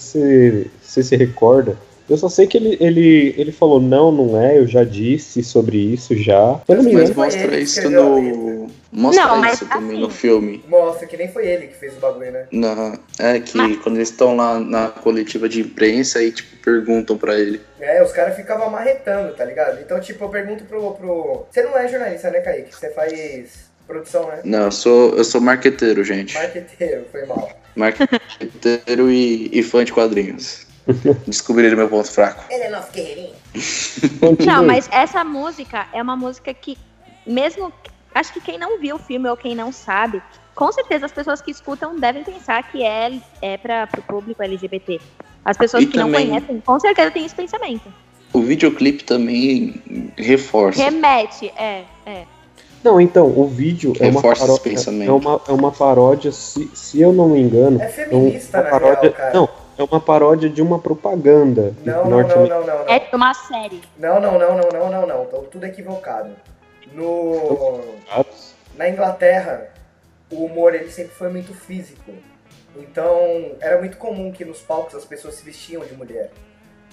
se 1.04 1.16
recorda? 1.16 1.78
Eu 2.08 2.18
só 2.18 2.30
sei 2.30 2.46
que 2.46 2.56
ele, 2.56 2.78
ele, 2.80 3.34
ele 3.36 3.52
falou, 3.52 3.82
não, 3.82 4.12
não 4.12 4.40
é, 4.40 4.60
eu 4.60 4.68
já 4.68 4.84
disse 4.84 5.44
sobre 5.44 5.78
isso 5.78 6.16
já. 6.16 6.62
Não 6.68 6.84
Mas 6.84 6.86
ele 6.86 7.14
mostra 7.16 7.60
isso 7.60 7.90
no. 7.90 8.68
Mostra 8.92 9.26
Não, 9.26 9.38
mas 9.38 9.54
isso 9.56 9.66
também 9.66 9.92
assim- 9.94 10.02
no 10.02 10.10
filme. 10.10 10.64
Mostra 10.70 11.06
que 11.08 11.18
nem 11.18 11.28
foi 11.28 11.48
ele 11.48 11.68
que 11.68 11.76
fez 11.76 11.98
o 11.98 12.00
bagulho, 12.00 12.32
né? 12.32 12.46
Na, 12.52 12.98
é 13.20 13.40
que 13.40 13.58
Mas- 13.58 13.78
quando 13.80 13.96
eles 13.98 14.10
estão 14.10 14.36
lá 14.38 14.58
na 14.60 14.88
coletiva 14.88 15.50
de 15.50 15.62
imprensa 15.62 16.24
e 16.24 16.32
tipo, 16.32 16.56
perguntam 16.64 17.18
pra 17.18 17.38
ele. 17.38 17.60
É, 17.80 18.02
os 18.02 18.12
caras 18.14 18.36
ficavam 18.36 18.68
amarretando, 18.68 19.34
tá 19.34 19.44
ligado? 19.44 19.82
Então, 19.82 20.00
tipo, 20.00 20.24
eu 20.24 20.30
pergunto 20.30 20.64
pro. 20.64 20.92
pro... 20.92 21.46
Você 21.52 21.64
não 21.64 21.78
é 21.78 21.88
jornalista, 21.90 22.30
né, 22.30 22.40
Kaique? 22.40 22.74
Você 22.74 22.90
faz 22.92 23.65
produção, 23.88 24.28
né? 24.28 24.42
Não, 24.44 24.64
eu 24.66 24.72
sou, 24.72 25.16
eu 25.16 25.24
sou 25.24 25.40
marqueteiro, 25.42 26.04
gente. 26.04 26.34
Marqueteiro, 26.36 27.06
foi 27.12 27.26
mal. 27.26 27.50
Marqueteiro 27.76 29.12
e, 29.12 29.50
e 29.52 29.64
fã 29.64 29.84
de 29.84 29.92
quadrinhos. 29.94 30.66
Descobriram 31.28 31.78
meu 31.78 31.90
ponto 31.90 32.10
fraco. 32.12 32.44
Ele 32.50 32.64
é 32.64 32.70
nosso 32.70 32.92
guerreirinho. 32.92 33.34
Não, 34.46 34.64
mas 34.66 34.88
essa 34.92 35.24
música 35.24 35.88
é 35.94 36.02
uma 36.02 36.16
música 36.16 36.54
que, 36.54 36.78
mesmo. 37.26 37.72
Acho 38.14 38.32
que 38.32 38.40
quem 38.40 38.58
não 38.58 38.80
viu 38.80 38.96
o 38.96 39.00
filme 39.00 39.28
ou 39.28 39.36
quem 39.36 39.54
não 39.56 39.74
sabe, 39.74 40.22
com 40.54 40.72
certeza 40.72 41.06
as 41.06 41.12
pessoas 41.12 41.42
que 41.42 41.52
escutam 41.52 42.00
devem 42.00 42.24
pensar 42.24 42.64
que 42.72 42.82
é, 42.82 43.12
é 43.42 43.58
para 43.58 43.90
o 43.98 44.02
público 44.04 44.42
LGBT. 44.42 45.02
As 45.44 45.58
pessoas 45.58 45.84
E 45.84 45.88
que 45.88 45.98
não 45.98 46.06
também- 46.06 46.30
conhecem, 46.30 46.62
com 46.62 46.80
certeza 46.80 47.12
têm 47.12 47.26
esse 47.26 47.36
pensamento. 47.36 47.94
O 48.32 48.42
videoclipe 48.42 49.04
também 49.04 49.82
reforça. 50.18 50.82
Remete, 50.82 51.52
é, 51.58 51.84
é. 52.06 52.26
Não, 52.86 53.02
então, 53.02 53.26
o 53.36 53.48
vídeo 53.48 53.94
é 54.00 54.08
uma, 54.10 54.22
é, 54.22 55.12
uma, 55.12 55.42
é 55.48 55.52
uma 55.52 55.72
paródia, 55.72 56.32
se, 56.32 56.70
se 56.76 57.02
eu 57.02 57.12
não 57.12 57.30
me 57.30 57.42
engano, 57.42 57.82
É 57.82 57.86
é 57.86 57.88
feminista, 57.88 58.60
uma 58.60 58.64
na 58.64 58.70
paródia. 58.70 59.02
real, 59.02 59.14
cara. 59.14 59.34
Não, 59.34 59.50
é 59.76 59.84
uma 59.84 60.00
paródia 60.00 60.48
de 60.48 60.62
uma 60.62 60.78
propaganda 60.78 61.74
Não, 61.84 61.94
não, 61.96 62.04
não, 62.04 62.10
norte-americana. 62.12 62.60
não, 62.62 62.68
não, 62.78 62.86
não. 62.86 62.94
É 62.94 63.00
de 63.00 63.16
uma 63.16 63.34
série. 63.34 63.82
Não, 63.98 64.20
não, 64.20 64.38
não, 64.38 64.56
não, 64.56 64.70
não, 64.70 64.92
não, 64.92 65.08
não. 65.08 65.26
Tô 65.26 65.38
tudo 65.40 65.66
equivocado. 65.66 66.30
No. 66.94 67.82
Na 68.78 68.88
Inglaterra, 68.88 69.68
o 70.32 70.46
humor 70.46 70.76
ele 70.76 70.92
sempre 70.92 71.16
foi 71.16 71.30
muito 71.32 71.56
físico. 71.56 72.12
Então, 72.78 73.54
era 73.62 73.80
muito 73.80 73.98
comum 73.98 74.32
que 74.32 74.46
nos 74.46 74.60
palcos 74.60 74.94
as 74.94 75.06
pessoas 75.06 75.34
se 75.34 75.44
vestiam 75.44 75.84
de 75.84 75.96
mulher. 75.96 76.30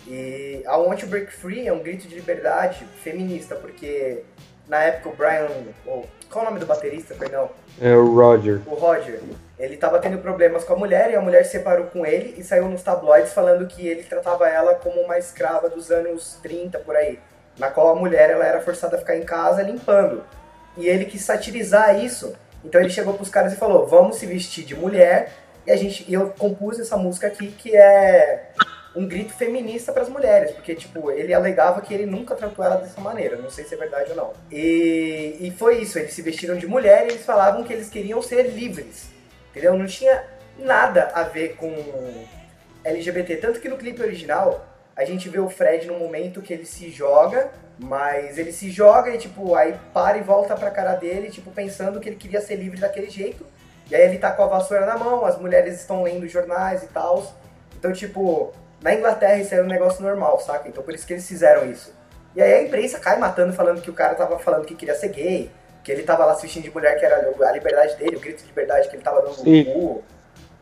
E 0.08 0.62
a 0.64 0.78
Want 0.78 1.00
to 1.00 1.06
Break 1.06 1.30
Free 1.32 1.68
é 1.68 1.72
um 1.72 1.80
grito 1.80 2.08
de 2.08 2.14
liberdade 2.14 2.82
feminista, 3.02 3.54
porque 3.54 4.22
na 4.68 4.82
época 4.82 5.08
o 5.08 5.16
Brian. 5.16 5.48
o- 5.86 6.04
qual 6.30 6.44
é 6.44 6.48
o 6.48 6.50
nome 6.50 6.60
do 6.60 6.66
baterista, 6.66 7.14
perdão? 7.14 7.50
É 7.80 7.94
o 7.94 8.14
Roger. 8.14 8.60
O 8.66 8.74
Roger. 8.74 9.20
Ele 9.58 9.76
tava 9.76 9.98
tendo 9.98 10.18
problemas 10.18 10.64
com 10.64 10.72
a 10.72 10.76
mulher 10.76 11.10
e 11.10 11.14
a 11.14 11.20
mulher 11.20 11.44
se 11.44 11.52
separou 11.52 11.86
com 11.86 12.04
ele 12.06 12.34
e 12.38 12.42
saiu 12.42 12.66
nos 12.68 12.82
tabloides 12.82 13.32
falando 13.34 13.66
que 13.66 13.86
ele 13.86 14.02
tratava 14.02 14.48
ela 14.48 14.74
como 14.74 15.00
uma 15.02 15.18
escrava 15.18 15.68
dos 15.68 15.90
anos 15.90 16.38
30 16.42 16.78
por 16.78 16.96
aí. 16.96 17.18
Na 17.58 17.70
qual 17.70 17.88
a 17.90 17.94
mulher 17.94 18.30
ela 18.30 18.46
era 18.46 18.60
forçada 18.62 18.96
a 18.96 18.98
ficar 18.98 19.14
em 19.16 19.24
casa 19.24 19.62
limpando. 19.62 20.24
E 20.76 20.88
ele 20.88 21.04
quis 21.04 21.22
satirizar 21.22 22.02
isso. 22.02 22.34
Então 22.64 22.80
ele 22.80 22.88
chegou 22.90 23.12
pros 23.14 23.28
caras 23.28 23.52
e 23.52 23.56
falou: 23.56 23.86
"Vamos 23.86 24.16
se 24.16 24.24
vestir 24.26 24.64
de 24.64 24.74
mulher 24.74 25.32
E 25.64 25.70
a 25.70 25.76
gente, 25.76 26.04
e 26.10 26.14
eu 26.14 26.30
compus 26.36 26.80
essa 26.80 26.96
música 26.96 27.28
aqui 27.28 27.52
que 27.52 27.76
é 27.76 28.48
um 28.94 29.06
grito 29.06 29.32
feminista 29.32 29.92
para 29.92 30.02
as 30.02 30.08
mulheres, 30.08 30.52
porque 30.52 30.74
tipo, 30.74 31.10
ele 31.10 31.32
alegava 31.32 31.80
que 31.80 31.94
ele 31.94 32.06
nunca 32.06 32.34
tratou 32.34 32.64
ela 32.64 32.76
dessa 32.76 33.00
maneira, 33.00 33.36
não 33.36 33.48
sei 33.48 33.64
se 33.64 33.74
é 33.74 33.78
verdade 33.78 34.10
ou 34.10 34.16
não. 34.16 34.32
E, 34.50 35.36
e 35.40 35.50
foi 35.50 35.78
isso, 35.78 35.98
eles 35.98 36.12
se 36.12 36.22
vestiram 36.22 36.56
de 36.56 36.66
mulher 36.66 37.06
e 37.06 37.10
eles 37.10 37.24
falavam 37.24 37.64
que 37.64 37.72
eles 37.72 37.88
queriam 37.88 38.20
ser 38.20 38.42
livres. 38.50 39.10
Entendeu? 39.50 39.76
Não 39.76 39.86
tinha 39.86 40.24
nada 40.58 41.10
a 41.14 41.22
ver 41.22 41.56
com 41.56 41.72
LGBT, 42.84 43.36
tanto 43.36 43.60
que 43.60 43.68
no 43.68 43.76
clipe 43.76 44.02
original 44.02 44.66
a 44.94 45.04
gente 45.04 45.28
vê 45.28 45.38
o 45.38 45.48
Fred 45.48 45.86
num 45.86 45.98
momento 45.98 46.42
que 46.42 46.52
ele 46.52 46.66
se 46.66 46.90
joga, 46.90 47.50
mas 47.78 48.36
ele 48.36 48.52
se 48.52 48.70
joga 48.70 49.14
e 49.14 49.18
tipo, 49.18 49.54
aí 49.54 49.74
para 49.92 50.18
e 50.18 50.22
volta 50.22 50.54
pra 50.54 50.70
cara 50.70 50.94
dele, 50.94 51.30
tipo, 51.30 51.50
pensando 51.50 51.98
que 51.98 52.08
ele 52.08 52.16
queria 52.16 52.40
ser 52.40 52.56
livre 52.56 52.78
daquele 52.78 53.08
jeito. 53.08 53.46
E 53.90 53.94
aí 53.94 54.02
ele 54.02 54.18
tá 54.18 54.30
com 54.30 54.42
a 54.42 54.46
vassoura 54.46 54.86
na 54.86 54.96
mão, 54.96 55.24
as 55.24 55.38
mulheres 55.38 55.80
estão 55.80 56.02
lendo 56.02 56.28
jornais 56.28 56.82
e 56.82 56.86
tal. 56.88 57.34
Então, 57.76 57.92
tipo, 57.92 58.52
na 58.82 58.94
Inglaterra 58.94 59.38
isso 59.38 59.54
era 59.54 59.64
um 59.64 59.68
negócio 59.68 60.02
normal, 60.02 60.40
saca? 60.40 60.68
Então 60.68 60.82
por 60.82 60.94
isso 60.94 61.06
que 61.06 61.12
eles 61.12 61.26
fizeram 61.26 61.70
isso. 61.70 61.92
E 62.34 62.42
aí 62.42 62.52
a 62.54 62.62
imprensa 62.62 62.98
cai 62.98 63.18
matando, 63.18 63.52
falando 63.52 63.80
que 63.80 63.90
o 63.90 63.94
cara 63.94 64.14
tava 64.14 64.38
falando 64.38 64.64
que 64.64 64.74
queria 64.74 64.94
ser 64.94 65.08
gay, 65.08 65.50
que 65.84 65.92
ele 65.92 66.02
tava 66.02 66.24
lá 66.24 66.34
se 66.34 66.42
vestindo 66.42 66.64
de 66.64 66.70
mulher, 66.70 66.98
que 66.98 67.04
era 67.04 67.16
a 67.16 67.52
liberdade 67.52 67.96
dele, 67.96 68.16
o 68.16 68.20
grito 68.20 68.42
de 68.42 68.48
liberdade 68.48 68.88
que 68.88 68.96
ele 68.96 69.02
tava 69.02 69.20
dando 69.20 69.34
Sim. 69.34 69.64
no 69.64 69.72
cu. 69.72 70.02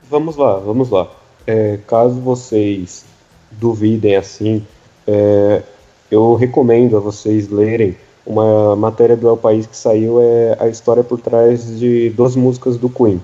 Vamos 0.02 0.36
lá, 0.36 0.56
vamos 0.58 0.90
lá. 0.90 1.10
É, 1.46 1.78
caso 1.86 2.20
vocês 2.20 3.04
duvidem 3.52 4.16
assim, 4.16 4.66
é, 5.06 5.62
eu 6.10 6.34
recomendo 6.34 6.96
a 6.96 7.00
vocês 7.00 7.48
lerem 7.48 7.96
uma 8.26 8.76
matéria 8.76 9.16
do 9.16 9.28
El 9.28 9.36
País 9.36 9.66
que 9.66 9.76
saiu, 9.76 10.20
é 10.20 10.56
a 10.58 10.68
história 10.68 11.02
por 11.02 11.20
trás 11.20 11.78
de 11.78 12.10
duas 12.10 12.36
músicas 12.36 12.76
do 12.76 12.88
Queen, 12.88 13.22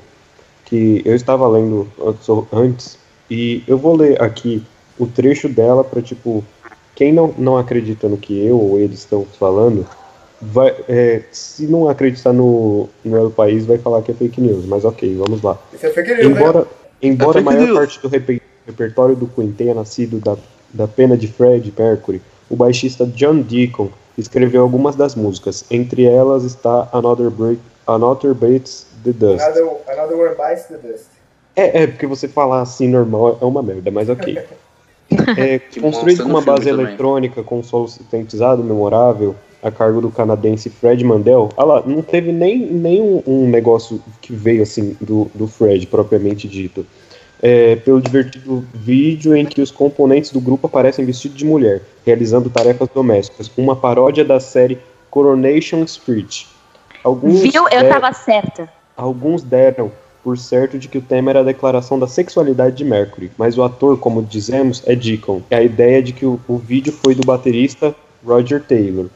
que 0.64 1.02
eu 1.04 1.14
estava 1.14 1.46
lendo 1.48 1.88
antes, 2.52 2.98
e 3.30 3.62
eu 3.66 3.76
vou 3.76 3.96
ler 3.96 4.20
aqui 4.22 4.64
o 4.98 5.06
trecho 5.06 5.48
dela 5.48 5.82
para 5.84 6.00
tipo, 6.02 6.44
quem 6.94 7.12
não, 7.12 7.34
não 7.36 7.56
acredita 7.58 8.08
no 8.08 8.16
que 8.16 8.44
eu 8.44 8.58
ou 8.58 8.78
eles 8.78 9.00
estão 9.00 9.24
falando, 9.38 9.86
vai, 10.40 10.74
é, 10.88 11.22
se 11.30 11.66
não 11.66 11.88
acreditar 11.88 12.32
no, 12.32 12.88
no 13.04 13.16
El 13.16 13.30
País, 13.30 13.66
vai 13.66 13.78
falar 13.78 14.02
que 14.02 14.10
é 14.10 14.14
fake 14.14 14.40
news, 14.40 14.64
mas 14.66 14.84
ok, 14.84 15.14
vamos 15.16 15.42
lá. 15.42 15.58
Isso 15.72 15.86
é 15.86 15.90
fake 15.90 16.14
news, 16.14 16.34
né? 16.34 16.40
Embora, 16.40 16.66
embora 17.02 17.38
É 17.38 17.40
a 17.40 17.44
maior 17.44 17.66
news. 17.66 17.78
parte 17.78 18.00
do 18.02 18.08
reper- 18.08 18.40
repertório 18.66 19.14
do 19.16 19.26
Queen 19.26 19.52
tenha 19.52 19.74
nascido 19.74 20.18
da, 20.18 20.36
da 20.72 20.88
pena 20.88 21.16
de 21.16 21.28
Fred 21.28 21.72
Mercury, 21.76 22.20
o 22.48 22.56
baixista 22.56 23.04
John 23.06 23.40
Deacon 23.40 23.88
escreveu 24.16 24.62
algumas 24.62 24.96
das 24.96 25.14
músicas. 25.14 25.64
Entre 25.70 26.04
elas 26.04 26.42
está 26.44 26.88
Another, 26.92 27.30
Break, 27.30 27.60
Another 27.86 28.32
Bates 28.34 28.86
the 29.04 29.12
Dust. 29.12 29.44
Another, 29.44 29.68
another 29.88 30.16
one 30.16 30.34
bites 30.36 30.64
the 30.66 30.78
dust. 30.78 31.06
É, 31.54 31.82
é, 31.82 31.86
porque 31.86 32.06
você 32.06 32.26
falar 32.28 32.60
assim 32.62 32.88
normal 32.88 33.38
é 33.40 33.44
uma 33.44 33.62
merda, 33.62 33.90
mas 33.90 34.08
ok. 34.08 34.38
É, 35.36 35.58
construído 35.80 36.22
com 36.22 36.28
uma 36.28 36.40
base 36.40 36.68
também. 36.68 36.86
eletrônica 36.86 37.42
com 37.42 37.62
solo 37.62 37.88
sintetizado 37.88 38.62
memorável, 38.62 39.34
a 39.62 39.70
cargo 39.70 40.00
do 40.00 40.10
canadense 40.10 40.70
Fred 40.70 41.02
Mandel. 41.04 41.50
Ah 41.56 41.64
lá, 41.64 41.82
não 41.84 42.02
teve 42.02 42.32
nem, 42.32 42.58
nem 42.58 43.00
um, 43.00 43.22
um 43.26 43.48
negócio 43.48 44.02
que 44.20 44.32
veio 44.32 44.62
assim 44.62 44.96
do, 45.00 45.30
do 45.34 45.46
Fred, 45.46 45.86
propriamente 45.86 46.48
dito. 46.48 46.86
É, 47.42 47.76
pelo 47.76 48.00
divertido 48.00 48.64
vídeo 48.72 49.36
em 49.36 49.44
que 49.44 49.60
os 49.60 49.70
componentes 49.70 50.30
do 50.30 50.40
grupo 50.40 50.66
aparecem 50.66 51.04
vestidos 51.04 51.36
de 51.36 51.44
mulher, 51.44 51.82
realizando 52.04 52.48
tarefas 52.48 52.88
domésticas. 52.94 53.50
Uma 53.56 53.76
paródia 53.76 54.24
da 54.24 54.40
série 54.40 54.78
Coronation 55.10 55.82
Street. 55.84 56.44
Alguns 57.04 57.40
Viu? 57.40 57.68
Eu 57.68 57.80
é, 57.80 57.88
tava 57.88 58.12
certa. 58.12 58.68
Alguns 58.96 59.42
deram 59.42 59.92
por 60.26 60.36
certo 60.36 60.76
de 60.76 60.88
que 60.88 60.98
o 60.98 61.00
tema 61.00 61.30
era 61.30 61.38
a 61.38 61.44
declaração 61.44 62.00
da 62.00 62.08
sexualidade 62.08 62.74
de 62.74 62.84
Mercury, 62.84 63.30
mas 63.38 63.56
o 63.56 63.62
ator, 63.62 63.96
como 63.96 64.20
dizemos, 64.20 64.82
é 64.84 64.96
Deacon. 64.96 65.40
É 65.48 65.58
a 65.58 65.62
ideia 65.62 66.02
de 66.02 66.12
que 66.12 66.26
o, 66.26 66.40
o 66.48 66.58
vídeo 66.58 66.92
foi 66.92 67.14
do 67.14 67.24
baterista 67.24 67.94
Roger 68.26 68.60
Taylor. 68.60 69.06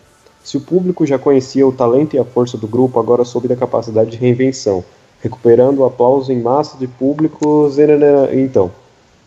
Se 0.45 0.57
o 0.57 0.61
público 0.61 1.05
já 1.05 1.19
conhecia 1.19 1.67
o 1.67 1.73
talento 1.73 2.15
e 2.15 2.19
a 2.21 2.25
força 2.25 2.57
do 2.57 2.69
grupo, 2.69 3.01
agora 3.01 3.25
soube 3.25 3.49
da 3.49 3.57
capacidade 3.57 4.09
de 4.09 4.19
reinvenção, 4.19 4.85
recuperando 5.21 5.81
o 5.81 5.85
aplauso 5.85 6.31
em 6.33 6.41
massa 6.41 6.79
de 6.79 6.87
públicos. 6.87 7.77
Então, 8.33 8.71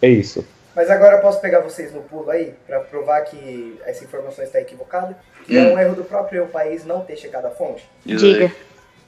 é 0.02 0.08
isso. 0.08 0.46
Mas 0.74 0.90
agora 0.90 1.18
eu 1.18 1.22
posso 1.22 1.42
pegar 1.42 1.60
vocês 1.60 1.94
no 1.94 2.00
pulo 2.00 2.30
aí, 2.30 2.54
pra 2.66 2.80
provar 2.80 3.26
que 3.26 3.78
essa 3.86 4.06
informação 4.06 4.42
está 4.42 4.62
equivocada. 4.62 5.18
Que 5.46 5.58
é 5.58 5.62
Hum. 5.64 5.74
um 5.74 5.80
erro 5.80 5.96
do 5.96 6.06
próprio 6.06 6.46
país 6.48 6.86
não 6.86 7.02
ter 7.02 7.18
chegado 7.18 7.46
à 7.48 7.50
fonte. 7.50 7.84
Diga. 8.06 8.50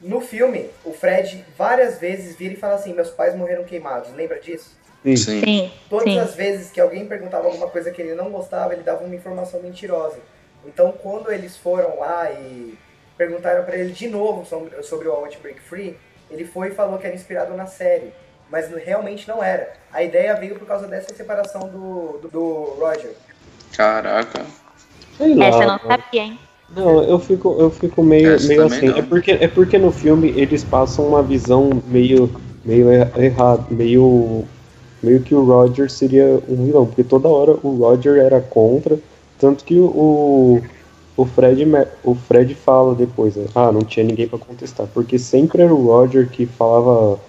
No 0.05 0.21
filme, 0.21 0.69
o 0.83 0.93
Fred 0.93 1.43
várias 1.57 1.99
vezes 1.99 2.35
vira 2.35 2.53
e 2.53 2.57
fala 2.57 2.75
assim: 2.75 2.93
Meus 2.93 3.09
pais 3.09 3.35
morreram 3.35 3.63
queimados. 3.63 4.13
Lembra 4.13 4.39
disso? 4.39 4.77
Sim. 5.03 5.15
Sim. 5.15 5.41
Sim. 5.41 5.71
Todas 5.89 6.05
Sim. 6.05 6.19
as 6.19 6.35
vezes 6.35 6.71
que 6.71 6.79
alguém 6.79 7.07
perguntava 7.07 7.47
alguma 7.47 7.67
coisa 7.67 7.89
que 7.89 8.03
ele 8.03 8.13
não 8.13 8.29
gostava, 8.29 8.73
ele 8.73 8.83
dava 8.83 9.03
uma 9.03 9.15
informação 9.15 9.59
mentirosa. 9.61 10.19
Então, 10.63 10.91
quando 10.91 11.31
eles 11.31 11.57
foram 11.57 11.99
lá 11.99 12.31
e 12.31 12.77
perguntaram 13.17 13.63
pra 13.63 13.75
ele 13.75 13.93
de 13.93 14.07
novo 14.07 14.45
sobre, 14.45 14.83
sobre 14.83 15.07
o 15.07 15.11
I 15.11 15.23
Want 15.23 15.37
Break 15.39 15.59
Free, 15.61 15.97
ele 16.29 16.45
foi 16.45 16.69
e 16.69 16.75
falou 16.75 16.99
que 16.99 17.07
era 17.07 17.15
inspirado 17.15 17.55
na 17.55 17.65
série. 17.65 18.13
Mas 18.47 18.69
realmente 18.69 19.27
não 19.27 19.43
era. 19.43 19.73
A 19.91 20.03
ideia 20.03 20.35
veio 20.35 20.59
por 20.59 20.67
causa 20.67 20.87
dessa 20.87 21.15
separação 21.15 21.67
do, 21.67 22.19
do, 22.19 22.27
do 22.27 22.53
Roger. 22.79 23.15
Caraca. 23.75 24.45
Essa 25.19 25.63
eu 25.63 25.67
não 25.67 25.79
sabia, 25.79 26.21
hein? 26.21 26.39
Não, 26.69 27.03
eu 27.03 27.19
fico, 27.19 27.55
eu 27.59 27.69
fico 27.69 28.03
meio, 28.03 28.33
Essa 28.33 28.47
meio 28.47 28.63
assim. 28.63 28.87
não. 28.87 28.97
É 28.97 29.01
porque, 29.01 29.31
é 29.31 29.47
porque 29.47 29.77
no 29.77 29.91
filme 29.91 30.33
eles 30.35 30.63
passam 30.63 31.07
uma 31.07 31.21
visão 31.21 31.69
meio, 31.87 32.29
meio 32.63 32.89
errada, 33.17 33.63
meio, 33.69 34.43
meio 35.01 35.21
que 35.21 35.35
o 35.35 35.43
Roger 35.43 35.89
seria 35.89 36.41
um 36.49 36.65
vilão, 36.65 36.85
porque 36.85 37.03
toda 37.03 37.27
hora 37.27 37.51
o 37.63 37.77
Roger 37.77 38.17
era 38.17 38.41
contra, 38.41 38.97
tanto 39.39 39.63
que 39.63 39.77
o, 39.79 40.61
o 41.15 41.25
Fred, 41.25 41.65
o 42.03 42.15
Fred 42.15 42.55
fala 42.55 42.95
depois, 42.95 43.35
né, 43.35 43.45
ah, 43.53 43.71
não 43.71 43.81
tinha 43.81 44.05
ninguém 44.05 44.27
pra 44.27 44.39
contestar, 44.39 44.87
porque 44.93 45.19
sempre 45.19 45.61
era 45.61 45.73
o 45.73 45.85
Roger 45.85 46.27
que 46.29 46.45
falava 46.45 47.19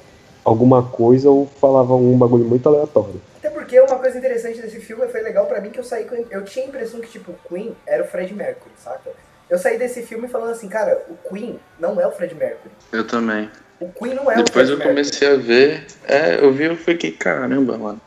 alguma 0.45 0.83
coisa 0.83 1.29
ou 1.29 1.47
falava 1.61 1.95
um 1.95 2.17
bagulho 2.17 2.45
muito 2.45 2.69
aleatório. 2.69 3.21
Até 3.39 3.51
porque 3.51 3.79
uma 3.81 3.99
coisa 3.99 4.17
interessante 4.17 4.63
desse 4.63 4.81
filme 4.81 5.07
foi 5.09 5.21
legal 5.21 5.47
pra 5.47 5.61
mim 5.61 5.71
que 5.71 5.79
eu 5.79 5.85
saí 5.85 6.05
com. 6.05 6.17
Eu 6.31 6.45
tinha 6.45 6.65
a 6.65 6.69
impressão 6.69 7.01
que, 7.01 7.09
tipo, 7.09 7.33
o 7.33 7.49
Queen 7.49 7.77
era 7.87 8.03
o 8.03 8.07
Fred 8.07 8.33
Mercury, 8.33 8.73
saca? 8.77 9.11
Eu 9.49 9.59
saí 9.59 9.79
desse 9.79 10.03
filme 10.03 10.27
falando 10.29 10.51
assim, 10.51 10.69
cara, 10.69 11.05
o 11.09 11.29
Queen 11.29 11.59
não 11.79 12.01
é 12.01 12.07
o 12.07 12.11
Fred 12.13 12.35
Mercury. 12.35 12.71
Eu 12.93 13.07
também. 13.07 13.49
O 13.79 13.89
Queen 13.91 14.15
não 14.15 14.31
é 14.31 14.37
Depois 14.37 14.69
o 14.69 14.73
eu 14.73 14.77
Fred 14.79 14.95
Mercury. 14.95 15.11
comecei 15.11 15.29
a 15.29 15.37
ver, 15.37 15.87
é, 16.07 16.45
eu 16.45 16.53
vi 16.53 16.65
e 16.73 16.77
fiquei, 16.77 17.13
caramba, 17.13 17.79
mano. 17.79 18.01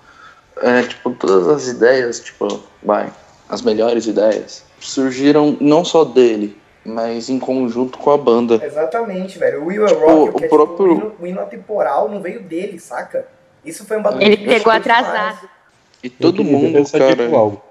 É, 0.61 0.81
tipo, 0.83 1.11
todas 1.11 1.47
as 1.47 1.67
ideias, 1.67 2.19
tipo, 2.19 2.61
vai, 2.83 3.09
as 3.47 3.61
melhores 3.61 4.05
ideias, 4.05 4.65
surgiram 4.79 5.55
não 5.61 5.85
só 5.85 6.03
dele, 6.03 6.57
mas 6.83 7.29
em 7.29 7.39
conjunto 7.39 7.97
com 7.97 8.11
a 8.11 8.17
banda. 8.17 8.59
Exatamente, 8.65 9.39
velho. 9.39 9.61
O 9.63 9.67
Will 9.67 9.85
Tipo, 9.85 9.99
Rock, 10.05 10.29
o 10.29 10.33
que 10.33 10.45
é 10.45 10.47
próprio- 10.49 10.95
tipo, 10.95 11.05
o 11.05 11.07
hino, 11.07 11.15
o 11.21 11.27
hino 11.27 11.39
atemporal 11.41 12.09
não 12.09 12.21
veio 12.21 12.41
dele, 12.41 12.77
saca? 12.79 13.25
Isso 13.63 13.85
foi 13.85 13.97
um 13.97 14.01
bagulho 14.01 14.23
Ele 14.23 14.37
pegou 14.37 14.73
atrasado. 14.73 15.35
demais. 15.35 15.49
E 16.03 16.09
todo 16.09 16.41
Eu 16.41 16.45
mundo, 16.45 16.83
tipo, 16.83 16.97
cara. 16.97 17.35
algo. 17.37 17.61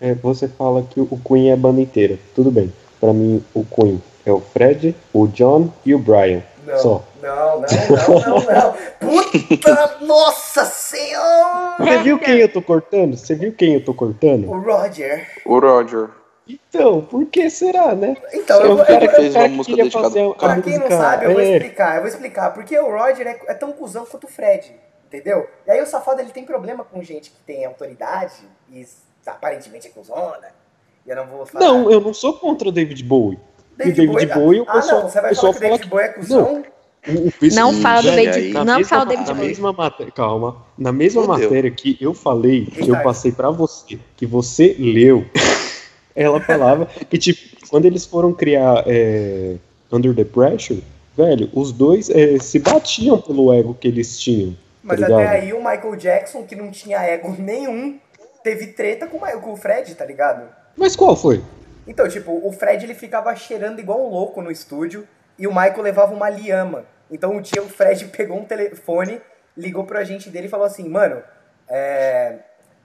É, 0.00 0.12
você 0.14 0.48
fala 0.48 0.82
que 0.82 1.00
o 1.00 1.18
Queen 1.26 1.50
é 1.50 1.52
a 1.54 1.56
banda 1.56 1.80
inteira. 1.80 2.18
Tudo 2.34 2.50
bem. 2.50 2.70
Pra 3.04 3.12
mim, 3.12 3.44
o 3.52 3.62
Queen 3.66 4.02
é 4.24 4.32
o 4.32 4.40
Fred, 4.40 4.96
o 5.12 5.26
John 5.26 5.70
e 5.84 5.94
o 5.94 5.98
Brian. 5.98 6.42
Não, 6.66 6.78
Só. 6.78 7.04
não, 7.22 7.60
não, 7.60 7.68
não, 8.08 8.20
não, 8.20 8.54
não. 8.54 8.74
Puta, 8.98 9.98
nossa 10.00 10.64
senhora! 10.64 11.76
Você 11.84 11.98
viu 11.98 12.18
quem 12.18 12.38
eu 12.38 12.50
tô 12.50 12.62
cortando? 12.62 13.14
Você 13.14 13.34
viu 13.34 13.52
quem 13.52 13.74
eu 13.74 13.84
tô 13.84 13.92
cortando? 13.92 14.50
O 14.50 14.58
Roger. 14.58 15.28
O 15.44 15.58
Roger. 15.58 16.08
Então, 16.48 17.02
por 17.02 17.26
que 17.26 17.50
será, 17.50 17.94
né? 17.94 18.16
Então, 18.32 18.62
É 18.62 18.64
eu 18.64 18.76
vou, 18.76 18.86
cara 18.86 19.04
eu 19.04 19.10
fez 19.10 19.36
uma 19.36 19.48
música 19.48 19.76
dedicada 19.76 20.04
fazer. 20.04 20.34
Pra 20.36 20.62
quem 20.62 20.78
não 20.78 20.88
sabe, 20.88 21.26
eu 21.26 21.32
vou 21.32 21.42
é. 21.42 21.56
explicar, 21.56 21.96
eu 21.96 22.00
vou 22.00 22.08
explicar. 22.08 22.54
Porque 22.54 22.78
o 22.78 22.90
Roger 22.90 23.26
é, 23.26 23.38
é 23.48 23.52
tão 23.52 23.70
cuzão 23.72 24.06
quanto 24.06 24.24
o 24.24 24.30
Fred, 24.30 24.74
entendeu? 25.08 25.46
E 25.66 25.70
aí 25.70 25.82
o 25.82 25.86
safado 25.86 26.22
ele 26.22 26.30
tem 26.30 26.46
problema 26.46 26.82
com 26.82 27.02
gente 27.02 27.30
que 27.30 27.36
tem 27.42 27.66
autoridade 27.66 28.48
e 28.70 28.82
aparentemente 29.26 29.88
é 29.88 29.90
cuzona. 29.90 30.63
E 31.06 31.10
eu 31.10 31.16
não 31.16 31.26
vou 31.26 31.46
falar. 31.46 31.64
Não, 31.66 31.90
eu 31.90 32.00
não 32.00 32.14
sou 32.14 32.34
contra 32.34 32.68
o 32.68 32.72
David 32.72 33.02
Bowie. 33.04 33.38
E 33.84 33.88
o 33.88 33.94
David 33.94 34.26
Bowie, 34.34 34.60
o 34.60 34.64
ah, 34.68 34.72
pessoal, 34.72 35.02
não, 35.02 35.08
você 35.10 35.20
vai 35.20 35.30
pessoal 35.30 35.52
falar 35.52 35.64
que 35.64 35.66
o 35.66 35.70
David. 35.78 35.90
Bowie 35.90 36.04
é 36.04 36.08
cuzão? 36.08 36.64
O- 37.06 37.28
o 37.28 37.32
pessoal- 37.32 37.72
Não 37.72 37.80
fala 37.82 38.02
do 38.02 38.10
David, 38.12 38.52
Na 38.52 38.64
não 38.64 38.76
mesma, 38.78 38.88
fala 38.88 39.04
do 39.04 39.08
David 39.08 39.26
na 39.28 39.34
Bowie. 39.34 39.48
mesma 39.48 39.72
matéria, 39.72 40.12
calma. 40.12 40.56
Na 40.78 40.92
mesma 40.92 41.22
Fudeu. 41.22 41.38
matéria 41.38 41.70
que 41.70 41.98
eu 42.00 42.14
falei, 42.14 42.66
que 42.66 42.88
eu 42.88 43.02
passei 43.02 43.30
pra 43.32 43.50
você, 43.50 43.98
que 44.16 44.24
você 44.24 44.74
leu, 44.78 45.24
ela 46.16 46.40
falava 46.40 46.86
que, 46.86 47.18
tipo, 47.18 47.40
quando 47.68 47.84
eles 47.84 48.06
foram 48.06 48.32
criar 48.32 48.84
é, 48.86 49.56
Under 49.92 50.14
the 50.14 50.24
Pressure, 50.24 50.82
velho, 51.16 51.50
os 51.52 51.72
dois 51.72 52.08
é, 52.08 52.38
se 52.38 52.58
batiam 52.58 53.20
pelo 53.20 53.52
ego 53.52 53.76
que 53.78 53.86
eles 53.88 54.18
tinham. 54.18 54.56
Mas 54.82 55.00
tá 55.00 55.06
até 55.06 55.28
aí 55.28 55.52
o 55.52 55.58
Michael 55.58 55.96
Jackson, 55.96 56.44
que 56.44 56.54
não 56.56 56.70
tinha 56.70 56.98
ego 57.02 57.34
nenhum, 57.38 57.98
teve 58.42 58.68
treta 58.68 59.06
com, 59.06 59.16
o 59.18 59.20
Ma- 59.20 59.32
com 59.32 59.52
o 59.52 59.56
Fred, 59.56 59.94
tá 59.94 60.04
ligado? 60.06 60.46
Mas 60.76 60.96
qual 60.96 61.16
foi? 61.16 61.42
Então, 61.86 62.08
tipo, 62.08 62.32
o 62.46 62.50
Fred 62.52 62.84
ele 62.84 62.94
ficava 62.94 63.34
cheirando 63.36 63.78
igual 63.78 64.04
um 64.04 64.08
louco 64.08 64.40
no 64.40 64.50
estúdio 64.50 65.06
e 65.38 65.46
o 65.46 65.50
Michael 65.50 65.82
levava 65.82 66.14
uma 66.14 66.28
liama. 66.30 66.84
Então 67.10 67.32
um 67.32 67.40
dia 67.40 67.62
o 67.62 67.68
Fred 67.68 68.06
pegou 68.16 68.38
um 68.38 68.44
telefone 68.44 69.20
ligou 69.56 69.84
pro 69.84 69.98
agente 69.98 70.28
dele 70.30 70.46
e 70.46 70.50
falou 70.50 70.66
assim, 70.66 70.88
mano, 70.88 71.22
é, 71.68 72.38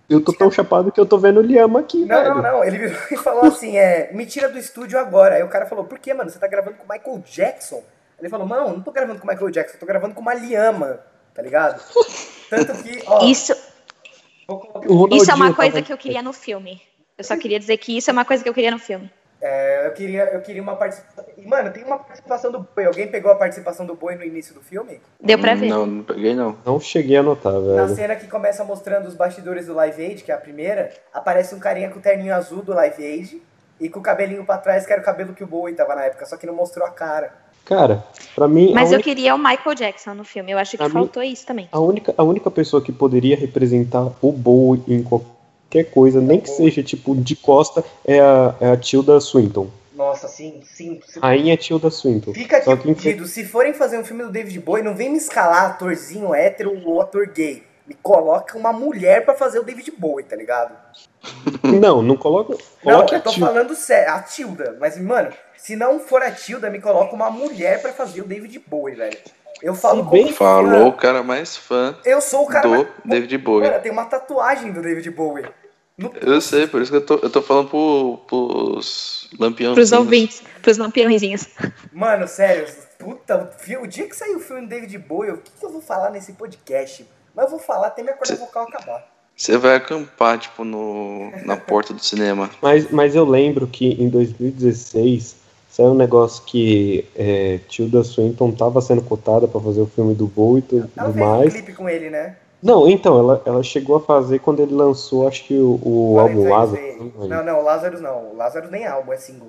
Eu 0.08 0.24
tô 0.24 0.32
tão 0.32 0.52
chapado 0.52 0.92
que 0.92 1.00
eu 1.00 1.06
tô 1.06 1.18
vendo 1.18 1.40
o 1.40 1.44
Liama 1.44 1.80
aqui, 1.80 2.06
Não, 2.06 2.16
velho. 2.24 2.36
não, 2.36 2.42
não. 2.42 2.64
Ele 2.64 2.78
virou 2.78 3.00
e 3.12 3.18
falou 3.18 3.46
assim: 3.46 3.78
é, 3.78 4.12
me 4.14 4.26
tira 4.26 4.48
do 4.50 4.58
estúdio 4.58 5.00
agora. 5.00 5.36
Aí 5.36 5.44
o 5.44 5.50
cara 5.50 5.66
falou: 5.66 5.86
por 5.86 5.98
que, 6.00 6.14
mano? 6.14 6.30
Você 6.30 6.40
tá 6.40 6.48
gravando 6.48 6.78
com 6.78 6.84
o 6.84 6.88
Michael 6.88 7.24
Jackson? 7.26 7.84
Ele 8.20 8.30
falou: 8.30 8.48
não, 8.48 8.74
não 8.74 8.82
tô 8.82 8.92
gravando 8.92 9.20
com 9.20 9.28
o 9.28 9.30
Michael 9.30 9.50
Jackson, 9.52 9.78
tô 9.78 9.86
gravando 9.86 10.14
com 10.14 10.22
uma 10.22 10.34
Liama, 10.34 11.00
tá 11.34 11.42
ligado? 11.42 11.82
Tanto 12.50 12.74
que, 12.84 13.04
ó. 13.06 13.26
Isso, 13.26 13.54
isso 15.12 15.32
é 15.32 15.34
uma 15.34 15.54
coisa 15.54 15.74
tava- 15.74 15.86
que 15.86 15.94
eu 15.94 15.98
queria 15.98 16.22
no 16.22 16.34
filme. 16.34 16.82
Eu 17.20 17.24
só 17.26 17.36
queria 17.38 17.60
dizer 17.60 17.76
que 17.78 17.96
isso 17.98 18.10
é 18.10 18.14
uma 18.14 18.24
coisa 18.26 18.42
que 18.42 18.50
eu 18.50 18.54
queria 18.54 18.72
no 18.72 18.80
filme. 18.80 19.12
é, 19.42 19.86
eu, 19.88 19.92
queria, 19.92 20.24
eu 20.34 20.42
queria 20.42 20.62
uma 20.62 20.76
participação. 20.78 21.26
Mano, 21.46 21.70
tem 21.72 21.84
uma 21.84 21.98
participação 22.00 22.50
do 22.52 22.60
Boi. 22.74 22.86
Alguém 22.86 23.08
pegou 23.08 23.30
a 23.32 23.36
participação 23.36 23.86
do 23.86 23.94
Boi 23.94 24.16
no 24.16 24.24
início 24.24 24.54
do 24.56 24.62
filme? 24.62 25.02
Deu 25.22 25.38
pra 25.38 25.54
ver. 25.54 25.68
Não, 25.68 25.86
não 25.86 26.04
peguei 26.04 26.34
não. 26.34 26.58
Não 26.66 26.80
cheguei 26.80 27.18
a 27.18 27.24
notar, 27.24 27.52
Na 27.54 27.60
velho. 27.86 27.96
cena 27.96 28.16
que 28.16 28.28
começa 28.28 28.64
mostrando 28.64 29.08
os 29.08 29.16
bastidores 29.16 29.66
do 29.68 29.74
Live 29.74 30.02
Aid, 30.02 30.24
que 30.24 30.32
é 30.32 30.36
a 30.36 30.38
primeira, 30.38 30.92
aparece 31.14 31.54
um 31.54 31.60
carinha 31.60 31.90
com 31.90 32.00
o 32.00 32.02
terninho 32.02 32.34
azul 32.34 32.62
do 32.64 32.74
Live 32.74 33.04
Aid 33.06 33.42
e 33.82 33.90
com 33.90 34.00
o 34.00 34.04
cabelinho 34.04 34.46
pra 34.46 34.58
trás, 34.58 34.86
que 34.86 34.92
era 34.94 35.02
o 35.02 35.06
cabelo 35.06 35.34
que 35.34 35.44
o 35.44 35.48
Boi 35.48 35.74
tava 35.74 35.96
na 35.96 36.06
época, 36.06 36.26
só 36.26 36.36
que 36.38 36.46
não 36.48 36.54
mostrou 36.56 36.86
a 36.88 36.92
cara. 36.92 37.34
Cara, 37.66 38.04
pra 38.34 38.48
mim, 38.48 38.72
a 38.72 38.76
Mas 38.76 38.92
eu 38.92 38.96
única, 38.96 39.10
queria 39.10 39.36
o 39.36 39.38
Michael 39.38 39.76
Jackson 39.76 40.14
no 40.16 40.24
filme. 40.24 40.52
Eu 40.52 40.58
acho 40.58 40.76
que 40.78 40.84
mim- 40.84 40.90
faltou 40.90 41.22
isso 41.22 41.46
também. 41.46 41.68
a, 41.72 41.80
única, 41.80 42.14
a 42.18 42.24
única 42.24 42.50
pessoa 42.50 42.82
que 42.84 42.92
poderia 42.92 43.36
representar 43.38 44.08
o 44.22 44.32
Bowie 44.32 44.82
em 44.88 45.04
qualquer 45.04 45.28
coisa, 45.92 46.20
nem 46.20 46.40
que 46.40 46.50
seja 46.50 46.84
tipo 46.84 47.16
de 47.16 47.36
costa, 47.36 47.84
é 48.06 48.20
a, 48.20 48.56
é 48.60 48.72
a 48.72 48.78
Tilda 48.78 49.20
Swinton. 49.20 49.70
Nossa, 49.94 50.30
sim, 50.30 50.62
sim. 50.64 51.02
Rainha 51.22 51.58
Tilda 51.58 51.90
Swinton. 51.90 52.34
Fica 52.34 52.58
aqui 52.58 52.78
que 52.78 52.96
pedido, 52.96 53.28
se 53.28 53.44
forem 53.44 53.74
fazer 53.74 54.00
um 54.00 54.04
filme 54.06 54.24
do 54.24 54.32
David 54.32 54.58
Bowie, 54.62 54.82
não 54.82 54.96
vem 54.96 55.10
me 55.10 55.18
escalar 55.18 55.66
atorzinho 55.66 56.34
hétero 56.34 56.74
ou 56.86 57.02
ator 57.02 57.28
gay. 57.28 57.64
Me 57.86 57.94
coloca 58.02 58.58
uma 58.58 58.72
mulher 58.72 59.26
pra 59.26 59.34
fazer 59.34 59.60
o 59.60 59.64
David 59.64 59.92
Bowie, 59.98 60.24
tá 60.24 60.36
ligado? 60.36 60.74
Não, 61.64 62.02
não 62.02 62.16
coloca. 62.16 62.54
Não, 62.54 62.94
Coloque 62.94 63.16
eu 63.16 63.22
tô 63.22 63.34
falando 63.34 63.76
sério, 63.76 64.14
a 64.14 64.22
Tilda. 64.22 64.78
Mas, 64.80 64.98
mano, 64.98 65.34
se 65.58 65.76
não 65.76 66.00
for 66.00 66.22
a 66.22 66.32
Tilda, 66.32 66.70
me 66.70 66.80
coloca 66.80 67.14
uma 67.14 67.30
mulher 67.30 67.82
pra 67.82 67.92
fazer 67.92 68.22
o 68.22 68.26
David 68.26 68.58
Bowie, 68.66 68.96
velho. 68.96 69.18
Eu 69.62 69.76
falo 69.76 70.04
Se 70.04 70.10
bem 70.10 70.24
como 70.24 70.36
Falou 70.36 70.88
o 70.88 70.92
fã. 70.92 70.98
cara 70.98 71.24
mais 71.24 71.58
fã 71.58 71.98
Eu 72.06 72.22
sou 72.22 72.44
o 72.44 72.48
cara 72.48 72.68
do 72.68 72.70
mais... 72.70 72.88
David 73.04 73.38
Bowie. 73.38 73.70
Mano, 73.70 73.82
tem 73.82 73.92
uma 73.92 74.06
tatuagem 74.06 74.72
do 74.72 74.82
David 74.82 75.10
Bowie. 75.12 75.46
No... 75.98 76.14
Eu 76.22 76.40
sei, 76.40 76.66
por 76.66 76.82
isso 76.82 76.92
que 76.92 76.98
eu 76.98 77.06
tô, 77.06 77.16
eu 77.16 77.30
tô 77.30 77.42
falando 77.42 77.70
pro, 77.70 78.20
pros 78.26 79.30
lampiões. 79.38 79.74
Pros 79.74 79.92
ouvintes, 79.92 80.42
pros 80.62 80.78
lampiõezinhos. 80.78 81.50
Mano, 81.92 82.26
sério, 82.26 82.66
puta, 82.98 83.52
o 83.82 83.88
dia 83.88 84.08
que 84.08 84.16
sair 84.16 84.34
o 84.36 84.40
filme 84.40 84.62
do 84.62 84.68
David 84.70 84.98
Bowie, 84.98 85.32
o 85.32 85.38
que, 85.38 85.52
que 85.52 85.66
eu 85.66 85.70
vou 85.70 85.82
falar 85.82 86.10
nesse 86.10 86.34
podcast? 86.34 87.06
Mas 87.36 87.46
eu 87.46 87.52
vou 87.52 87.60
falar 87.60 87.88
até 87.88 88.02
minha 88.02 88.16
corda 88.16 88.36
vocal 88.36 88.64
acabar. 88.64 89.06
Você 89.36 89.58
vai 89.58 89.76
acampar, 89.76 90.38
tipo, 90.38 90.66
no, 90.66 91.32
na 91.46 91.56
porta 91.56 91.94
do 91.94 92.04
cinema. 92.04 92.50
Mas, 92.62 92.92
mas 92.92 93.16
eu 93.16 93.24
lembro 93.24 93.68
que 93.68 93.92
em 93.92 94.10
2016 94.10 95.36
saiu 95.80 95.92
um 95.92 95.96
negócio 95.96 96.44
que 96.46 97.08
é, 97.16 97.60
Tilda 97.70 98.04
Swinton 98.04 98.52
tava 98.52 98.82
sendo 98.82 99.02
cotada 99.02 99.48
pra 99.48 99.62
fazer 99.62 99.80
o 99.80 99.86
filme 99.86 100.14
do 100.14 100.28
Bowie 100.28 100.60
e 100.60 100.62
tudo 100.62 100.90
Ela 100.98 101.14
fez 101.14 101.26
um 101.26 101.30
mais. 101.30 101.54
clipe 101.54 101.74
com 101.74 101.88
ele, 101.88 102.10
né? 102.10 102.36
Não, 102.62 102.90
então, 102.90 103.18
ela, 103.18 103.42
ela 103.46 103.64
chegou 103.64 103.96
a 103.96 104.02
fazer 104.02 104.40
quando 104.40 104.62
ele 104.62 104.74
lançou, 104.74 105.26
acho 105.26 105.46
que 105.46 105.58
o, 105.58 105.80
o 105.82 106.20
álbum 106.20 106.50
Lázaro. 106.50 106.82
Day. 106.82 106.98
não. 107.18 107.28
Não, 107.30 107.46
não, 107.46 107.60
o 107.62 107.64
Lazarus 107.64 108.02
não. 108.02 108.34
O 108.34 108.36
Lazarus 108.36 108.70
nem 108.70 108.84
é 108.84 108.88
álbum, 108.88 109.14
é 109.14 109.18
single. 109.18 109.48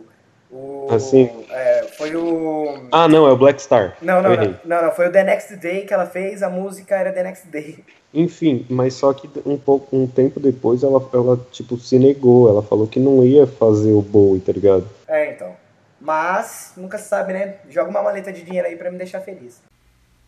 O, 0.53 0.87
Assim? 0.91 1.29
É, 1.51 1.83
foi 1.99 2.15
o. 2.15 2.87
Ah, 2.93 3.09
não, 3.09 3.27
é 3.27 3.33
o 3.33 3.37
Black 3.37 3.61
Star. 3.61 3.97
Não, 4.01 4.23
não, 4.23 4.37
não, 4.37 4.55
não, 4.65 4.83
não, 4.83 4.93
foi 4.93 5.09
o 5.09 5.13
The 5.13 5.25
Next 5.25 5.57
Day 5.57 5.85
que 5.85 5.93
ela 5.93 6.07
fez, 6.07 6.43
a 6.45 6.49
música 6.49 6.97
era 6.97 7.13
The 7.13 7.25
Next 7.25 7.49
Day. 7.49 7.85
Enfim, 8.15 8.67
mas 8.69 8.95
só 8.95 9.13
que 9.13 9.29
um 9.45 9.57
pouco, 9.57 9.97
um 9.97 10.07
tempo 10.07 10.39
depois 10.39 10.83
ela, 10.85 11.05
ela 11.13 11.41
tipo 11.51 11.77
se 11.79 11.99
negou, 11.99 12.49
ela 12.49 12.63
falou 12.63 12.87
que 12.87 13.01
não 13.01 13.25
ia 13.25 13.47
fazer 13.47 13.93
o 13.93 14.03
Bowie, 14.03 14.41
tá 14.41 14.53
ligado? 14.53 14.85
É, 15.09 15.33
então. 15.33 15.53
Mas, 16.01 16.73
nunca 16.77 16.97
se 16.99 17.09
sabe, 17.09 17.33
né? 17.33 17.57
Joga 17.69 17.91
uma 17.91 18.03
maleta 18.03 18.33
de 18.33 18.43
dinheiro 18.43 18.67
aí 18.67 18.77
pra 18.77 18.91
me 18.91 18.97
deixar 18.97 19.21
feliz. 19.21 19.61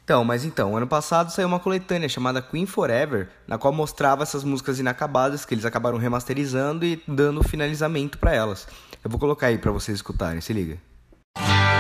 Então, 0.04 0.24
mas 0.24 0.44
então, 0.44 0.76
ano 0.76 0.86
passado 0.86 1.30
saiu 1.30 1.46
uma 1.46 1.60
coletânea 1.60 2.08
chamada 2.08 2.42
Queen 2.42 2.66
Forever, 2.66 3.28
na 3.46 3.56
qual 3.56 3.72
mostrava 3.72 4.22
essas 4.24 4.42
músicas 4.42 4.78
inacabadas 4.80 5.44
que 5.44 5.54
eles 5.54 5.64
acabaram 5.64 5.96
remasterizando 5.96 6.84
e 6.84 7.02
dando 7.06 7.42
finalizamento 7.42 8.18
pra 8.18 8.34
elas. 8.34 8.66
Eu 9.02 9.10
vou 9.10 9.18
colocar 9.18 9.46
aí 9.46 9.58
pra 9.58 9.70
vocês 9.70 9.96
escutarem, 9.96 10.40
se 10.40 10.52
liga. 10.52 10.76
There 11.34 11.71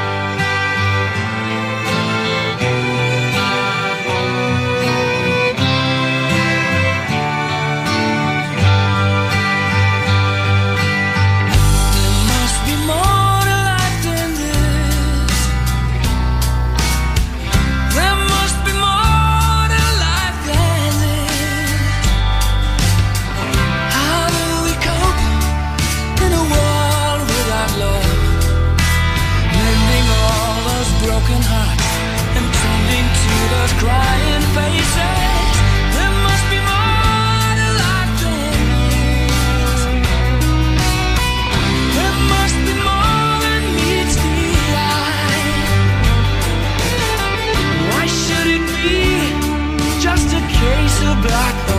dark. 51.42 51.71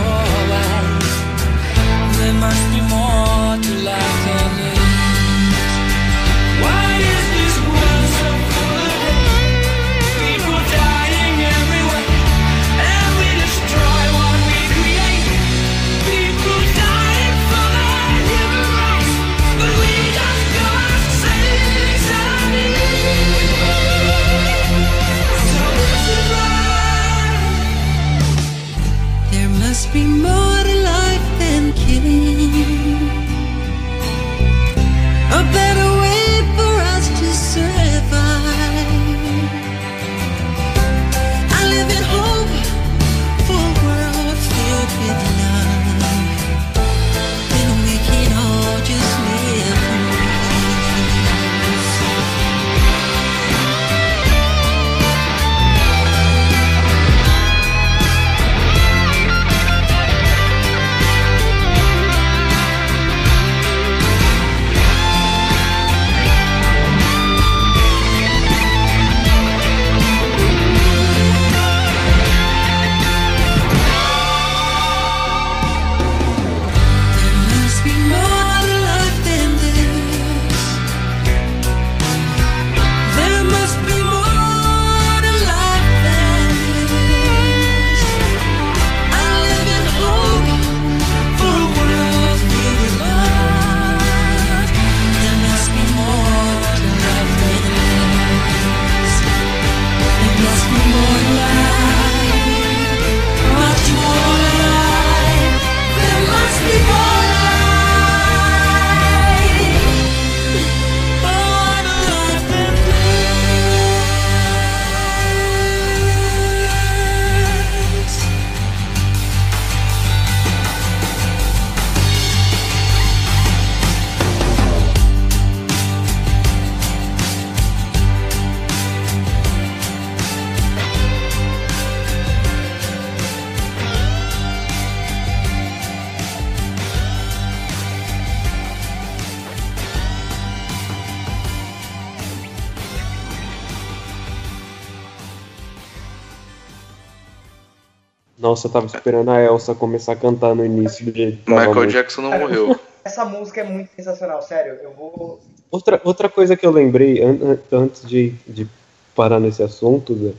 Nossa, 148.54 148.68
eu 148.68 148.70
tava 148.70 148.86
esperando 148.86 149.32
a 149.32 149.42
Elsa 149.42 149.74
começar 149.74 150.12
a 150.12 150.16
cantar 150.16 150.54
no 150.54 150.64
início 150.64 151.04
do 151.04 151.12
jeito 151.12 151.50
Michael. 151.50 151.86
Jackson 151.86 152.22
não 152.22 152.38
morreu. 152.38 152.78
Essa 153.04 153.24
música 153.24 153.62
é 153.62 153.64
muito 153.64 153.90
sensacional, 153.96 154.40
sério. 154.42 154.74
Eu 154.80 154.92
vou. 154.92 155.40
Outra, 155.72 156.00
outra 156.04 156.28
coisa 156.28 156.56
que 156.56 156.64
eu 156.64 156.70
lembrei 156.70 157.20
an- 157.20 157.36
an- 157.42 157.58
antes 157.72 158.06
de, 158.06 158.30
de 158.46 158.64
parar 159.12 159.40
nesse 159.40 159.60
assunto, 159.60 160.14
Zé, 160.16 160.32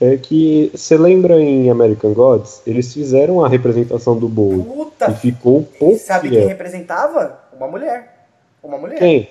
é 0.00 0.16
que 0.16 0.70
você 0.72 0.96
lembra 0.96 1.40
em 1.40 1.68
American 1.68 2.14
Gods? 2.14 2.62
Eles 2.64 2.94
fizeram 2.94 3.44
a 3.44 3.48
representação 3.48 4.16
do 4.16 4.28
Bowie 4.28 4.62
Puta! 4.62 5.10
e 5.10 5.14
ficou 5.16 5.58
um 5.58 5.64
pouco 5.64 5.98
Sabe 5.98 6.30
quem 6.30 6.46
representava? 6.46 7.40
Uma 7.52 7.66
mulher. 7.66 8.28
Uma 8.62 8.78
mulher. 8.78 8.96
Quem? 9.00 9.28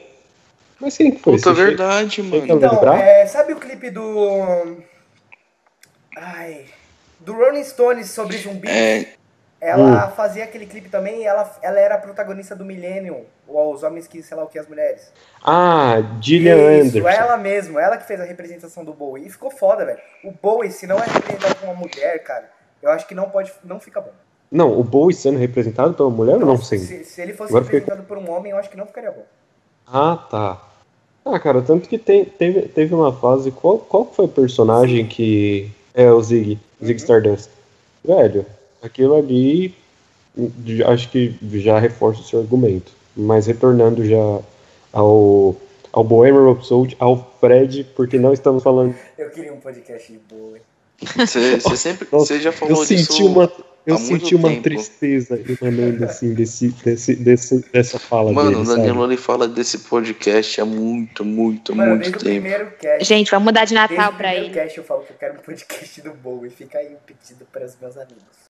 Mas 0.77 0.97
quem 0.97 1.11
que 1.11 1.19
foi? 1.21 1.37
Puta, 1.37 1.51
Você 1.51 1.55
chega- 1.55 1.67
verdade, 1.69 2.09
chega 2.15 2.27
mano. 2.27 2.51
a 2.51 2.55
Então, 2.67 2.93
é, 2.95 3.25
sabe 3.27 3.53
o 3.53 3.55
clipe 3.55 3.89
do. 3.89 4.75
Ai. 6.17 6.65
Do 7.25 7.33
Rolling 7.33 7.63
Stones 7.63 8.09
sobre 8.11 8.37
zumbi? 8.37 8.67
É, 8.69 9.07
Ela 9.59 10.09
fazia 10.09 10.43
aquele 10.43 10.65
clipe 10.65 10.89
também 10.89 11.21
e 11.21 11.23
ela, 11.25 11.51
ela 11.61 11.79
era 11.79 11.95
a 11.95 11.97
protagonista 11.97 12.55
do 12.55 12.63
Millennium. 12.63 13.23
Ou 13.47 13.73
Os 13.73 13.83
Homens 13.83 14.05
que, 14.07 14.21
sei 14.21 14.37
lá 14.37 14.43
o 14.43 14.47
que, 14.47 14.59
as 14.59 14.67
mulheres. 14.67 15.11
Ah, 15.43 15.95
Gillian 16.21 16.55
Isso, 16.81 16.97
Anderson. 16.97 17.09
ela 17.09 17.37
mesmo, 17.37 17.79
ela 17.79 17.97
que 17.97 18.05
fez 18.07 18.19
a 18.19 18.23
representação 18.25 18.83
do 18.83 18.93
Bowie. 18.93 19.25
E 19.25 19.29
ficou 19.29 19.49
foda, 19.51 19.85
velho. 19.85 19.99
O 20.23 20.31
Bowie, 20.31 20.71
se 20.71 20.85
não 20.85 20.97
é 20.97 21.05
representado 21.05 21.55
por 21.55 21.65
uma 21.65 21.73
mulher, 21.75 22.19
cara, 22.23 22.49
eu 22.81 22.89
acho 22.91 23.07
que 23.07 23.15
não 23.15 23.29
pode. 23.29 23.51
Não 23.63 23.79
fica 23.79 23.99
bom. 24.01 24.11
Não, 24.51 24.79
o 24.79 24.83
Bowie 24.83 25.15
sendo 25.15 25.39
representado 25.39 25.93
pela 25.95 26.09
mulher, 26.09 26.33
eu 26.33 26.39
não 26.45 26.57
sei. 26.61 26.77
Se, 26.79 27.03
se 27.03 27.21
ele 27.21 27.33
fosse 27.33 27.49
Agora 27.51 27.65
fiquei- 27.65 27.79
representado 27.79 28.07
por 28.07 28.17
um 28.17 28.29
homem, 28.31 28.51
eu 28.51 28.57
acho 28.57 28.69
que 28.69 28.77
não 28.77 28.85
ficaria 28.85 29.11
bom. 29.11 29.25
Ah, 29.87 30.17
tá. 30.29 30.61
Ah, 31.25 31.39
cara, 31.39 31.61
tanto 31.63 31.89
que 31.89 31.97
tem- 31.97 32.25
teve, 32.25 32.63
teve 32.63 32.93
uma 32.93 33.11
fase. 33.11 33.49
Qual, 33.51 33.79
qual 33.79 34.05
foi 34.05 34.25
o 34.25 34.29
personagem 34.29 35.07
que. 35.07 35.71
É 35.95 36.11
o 36.11 36.21
Zig, 36.21 36.59
Zig 36.83 36.91
Uhum. 36.91 36.97
Stardust. 36.97 37.49
Velho, 38.03 38.45
aquilo 38.83 39.15
ali. 39.15 39.73
Acho 40.87 41.09
que 41.09 41.33
já 41.53 41.79
reforça 41.79 42.19
o 42.21 42.23
seu 42.23 42.39
argumento. 42.41 42.91
Mas 43.15 43.47
retornando 43.47 44.05
já 44.05 44.39
ao. 44.93 45.55
Ao 45.93 46.03
Bohemian 46.03 46.43
Rhapsody, 46.51 46.93
ao 46.99 47.33
Fred, 47.39 47.85
porque 47.95 48.19
não 48.19 48.33
estamos 48.33 48.61
falando. 48.61 48.93
Eu 49.17 49.29
queria 49.29 49.53
um 49.53 49.61
podcast 49.61 50.11
de 50.11 50.19
Bowie. 50.29 50.61
você 51.15 51.77
sempre. 51.77 52.05
Você 52.11 52.41
já 52.41 52.49
Eu 52.49 52.53
falou 52.53 52.85
disso. 52.85 53.13
senti 53.13 53.23
uma, 53.23 53.49
eu 53.85 53.97
senti 53.97 54.35
uma 54.35 54.49
tempo. 54.49 54.63
tristeza 54.63 55.39
emanando 55.61 56.05
assim 56.05 56.33
desse, 56.33 56.69
desse, 56.83 57.15
desse, 57.15 57.65
dessa 57.71 57.99
fala 57.99 58.31
Mano, 58.31 58.49
dele, 58.49 58.61
o 58.61 58.65
sabe? 58.65 58.81
Danilo 58.81 59.05
ele 59.05 59.17
fala 59.17 59.47
desse 59.47 59.79
podcast 59.79 60.61
há 60.61 60.65
muito, 60.65 61.23
muito, 61.23 61.75
Mano, 61.75 61.95
muito 61.95 62.11
tempo. 62.11 62.23
primeiro 62.23 62.71
cast. 62.79 63.05
Gente, 63.05 63.31
vamos 63.31 63.45
mudar 63.45 63.65
de 63.65 63.73
Natal 63.73 64.13
pra 64.13 64.29
primeiro 64.29 64.45
ele. 64.45 64.53
cast 64.53 64.77
eu 64.77 64.83
falo 64.83 65.03
que 65.03 65.11
eu 65.13 65.17
quero 65.17 65.35
um 65.35 65.37
podcast 65.43 66.01
do 66.01 66.13
Bowie. 66.13 66.49
Fica 66.49 66.77
aí 66.79 66.93
o 66.93 66.97
pedido 67.05 67.45
para 67.51 67.65
os 67.65 67.77
meus 67.79 67.95
amigos. 67.97 68.45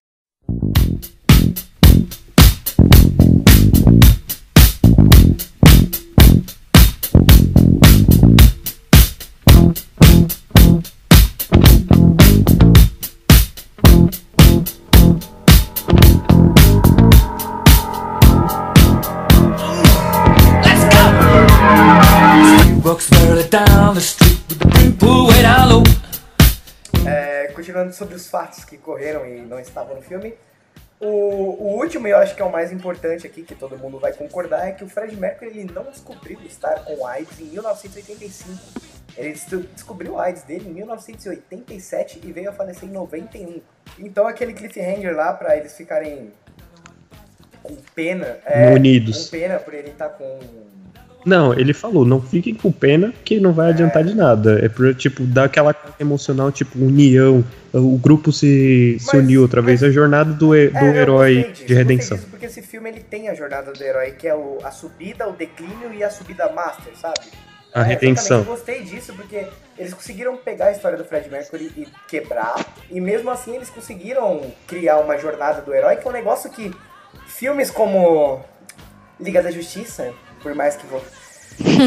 Sobre 27.92 28.14
os 28.14 28.28
fatos 28.28 28.64
que 28.64 28.76
correram 28.76 29.26
e 29.26 29.40
não 29.42 29.58
estavam 29.60 29.96
no 29.96 30.02
filme. 30.02 30.34
O, 30.98 31.06
o 31.06 31.76
último, 31.76 32.08
e 32.08 32.10
eu 32.10 32.16
acho 32.18 32.34
que 32.34 32.40
é 32.40 32.44
o 32.44 32.50
mais 32.50 32.72
importante 32.72 33.26
aqui, 33.26 33.42
que 33.42 33.54
todo 33.54 33.76
mundo 33.76 33.98
vai 33.98 34.12
concordar, 34.14 34.66
é 34.66 34.72
que 34.72 34.82
o 34.82 34.88
Fred 34.88 35.14
Mercury 35.14 35.50
ele 35.50 35.70
não 35.72 35.84
descobriu 35.90 36.40
estar 36.46 36.84
com 36.84 37.06
AIDS 37.06 37.38
em 37.38 37.44
1985. 37.44 38.58
Ele 39.16 39.32
des- 39.32 39.46
descobriu 39.74 40.12
o 40.14 40.18
AIDS 40.18 40.42
dele 40.42 40.68
em 40.70 40.72
1987 40.72 42.20
e 42.24 42.32
veio 42.32 42.48
a 42.50 42.52
falecer 42.52 42.88
em 42.88 42.92
91. 42.92 43.60
Então 43.98 44.26
aquele 44.26 44.52
cliffhanger 44.54 45.14
lá 45.14 45.32
pra 45.34 45.56
eles 45.56 45.74
ficarem 45.76 46.32
com 47.62 47.74
pena. 47.94 48.38
É, 48.44 48.72
Unidos. 48.74 49.24
Com 49.26 49.30
pena 49.32 49.58
por 49.58 49.74
ele 49.74 49.90
estar 49.90 50.08
com. 50.10 50.38
Não, 51.26 51.52
ele 51.52 51.74
falou, 51.74 52.04
não 52.04 52.22
fiquem 52.22 52.54
com 52.54 52.70
pena 52.70 53.12
que 53.24 53.40
não 53.40 53.52
vai 53.52 53.70
adiantar 53.70 54.04
de 54.04 54.14
nada. 54.14 54.64
É 54.64 54.68
pra, 54.68 54.94
tipo, 54.94 55.24
dar 55.24 55.44
aquela 55.44 55.74
emocional, 55.98 56.52
tipo, 56.52 56.78
união. 56.78 57.44
O 57.72 57.98
grupo 57.98 58.30
se, 58.32 58.96
se 59.00 59.06
Mas- 59.08 59.24
uniu 59.24 59.42
outra 59.42 59.60
vez. 59.60 59.82
A 59.82 59.90
jornada 59.90 60.32
do, 60.32 60.54
he- 60.54 60.68
do 60.68 60.78
É, 60.78 60.96
herói 60.96 61.50
disso, 61.52 61.66
de 61.66 61.74
redenção. 61.74 62.16
gostei 62.16 62.16
disso 62.18 62.30
porque 62.30 62.46
esse 62.46 62.62
filme 62.62 62.88
ele 62.90 63.00
tem 63.00 63.28
a 63.28 63.34
jornada 63.34 63.72
do 63.72 63.82
herói, 63.82 64.12
que 64.12 64.28
é 64.28 64.34
o, 64.36 64.58
a 64.62 64.70
subida, 64.70 65.28
o 65.28 65.32
declínio 65.32 65.92
e 65.92 66.04
a 66.04 66.08
subida 66.10 66.48
master, 66.52 66.92
sabe? 66.96 67.18
A 67.74 67.80
É, 67.80 67.84
redenção. 67.84 68.38
Eu 68.38 68.44
gostei 68.44 68.82
disso 68.84 69.12
porque 69.14 69.48
eles 69.76 69.92
conseguiram 69.92 70.36
pegar 70.36 70.66
a 70.66 70.72
história 70.72 70.96
do 70.96 71.04
Fred 71.04 71.28
Mercury 71.28 71.72
e 71.76 71.86
quebrar, 72.08 72.54
e 72.88 73.00
mesmo 73.00 73.30
assim 73.30 73.56
eles 73.56 73.68
conseguiram 73.68 74.42
criar 74.66 74.98
uma 75.00 75.18
jornada 75.18 75.60
do 75.60 75.74
herói, 75.74 75.96
que 75.96 76.06
é 76.06 76.10
um 76.10 76.14
negócio 76.14 76.48
que 76.50 76.70
filmes 77.26 77.68
como 77.70 78.40
Liga 79.20 79.42
da 79.42 79.50
Justiça, 79.50 80.12
por 80.46 80.54
mais 80.54 80.76
que 80.76 80.86
vou. 80.86 81.02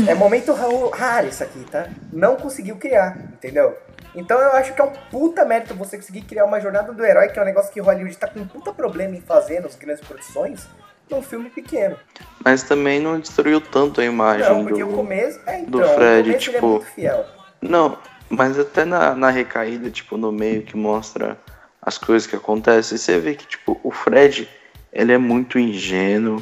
É 0.06 0.14
momento 0.14 0.52
ra- 0.52 0.68
raro 0.94 1.28
isso 1.30 1.42
aqui, 1.42 1.64
tá? 1.72 1.88
Não 2.12 2.36
conseguiu 2.36 2.76
criar, 2.76 3.18
entendeu? 3.34 3.78
Então 4.14 4.38
eu 4.38 4.52
acho 4.54 4.74
que 4.74 4.82
é 4.82 4.84
um 4.84 4.92
puta 5.10 5.46
mérito 5.46 5.74
você 5.76 5.96
conseguir 5.96 6.24
criar 6.24 6.44
uma 6.44 6.60
jornada 6.60 6.92
do 6.92 7.06
herói, 7.06 7.30
que 7.30 7.40
é 7.40 7.42
um 7.42 7.46
negócio 7.46 7.72
que 7.72 7.80
Hollywood 7.80 8.18
tá 8.18 8.28
com 8.28 8.42
um 8.42 8.48
puta 8.48 8.74
problema 8.74 9.16
em 9.16 9.22
fazer 9.22 9.62
nas 9.62 9.76
grandes 9.78 10.04
produções, 10.06 10.68
num 11.10 11.22
filme 11.22 11.50
pequeno. 11.50 11.96
Mas 12.44 12.64
também 12.64 13.00
não 13.00 13.18
destruiu 13.18 13.62
tanto 13.62 14.02
a 14.02 14.04
imagem 14.06 14.50
Não, 14.50 14.66
porque 14.66 14.84
o 14.84 14.88
do. 14.88 14.94
começo. 14.96 15.40
É, 15.46 15.60
então, 15.60 15.80
do 15.80 15.88
Fred, 15.88 16.20
o 16.20 16.34
começo 16.34 16.50
é 16.50 16.54
tipo, 16.54 16.68
muito 16.68 16.86
fiel. 16.88 17.26
Não, 17.62 17.98
mas 18.30 18.60
até 18.60 18.84
na, 18.84 19.16
na 19.16 19.30
recaída, 19.30 19.90
tipo, 19.90 20.18
no 20.18 20.34
meio 20.34 20.64
que 20.64 20.76
mostra 20.76 21.38
as 21.82 21.98
coisas 21.98 22.28
que 22.28 22.36
acontecem, 22.36 22.98
você 22.98 23.20
vê 23.20 23.36
que, 23.36 23.46
tipo, 23.48 23.80
o 23.84 23.92
Fred, 23.92 24.50
ele 24.92 25.14
é 25.14 25.18
muito 25.18 25.58
ingênuo. 25.58 26.42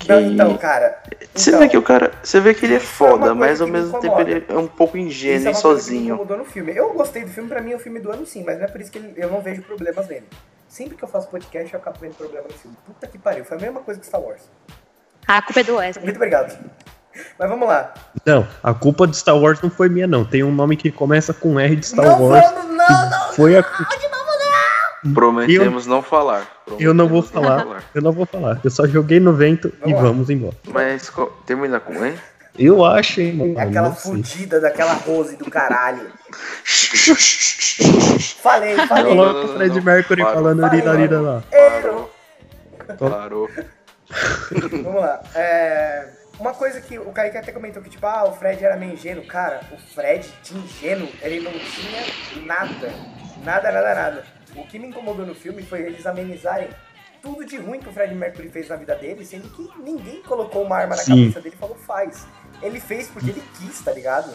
Que... 0.00 0.08
Não, 0.08 0.20
então, 0.20 0.56
cara. 0.56 0.98
Você 1.34 1.50
então, 1.50 1.60
vê 1.60 1.68
que 1.68 1.76
o 1.76 1.82
cara. 1.82 2.10
Você 2.22 2.40
vê 2.40 2.54
que 2.54 2.64
ele 2.64 2.72
é 2.74 2.76
é 2.78 2.80
foda, 2.80 3.18
coisa 3.18 3.34
mas 3.34 3.60
ao 3.60 3.66
que 3.66 3.72
me 3.72 3.78
mesmo 3.80 4.00
tempo 4.00 4.20
ele 4.20 4.44
é 4.48 4.54
um 4.58 4.66
pouco 4.66 4.96
isso 4.96 5.06
ingênuo 5.06 5.46
é 5.46 5.50
e 5.50 5.52
uma 5.54 5.60
coisa 5.60 5.62
que 5.62 5.68
me 5.68 5.76
sozinho. 5.76 6.14
incomodou 6.14 6.38
no 6.38 6.44
filme. 6.46 6.74
Eu 6.74 6.92
gostei 6.94 7.22
do 7.22 7.30
filme, 7.30 7.48
pra 7.48 7.60
mim 7.60 7.72
é 7.72 7.76
o 7.76 7.78
filme 7.78 8.00
do 8.00 8.10
ano 8.10 8.24
sim, 8.26 8.42
mas 8.42 8.56
não 8.58 8.64
é 8.64 8.68
por 8.68 8.80
isso 8.80 8.90
que 8.90 8.98
ele- 8.98 9.12
eu 9.16 9.30
não 9.30 9.40
vejo 9.42 9.62
problemas 9.62 10.08
nele. 10.08 10.26
Sempre 10.66 10.96
que 10.96 11.04
eu 11.04 11.08
faço 11.08 11.28
podcast, 11.28 11.72
eu 11.74 11.78
acabo 11.78 11.98
vendo 12.00 12.14
problema 12.14 12.46
no 12.48 12.54
filme. 12.54 12.76
Puta 12.86 13.06
que 13.06 13.18
pariu, 13.18 13.44
foi 13.44 13.58
a 13.58 13.60
mesma 13.60 13.80
coisa 13.80 14.00
que 14.00 14.06
Star 14.06 14.20
Wars. 14.22 14.40
Ah, 15.28 15.36
a 15.36 15.42
culpa 15.42 15.60
é 15.60 15.64
do 15.64 15.76
Wesley. 15.76 16.04
Muito 16.04 16.16
obrigado. 16.16 16.58
Mas 17.38 17.48
vamos 17.50 17.68
lá. 17.68 17.92
Não, 18.24 18.46
a 18.62 18.72
culpa 18.72 19.06
de 19.06 19.16
Star 19.16 19.36
Wars 19.36 19.60
não 19.60 19.68
foi 19.70 19.88
minha, 19.88 20.06
não. 20.06 20.24
Tem 20.24 20.42
um 20.42 20.52
nome 20.54 20.76
que 20.76 20.90
começa 20.90 21.34
com 21.34 21.58
R 21.60 21.76
de 21.76 21.86
Star 21.86 22.06
não 22.06 22.22
Wars. 22.28 22.44
vamos, 22.50 22.76
não, 22.76 23.10
não. 23.10 23.32
Foi 23.34 23.58
a. 23.58 23.62
Prometemos 25.14 25.86
não 25.86 26.02
falar. 26.02 26.46
Eu 26.78 26.92
não 26.94 27.08
vou 27.08 27.22
Prometemos 27.22 27.64
falar. 27.64 27.84
Eu 27.94 28.02
não 28.02 28.12
vou 28.12 28.26
falar. 28.26 28.60
Eu 28.62 28.70
só 28.70 28.86
joguei 28.86 29.18
no 29.20 29.32
vento 29.32 29.68
e 29.68 29.80
Vamos 29.92 29.96
lá. 29.96 30.02
vamos 30.02 30.30
embora. 30.30 30.56
Mas 30.68 31.10
termina 31.46 31.80
com 31.80 32.04
ele? 32.04 32.18
Eu 32.58 32.84
acho, 32.84 33.20
hein, 33.20 33.32
mano. 33.34 33.58
Aquela 33.58 33.92
fudida 33.92 34.60
daquela 34.60 34.92
Rose 34.92 35.36
do 35.36 35.50
caralho. 35.50 36.08
Falei, 38.42 38.76
falei. 38.86 39.04
Não, 39.04 39.10
Coloca 39.16 39.46
o 39.46 39.54
Fred 39.56 39.76
não. 39.76 39.82
Mercury 39.82 40.22
Parou. 40.22 40.34
falando 40.34 40.60
Parou. 40.60 40.76
urinarina 40.76 41.20
lá. 41.20 41.42
Errou. 41.52 42.10
Parou. 42.98 43.48
Vamos 44.82 45.00
lá. 45.00 45.22
É, 45.34 46.08
Uma 46.38 46.52
coisa 46.54 46.80
que 46.80 46.98
o 46.98 47.12
Kaique 47.12 47.36
até 47.38 47.52
comentou 47.52 47.82
que, 47.82 47.90
tipo, 47.90 48.04
ah, 48.06 48.24
o 48.24 48.32
Fred 48.32 48.62
era 48.64 48.76
meio 48.76 48.94
ingênuo. 48.94 49.24
Cara, 49.26 49.60
o 49.72 49.76
Fred 49.94 50.28
de 50.42 50.56
ingênuo, 50.56 51.08
ele 51.22 51.40
não 51.40 51.52
tinha 51.52 52.44
nada. 52.46 52.90
Nada, 53.44 53.72
nada, 53.72 53.94
nada. 53.94 54.24
O 54.56 54.66
que 54.66 54.78
me 54.78 54.88
incomodou 54.88 55.24
no 55.26 55.34
filme 55.34 55.62
foi 55.62 55.80
eles 55.82 56.04
amenizarem 56.06 56.68
tudo 57.22 57.44
de 57.44 57.56
ruim 57.58 57.78
que 57.80 57.88
o 57.88 57.92
Fred 57.92 58.14
Mercury 58.14 58.48
fez 58.48 58.68
na 58.68 58.76
vida 58.76 58.94
dele, 58.94 59.24
sendo 59.24 59.48
que 59.50 59.68
ninguém 59.82 60.22
colocou 60.22 60.62
uma 60.64 60.76
arma 60.76 60.96
na 60.96 61.02
Sim. 61.02 61.10
cabeça 61.30 61.40
dele 61.40 61.54
e 61.54 61.58
falou, 61.58 61.76
faz. 61.76 62.26
Ele 62.62 62.80
fez 62.80 63.08
porque 63.08 63.30
ele 63.30 63.42
quis, 63.58 63.80
tá 63.80 63.92
ligado? 63.92 64.32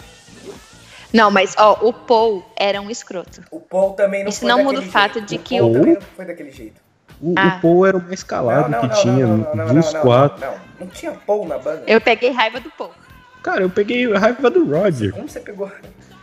Não, 1.13 1.32
mas 1.32 1.55
ó, 1.57 1.80
o 1.82 1.93
Paul 1.93 2.45
era 2.55 2.82
um 2.82 2.89
escroto. 2.89 3.41
O 3.51 3.59
Paul 3.59 3.93
também 3.93 4.24
não 4.24 4.30
Isso 4.30 4.41
foi 4.41 4.49
não 4.49 4.63
muda 4.63 4.80
o 4.80 4.84
fato 4.84 5.13
jeito. 5.16 5.28
de 5.28 5.36
o 5.36 5.39
que 5.39 5.59
Paul 5.59 5.70
o- 5.72 5.74
também 5.74 5.93
não 5.95 6.01
foi 6.01 6.26
daquele 6.26 6.51
jeito. 6.51 6.82
O, 7.22 7.34
Ah. 7.38 7.55
o 7.57 7.61
Paul 7.61 7.86
era 7.86 7.97
o 7.97 8.01
mais 8.03 8.24
calado 8.24 8.89
que 8.89 9.01
tinha 9.01 9.26
dos 9.74 9.93
quatro. 9.95 10.45
Não, 10.45 10.55
não 10.82 10.88
tinha 10.88 11.11
Paul 11.13 11.47
na 11.47 11.57
banda. 11.57 11.84
Eu 11.88 12.01
peguei 12.01 12.32
raiva 12.32 12.59
do 12.59 12.70
Paul. 12.72 12.91
Cara, 13.41 13.61
eu 13.61 13.70
peguei 13.70 14.11
a 14.13 14.20
raiva 14.20 14.49
do 14.49 14.66
Roger. 14.70 15.13
Como 15.13 15.30
você 15.30 15.39
pegou? 15.39 15.72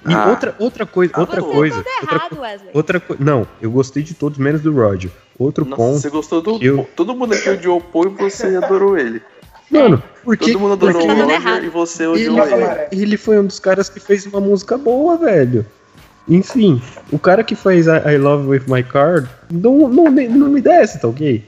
E 0.08 0.12
Ah. 0.12 0.28
outra, 0.30 0.54
outra 0.58 0.84
coisa, 0.86 1.12
outra 1.16 1.40
bom. 1.40 1.52
coisa. 1.52 1.76
Tudo 1.76 1.86
Outra, 2.00 2.16
errado, 2.16 2.40
Wesley. 2.40 2.70
outra 2.74 3.00
coisa. 3.00 3.22
Não, 3.24 3.46
eu 3.60 3.70
gostei 3.70 4.02
de 4.02 4.14
todos, 4.14 4.36
menos 4.38 4.60
do 4.60 4.72
Roger. 4.74 5.10
Outro 5.38 5.64
Nossa, 5.64 5.76
ponto. 5.82 5.98
você 6.00 6.10
gostou 6.10 6.40
do. 6.42 6.58
eu- 6.62 6.88
Todo 6.96 7.14
mundo 7.14 7.34
aqui 7.34 7.48
odiou 7.48 7.78
o 7.78 7.80
Paul 7.80 8.06
e 8.06 8.08
você 8.22 8.56
adorou 8.56 8.98
ele. 8.98 9.22
Mano, 9.70 10.02
porque 10.24 10.52
Todo 10.52 10.60
mundo 10.60 10.72
adorou 10.72 11.00
Você 11.00 11.06
o 11.08 11.14
Roger 11.14 11.30
errado. 11.30 11.64
e 11.64 11.68
você 11.68 12.02
ele, 12.04 12.28
odiou 12.28 12.46
ele. 12.46 12.50
Camaré. 12.50 12.88
ele 12.92 13.16
foi 13.16 13.38
um 13.38 13.46
dos 13.46 13.58
caras 13.60 13.88
que 13.88 14.00
fez 14.00 14.26
uma 14.26 14.40
música 14.40 14.76
boa, 14.76 15.16
velho. 15.16 15.64
Enfim, 16.28 16.80
o 17.10 17.18
cara 17.18 17.42
que 17.42 17.54
fez 17.54 17.86
I, 17.86 18.14
I 18.14 18.18
Love 18.18 18.48
With 18.48 18.62
My 18.68 18.82
Car 18.82 19.28
não, 19.50 19.88
não, 19.88 20.10
me- 20.10 20.28
não 20.28 20.48
me 20.48 20.60
desce, 20.60 21.00
tá 21.00 21.08
ok? 21.08 21.44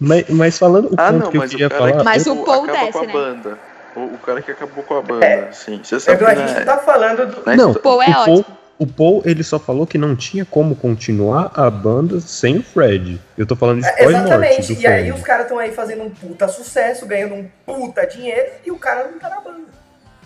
Mas, 0.00 0.28
mas 0.28 0.58
falando 0.58 0.86
o 0.86 0.94
Ah, 0.96 1.12
ponto 1.12 1.24
não, 1.24 1.30
que 1.30 1.38
eu 1.38 1.42
queria 1.42 1.70
falar. 1.70 2.02
Mas 2.04 2.26
o 2.26 2.36
Paul 2.36 2.66
desce, 2.66 2.92
com 2.92 2.98
a 2.98 3.06
né? 3.06 3.12
banda. 3.12 3.58
O, 3.96 4.14
o 4.14 4.18
cara 4.18 4.42
que 4.42 4.50
acabou 4.50 4.84
com 4.84 4.94
a 4.96 5.02
banda, 5.02 5.24
É. 5.26 5.50
sim. 5.52 5.80
Você 5.82 5.98
sabe 5.98 6.18
que 6.18 6.24
a 6.24 6.34
não 6.34 6.46
gente 6.48 6.64
tá 6.64 6.78
falando 6.78 7.26
do. 7.26 7.56
não 7.56 7.74
Paul 7.74 8.02
é 8.02 8.08
o 8.10 8.12
Paul, 8.12 8.38
ótimo. 8.40 8.56
o 8.78 8.86
Paul, 8.86 9.22
ele 9.24 9.42
só 9.42 9.58
falou 9.58 9.86
que 9.86 9.96
não 9.96 10.14
tinha 10.14 10.44
como 10.44 10.76
continuar 10.76 11.50
a 11.54 11.70
banda 11.70 12.20
sem 12.20 12.58
o 12.58 12.62
Fred. 12.62 13.20
Eu 13.38 13.46
tô 13.46 13.56
falando 13.56 13.80
de 13.80 13.88
É, 13.88 14.04
Exatamente. 14.04 14.74
do 14.74 14.80
E 14.82 14.86
aí 14.86 15.02
Fred. 15.04 15.12
os 15.12 15.22
caras 15.22 15.42
estão 15.46 15.58
aí 15.58 15.72
fazendo 15.72 16.02
um 16.02 16.10
puta 16.10 16.46
sucesso, 16.48 17.06
ganhando 17.06 17.34
um 17.34 17.48
puta 17.64 18.06
dinheiro 18.06 18.50
e 18.66 18.70
o 18.70 18.78
cara 18.78 19.08
não 19.10 19.18
tá 19.18 19.28
na 19.30 19.40
banda. 19.40 19.75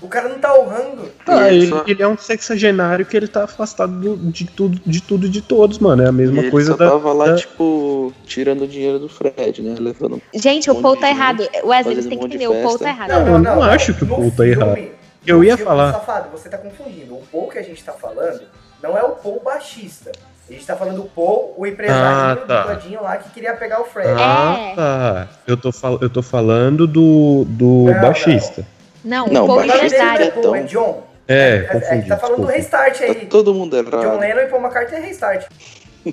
O 0.03 0.09
cara 0.09 0.29
não 0.31 0.39
tá 0.39 0.55
honrando. 0.59 1.11
E 1.29 1.31
ele 1.31 1.57
ele, 1.57 1.67
só- 1.69 1.85
ele 1.87 2.03
é 2.03 2.09
um 2.09 2.17
sexagenário 2.17 3.05
que 3.05 3.17
ele 3.17 3.29
tá 3.29 3.45
afastado 3.45 3.93
do- 3.93 4.17
de 4.31 4.47
tudo, 4.47 4.81
de 4.87 5.03
tudo 5.03 5.27
e 5.27 5.29
de 5.29 5.43
todos, 5.43 5.79
mano. 5.79 6.03
É 6.03 6.07
a 6.07 6.09
E 6.09 6.13
mesma 6.13 6.39
ele 6.41 6.51
coisa 6.51 6.73
só 6.73 6.77
da. 6.77 6.91
tava 6.91 7.13
lá, 7.13 7.27
da- 7.27 7.37
tipo, 7.37 8.13
tirando 8.25 8.63
o 8.63 8.67
dinheiro 8.69 8.99
do 8.99 9.09
Fred, 9.09 9.61
né? 9.63 9.75
Levando. 9.79 10.23
Gente, 10.35 10.71
o 10.71 10.75
Um 10.75 10.81
Paul 10.83 10.95
monte 10.95 11.01
tá 11.03 11.09
errado. 11.11 11.47
Wesley, 11.65 11.97
você 11.97 12.09
tem 12.09 12.17
um 12.19 12.21
que 12.23 12.27
entender, 12.29 12.49
o 12.49 12.63
Paul 12.63 12.79
tá 12.79 12.89
errado. 12.89 13.11
Não, 13.11 13.27
eu 13.27 13.39
não 13.39 13.63
acho 13.63 13.93
que 13.95 14.05
o 14.05 14.07
Paul 14.07 14.31
tá 14.31 14.37
filme- 14.45 14.51
errado. 14.53 14.79
Eu 15.27 15.45
ia 15.45 15.57
filme, 15.57 15.69
falar. 15.71 15.93
Safado, 15.93 16.31
você 16.31 16.49
tá 16.49 16.57
confundindo. 16.57 17.15
O 17.15 17.23
Paul 17.31 17.49
que 17.49 17.59
a 17.59 17.63
gente 17.63 17.85
tá 17.85 17.93
falando 17.93 18.41
não 18.83 18.97
é 18.97 19.03
o 19.03 19.11
Paul 19.11 19.43
baixista. 19.45 20.11
A 20.49 20.53
gente 20.53 20.67
tá 20.67 20.75
falando 20.75 20.97
do 20.97 21.05
Paul, 21.05 21.55
o 21.59 21.67
empresário 21.67 22.43
Ah, 22.43 22.47
tá. 22.47 22.63
do 22.63 22.75
Todinho 22.81 23.03
lá 23.03 23.19
que 23.19 23.29
queria 23.31 23.53
pegar 23.55 23.81
o 23.83 23.85
Fred. 23.85 24.09
Ah, 24.19 24.57
É. 24.59 24.75
tá. 24.75 25.29
Eu 25.47 25.57
tô, 25.59 25.71
fal... 25.71 25.99
eu 26.01 26.09
tô 26.11 26.23
falando 26.23 26.87
do, 26.87 27.45
do 27.47 27.85
Não, 27.93 28.01
baixista. 28.01 28.63
Não, 28.63 28.80
Não, 29.05 29.27
o 29.27 29.47
Paul 29.47 29.65
não 29.67 29.77
empresário. 29.77 30.25
é 30.27 30.31
Paul, 30.31 30.57
é 30.57 30.63
John. 30.63 31.07
É, 31.29 31.59
A 31.69 31.73
confundi. 31.73 31.95
gente 31.97 32.09
tá 32.09 32.17
falando 32.19 32.41
do 32.41 32.47
desculpa. 32.53 32.79
Restart 32.83 32.99
Tá 32.99 33.05
aí. 33.05 33.27
todo 33.27 33.55
mundo 33.55 33.83
John 33.83 33.97
errado. 33.97 34.19
Lennon 34.21 34.41
e 34.41 34.47
Paul 34.47 34.63
McCartney 34.63 34.99
é 35.01 35.07
Restart. 35.07 35.47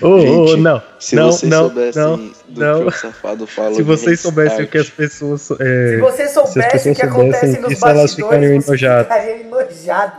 Ô, 0.00 0.06
ô, 0.08 0.46
Gente, 0.48 0.60
não. 0.60 0.82
Se 0.98 1.16
não, 1.16 1.32
vocês 1.32 1.50
não, 1.50 1.66
soubessem 1.66 2.02
não, 2.02 2.16
do 2.48 2.60
não. 2.60 2.78
que 2.82 2.86
o 2.86 2.90
safado 2.92 3.46
fala. 3.46 3.74
Se 3.76 3.82
vocês 3.82 4.20
soubessem 4.20 4.64
o 4.64 4.68
que 4.68 4.78
as 4.78 4.88
restart, 4.88 4.96
pessoas. 5.10 5.42
Se 5.42 5.56
É, 5.60 5.96
você 5.98 6.22
as 6.22 6.30
soubesse 6.30 6.90
o 6.90 6.94
que 6.94 7.02
acontece 7.02 7.52
soubessem 7.54 7.60
nos 7.62 7.82
elas 7.82 7.96
bastidores, 8.00 8.14
ficariam 8.14 8.60
você 8.60 8.72
enojadas. 8.74 10.18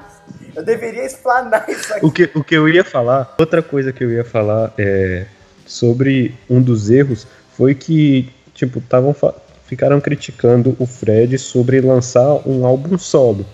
Eu 0.56 0.64
deveria 0.64 1.06
explanar 1.06 1.66
isso 1.70 1.94
aqui. 1.94 2.06
o, 2.06 2.12
que, 2.12 2.30
o 2.36 2.44
que 2.44 2.56
eu 2.56 2.68
ia 2.68 2.84
falar, 2.84 3.34
outra 3.40 3.62
coisa 3.62 3.94
que 3.94 4.04
eu 4.04 4.12
ia 4.12 4.26
falar 4.26 4.74
é 4.78 5.26
sobre 5.66 6.36
um 6.50 6.62
dos 6.62 6.90
erros 6.90 7.26
foi 7.56 7.74
que, 7.76 8.30
tipo, 8.54 8.82
tavam 8.82 9.14
fa- 9.14 9.34
ficaram 9.70 10.02
criticando 10.02 10.76
o 10.80 10.88
Fred 10.88 11.38
sobre 11.38 11.80
lançar 11.80 12.42
um 12.48 12.66
álbum 12.66 12.98
solo. 12.98 13.46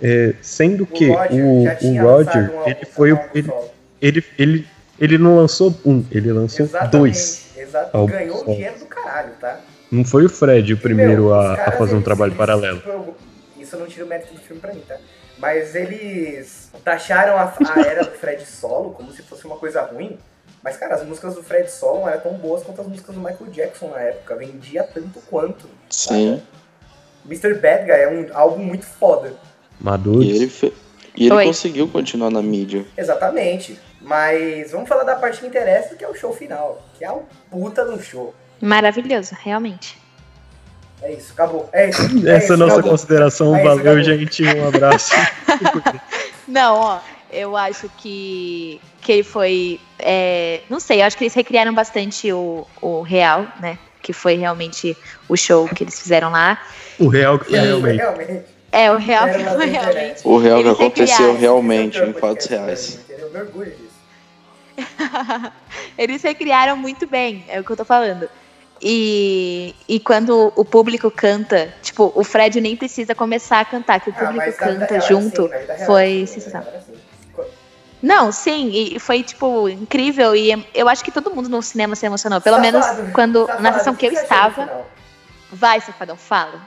É, 0.00 0.34
sendo 0.40 0.86
que 0.86 1.10
Roger 1.10 1.44
o, 1.44 1.64
o 1.64 2.00
Roger, 2.00 2.52
um 2.52 2.68
ele 2.68 2.84
foi 2.84 3.12
o. 3.12 3.20
Ele, 3.34 3.48
solo. 3.48 3.70
ele, 4.00 4.24
ele, 4.38 4.66
ele 5.00 5.18
não 5.18 5.36
lançou 5.36 5.74
um, 5.84 6.04
ele 6.12 6.32
lançou 6.32 6.64
Exatamente, 6.64 6.92
dois. 6.92 7.46
Exato. 7.56 8.06
Ganhou 8.06 8.36
solos. 8.38 8.54
dinheiro 8.54 8.78
do 8.78 8.86
caralho, 8.86 9.32
tá? 9.40 9.60
Não 9.90 10.04
foi 10.04 10.24
o 10.26 10.28
Fred 10.28 10.72
o 10.74 10.78
primeiro 10.78 11.24
meu, 11.24 11.34
a, 11.34 11.54
a 11.54 11.72
fazer 11.72 11.96
um 11.96 12.02
trabalho 12.02 12.34
paralelo. 12.36 12.80
isso 13.58 13.76
não 13.76 13.86
tira 13.86 14.04
o 14.04 14.08
mérito 14.08 14.32
do 14.32 14.40
filme 14.40 14.60
pra 14.60 14.72
mim, 14.72 14.82
tá? 14.86 14.96
Mas 15.38 15.74
eles 15.74 16.70
taxaram 16.84 17.36
a, 17.36 17.44
a 17.44 17.80
era 17.80 18.04
do 18.04 18.12
Fred 18.12 18.46
solo 18.46 18.90
como 18.90 19.10
se 19.10 19.22
fosse 19.22 19.44
uma 19.44 19.56
coisa 19.56 19.82
ruim. 19.82 20.16
Mas, 20.62 20.76
cara, 20.76 20.94
as 20.96 21.04
músicas 21.04 21.34
do 21.34 21.42
Fred 21.42 21.70
solo 21.70 22.00
não 22.00 22.08
eram 22.08 22.20
tão 22.20 22.32
boas 22.34 22.62
quanto 22.62 22.80
as 22.80 22.86
músicas 22.86 23.14
do 23.14 23.20
Michael 23.20 23.50
Jackson 23.50 23.88
na 23.88 24.00
época. 24.00 24.36
Vendia 24.36 24.82
tanto 24.82 25.20
quanto. 25.30 25.68
Sim. 25.88 26.42
Mr. 27.24 27.54
Bad 27.54 27.84
Guy 27.84 27.92
é 27.92 28.08
um 28.08 28.26
álbum 28.36 28.58
muito 28.64 28.84
foda. 28.86 29.34
Maduro. 29.80 30.22
E 30.22 30.30
ele, 30.30 30.48
fe- 30.48 30.72
e 31.14 31.26
ele 31.26 31.34
Oi. 31.34 31.44
conseguiu 31.46 31.86
continuar 31.88 32.30
na 32.30 32.42
mídia. 32.42 32.84
Exatamente. 32.96 33.78
Mas 34.00 34.70
vamos 34.72 34.88
falar 34.88 35.04
da 35.04 35.14
parte 35.16 35.40
que 35.40 35.46
interessa, 35.46 35.94
que 35.94 36.04
é 36.04 36.08
o 36.08 36.14
show 36.14 36.32
final. 36.32 36.82
Que 36.98 37.04
é 37.04 37.10
o 37.10 37.22
puta 37.50 37.84
no 37.84 38.00
show. 38.02 38.34
Maravilhoso, 38.60 39.36
realmente. 39.40 39.96
É 41.00 41.12
isso, 41.12 41.32
acabou. 41.32 41.68
É 41.72 41.90
isso. 41.90 42.02
é 42.02 42.04
Essa 42.04 42.30
é 42.30 42.38
isso, 42.38 42.52
a 42.54 42.56
nossa 42.56 42.72
acabou. 42.74 42.90
consideração. 42.90 43.54
É 43.54 43.58
isso, 43.60 43.68
Valeu, 43.68 43.82
acabou. 43.92 44.02
gente. 44.02 44.44
Um 44.44 44.66
abraço. 44.68 45.12
Não, 46.48 46.74
ó, 46.76 47.00
eu 47.32 47.56
acho 47.56 47.88
que, 47.98 48.80
que 49.00 49.12
ele 49.12 49.22
foi. 49.22 49.80
é, 49.98 50.60
não 50.68 50.80
sei, 50.80 51.00
eu 51.02 51.06
acho 51.06 51.16
que 51.16 51.24
eles 51.24 51.34
recriaram 51.34 51.74
bastante 51.74 52.32
o, 52.32 52.66
o 52.80 53.02
real, 53.02 53.46
né? 53.60 53.78
Que 54.02 54.12
foi 54.12 54.34
realmente 54.36 54.96
o 55.28 55.36
show 55.36 55.68
que 55.68 55.84
eles 55.84 56.00
fizeram 56.00 56.30
lá. 56.30 56.60
o 56.98 57.08
real 57.08 57.38
que 57.38 57.46
foi 57.46 57.58
É, 57.58 57.62
realmente. 57.62 58.02
É, 58.70 58.90
o 58.92 58.96
real 58.96 59.28
que 59.28 59.44
foi 59.44 59.66
realmente. 59.66 60.20
O 60.24 60.38
real 60.38 60.62
que 60.62 60.68
aconteceu 60.68 61.36
realmente, 61.36 61.98
em 61.98 62.12
fatos 62.12 62.46
reais. 62.46 62.98
Eu 63.08 63.30
me 63.30 63.38
orgulho 63.40 63.70
disso. 63.70 63.88
Eles 65.98 66.22
recriaram 66.22 66.76
muito 66.76 67.06
bem, 67.06 67.44
é 67.48 67.58
o 67.60 67.64
que 67.64 67.70
eu 67.70 67.76
tô 67.76 67.84
falando. 67.84 68.28
E, 68.80 69.74
e 69.88 69.98
quando 69.98 70.52
o 70.54 70.64
público 70.64 71.10
canta, 71.10 71.74
tipo, 71.82 72.12
o 72.14 72.22
Fred 72.22 72.60
nem 72.60 72.76
precisa 72.76 73.12
começar 73.14 73.58
a 73.60 73.64
cantar, 73.64 74.00
que 74.00 74.10
o 74.10 74.14
Ah, 74.16 74.20
público 74.26 74.44
vida 74.44 74.56
canta 74.56 75.00
junto, 75.00 75.46
assim, 75.52 75.84
foi 75.84 76.26
sensacional. 76.28 76.68
assim. 76.76 76.92
Não, 78.02 78.30
sim, 78.30 78.70
e 78.72 78.98
foi, 79.00 79.22
tipo, 79.22 79.68
incrível. 79.68 80.34
E 80.34 80.66
eu 80.72 80.88
acho 80.88 81.04
que 81.04 81.10
todo 81.10 81.34
mundo 81.34 81.48
no 81.48 81.60
cinema 81.60 81.96
se 81.96 82.06
emocionou. 82.06 82.40
Pelo 82.40 82.60
menos 82.60 82.84
Safado, 82.84 83.12
quando, 83.12 83.46
safado, 83.46 83.62
na 83.62 83.72
sessão 83.72 83.94
que 83.94 84.06
eu 84.06 84.12
estava. 84.12 84.86
Vai, 85.52 85.80
Safadão, 85.80 86.16
fala. 86.16 86.60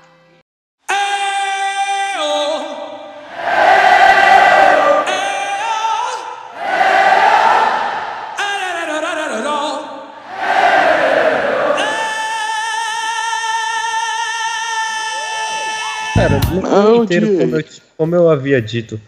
Cara, 16.14 16.40
no 16.52 16.62
Não, 16.62 16.84
filme 16.84 16.98
inteiro, 17.04 17.38
como 17.38 17.56
eu, 17.56 17.66
como 17.98 18.16
eu 18.16 18.30
havia 18.30 18.62
dito 18.62 19.00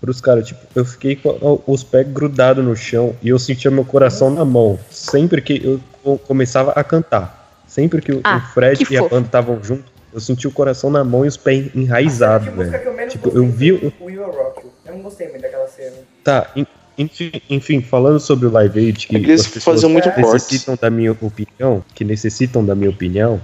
pros 0.00 0.20
caras, 0.20 0.46
tipo, 0.46 0.60
eu 0.74 0.84
fiquei 0.84 1.14
com 1.14 1.60
os 1.66 1.84
pés 1.84 2.06
grudados 2.08 2.64
no 2.64 2.74
chão 2.74 3.14
e 3.22 3.28
eu 3.28 3.38
sentia 3.38 3.70
meu 3.70 3.84
coração 3.84 4.30
na 4.30 4.44
mão. 4.44 4.78
Sempre 4.90 5.42
que 5.42 5.60
eu 5.62 5.80
co- 6.02 6.18
começava 6.18 6.72
a 6.72 6.82
cantar. 6.82 7.38
Sempre 7.66 8.00
que 8.00 8.12
o- 8.12 8.20
Ah, 8.24 8.38
o 8.38 8.52
Fred 8.54 8.84
que 8.84 8.94
e 8.94 8.96
a 8.96 9.02
banda 9.02 9.26
estavam 9.26 9.62
juntos, 9.62 9.84
eu 10.12 10.18
senti 10.18 10.48
o 10.48 10.50
coração 10.50 10.90
na 10.90 11.04
mão 11.04 11.24
e 11.24 11.28
os 11.28 11.36
pés 11.36 11.70
enraizados, 11.74 12.48
A 12.48 12.50
cena 12.50 12.64
de 12.64 12.70
música 12.70 12.90
velho. 12.90 13.00
eu 13.04 13.08
Tipo, 13.08 13.28
eu 13.36 13.46
vi 13.46 13.72
o- 13.72 13.92
Will 14.00 14.24
Rock. 14.24 14.62
Eu 14.86 14.94
não 14.94 15.02
gostei 15.02 15.28
muito 15.28 15.42
daquela 15.42 15.66
cena. 15.68 15.96
Tá, 16.24 16.50
en- 16.56 16.66
enfim, 16.98 17.30
enfim, 17.48 17.80
falando 17.82 18.18
sobre 18.18 18.46
o 18.46 18.50
Live 18.50 18.78
Aid, 18.78 19.06
que 19.06 19.16
É 19.16 19.34
as 19.34 19.46
pessoas 19.46 19.64
faziam 19.64 19.90
muito 19.90 20.08
necessitam 20.16 20.76
da 20.80 20.90
minha 20.90 21.12
opinião, 21.12 21.84
que 21.94 22.04
necessitam 22.04 22.64
da 22.64 22.74
minha 22.74 22.90
opinião, 22.90 23.40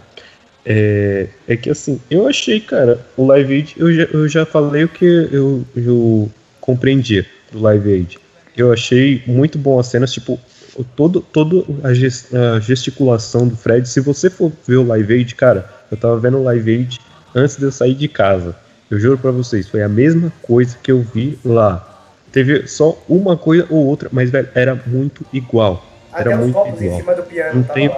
é, 0.65 1.29
é 1.47 1.57
que 1.57 1.71
assim, 1.71 2.01
eu 2.11 2.27
achei, 2.27 2.61
cara, 2.61 2.99
o 3.17 3.25
Live 3.27 3.55
Aid, 3.55 3.75
eu 3.77 3.93
já, 3.93 4.03
eu 4.05 4.29
já 4.29 4.45
falei 4.45 4.85
o 4.85 4.89
que 4.89 5.05
eu, 5.05 5.65
eu 5.77 6.29
compreendia 6.67 7.25
do 7.53 7.61
Live 7.62 7.91
Aid. 7.93 8.19
Eu 8.57 8.73
achei 8.73 9.23
muito 9.27 9.57
bom 9.59 9.79
as 9.79 9.87
cenas, 9.87 10.12
tipo, 10.12 10.39
o- 10.75 10.85
todo, 10.85 11.21
todo 11.21 11.64
a, 11.85 11.95
ges- 11.95 12.35
a 12.35 12.59
gesticulação 12.61 13.47
do 13.47 13.57
Fred. 13.57 13.89
Se 13.89 14.01
você 14.01 14.29
for 14.29 14.53
ver 14.67 14.77
o 14.77 14.87
Live 14.87 15.14
Aid, 15.14 15.35
cara, 15.35 15.71
eu 15.91 15.97
tava 15.97 16.19
vendo 16.19 16.39
o 16.39 16.43
Live 16.43 16.71
Aid 16.75 16.99
antes 17.35 17.57
de 17.57 17.62
eu 17.64 17.73
sair 17.73 17.95
de 17.95 18.09
casa. 18.09 18.55
Eu 18.91 18.99
juro 18.99 19.17
pra 19.19 19.31
vocês, 19.31 19.69
foi 19.69 19.83
a 19.83 19.89
mesma 19.89 20.33
coisa 20.43 20.77
que 20.83 20.91
eu 20.93 21.03
vi 21.03 21.39
lá. 21.45 21.93
Teve 22.33 22.67
só 22.67 23.01
uma 23.09 23.37
coisa 23.37 23.67
ou 23.71 23.85
outra, 23.87 24.09
mas 24.12 24.31
velho, 24.31 24.49
era 24.55 24.75
muito 24.87 25.25
igual. 25.33 25.85
Até 26.12 26.31
Era 26.31 26.41
os 26.41 26.53
muito 26.53 26.83
igual. 26.83 27.01
cima 27.01 27.14
do 27.14 27.23
piano. 27.23 27.55
Não 27.57 27.62
tava 27.62 27.75
tem. 27.75 27.91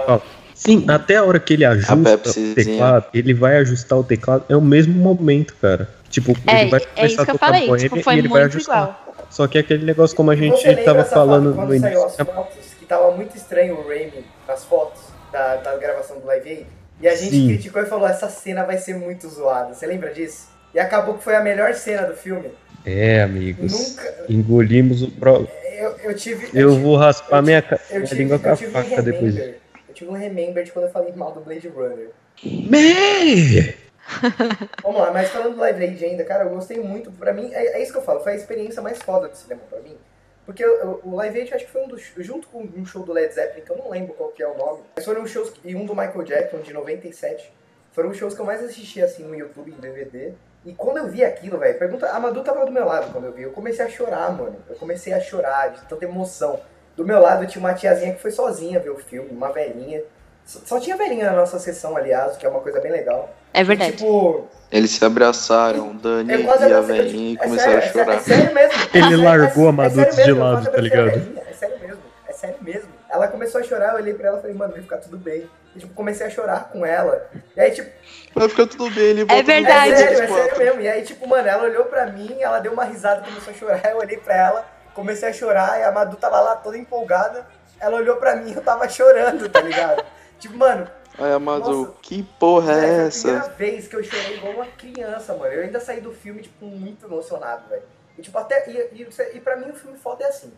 Sim, 0.53 0.83
até 0.89 1.15
a 1.15 1.23
hora 1.23 1.39
que 1.39 1.53
ele 1.53 1.63
ajusta 1.63 1.93
o 1.95 2.53
teclado, 2.53 3.05
ele 3.13 3.33
vai 3.33 3.57
ajustar 3.59 3.97
o 3.97 4.03
teclado, 4.03 4.43
é 4.49 4.55
o 4.57 4.61
mesmo 4.61 4.93
momento, 4.93 5.55
cara. 5.61 5.87
Tipo, 6.09 6.33
É, 6.47 6.61
ele 6.61 6.69
vai 6.71 6.79
é 6.81 6.85
começar 6.85 7.05
isso 7.05 7.21
a 7.21 7.25
que 7.25 7.31
eu 7.31 7.35
tocar 7.35 7.45
falei. 7.47 7.77
Tipo, 7.77 7.97
e 7.97 8.03
foi 8.03 8.17
ele 8.17 8.27
vai 8.27 8.41
muito 8.41 8.55
ajustar. 8.55 8.77
igual. 8.83 9.15
Só 9.29 9.47
que 9.47 9.57
é 9.57 9.61
aquele 9.61 9.85
negócio 9.85 10.15
como 10.17 10.31
a 10.31 10.35
gente 10.35 10.75
tava 10.83 11.03
falando 11.05 11.53
no 11.53 11.63
início. 11.75 11.81
saiu 11.81 12.05
as 12.05 12.15
fotos, 12.15 12.57
que 12.79 12.85
tava 12.85 13.11
muito 13.11 13.35
estranho 13.37 13.75
o 13.79 13.87
Raimi 13.87 14.25
nas 14.47 14.63
fotos 14.65 15.01
da, 15.31 15.57
da 15.57 15.77
gravação 15.77 16.19
do 16.19 16.25
Live 16.25 16.49
Aid. 16.49 16.65
E 17.01 17.07
a 17.07 17.15
gente 17.15 17.31
Sim. 17.31 17.47
criticou 17.47 17.81
e 17.81 17.85
falou, 17.85 18.07
essa 18.07 18.27
cena 18.29 18.63
vai 18.65 18.77
ser 18.77 18.95
muito 18.95 19.29
zoada. 19.29 19.73
Você 19.73 19.85
lembra 19.85 20.11
disso? 20.11 20.49
E 20.73 20.79
acabou 20.79 21.13
que 21.15 21.23
foi 21.23 21.35
a 21.35 21.41
melhor 21.41 21.73
cena 21.75 22.03
do 22.07 22.13
filme. 22.15 22.49
É, 22.85 23.21
amigos. 23.21 23.71
Nunca... 23.71 24.25
Engolimos 24.29 25.01
o 25.03 25.11
pro... 25.11 25.47
Eu, 25.77 25.91
eu 26.03 26.15
tive... 26.15 26.45
Eu 26.53 26.71
tive- 26.71 26.81
vou 26.83 26.97
raspar 26.97 27.37
eu 27.37 27.43
minha, 27.43 27.61
tive- 27.61 27.75
ca- 27.77 27.81
eu 27.89 27.95
minha 27.97 28.07
tive, 28.07 28.23
língua 28.23 28.39
com 28.39 28.47
eu 28.47 28.53
a 28.53 28.55
tive 28.57 28.69
um 28.69 28.73
faca 28.73 29.01
depois. 29.01 29.35
remember. 29.35 29.59
Eu 29.87 29.93
tive 29.93 30.09
um 30.09 30.13
remember 30.13 30.63
de 30.63 30.71
quando 30.71 30.85
eu 30.85 30.91
falei 30.91 31.13
mal 31.13 31.31
do 31.31 31.39
Blade 31.41 31.67
Runner. 31.69 32.09
Me! 32.43 33.73
Vamos 34.83 35.01
lá, 35.01 35.11
mas 35.11 35.29
falando 35.29 35.55
do 35.55 35.61
Live 35.61 35.83
Aid 35.83 36.05
ainda, 36.05 36.23
cara, 36.25 36.45
eu 36.45 36.49
gostei 36.49 36.79
muito. 36.79 37.11
Pra 37.11 37.33
mim, 37.33 37.53
é, 37.53 37.77
é 37.77 37.81
isso 37.81 37.91
que 37.91 37.97
eu 37.97 38.03
falo, 38.03 38.21
foi 38.21 38.33
a 38.33 38.35
experiência 38.35 38.81
mais 38.81 38.97
foda 38.99 39.27
do 39.27 39.35
cinema 39.35 39.61
pra 39.69 39.79
mim. 39.79 39.97
Porque 40.45 40.65
o, 40.65 41.01
o 41.03 41.15
Live 41.15 41.39
Aid 41.39 41.51
eu 41.51 41.55
acho 41.57 41.65
que 41.65 41.71
foi 41.71 41.83
um 41.83 41.87
dos. 41.87 42.11
Junto 42.17 42.47
com 42.47 42.63
um 42.63 42.85
show 42.85 43.03
do 43.03 43.13
Led 43.13 43.31
Zeppelin, 43.33 43.63
que 43.63 43.69
eu 43.71 43.77
não 43.77 43.89
lembro 43.89 44.13
qual 44.15 44.29
que 44.29 44.41
é 44.41 44.47
o 44.47 44.57
nome, 44.57 44.81
mas 44.95 45.05
foram 45.05 45.21
os 45.21 45.29
shows. 45.29 45.53
E 45.63 45.75
um 45.75 45.85
do 45.85 45.95
Michael 45.95 46.23
Jackson, 46.23 46.57
de 46.59 46.73
97. 46.73 47.53
Foram 47.91 48.09
os 48.09 48.17
shows 48.17 48.33
que 48.33 48.41
eu 48.41 48.45
mais 48.45 48.63
assisti 48.63 49.01
assim 49.01 49.23
no 49.23 49.35
YouTube, 49.35 49.71
em 49.71 49.79
DVD. 49.79 50.33
E 50.65 50.73
quando 50.73 50.97
eu 50.97 51.07
vi 51.07 51.23
aquilo, 51.23 51.57
velho, 51.57 51.77
pergunta. 51.77 52.09
A 52.09 52.19
Madu 52.19 52.43
tava 52.43 52.65
do 52.65 52.71
meu 52.71 52.85
lado 52.85 53.11
quando 53.11 53.25
eu 53.25 53.31
vi. 53.31 53.43
Eu 53.43 53.51
comecei 53.51 53.85
a 53.85 53.89
chorar, 53.89 54.31
mano. 54.31 54.55
Eu 54.67 54.75
comecei 54.75 55.13
a 55.13 55.19
chorar 55.19 55.69
de 55.69 55.81
tanta 55.81 56.03
emoção. 56.05 56.59
Do 56.95 57.05
meu 57.05 57.19
lado 57.19 57.45
tinha 57.47 57.59
uma 57.59 57.73
tiazinha 57.73 58.13
que 58.13 58.21
foi 58.21 58.31
sozinha 58.31 58.79
ver 58.79 58.89
o 58.89 58.97
filme, 58.97 59.29
uma 59.29 59.51
velhinha. 59.51 60.03
Só, 60.43 60.59
só 60.65 60.79
tinha 60.79 60.97
velhinha 60.97 61.25
na 61.25 61.37
nossa 61.37 61.59
sessão, 61.59 61.95
aliás, 61.95 62.35
o 62.35 62.39
que 62.39 62.45
é 62.45 62.49
uma 62.49 62.59
coisa 62.59 62.81
bem 62.81 62.91
legal. 62.91 63.29
É 63.53 63.61
E, 63.61 63.63
verdade. 63.63 63.91
tipo, 63.93 64.47
Eles 64.71 64.91
se 64.91 65.03
abraçaram, 65.03 65.95
Dani 65.95 66.31
eu 66.33 66.43
quase 66.43 66.69
e 66.69 66.73
a 66.73 66.81
velhinha, 66.81 67.31
e 67.31 67.35
é 67.35 67.37
começaram 67.39 67.81
sério, 67.81 67.81
a 67.81 67.85
é 67.85 67.89
sério, 67.91 68.05
chorar. 68.05 68.15
É 68.17 68.19
sério 68.19 68.53
mesmo. 68.53 68.89
Ele 68.93 69.13
É- 69.13 69.17
largou 69.29 69.63
é- 69.63 69.67
a 69.67 69.69
é 69.69 69.71
Madu 69.71 69.95
sério 69.95 70.23
de 70.23 70.31
lado, 70.33 70.71
tá 70.71 70.77
ligado? 70.81 71.05
velhinha, 71.09 71.43
É 71.49 71.53
sério 71.53 71.79
mesmo. 71.79 72.01
É 72.27 72.33
sério 72.33 72.55
mesmo. 72.61 72.89
Ela 73.09 73.27
começou 73.27 73.59
a 73.61 73.63
chorar, 73.63 73.89
eu 73.89 73.95
olhei 73.95 74.13
pra 74.13 74.27
ela 74.27 74.37
e 74.37 74.41
falei, 74.41 74.55
mano, 74.55 74.73
vai 74.73 74.81
ficar 74.83 74.97
tudo 74.97 75.17
bem. 75.17 75.49
E, 75.75 75.79
tipo, 75.79 75.93
comecei 75.95 76.27
a 76.27 76.29
chorar 76.29 76.69
com 76.71 76.85
ela. 76.85 77.27
E 77.57 77.59
aí, 77.61 77.71
tipo, 77.71 77.89
Vai 78.35 78.47
ficar 78.47 78.67
tudo 78.67 78.89
bem, 78.91 79.03
ele 79.05 79.25
no 79.25 79.43
verdade. 79.43 79.91
É 79.93 79.95
sério, 79.97 80.17
é 80.17 80.21
24. 80.21 80.43
sério 80.55 80.57
mesmo. 80.65 80.81
E 80.81 80.87
aí, 80.89 81.01
tipo, 81.01 81.27
mano, 81.27 81.47
ela 81.47 81.63
olhou 81.63 81.85
pra 81.85 82.05
mim, 82.05 82.37
ela 82.39 82.59
deu 82.59 82.71
uma 82.73 82.83
risada, 82.83 83.21
começou 83.23 83.51
a 83.51 83.55
chorar, 83.57 83.89
eu 83.91 83.97
olhei 83.97 84.17
pra 84.17 84.35
ela, 84.35 84.65
comecei 84.93 85.27
a 85.29 85.33
chorar, 85.33 85.79
e 85.79 85.83
a 85.83 85.91
Madu 85.91 86.15
tava 86.17 86.39
lá 86.39 86.55
toda 86.55 86.77
empolgada. 86.77 87.45
Ela 87.79 87.95
olhou 87.97 88.17
pra 88.17 88.35
mim 88.35 88.51
e 88.51 88.55
eu 88.55 88.61
tava 88.61 88.87
chorando, 88.87 89.49
tá 89.49 89.61
ligado? 89.61 90.03
tipo, 90.39 90.55
mano, 90.55 90.87
Aí 91.19 91.33
a 91.33 91.39
Madu, 91.39 91.69
Nossa. 91.71 91.93
que 92.01 92.23
porra 92.39 92.73
é 92.73 92.75
foi 92.81 92.89
a 92.89 93.03
essa? 93.07 93.27
primeira 93.27 93.49
vez 93.55 93.87
que 93.87 93.95
eu 93.95 94.03
chorei 94.03 94.37
igual 94.37 94.53
uma 94.53 94.65
criança, 94.65 95.35
mano. 95.35 95.53
Eu 95.53 95.63
ainda 95.63 95.79
saí 95.79 95.99
do 96.01 96.13
filme, 96.13 96.41
tipo, 96.41 96.65
muito 96.65 97.05
emocionado, 97.05 97.67
velho. 97.69 97.83
E, 98.17 98.21
tipo, 98.21 98.37
até. 98.37 98.69
E, 98.69 98.77
e, 99.01 99.07
e 99.35 99.39
pra 99.39 99.55
mim 99.57 99.69
o 99.69 99.73
filme 99.73 99.97
foda 99.97 100.23
é 100.23 100.27
assim. 100.27 100.51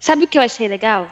Sabe 0.00 0.24
o 0.24 0.28
que 0.28 0.38
eu 0.38 0.42
achei 0.42 0.68
legal? 0.68 1.08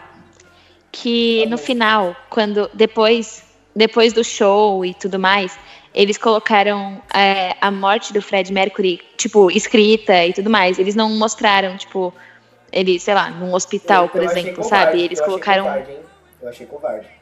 Que 0.92 1.44
no 1.46 1.58
final, 1.58 2.16
quando 2.30 2.70
depois, 2.72 3.42
depois 3.74 4.12
do 4.12 4.24
show 4.24 4.84
e 4.84 4.94
tudo 4.94 5.18
mais, 5.18 5.58
eles 5.94 6.16
colocaram 6.16 7.02
é, 7.14 7.54
a 7.60 7.70
morte 7.70 8.12
do 8.12 8.22
Fred 8.22 8.50
Mercury, 8.52 9.00
tipo, 9.16 9.50
escrita 9.50 10.24
e 10.24 10.32
tudo 10.32 10.48
mais. 10.48 10.78
Eles 10.78 10.94
não 10.94 11.10
mostraram, 11.10 11.76
tipo, 11.76 12.14
ele, 12.72 12.98
sei 12.98 13.12
lá, 13.14 13.28
num 13.30 13.52
hospital, 13.54 14.04
Eu- 14.04 14.08
por 14.08 14.22
eu 14.22 14.28
achei 14.30 14.42
exemplo, 14.42 14.62
covarde, 14.62 14.86
sabe? 14.92 15.02
Eles 15.02 15.18
eu 15.18 15.24
achei 15.24 15.32
colocaram. 15.34 15.64
Covarde, 15.64 15.90
hein? 15.90 16.00
Eu 16.40 16.48
achei 16.48 16.66
covarde. 16.66 17.15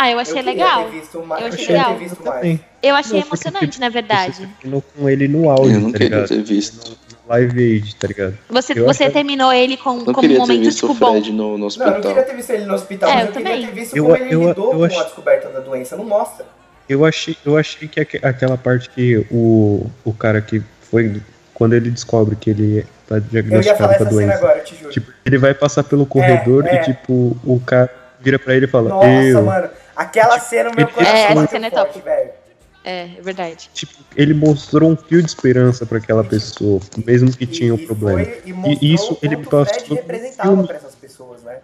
Ah, 0.00 0.10
eu 0.10 0.18
achei 0.18 0.32
eu 0.34 0.44
queria 0.44 0.52
legal. 0.52 0.82
Eu 0.82 1.46
achei 1.46 1.66
queria 1.66 1.88
legal. 1.88 2.16
Também. 2.22 2.60
Eu 2.82 2.94
achei 2.94 3.12
Não, 3.20 3.26
porque, 3.26 3.28
emocionante, 3.48 3.66
tipo, 3.68 3.80
na 3.80 3.88
verdade. 3.88 4.36
Você 4.36 4.46
terminou 4.60 4.82
com 4.96 5.08
ele 5.08 5.26
no 5.28 5.50
áudio, 5.50 5.72
Eu 5.74 5.80
não 5.80 5.90
tá 5.92 5.98
queria 5.98 6.16
ligado? 6.16 6.28
ter 6.28 6.42
visto. 6.42 6.90
No 6.90 7.34
Live 7.34 7.62
Aid, 7.62 7.96
tá 7.96 8.06
ligado? 8.06 8.38
Você, 8.48 8.72
Eu 8.78 8.84
você 8.86 9.02
achei- 9.04 9.12
terminou 9.12 9.52
ele 9.52 9.76
com, 9.76 9.94
Não 9.94 10.04
como 10.06 10.18
um 10.18 10.20
queria 10.20 10.36
ter 10.36 10.40
momento, 10.40 10.64
visto 10.64 10.80
tipo, 10.88 10.94
bom. 10.94 11.14
No, 11.20 11.20
no 11.20 11.32
Não, 11.32 11.50
eu 11.52 11.58
não 11.58 11.66
hospital. 11.66 12.00
queria 12.00 12.22
ter 12.22 12.36
visto 12.36 12.50
ele 12.50 12.64
no 12.64 12.74
hospital, 12.74 13.10
É, 13.10 13.14
mas 13.14 13.22
eu 13.22 13.26
eu 13.28 13.32
queria 13.32 13.50
também. 13.50 13.66
ter 13.66 13.74
visto 13.74 13.96
Eu- 13.96 14.04
como 14.04 14.16
ele 14.16 14.24
lidou 14.24 14.72
eu 14.72 14.78
com 14.78 14.84
achei- 14.84 15.00
a 15.00 15.04
descoberta 15.04 15.48
da 15.48 15.60
doença. 15.60 15.96
Não 15.96 16.04
mostra. 16.04 16.46
Eu 16.88 17.04
achei, 17.04 17.36
eu 17.44 17.56
achei 17.58 17.86
que 17.88 18.00
aque- 18.00 18.20
aquela 18.22 18.56
parte 18.56 18.88
que 18.88 19.26
o, 19.30 19.86
o 20.04 20.12
cara 20.14 20.40
que 20.40 20.62
foi. 20.90 21.20
Quando 21.52 21.72
ele 21.74 21.90
descobre 21.90 22.36
que 22.36 22.50
ele 22.50 22.86
tá 23.06 23.16
Eu 23.16 23.20
ia 23.20 23.28
diagnosticado 23.28 23.78
falar 23.78 23.88
com 23.98 24.04
a 24.04 24.06
essa 24.06 24.14
cena 24.14 24.26
doença. 24.26 24.38
agora, 24.38 24.58
eu 24.58 24.64
te 24.64 24.76
juro. 24.76 24.90
Tipo, 24.92 25.12
ele 25.26 25.38
vai 25.38 25.52
passar 25.54 25.82
pelo 25.82 26.06
corredor 26.06 26.64
é. 26.66 26.76
e, 26.76 26.84
tipo, 26.84 27.36
o 27.44 27.60
cara 27.66 27.90
vira 28.20 28.38
pra 28.38 28.54
ele 28.54 28.64
e 28.64 28.68
fala, 28.68 28.88
Nossa, 28.90 29.06
eu. 29.08 29.42
mano. 29.42 29.68
Aquela 29.98 30.38
cena, 30.38 30.70
meu 30.74 30.86
ele- 30.86 30.92
coração 30.92 31.14
É, 31.16 31.24
essa 31.24 31.34
bateu 31.34 31.48
cena 31.50 31.66
é 31.66 31.70
forte, 31.70 31.92
top. 31.94 32.04
velho. 32.04 32.30
É, 32.84 33.00
é 33.18 33.20
verdade. 33.20 33.68
Tipo, 33.74 33.92
ele 34.16 34.32
mostrou 34.32 34.88
um 34.90 34.96
fio 34.96 35.20
de 35.20 35.28
esperança 35.28 35.84
pra 35.84 35.98
aquela 35.98 36.22
pessoa, 36.24 36.80
mesmo 37.04 37.30
que 37.36 37.44
tinha 37.46 37.74
um 37.74 37.76
E- 37.76 37.82
e 37.82 37.86
problema. 37.86 38.24
foi- 38.24 38.78
e 38.80 38.94
isso 38.94 39.18
ele 39.20 39.34
o 39.36 39.44
passou 39.44 39.88
no 39.88 39.94
representava 39.96 40.64
pra 40.64 40.76
essas 40.76 40.94
pessoas, 40.94 41.42
né? 41.42 41.58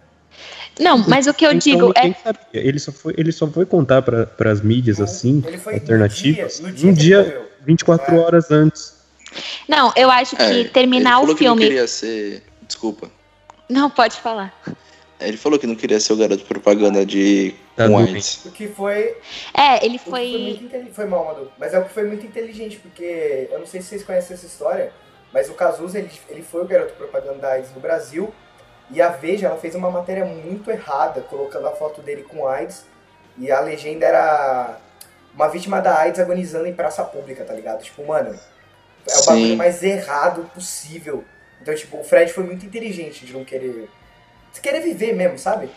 Não, 0.77 0.97
mas 1.07 1.25
o 1.25 1.33
que 1.33 1.45
eu 1.45 1.51
Então, 1.51 1.59
digo 1.59 1.93
é. 1.95 2.13
sabia. 2.21 2.41
Ele 2.53 2.77
só 2.77 2.91
foi, 2.91 3.13
ele 3.17 3.31
só 3.31 3.47
foi 3.47 3.65
contar 3.65 4.01
para 4.01 4.51
as 4.51 4.59
mídias 4.61 4.99
assim, 4.99 5.41
alternativas, 5.73 6.59
no 6.59 6.71
dia, 6.73 6.85
um 6.87 6.91
no 6.91 6.97
dia, 6.97 7.15
dia 7.15 7.23
que 7.23 7.29
ele 7.29 7.37
morreu. 7.39 7.51
24 7.65 8.15
É. 8.15 8.19
horas 8.19 8.51
antes. 8.51 8.93
Não, 9.67 9.93
eu 9.95 10.11
acho 10.11 10.35
que 10.35 10.43
É, 10.43 10.63
terminar 10.65 11.11
ele 11.11 11.17
o 11.17 11.21
falou 11.21 11.35
que 11.35 11.43
filme. 11.45 11.61
não 11.61 11.67
queria 11.69 11.87
ser. 11.87 12.43
Desculpa. 12.67 13.09
Não, 13.69 13.89
pode 13.89 14.17
falar. 14.17 14.53
Ele 15.19 15.37
falou 15.37 15.57
que 15.57 15.67
não 15.67 15.75
queria 15.75 15.99
ser 15.99 16.13
o 16.13 16.17
garoto 16.17 16.43
propaganda 16.43 17.05
de 17.05 17.55
Tá 17.75 17.89
com. 17.89 18.01
O 18.01 18.51
que 18.51 18.67
foi. 18.69 19.17
É, 19.53 19.85
ele 19.85 19.97
foi. 19.97 20.27
muito 20.31 20.63
inteligente. 20.63 20.93
Foi 20.93 21.05
mal, 21.05 21.25
Madu. 21.25 21.51
Mas 21.57 21.73
é 21.73 21.79
o 21.79 21.83
que 21.83 21.93
foi 21.93 22.05
muito 22.05 22.25
inteligente, 22.25 22.77
porque 22.77 23.49
eu 23.51 23.59
não 23.59 23.65
sei 23.65 23.81
se 23.81 23.89
vocês 23.89 24.03
conhecem 24.03 24.33
essa 24.33 24.45
história, 24.45 24.93
mas 25.33 25.49
o 25.49 25.53
Cazuza, 25.53 25.99
ele, 25.99 26.09
ele 26.29 26.41
foi 26.41 26.61
o 26.61 26.65
garoto 26.65 26.93
propaganda 26.93 27.39
da 27.39 27.49
AIDS 27.51 27.73
no 27.73 27.81
Brasil. 27.81 28.33
E 28.89 29.01
a 29.01 29.09
Veja, 29.09 29.47
ela 29.47 29.57
fez 29.57 29.75
uma 29.75 29.91
matéria 29.91 30.23
muito 30.23 30.71
errada, 30.71 31.21
colocando 31.21 31.67
a 31.67 31.71
foto 31.71 32.01
dele 32.01 32.23
com 32.23 32.47
AIDS. 32.47 32.85
E 33.37 33.51
a 33.51 33.59
legenda 33.59 34.05
era 34.05 34.79
uma 35.33 35.49
vítima 35.49 35.81
da 35.81 35.99
AIDS 35.99 36.19
agonizando 36.19 36.67
em 36.67 36.73
praça 36.73 37.03
pública, 37.03 37.43
tá 37.43 37.53
ligado? 37.53 37.83
Tipo, 37.83 38.05
mano, 38.05 38.29
é 38.29 39.11
o 39.11 39.19
Sim. 39.19 39.25
bagulho 39.25 39.57
mais 39.57 39.83
errado 39.83 40.49
possível. 40.53 41.25
Então, 41.61 41.75
tipo, 41.75 41.99
o 41.99 42.03
Fred 42.03 42.31
foi 42.31 42.45
muito 42.45 42.65
inteligente 42.65 43.25
de 43.25 43.33
não 43.33 43.43
querer. 43.43 43.89
Querer 44.61 44.81
viver 44.81 45.13
mesmo, 45.13 45.37
sabe? 45.37 45.69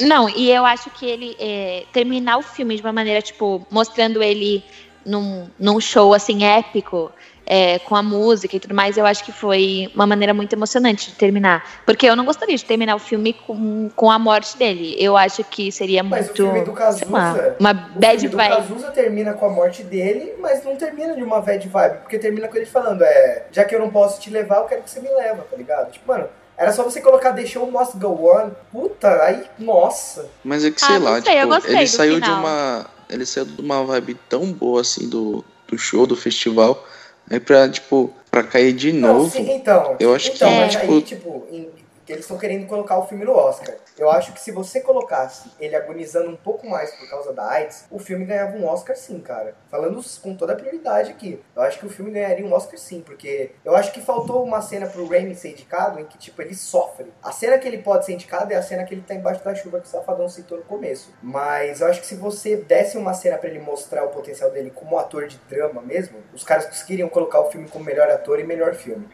Não, 0.00 0.28
e 0.28 0.50
eu 0.50 0.64
acho 0.66 0.90
que 0.90 1.06
ele 1.06 1.36
é, 1.40 1.84
terminar 1.92 2.36
o 2.38 2.42
filme 2.42 2.76
de 2.76 2.82
uma 2.82 2.92
maneira, 2.92 3.22
tipo, 3.22 3.66
mostrando 3.70 4.22
ele 4.22 4.62
num, 5.04 5.48
num 5.58 5.80
show 5.80 6.12
assim 6.12 6.44
épico, 6.44 7.10
é, 7.46 7.78
com 7.78 7.94
a 7.94 8.02
música 8.02 8.56
e 8.56 8.60
tudo 8.60 8.74
mais, 8.74 8.98
eu 8.98 9.06
acho 9.06 9.24
que 9.24 9.30
foi 9.30 9.90
uma 9.94 10.04
maneira 10.06 10.34
muito 10.34 10.52
emocionante 10.52 11.10
de 11.10 11.16
terminar. 11.16 11.64
Porque 11.86 12.04
eu 12.04 12.16
não 12.16 12.24
gostaria 12.24 12.56
de 12.56 12.64
terminar 12.64 12.96
o 12.96 12.98
filme 12.98 13.32
com, 13.32 13.88
com 13.94 14.10
a 14.10 14.18
morte 14.18 14.58
dele. 14.58 14.96
Eu 14.98 15.16
acho 15.16 15.44
que 15.44 15.70
seria 15.70 16.02
Mas 16.02 16.24
o 16.24 16.28
muito. 16.28 16.36
filme 16.42 16.64
do 16.64 16.72
Cazuza. 16.72 17.06
lá, 17.08 17.54
uma 17.60 17.70
O 17.70 18.00
bad 18.00 18.18
filme 18.18 18.28
do 18.28 18.36
vibe. 18.36 18.56
Cazuza 18.56 18.90
termina 18.90 19.32
com 19.32 19.46
a 19.46 19.50
morte 19.50 19.84
dele, 19.84 20.34
mas 20.40 20.64
não 20.64 20.74
termina 20.76 21.14
de 21.14 21.22
uma 21.22 21.40
bad 21.40 21.66
vibe, 21.66 21.98
porque 22.00 22.18
termina 22.18 22.48
com 22.48 22.56
ele 22.56 22.66
falando, 22.66 23.02
é, 23.02 23.46
já 23.52 23.64
que 23.64 23.74
eu 23.74 23.78
não 23.78 23.90
posso 23.90 24.20
te 24.20 24.28
levar, 24.28 24.56
eu 24.56 24.64
quero 24.64 24.82
que 24.82 24.90
você 24.90 25.00
me 25.00 25.08
leva, 25.08 25.46
tá 25.48 25.56
ligado? 25.56 25.92
Tipo, 25.92 26.08
mano, 26.08 26.28
era 26.56 26.72
só 26.72 26.82
você 26.82 27.00
colocar 27.00 27.32
The 27.32 27.44
Show 27.46 27.70
Must 27.70 27.96
Go 27.98 28.30
On, 28.32 28.50
puta, 28.72 29.22
aí, 29.22 29.44
nossa. 29.58 30.28
Mas 30.44 30.64
é 30.64 30.70
que, 30.70 30.82
Ah, 30.82 30.86
sei 30.86 30.98
não 30.98 31.04
lá, 31.04 31.20
sei, 31.22 31.40
tipo, 31.40 31.70
ele 31.70 31.86
saiu 31.86 32.14
de 32.20 32.24
final. 32.26 32.40
uma. 32.40 32.86
Ele 33.08 33.26
saiu 33.26 33.44
de 33.46 33.60
uma 33.60 33.84
vibe 33.84 34.14
tão 34.28 34.52
boa 34.52 34.80
assim 34.80 35.08
do, 35.08 35.44
do 35.68 35.78
show, 35.78 36.06
do 36.06 36.16
festival. 36.16 36.84
Aí 37.30 37.38
pra, 37.40 37.68
tipo, 37.68 38.12
pra 38.30 38.42
cair 38.42 38.72
de 38.72 38.92
Não, 38.92 39.14
novo. 39.14 39.30
sim, 39.30 39.50
então, 39.52 39.96
eu 40.00 40.14
acho 40.14 40.30
então, 40.32 40.48
que, 40.48 40.54
mas 40.60 40.72
tipo- 40.72 40.92
aí, 40.92 41.02
tipo, 41.02 41.46
em- 41.50 41.68
que 42.06 42.12
eles 42.12 42.24
estão 42.24 42.38
querendo 42.38 42.66
colocar 42.66 42.96
o 42.98 43.06
filme 43.06 43.24
no 43.24 43.32
Oscar. 43.32 43.74
Eu 43.98 44.08
acho 44.08 44.32
que 44.32 44.40
se 44.40 44.52
você 44.52 44.80
colocasse 44.80 45.50
ele 45.58 45.74
agonizando 45.74 46.30
um 46.30 46.36
pouco 46.36 46.68
mais 46.68 46.92
por 46.92 47.10
causa 47.10 47.32
da 47.32 47.50
AIDS, 47.50 47.84
o 47.90 47.98
filme 47.98 48.24
ganhava 48.24 48.56
um 48.56 48.64
Oscar 48.66 48.96
sim, 48.96 49.18
cara. 49.18 49.54
Falando 49.68 50.00
com 50.22 50.34
toda 50.34 50.52
a 50.52 50.56
prioridade 50.56 51.10
aqui. 51.10 51.40
Eu 51.54 51.62
acho 51.62 51.78
que 51.80 51.86
o 51.86 51.90
filme 51.90 52.12
ganharia 52.12 52.46
um 52.46 52.52
Oscar 52.52 52.78
sim, 52.78 53.02
porque 53.04 53.50
eu 53.64 53.74
acho 53.74 53.92
que 53.92 54.00
faltou 54.00 54.44
uma 54.44 54.62
cena 54.62 54.86
pro 54.86 55.06
Raimi 55.08 55.34
ser 55.34 55.50
indicado 55.50 55.98
em 55.98 56.04
que, 56.04 56.16
tipo, 56.16 56.40
ele 56.40 56.54
sofre. 56.54 57.06
A 57.22 57.32
cena 57.32 57.58
que 57.58 57.66
ele 57.66 57.78
pode 57.78 58.06
ser 58.06 58.12
indicado 58.12 58.52
é 58.52 58.56
a 58.56 58.62
cena 58.62 58.84
que 58.84 58.94
ele 58.94 59.02
tá 59.02 59.14
embaixo 59.14 59.44
da 59.44 59.54
chuva 59.54 59.80
que 59.80 59.86
o 59.86 59.90
Safadão 59.90 60.28
citou 60.28 60.58
no 60.58 60.64
começo. 60.64 61.12
Mas 61.20 61.80
eu 61.80 61.88
acho 61.88 62.00
que 62.00 62.06
se 62.06 62.14
você 62.14 62.56
desse 62.56 62.96
uma 62.96 63.14
cena 63.14 63.36
pra 63.36 63.50
ele 63.50 63.58
mostrar 63.58 64.04
o 64.04 64.08
potencial 64.08 64.50
dele 64.50 64.70
como 64.70 64.98
ator 64.98 65.26
de 65.26 65.40
drama 65.48 65.82
mesmo, 65.82 66.18
os 66.32 66.44
caras 66.44 66.66
conseguiriam 66.66 67.08
colocar 67.08 67.40
o 67.40 67.50
filme 67.50 67.68
como 67.68 67.84
melhor 67.84 68.08
ator 68.08 68.38
e 68.38 68.44
melhor 68.44 68.74
filme. 68.74 69.08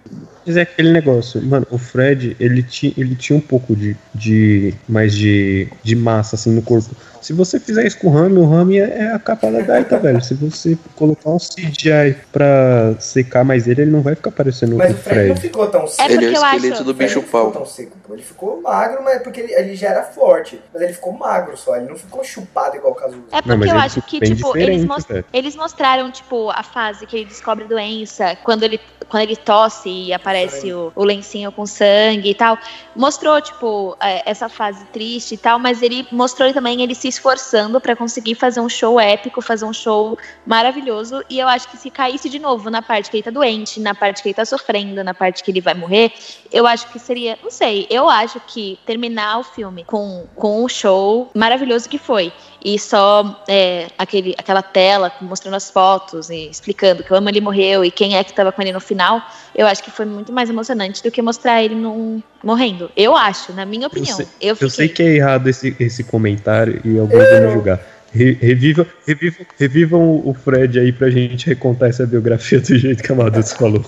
Mas 0.45 0.57
é 0.57 0.63
aquele 0.63 0.93
negócio, 0.93 1.41
mano, 1.41 1.67
o 1.71 1.79
Fred, 1.79 2.37
ele, 2.41 2.63
ti, 2.63 2.82
ele 2.87 3.15
tinha 3.15 3.37
um 3.37 3.41
pouco 3.41 3.77
de, 3.77 3.97
de 4.15 4.75
mais 4.89 5.15
de, 5.15 5.69
de 5.83 5.95
massa, 5.95 6.37
assim, 6.37 6.51
no 6.51 6.63
corpo. 6.63 6.95
Se 7.23 7.33
você 7.33 7.59
fizer 7.61 7.87
isso 7.87 7.99
com 7.99 8.09
o 8.09 8.11
Rami, 8.13 8.37
o 8.39 8.45
Rami 8.49 8.79
é, 8.79 8.99
é 9.05 9.13
a 9.13 9.19
capa 9.19 9.51
da 9.51 9.61
gaita, 9.63 9.99
velho. 9.99 10.21
Se 10.23 10.35
você 10.35 10.77
colocar 10.97 11.31
um 11.31 11.39
CGI 11.39 12.17
pra 12.33 12.95
secar 12.99 13.45
mais 13.45 13.69
ele, 13.69 13.83
ele 13.83 13.91
não 13.91 14.03
vai 14.03 14.15
ficar 14.15 14.31
parecendo 14.33 14.77
Mas 14.77 14.91
o 14.91 14.95
o 14.95 14.97
Fred 14.99 15.29
não 15.29 15.37
Fred. 15.37 15.41
ficou 15.41 15.67
tão 15.69 15.85
É 15.85 15.87
seco. 15.87 16.13
ele 16.13 16.25
é 16.25 16.29
o 16.29 16.33
eu 16.33 16.45
acho- 16.45 16.57
esqueleto 16.57 16.85
do 16.85 16.95
Fred 16.95 17.09
bicho 17.09 17.19
não 17.21 17.25
ficou 17.27 17.41
pau. 17.45 17.53
tão 17.53 17.65
seco, 17.67 17.97
pô. 18.07 18.15
Ele 18.15 18.23
ficou 18.23 18.61
magro, 18.61 19.03
mas 19.05 19.17
é 19.17 19.19
porque 19.21 19.41
ele, 19.41 19.53
ele 19.55 19.77
já 19.77 19.89
era 19.91 20.03
forte. 20.03 20.61
Mas 20.73 20.83
ele 20.83 20.93
ficou 20.93 21.13
magro 21.13 21.57
só, 21.57 21.77
ele 21.77 21.87
não 21.89 21.97
ficou 21.97 22.25
chupado 22.25 22.77
igual 22.77 22.93
o 22.93 22.97
Cazuza. 22.97 23.23
É 23.31 23.37
porque 23.41 23.49
Não, 23.49 23.57
eu 23.57 23.63
ele 23.63 23.79
acho 23.79 23.95
ficou 24.03 24.09
que, 24.11 24.21
tipo, 24.21 24.57
eles, 24.57 24.67
diferente, 24.83 24.87
mos- 24.87 25.05
velho. 25.07 25.25
eles 25.33 25.55
mostraram, 25.57 26.11
tipo, 26.11 26.51
a 26.51 26.63
fase 26.63 27.07
que 27.07 27.17
ele 27.17 27.25
descobre 27.27 27.65
a 27.65 27.69
doença, 27.69 28.37
quando 28.43 28.65
ele, 28.65 28.81
quando 29.09 29.23
ele 29.23 29.37
tosse 29.37 29.89
e 29.89 30.13
aparece 30.13 30.73
o, 30.73 30.93
o 30.97 31.05
lencinho 31.05 31.53
com 31.53 31.65
sangue 31.67 32.31
e 32.31 32.35
tal. 32.35 32.59
Mostrou, 32.97 33.41
tipo, 33.41 33.97
é, 34.03 34.29
essa 34.29 34.49
fase 34.49 34.85
triste 34.87 35.35
e 35.35 35.39
tal, 35.39 35.59
mas 35.59 35.83
ele 35.83 36.07
mostrou 36.11 36.53
também 36.53 36.83
ele 36.83 36.95
se 36.95 37.12
esforçando 37.13 37.81
pra 37.81 37.95
conseguir 37.95 38.35
fazer 38.35 38.61
um 38.61 38.69
show 38.69 38.99
épico, 38.99 39.41
fazer 39.41 39.65
um 39.65 39.73
show 39.73 40.19
maravilhoso. 40.47 41.23
E 41.29 41.39
eu 41.39 41.47
acho 41.47 41.69
que 41.71 41.77
se 41.77 41.91
caísse 41.91 42.29
de 42.29 42.39
novo 42.39 42.71
na 42.71 42.83
parte 42.83 43.11
que 43.11 43.17
ele 43.17 43.23
tá 43.23 43.31
doente, 43.31 43.81
na 43.81 43.95
parte 43.95 44.23
que 44.23 44.29
ele 44.29 44.35
tá 44.35 44.45
sofrendo, 44.45 45.05
na 45.05 45.15
parte 45.15 45.43
que 45.43 45.51
ele 45.51 45.61
vai 45.61 45.75
morrer, 45.75 46.13
eu 46.51 46.67
acho 46.67 46.89
que 46.91 46.99
seria, 46.99 47.39
não 47.43 47.51
sei, 47.51 47.87
eu 47.91 48.09
acho 48.09 48.41
que 48.41 48.79
terminar 48.87 49.39
o 49.39 49.45
filme 49.45 49.85
com, 49.85 50.27
com 50.35 50.65
o 50.65 50.69
show 50.69 51.31
maravilhoso 51.35 51.89
que 51.89 51.99
foi 51.99 52.33
e 52.65 52.79
só 52.79 53.43
é, 53.49 53.89
aquele, 53.99 54.35
aquela 54.39 54.63
tela 54.63 55.11
mostrando 55.21 55.55
as 55.55 55.71
fotos 55.71 56.31
e 56.31 56.49
explicando 56.49 57.03
que 57.03 57.13
o 57.13 57.17
Ama 57.17 57.31
ele 57.31 57.41
morreu 57.41 57.85
e 57.85 57.91
quem 57.91 58.17
é 58.17 58.23
que 58.23 58.31
estava 58.31 58.53
com 58.53 58.63
ele 58.63 58.73
no 58.73 58.81
final, 58.81 59.21
eu 59.55 59.67
acho 59.67 59.83
que 59.83 59.91
foi 59.91 60.05
muito 60.05 60.33
mais 60.33 60.49
emocionante 60.49 61.03
do 61.03 61.11
que 61.11 61.21
mostrar 61.21 61.63
ele 61.63 61.75
num, 61.75 62.23
morrendo. 62.43 62.91
Eu 62.97 63.17
acho, 63.17 63.53
na 63.53 63.67
minha 63.67 63.87
opinião. 63.89 64.17
sei- 64.17 64.27
Eu, 64.41 64.57
Eu 64.61 64.71
sei 64.71 64.89
fiquei- 64.89 65.07
que 65.07 65.11
é 65.13 65.17
errado 65.17 65.49
esse, 65.49 65.77
esse 65.81 66.05
comentário 66.05 66.81
e 66.85 66.99
alguns 66.99 67.29
vão 67.29 67.41
me 67.43 67.53
julgar. 67.53 67.81
Re- 68.15 68.39
revivam, 68.41 68.87
revivam, 69.07 69.47
revivam 69.59 70.23
o 70.25 70.35
Fred 70.35 70.79
aí 70.79 70.93
pra 70.93 71.09
gente 71.11 71.47
recontar 71.47 71.89
essa 71.89 72.07
biografia 72.07 72.61
do 72.61 72.77
jeito 72.79 73.03
que 73.03 73.11
a 73.11 73.15
Maduts 73.15 73.53
falou. 73.55 73.83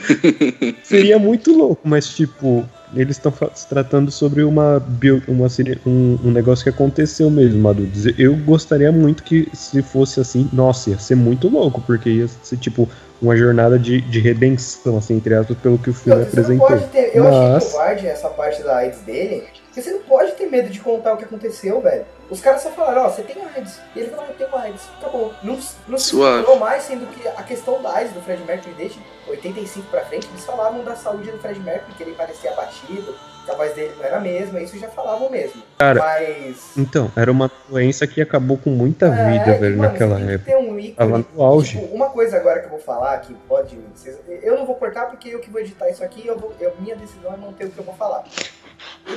Seria 0.82 1.18
muito 1.18 1.52
louco, 1.56 1.82
mas 1.86 2.08
tipo, 2.08 2.66
eles 2.94 3.16
estão 3.16 3.32
se 3.54 3.66
tratando 3.66 4.10
sobre 4.10 4.42
uma, 4.42 4.80
bio, 4.80 5.22
uma 5.28 5.46
um, 5.86 6.18
um 6.24 6.30
negócio 6.30 6.62
que 6.64 6.70
aconteceu 6.70 7.30
mesmo, 7.30 7.60
Maduts. 7.60 8.06
Eu 8.18 8.36
gostaria 8.36 8.90
muito 8.92 9.22
que 9.22 9.48
se 9.52 9.82
fosse 9.82 10.20
assim, 10.20 10.48
nossa, 10.52 10.90
ia 10.90 10.98
ser 10.98 11.14
muito 11.14 11.48
louco, 11.48 11.80
porque 11.80 12.10
ia 12.10 12.28
ser 12.42 12.56
tipo 12.56 12.88
uma 13.20 13.36
jornada 13.36 13.78
de, 13.78 14.00
de 14.00 14.18
redenção, 14.18 14.96
assim, 14.96 15.14
entre 15.16 15.34
aspas, 15.34 15.56
pelo 15.58 15.78
que 15.78 15.90
o 15.90 15.94
filme 15.94 16.18
Você 16.24 16.24
não 16.24 16.28
apresentou. 16.28 16.66
pode 16.68 16.86
ter. 16.86 17.10
Eu 17.14 17.26
achei 17.28 17.48
Mas- 17.52 17.64
covarde 17.72 18.06
essa 18.06 18.28
parte 18.28 18.62
da 18.62 18.76
AIDS 18.76 19.00
dele. 19.00 19.44
Porque 19.66 19.82
você 19.82 19.90
não 19.92 20.00
pode 20.00 20.32
ter 20.32 20.46
medo 20.46 20.68
de 20.70 20.80
contar 20.80 21.12
o 21.14 21.16
que 21.16 21.24
aconteceu, 21.24 21.80
velho. 21.80 22.04
Os 22.30 22.40
caras 22.40 22.62
só 22.62 22.70
falaram, 22.70 23.02
ó, 23.06 23.08
você 23.08 23.22
tem 23.22 23.36
AIDS. 23.44 23.80
E 23.94 23.98
ele 24.00 24.10
falou, 24.10 24.26
eu 24.26 24.34
tenho 24.34 24.56
AIDS. 24.56 24.82
Acabou. 25.00 25.34
Não, 25.42 25.58
não 25.88 25.98
se 25.98 26.12
falou 26.16 26.58
mais, 26.58 26.84
sendo 26.84 27.06
que 27.12 27.26
a 27.26 27.42
questão 27.42 27.82
da 27.82 27.92
AIDS 27.96 28.12
do 28.12 28.20
Fred 28.22 28.42
Mercury 28.44 28.72
desde 28.78 29.00
85 29.28 29.86
pra 29.90 30.02
frente, 30.04 30.28
eles 30.32 30.44
falavam 30.44 30.84
da 30.84 30.94
saúde 30.94 31.30
do 31.30 31.38
Fred 31.38 31.58
Mercury, 31.60 31.92
que 31.94 32.02
ele 32.04 32.12
parecia 32.14 32.52
abatido, 32.52 33.14
que 33.44 33.50
a 33.50 33.54
voz 33.54 33.74
dele 33.74 33.92
não 33.98 34.04
era 34.04 34.18
a 34.18 34.20
mesma, 34.20 34.60
isso 34.60 34.78
já 34.78 34.88
falavam 34.88 35.28
mesmo. 35.28 35.60
Cara, 35.78 35.98
Mas. 35.98 36.76
Então, 36.76 37.10
era 37.16 37.32
uma 37.32 37.50
doença 37.68 38.06
que 38.06 38.20
acabou 38.20 38.58
com 38.58 38.70
muita 38.70 39.06
É, 39.06 39.30
vida, 39.32 39.58
velho, 39.58 39.76
mano, 39.78 39.90
naquela 39.92 40.14
você 40.14 40.18
tem 40.20 40.26
que 40.28 40.34
época. 40.34 40.50
ter 40.50 40.56
um 40.56 40.78
ícone. 40.78 40.92
Tava 40.94 41.18
no 41.34 41.42
auge. 41.42 41.80
Tipo, 41.80 41.94
uma 41.94 42.10
coisa 42.10 42.36
agora 42.36 42.60
que 42.60 42.66
eu 42.66 42.70
vou 42.70 42.80
falar 42.80 43.18
que 43.22 43.34
pode. 43.48 43.76
vocês- 43.94 44.16
eu 44.42 44.56
não 44.56 44.66
vou 44.66 44.76
cortar 44.76 45.06
porque 45.06 45.30
eu 45.30 45.40
que 45.40 45.50
vou 45.50 45.60
editar 45.60 45.88
isso 45.90 46.04
aqui, 46.04 46.24
eu 46.26 46.38
vou, 46.38 46.52
eu- 46.60 46.74
minha 46.78 46.94
decisão 46.94 47.32
é 47.34 47.36
manter 47.36 47.64
o 47.66 47.70
que 47.70 47.78
eu 47.78 47.84
vou 47.84 47.94
falar. 47.94 48.22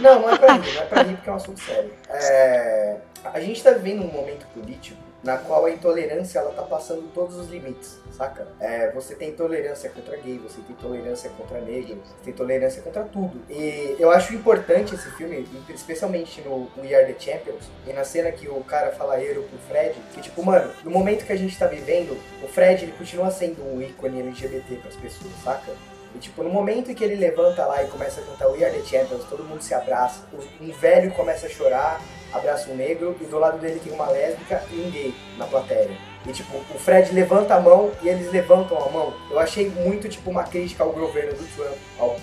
Não, 0.01 0.21
não 0.21 0.29
é 0.29 0.37
pra 0.37 0.53
rir, 0.53 0.73
não 0.73 0.81
é 0.81 0.85
pra 0.85 1.03
rir 1.03 1.15
porque 1.15 1.29
é 1.29 1.33
um 1.33 1.35
assunto 1.35 1.59
sério. 1.59 1.91
É, 2.09 2.97
a 3.23 3.39
gente 3.39 3.63
tá 3.63 3.71
vivendo 3.71 4.03
um 4.03 4.11
momento 4.11 4.45
político 4.47 5.01
na 5.23 5.37
qual 5.37 5.65
a 5.65 5.71
intolerância 5.71 6.39
ela 6.39 6.51
tá 6.51 6.63
passando 6.63 7.09
todos 7.13 7.37
os 7.37 7.49
limites, 7.49 7.97
saca? 8.11 8.45
É, 8.59 8.91
você 8.91 9.15
tem 9.15 9.29
intolerância 9.29 9.89
contra 9.89 10.17
gay, 10.17 10.37
você 10.37 10.61
tem 10.61 10.75
intolerância 10.75 11.29
contra 11.29 11.61
negro, 11.61 11.97
você 12.03 12.25
tem 12.25 12.33
intolerância 12.33 12.81
contra 12.81 13.03
tudo. 13.03 13.41
E 13.49 13.95
eu 13.97 14.11
acho 14.11 14.35
importante 14.35 14.93
esse 14.93 15.09
filme, 15.11 15.47
especialmente 15.69 16.41
no 16.41 16.69
We 16.77 16.93
Are 16.93 17.11
The 17.13 17.17
Champions, 17.17 17.69
e 17.87 17.93
na 17.93 18.03
cena 18.03 18.31
que 18.33 18.49
o 18.49 18.61
cara 18.65 18.91
fala 18.91 19.19
Euro 19.21 19.43
pro 19.43 19.57
Fred, 19.59 19.95
que 20.13 20.21
tipo, 20.21 20.43
mano, 20.43 20.69
no 20.83 20.91
momento 20.91 21.25
que 21.25 21.31
a 21.31 21.37
gente 21.37 21.57
tá 21.57 21.67
vivendo, 21.67 22.19
o 22.43 22.47
Fred 22.49 22.83
ele 22.83 22.91
continua 22.91 23.31
sendo 23.31 23.63
um 23.63 23.81
ícone 23.81 24.19
LGBT 24.19 24.75
pras 24.75 24.95
pessoas, 24.97 25.31
saca? 25.41 25.71
E 26.15 26.19
tipo, 26.19 26.43
no 26.43 26.49
momento 26.49 26.91
em 26.91 26.93
que 26.93 27.03
ele 27.03 27.15
levanta 27.15 27.65
lá 27.65 27.83
e 27.83 27.87
começa 27.87 28.21
a 28.21 28.23
cantar 28.23 28.47
We 28.49 28.63
Are 28.63 28.73
The 28.75 28.85
Champions, 28.85 29.23
todo 29.29 29.43
mundo 29.43 29.61
se 29.61 29.73
abraça, 29.73 30.21
um 30.61 30.71
velho 30.71 31.11
começa 31.11 31.47
a 31.47 31.49
chorar, 31.49 32.01
abraça 32.31 32.69
um 32.69 32.75
negro, 32.75 33.15
e 33.19 33.25
do 33.25 33.39
lado 33.39 33.57
dele 33.57 33.79
tem 33.83 33.93
uma 33.93 34.09
lésbica 34.09 34.63
e 34.71 34.75
um 34.75 34.91
gay 34.91 35.15
na 35.37 35.45
plateia. 35.45 35.89
E 36.25 36.31
tipo, 36.31 36.55
o 36.57 36.79
Fred 36.79 37.13
levanta 37.13 37.55
a 37.55 37.59
mão 37.59 37.91
e 38.01 38.07
eles 38.07 38.31
levantam 38.31 38.77
a 38.77 38.89
mão. 38.89 39.13
Eu 39.29 39.39
achei 39.39 39.69
muito 39.69 40.07
tipo 40.07 40.29
uma 40.29 40.43
crítica 40.43 40.83
ao 40.83 40.91
governo 40.91 41.33
do 41.33 41.55
Trump. 41.55 41.77
Ao, 41.99 42.15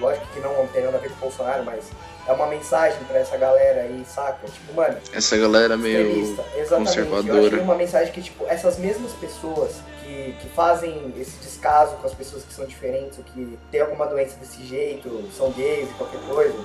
lógico 0.00 0.26
que 0.32 0.40
não 0.40 0.66
tem 0.68 0.84
nada 0.84 0.96
a 0.96 1.00
ver 1.00 1.10
com 1.10 1.16
o 1.16 1.20
Bolsonaro, 1.20 1.62
mas 1.64 1.84
é 2.26 2.32
uma 2.32 2.46
mensagem 2.46 2.98
pra 3.04 3.18
essa 3.18 3.36
galera 3.36 3.82
aí, 3.82 4.02
saca? 4.06 4.46
Tipo, 4.46 4.72
mano, 4.74 4.96
Essa 5.12 5.36
galera 5.36 5.76
meio. 5.76 6.22
Exatamente. 6.56 6.56
Eu 6.56 6.78
conservadora. 6.78 7.46
achei 7.46 7.58
uma 7.58 7.74
mensagem 7.74 8.12
que, 8.12 8.22
tipo, 8.22 8.46
essas 8.46 8.78
mesmas 8.78 9.12
pessoas 9.12 9.72
que, 10.04 10.36
que 10.40 10.48
fazem 10.50 11.12
esse 11.18 11.38
descaso 11.38 11.96
com 11.96 12.06
as 12.06 12.14
pessoas 12.14 12.44
que 12.44 12.52
são 12.52 12.66
diferentes, 12.66 13.18
ou 13.18 13.24
que 13.24 13.58
têm 13.70 13.80
alguma 13.80 14.06
doença 14.06 14.36
desse 14.36 14.62
jeito, 14.64 15.28
são 15.36 15.50
gays 15.52 15.88
qualquer 15.96 16.20
coisa, 16.28 16.64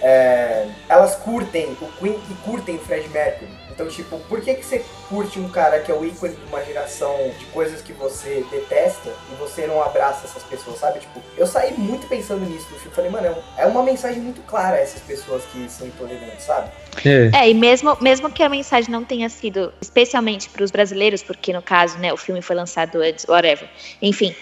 é, 0.00 0.70
elas 0.88 1.16
curtem 1.16 1.76
o 1.80 1.92
Queen 1.98 2.20
e 2.30 2.34
curtem 2.44 2.76
o 2.76 2.78
Fred 2.78 3.08
Mercury. 3.08 3.63
Então, 3.74 3.88
tipo, 3.88 4.18
por 4.20 4.40
que, 4.40 4.54
que 4.54 4.64
você 4.64 4.84
curte 5.08 5.40
um 5.40 5.48
cara 5.48 5.80
que 5.80 5.90
é 5.90 5.94
o 5.94 6.04
ícone 6.04 6.34
de 6.34 6.44
uma 6.46 6.64
geração 6.64 7.12
de 7.36 7.44
coisas 7.46 7.82
que 7.82 7.92
você 7.92 8.44
detesta 8.50 9.10
e 9.32 9.34
você 9.34 9.66
não 9.66 9.82
abraça 9.82 10.26
essas 10.26 10.44
pessoas, 10.44 10.78
sabe? 10.78 11.00
Tipo, 11.00 11.20
eu 11.36 11.46
saí 11.46 11.74
muito 11.76 12.06
pensando 12.06 12.46
nisso 12.46 12.68
do 12.68 12.76
filme. 12.76 12.94
Falei, 12.94 13.10
mano, 13.10 13.36
é 13.58 13.66
uma 13.66 13.82
mensagem 13.82 14.20
muito 14.20 14.40
clara 14.42 14.76
a 14.76 14.80
essas 14.80 15.02
pessoas 15.02 15.42
que 15.52 15.68
são 15.68 15.86
intolerantes, 15.86 16.44
sabe? 16.44 16.70
É, 17.04 17.30
É, 17.34 17.50
e 17.50 17.54
mesmo, 17.54 17.96
mesmo 18.00 18.30
que 18.30 18.42
a 18.44 18.48
mensagem 18.48 18.90
não 18.90 19.04
tenha 19.04 19.28
sido 19.28 19.72
especialmente 19.80 20.48
para 20.48 20.62
os 20.62 20.70
brasileiros, 20.70 21.22
porque 21.22 21.52
no 21.52 21.60
caso, 21.60 21.98
né, 21.98 22.12
o 22.12 22.16
filme 22.16 22.40
foi 22.40 22.54
lançado 22.54 23.00
antes, 23.02 23.24
whatever. 23.28 23.68
Enfim, 24.00 24.34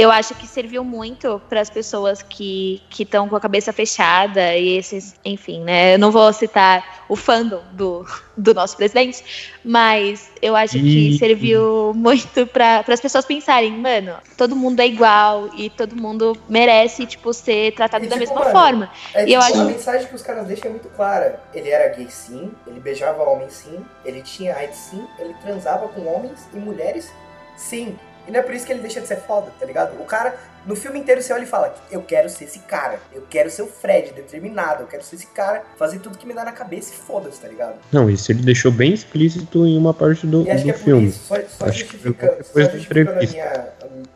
eu 0.00 0.10
acho 0.10 0.34
que 0.34 0.46
serviu 0.46 0.82
muito 0.82 1.40
para 1.48 1.60
as 1.60 1.68
pessoas 1.68 2.22
que 2.22 2.80
estão 2.98 3.28
com 3.28 3.36
a 3.36 3.40
cabeça 3.40 3.72
fechada 3.72 4.56
e 4.56 4.76
esses, 4.76 5.14
enfim, 5.24 5.60
né? 5.62 5.94
Eu 5.94 5.98
não 5.98 6.10
vou 6.10 6.32
citar 6.32 7.04
o 7.08 7.16
fandom 7.16 7.60
do, 7.72 8.06
do 8.36 8.54
nosso 8.54 8.76
presidente, 8.76 9.22
mas 9.64 10.30
eu 10.40 10.56
acho 10.56 10.78
que 10.78 11.18
serviu 11.18 11.92
muito 11.94 12.46
para 12.46 12.84
as 12.88 13.00
pessoas 13.00 13.24
pensarem, 13.24 13.72
mano, 13.72 14.16
todo 14.36 14.56
mundo 14.56 14.80
é 14.80 14.86
igual 14.86 15.50
e 15.56 15.68
todo 15.68 15.94
mundo 15.96 16.36
merece, 16.48 17.06
tipo, 17.06 17.32
ser 17.32 17.72
tratado 17.74 18.04
E, 18.04 18.08
da 18.08 18.16
tipo, 18.18 18.20
mesma 18.34 18.40
mano, 18.40 18.50
forma. 18.58 18.90
É, 19.14 19.26
E 19.28 19.34
eu 19.34 19.40
tipo, 19.40 19.52
acho- 19.52 19.62
a 19.62 19.64
mensagem 19.72 20.06
que 20.08 20.14
os 20.14 20.22
caras 20.22 20.46
deixam 20.46 20.68
é 20.68 20.70
muito 20.70 20.88
clara. 20.90 21.40
Ele 21.52 21.68
era 21.68 21.88
gay 21.94 22.08
sim, 22.08 22.50
ele 22.66 22.80
beijava 22.80 23.22
homens 23.22 23.52
sim, 23.52 23.84
ele 24.04 24.22
tinha 24.22 24.56
AIDS 24.56 24.78
sim, 24.78 25.04
ele 25.18 25.34
transava 25.42 25.88
com 25.88 26.06
homens 26.06 26.48
e 26.54 26.56
mulheres 26.56 27.10
sim. 27.56 27.98
E 28.26 28.30
não 28.30 28.40
é 28.40 28.42
por 28.42 28.54
isso 28.54 28.66
que 28.66 28.72
ele 28.72 28.80
deixa 28.80 29.00
de 29.00 29.06
ser 29.06 29.16
foda, 29.16 29.50
tá 29.58 29.66
ligado? 29.66 30.00
O 30.00 30.04
cara, 30.04 30.34
no 30.66 30.76
filme 30.76 30.98
inteiro, 30.98 31.20
você 31.22 31.32
olha 31.32 31.42
e 31.42 31.46
fala: 31.46 31.74
Eu 31.90 32.02
quero 32.02 32.28
ser 32.28 32.44
esse 32.44 32.58
cara, 32.60 33.00
eu 33.12 33.22
quero 33.28 33.50
ser 33.50 33.62
o 33.62 33.66
Fred, 33.66 34.12
determinado, 34.12 34.82
eu 34.82 34.86
quero 34.86 35.02
ser 35.02 35.16
esse 35.16 35.26
cara, 35.28 35.62
fazer 35.76 35.98
tudo 36.00 36.18
que 36.18 36.26
me 36.26 36.34
dá 36.34 36.44
na 36.44 36.52
cabeça 36.52 36.92
e 36.92 36.96
foda-se, 36.96 37.40
tá 37.40 37.48
ligado? 37.48 37.74
não, 37.90 38.08
isso 38.10 38.30
ele 38.30 38.42
deixou 38.42 38.70
bem 38.70 38.92
explícito 38.92 39.66
em 39.66 39.76
uma 39.76 39.94
parte 39.94 40.26
do, 40.26 40.44
E 40.46 40.50
acho 40.50 40.64
que 40.64 40.70
do 40.70 40.74
é 40.74 40.78
por 40.78 40.84
filme. 40.84 41.08
isso, 41.08 41.24
só, 41.24 41.34
só 41.48 41.64
Acho 41.66 41.84
que 41.84 41.92
justificando, 41.92 42.36
depois 42.36 42.66
só 42.66 42.72
justificando 42.72 43.10
a 43.10 43.22
minha. 43.22 43.68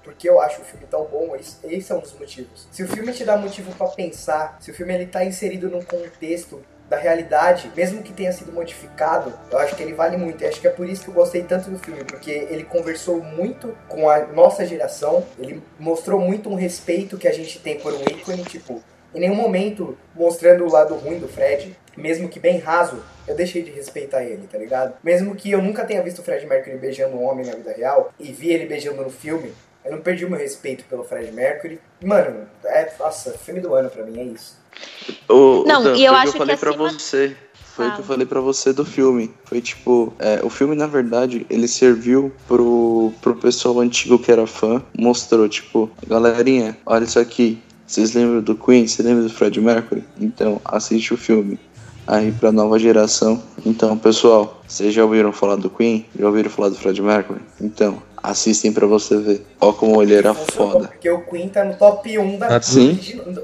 Porque 0.02 0.28
eu 0.28 0.40
acho 0.40 0.60
o 0.60 0.64
filme 0.64 0.86
tão 0.88 1.04
bom, 1.06 1.34
esse, 1.34 1.56
esse 1.64 1.90
é 1.90 1.94
um 1.94 2.00
dos 2.00 2.12
motivos. 2.18 2.68
Se 2.70 2.82
o 2.82 2.88
filme 2.88 3.12
te 3.12 3.24
dá 3.24 3.36
motivo 3.36 3.72
pra 3.74 3.88
pensar, 3.88 4.58
se 4.60 4.70
o 4.70 4.74
filme 4.74 4.94
ele 4.94 5.06
tá 5.06 5.24
inserido 5.24 5.68
num 5.68 5.82
contexto 5.82 6.62
da 6.88 6.96
realidade, 6.96 7.70
mesmo 7.76 8.02
que 8.02 8.12
tenha 8.12 8.32
sido 8.32 8.52
modificado, 8.52 9.32
eu 9.50 9.58
acho 9.58 9.74
que 9.74 9.82
ele 9.82 9.94
vale 9.94 10.16
muito. 10.16 10.42
E 10.42 10.46
acho 10.46 10.60
que 10.60 10.66
é 10.66 10.70
por 10.70 10.88
isso 10.88 11.04
que 11.04 11.08
eu 11.08 11.14
gostei 11.14 11.42
tanto 11.42 11.70
do 11.70 11.78
filme, 11.78 12.04
porque 12.04 12.30
ele 12.30 12.64
conversou 12.64 13.22
muito 13.22 13.76
com 13.88 14.08
a 14.08 14.26
nossa 14.26 14.66
geração, 14.66 15.24
ele 15.38 15.62
mostrou 15.78 16.20
muito 16.20 16.48
um 16.48 16.54
respeito 16.54 17.16
que 17.16 17.28
a 17.28 17.32
gente 17.32 17.58
tem 17.58 17.78
por 17.78 17.92
um 17.92 18.02
ícone, 18.02 18.44
tipo, 18.44 18.82
em 19.14 19.20
nenhum 19.20 19.36
momento 19.36 19.96
mostrando 20.14 20.64
o 20.64 20.70
lado 20.70 20.94
ruim 20.96 21.18
do 21.18 21.28
Fred, 21.28 21.76
mesmo 21.96 22.28
que 22.28 22.40
bem 22.40 22.58
raso, 22.58 23.02
eu 23.26 23.34
deixei 23.34 23.62
de 23.62 23.70
respeitar 23.70 24.22
ele, 24.24 24.46
tá 24.50 24.58
ligado? 24.58 24.94
Mesmo 25.02 25.34
que 25.34 25.50
eu 25.50 25.62
nunca 25.62 25.84
tenha 25.84 26.02
visto 26.02 26.18
o 26.18 26.22
Fred 26.22 26.44
Mercury 26.46 26.76
beijando 26.76 27.16
um 27.16 27.24
homem 27.24 27.46
na 27.46 27.54
vida 27.54 27.72
real 27.72 28.12
e 28.18 28.32
vi 28.32 28.50
ele 28.50 28.66
beijando 28.66 29.02
no 29.02 29.10
filme, 29.10 29.52
eu 29.84 29.92
não 29.92 29.98
perdi 30.00 30.24
o 30.24 30.30
meu 30.30 30.38
respeito 30.38 30.84
pelo 30.84 31.04
Fred 31.04 31.30
Mercury. 31.32 31.78
Mano, 32.02 32.46
é, 32.64 32.92
nossa, 32.98 33.32
filme 33.32 33.60
do 33.60 33.74
ano 33.74 33.90
pra 33.90 34.04
mim, 34.04 34.18
é 34.20 34.24
isso. 34.24 34.56
Ô, 35.28 35.64
Não, 35.66 35.82
Dan, 35.82 35.96
e 35.96 36.04
eu 36.04 36.12
foi 36.12 36.20
o 36.20 36.22
acho 36.22 36.32
que 36.32 36.36
eu 36.36 36.40
falei 36.40 36.54
que 36.56 36.60
pra 36.60 36.70
acima- 36.70 36.90
você. 36.90 37.36
Foi 37.74 37.88
o 37.88 37.92
que 37.94 38.00
eu 38.00 38.04
falei 38.04 38.24
pra 38.26 38.40
você 38.40 38.72
do 38.72 38.84
filme. 38.84 39.34
Foi 39.46 39.60
tipo, 39.60 40.12
é, 40.20 40.40
o 40.44 40.48
filme, 40.48 40.76
na 40.76 40.86
verdade, 40.86 41.44
ele 41.50 41.66
serviu 41.66 42.32
pro, 42.46 43.12
pro 43.20 43.34
pessoal 43.34 43.80
antigo 43.80 44.16
que 44.16 44.30
era 44.30 44.46
fã. 44.46 44.80
Mostrou, 44.96 45.48
tipo, 45.48 45.90
galerinha, 46.06 46.76
olha 46.86 47.02
isso 47.02 47.18
aqui. 47.18 47.60
Vocês 47.84 48.14
lembram 48.14 48.40
do 48.42 48.54
Queen? 48.54 48.86
Você 48.86 49.02
lembra 49.02 49.24
do 49.24 49.30
Fred 49.30 49.60
Mercury? 49.60 50.04
Então, 50.20 50.60
assiste 50.64 51.12
o 51.12 51.16
filme. 51.16 51.58
Aí 52.06 52.30
pra 52.32 52.52
nova 52.52 52.78
geração. 52.78 53.42
Então, 53.66 53.98
pessoal, 53.98 54.62
vocês 54.68 54.94
já 54.94 55.02
ouviram 55.02 55.32
falar 55.32 55.56
do 55.56 55.68
Queen? 55.68 56.06
Já 56.16 56.26
ouviram 56.26 56.50
falar 56.50 56.68
do 56.68 56.76
Fred 56.76 57.02
Mercury? 57.02 57.40
Então, 57.60 58.00
assistem 58.24 58.72
pra 58.72 58.86
você 58.86 59.16
ver. 59.18 59.46
Ó 59.60 59.72
como 59.72 60.02
ele 60.02 60.14
era 60.14 60.32
foda. 60.32 60.88
Porque 60.88 61.10
o 61.10 61.20
Queen 61.26 61.48
tá 61.50 61.62
no 61.64 61.74
top 61.76 62.18
1 62.18 62.38
da 62.38 62.56
Ah, 62.56 62.62
sim? 62.62 62.96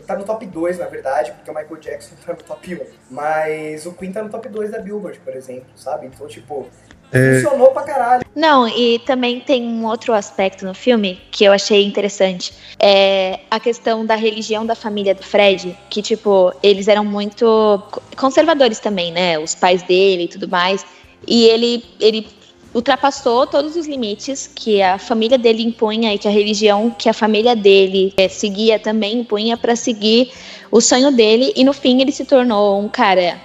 Tá 0.06 0.16
no 0.16 0.24
top 0.24 0.46
2, 0.46 0.78
na 0.78 0.86
verdade, 0.86 1.32
porque 1.32 1.50
o 1.50 1.54
Michael 1.54 1.76
Jackson 1.80 2.14
tá 2.24 2.32
no 2.32 2.38
top 2.42 2.74
1. 2.74 2.80
Mas 3.10 3.84
o 3.84 3.92
Queen 3.92 4.10
tá 4.12 4.22
no 4.22 4.30
top 4.30 4.48
2 4.48 4.70
da 4.70 4.78
Billboard, 4.78 5.18
por 5.20 5.36
exemplo, 5.36 5.66
sabe? 5.76 6.06
Então, 6.06 6.26
tipo, 6.26 6.66
É. 7.12 7.34
funcionou 7.42 7.72
pra 7.72 7.82
caralho. 7.82 8.24
Não, 8.34 8.66
e 8.68 8.98
também 9.00 9.40
tem 9.40 9.62
um 9.64 9.84
outro 9.84 10.14
aspecto 10.14 10.64
no 10.64 10.72
filme 10.74 11.20
que 11.30 11.44
eu 11.44 11.52
achei 11.52 11.84
interessante. 11.84 12.54
É 12.78 13.40
a 13.50 13.60
questão 13.60 14.06
da 14.06 14.14
religião 14.14 14.64
da 14.64 14.74
família 14.74 15.14
do 15.14 15.22
Fred, 15.22 15.76
que, 15.90 16.00
tipo, 16.00 16.52
eles 16.62 16.88
eram 16.88 17.04
muito 17.04 17.44
co- 17.90 18.02
conservadores 18.16 18.78
também, 18.80 19.12
né? 19.12 19.38
Os 19.38 19.54
pais 19.54 19.82
dele 19.82 20.24
e 20.24 20.28
tudo 20.28 20.48
mais. 20.48 20.86
E 21.26 21.44
ele, 21.48 21.84
ele 22.00 22.26
ultrapassou 22.74 23.46
todos 23.46 23.76
os 23.76 23.86
limites 23.86 24.48
que 24.54 24.80
a 24.82 24.98
família 24.98 25.36
dele 25.36 25.62
impunha 25.62 26.14
e 26.14 26.18
que 26.18 26.28
a 26.28 26.30
religião 26.30 26.90
que 26.90 27.08
a 27.08 27.12
família 27.12 27.56
dele 27.56 28.12
eh, 28.16 28.28
seguia 28.28 28.78
também 28.78 29.18
impunha 29.20 29.56
para 29.56 29.74
seguir 29.74 30.32
o 30.70 30.80
sonho 30.80 31.10
dele. 31.10 31.52
E 31.56 31.64
no 31.64 31.72
fim 31.72 32.00
ele 32.00 32.12
se 32.12 32.24
tornou 32.24 32.80
um 32.80 32.88
cara 32.88 33.40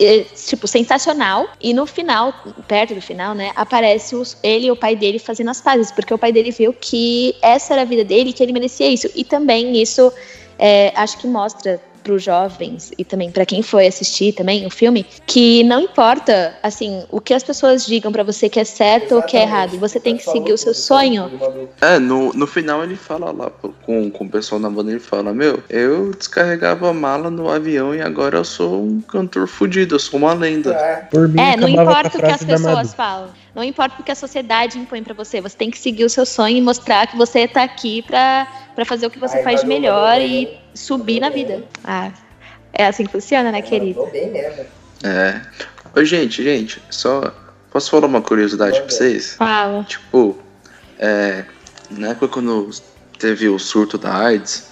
é, 0.00 0.20
tipo, 0.20 0.66
sensacional. 0.68 1.48
E 1.60 1.74
no 1.74 1.84
final, 1.86 2.32
perto 2.68 2.94
do 2.94 3.00
final, 3.02 3.34
né, 3.34 3.50
aparece 3.56 4.14
os- 4.14 4.36
ele 4.42 4.66
e 4.66 4.70
o 4.70 4.76
pai 4.76 4.94
dele 4.94 5.18
fazendo 5.18 5.50
as 5.50 5.60
pazes, 5.60 5.90
porque 5.90 6.14
o 6.14 6.18
pai 6.18 6.30
dele 6.32 6.50
viu 6.52 6.72
que 6.72 7.34
essa 7.42 7.72
era 7.74 7.82
a 7.82 7.84
vida 7.84 8.04
dele, 8.04 8.32
que 8.32 8.42
ele 8.42 8.52
merecia 8.52 8.88
isso. 8.88 9.08
E 9.16 9.24
também 9.24 9.80
isso, 9.80 10.12
é, 10.58 10.92
acho 10.94 11.18
que 11.18 11.26
mostra 11.26 11.80
pros 12.08 12.22
jovens 12.22 12.90
e 12.96 13.04
também 13.04 13.30
pra 13.30 13.44
quem 13.44 13.62
foi 13.62 13.86
assistir 13.86 14.32
também 14.32 14.64
o 14.64 14.70
filme, 14.70 15.04
que 15.26 15.62
não 15.64 15.82
importa, 15.82 16.56
assim, 16.62 17.04
o 17.10 17.20
que 17.20 17.34
as 17.34 17.42
pessoas 17.42 17.84
digam 17.84 18.10
pra 18.10 18.22
você 18.22 18.48
que 18.48 18.58
é 18.58 18.64
certo 18.64 19.16
ou 19.16 19.22
que 19.22 19.36
é 19.36 19.42
Exatamente. 19.42 19.74
errado, 19.74 19.78
você 19.78 20.00
tem 20.00 20.16
que 20.16 20.24
seguir 20.24 20.54
o 20.54 20.56
seu 20.56 20.72
sonho. 20.72 21.30
É, 21.82 21.98
no, 21.98 22.32
no 22.32 22.46
final 22.46 22.82
ele 22.82 22.96
fala 22.96 23.30
lá 23.30 23.50
com, 23.82 24.10
com 24.10 24.24
o 24.24 24.30
pessoal 24.30 24.58
na 24.58 24.70
banda, 24.70 24.90
ele 24.90 25.00
fala, 25.00 25.34
meu, 25.34 25.62
eu 25.68 26.12
descarregava 26.12 26.94
mala 26.94 27.30
no 27.30 27.50
avião 27.50 27.94
e 27.94 28.00
agora 28.00 28.38
eu 28.38 28.44
sou 28.44 28.82
um 28.82 29.02
cantor 29.02 29.46
fudido, 29.46 29.96
eu 29.96 29.98
sou 29.98 30.18
uma 30.18 30.32
lenda. 30.32 30.72
É, 30.72 30.96
Por 31.10 31.28
mim, 31.28 31.38
É, 31.38 31.58
não 31.58 31.68
importa 31.68 32.16
o 32.16 32.20
que 32.22 32.24
as 32.24 32.42
pessoas 32.42 32.94
falam. 32.94 33.28
Não 33.54 33.64
importa 33.64 33.96
o 34.00 34.04
que 34.04 34.12
a 34.12 34.14
sociedade 34.14 34.78
impõe 34.78 35.02
pra 35.02 35.12
você. 35.12 35.40
Você 35.40 35.56
tem 35.56 35.68
que 35.68 35.78
seguir 35.78 36.04
o 36.04 36.08
seu 36.08 36.24
sonho 36.24 36.56
e 36.56 36.60
mostrar 36.60 37.08
que 37.08 37.16
você 37.16 37.48
tá 37.48 37.64
aqui 37.64 38.02
pra, 38.02 38.46
pra 38.78 38.84
fazer 38.84 39.08
o 39.08 39.10
que 39.10 39.18
você 39.18 39.38
Ai, 39.38 39.42
faz 39.42 39.64
melhor 39.64 40.20
e 40.20 40.56
subir 40.72 41.18
na 41.18 41.30
vida. 41.30 41.64
Ah, 41.82 42.12
é 42.72 42.86
assim 42.86 43.04
que 43.04 43.10
funciona, 43.10 43.50
né, 43.50 43.60
querido? 43.60 44.06
Bem 44.12 44.30
mesmo. 44.30 44.64
É. 45.02 45.42
Ô, 45.96 46.04
gente, 46.04 46.44
gente, 46.44 46.80
só. 46.88 47.34
Posso 47.72 47.90
falar 47.90 48.06
uma 48.06 48.22
curiosidade 48.22 48.80
pra 48.80 48.88
vocês? 48.88 49.34
Fala. 49.34 49.82
Tipo, 49.82 50.38
é, 50.96 51.44
na 51.90 52.10
época 52.10 52.28
quando 52.28 52.70
teve 53.18 53.48
o 53.48 53.58
surto 53.58 53.98
da 53.98 54.16
AIDS, 54.16 54.68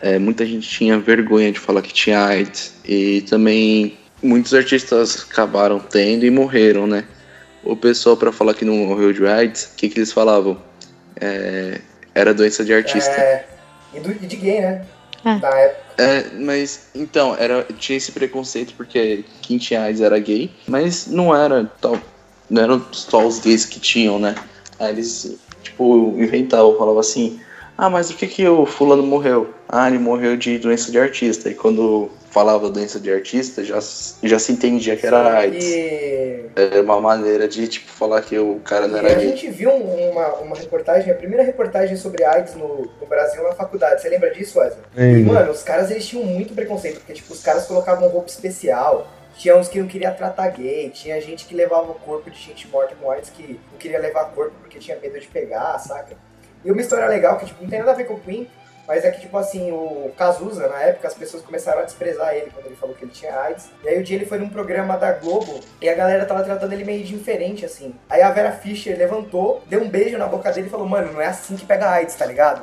é, 0.00 0.18
muita 0.18 0.46
gente 0.46 0.66
tinha 0.66 0.98
vergonha 0.98 1.52
de 1.52 1.60
falar 1.60 1.82
que 1.82 1.92
tinha 1.92 2.18
AIDS. 2.18 2.72
E 2.82 3.20
também 3.28 3.98
muitos 4.22 4.54
artistas 4.54 5.26
acabaram 5.30 5.78
tendo 5.78 6.24
e 6.24 6.30
morreram, 6.30 6.86
né? 6.86 7.04
O 7.62 7.76
pessoal, 7.76 8.16
pra 8.16 8.32
falar 8.32 8.54
que 8.54 8.64
não 8.64 8.74
morreu 8.74 9.12
de 9.12 9.26
AIDS, 9.26 9.64
o 9.64 9.76
que, 9.76 9.90
que 9.90 9.98
eles 9.98 10.12
falavam? 10.12 10.58
É, 11.20 11.78
era 12.20 12.34
doença 12.34 12.64
de 12.64 12.72
artista. 12.72 13.10
É, 13.10 13.46
e, 13.94 14.00
do, 14.00 14.10
e 14.12 14.26
de 14.26 14.36
gay, 14.36 14.60
né? 14.60 14.86
Ah. 15.24 15.38
Na 15.38 15.48
época. 15.48 16.02
É, 16.02 16.24
mas 16.38 16.88
então, 16.94 17.36
era, 17.38 17.66
tinha 17.78 17.96
esse 17.96 18.12
preconceito 18.12 18.74
porque 18.76 19.24
tinha 19.42 19.82
AIDS 19.82 20.00
era 20.00 20.18
gay, 20.18 20.50
mas 20.66 21.06
não 21.06 21.36
era 21.36 21.70
tal, 21.80 21.98
não 22.48 22.62
eram 22.62 22.84
só 22.92 23.26
os 23.26 23.38
gays 23.38 23.66
que 23.66 23.78
tinham, 23.78 24.18
né? 24.18 24.34
Aí 24.78 24.92
eles, 24.92 25.36
tipo, 25.62 26.14
inventavam, 26.16 26.76
falavam 26.78 27.00
assim, 27.00 27.38
ah, 27.76 27.90
mas 27.90 28.10
o 28.10 28.14
que 28.14 28.26
que 28.26 28.46
o 28.46 28.64
fulano 28.64 29.02
morreu? 29.02 29.54
Ah, 29.68 29.88
ele 29.88 29.98
morreu 29.98 30.36
de 30.36 30.58
doença 30.58 30.90
de 30.90 30.98
artista. 30.98 31.50
E 31.50 31.54
quando 31.54 32.10
falava 32.30 32.70
doença 32.70 32.98
de 33.00 33.12
artista, 33.12 33.64
já, 33.64 33.78
já 34.22 34.38
se 34.38 34.52
entendia 34.52 34.96
que 34.96 35.06
era 35.06 35.36
AIDS. 35.36 35.64
E, 35.64 36.46
Era 36.56 36.80
uma 36.82 37.00
maneira 37.00 37.48
de, 37.48 37.66
tipo, 37.68 37.90
falar 37.90 38.22
que 38.22 38.38
o 38.38 38.60
cara 38.60 38.86
não 38.86 38.96
e 38.96 39.00
era 39.00 39.10
a 39.12 39.14
gay. 39.14 39.28
gente 39.28 39.50
viu 39.50 39.70
um- 39.70 40.10
uma, 40.10 40.28
uma 40.36 40.56
reportagem, 40.56 41.12
a 41.12 41.16
primeira 41.16 41.42
reportagem 41.42 41.96
sobre 41.96 42.24
AIDS 42.24 42.54
no, 42.54 42.88
no 43.00 43.06
Brasil 43.08 43.42
na 43.42 43.52
faculdade. 43.52 44.00
Você 44.02 44.08
lembra 44.08 44.30
disso, 44.30 44.58
Wesley? 44.58 44.82
E, 44.96 45.00
Lembro. 45.00 45.34
mano, 45.34 45.50
os 45.52 45.62
caras 45.62 45.90
eles 45.90 46.06
tinham 46.06 46.24
muito 46.24 46.54
preconceito, 46.54 46.98
porque, 46.98 47.12
tipo, 47.14 47.32
os 47.32 47.42
caras 47.42 47.66
colocavam 47.66 48.08
roupa 48.08 48.28
especial. 48.28 49.08
Tinha 49.36 49.56
uns 49.56 49.68
que 49.68 49.80
não 49.80 49.86
queria 49.86 50.10
tratar 50.10 50.48
gay, 50.50 50.90
tinha 50.90 51.20
gente 51.20 51.46
que 51.46 51.54
levava 51.54 51.90
o 51.90 51.94
corpo 51.94 52.30
de 52.30 52.38
gente 52.38 52.68
morta 52.68 52.94
com 53.00 53.10
AIDS 53.10 53.30
que 53.30 53.58
não 53.72 53.78
queria 53.78 53.98
levar 53.98 54.26
corpo 54.26 54.52
porque 54.60 54.78
tinha 54.78 54.98
medo 55.00 55.18
de 55.18 55.26
pegar, 55.28 55.78
saca? 55.78 56.14
E 56.64 56.70
uma 56.70 56.80
história 56.80 57.06
legal 57.06 57.38
que, 57.38 57.46
tipo, 57.46 57.62
não 57.62 57.70
tem 57.70 57.78
nada 57.78 57.92
a 57.92 57.94
ver 57.94 58.04
com 58.04 58.14
o 58.14 58.20
Queen, 58.20 58.46
mas 58.92 59.04
é 59.04 59.10
que, 59.12 59.20
tipo 59.20 59.38
assim, 59.38 59.70
o 59.70 60.10
Cazuza, 60.18 60.66
na 60.66 60.80
época, 60.82 61.06
as 61.06 61.14
pessoas 61.14 61.44
começaram 61.44 61.78
a 61.80 61.84
desprezar 61.84 62.34
ele 62.34 62.50
quando 62.52 62.66
ele 62.66 62.74
falou 62.74 62.92
que 62.96 63.04
ele 63.04 63.12
tinha 63.12 63.32
AIDS. 63.38 63.68
E 63.84 63.88
aí 63.88 64.00
o 64.00 64.02
dia 64.02 64.16
ele 64.16 64.26
foi 64.26 64.36
num 64.38 64.48
programa 64.48 64.96
da 64.96 65.12
Globo 65.12 65.60
e 65.80 65.88
a 65.88 65.94
galera 65.94 66.24
tava 66.26 66.42
tratando 66.42 66.72
ele 66.72 66.82
meio 66.84 67.04
de 67.04 67.16
diferente, 67.16 67.64
assim. 67.64 67.94
Aí 68.10 68.20
a 68.20 68.30
Vera 68.32 68.50
Fischer 68.50 68.98
levantou, 68.98 69.62
deu 69.68 69.80
um 69.80 69.88
beijo 69.88 70.18
na 70.18 70.26
boca 70.26 70.50
dele 70.50 70.66
e 70.66 70.70
falou, 70.70 70.88
mano, 70.88 71.12
não 71.12 71.20
é 71.20 71.26
assim 71.26 71.54
que 71.54 71.64
pega 71.64 71.88
AIDS, 71.88 72.16
tá 72.16 72.26
ligado? 72.26 72.62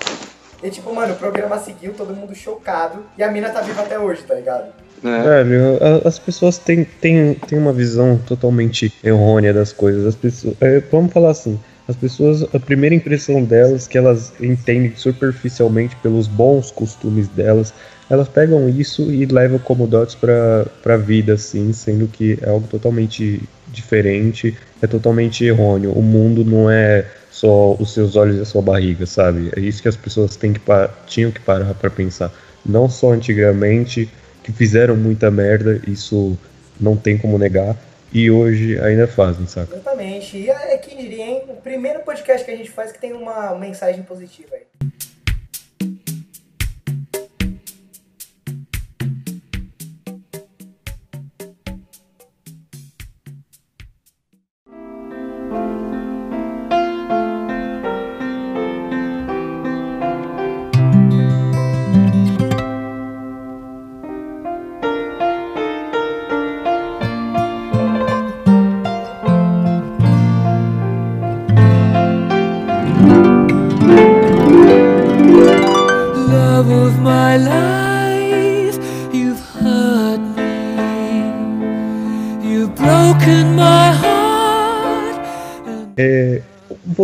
E 0.61 0.69
tipo, 0.69 0.93
mano, 0.93 1.13
o 1.13 1.17
programa 1.17 1.57
seguiu, 1.59 1.93
todo 1.93 2.13
mundo 2.13 2.35
chocado, 2.35 3.05
e 3.17 3.23
a 3.23 3.31
mina 3.31 3.49
tá 3.49 3.61
viva 3.61 3.83
até 3.83 3.97
hoje, 3.97 4.23
tá 4.23 4.33
ligado? 4.33 4.65
né? 5.03 5.21
Velho, 5.23 5.77
a- 5.81 6.07
as 6.07 6.17
pessoas 6.19 6.57
têm, 6.57 6.83
têm, 6.83 7.35
têm 7.35 7.57
uma 7.59 7.71
visão 7.71 8.17
totalmente 8.17 8.91
errônea 9.03 9.53
das 9.53 9.71
coisas. 9.71 10.05
As 10.05 10.15
pessoas, 10.15 10.55
é, 10.59 10.79
vamos 10.91 11.13
falar 11.13 11.29
assim, 11.29 11.59
as 11.87 11.95
pessoas, 11.95 12.43
a 12.53 12.59
primeira 12.59 12.93
impressão 12.93 13.43
delas, 13.43 13.87
que 13.87 13.97
elas 13.97 14.33
entendem 14.41 14.93
superficialmente 14.95 15.95
pelos 15.97 16.27
bons 16.27 16.69
costumes 16.69 17.27
delas, 17.29 17.73
elas 18.09 18.27
pegam 18.27 18.67
isso 18.69 19.11
e 19.11 19.25
levam 19.25 19.59
como 19.59 19.87
dotes 19.87 20.15
pra, 20.15 20.65
pra 20.83 20.97
vida, 20.97 21.33
assim, 21.33 21.71
sendo 21.73 22.07
que 22.07 22.37
é 22.41 22.49
algo 22.49 22.67
totalmente 22.67 23.41
diferente, 23.67 24.57
é 24.81 24.87
totalmente 24.87 25.43
errôneo. 25.45 25.91
O 25.91 26.01
mundo 26.01 26.43
não 26.43 26.69
é 26.69 27.05
só 27.31 27.73
os 27.75 27.93
seus 27.93 28.15
olhos 28.15 28.37
e 28.37 28.41
a 28.41 28.45
sua 28.45 28.61
barriga, 28.61 29.05
sabe? 29.05 29.51
É 29.55 29.59
isso 29.59 29.81
que 29.81 29.87
as 29.87 29.95
pessoas 29.95 30.35
têm 30.35 30.53
que 30.53 30.61
tinham 31.05 31.31
que 31.31 31.39
parar 31.39 31.73
pra 31.73 31.89
pensar. 31.89 32.31
Não 32.65 32.89
só 32.89 33.11
antigamente, 33.13 34.09
que 34.43 34.51
fizeram 34.51 34.95
muita 34.95 35.29
merda, 35.29 35.81
isso 35.87 36.37
não 36.79 36.95
tem 36.95 37.17
como 37.17 37.37
negar, 37.37 37.75
e 38.11 38.31
hoje 38.31 38.79
ainda 38.79 39.07
fazem, 39.07 39.45
saca? 39.47 39.73
Exatamente. 39.73 40.37
E 40.37 40.49
é 40.49 40.77
quem 40.77 40.97
diria, 40.97 41.25
hein? 41.25 41.43
O 41.49 41.55
primeiro 41.55 41.99
podcast 42.01 42.45
que 42.45 42.51
a 42.51 42.55
gente 42.55 42.71
faz 42.71 42.91
que 42.91 42.99
tem 42.99 43.13
uma 43.13 43.55
mensagem 43.55 44.03
positiva 44.03 44.55
aí. 44.55 44.67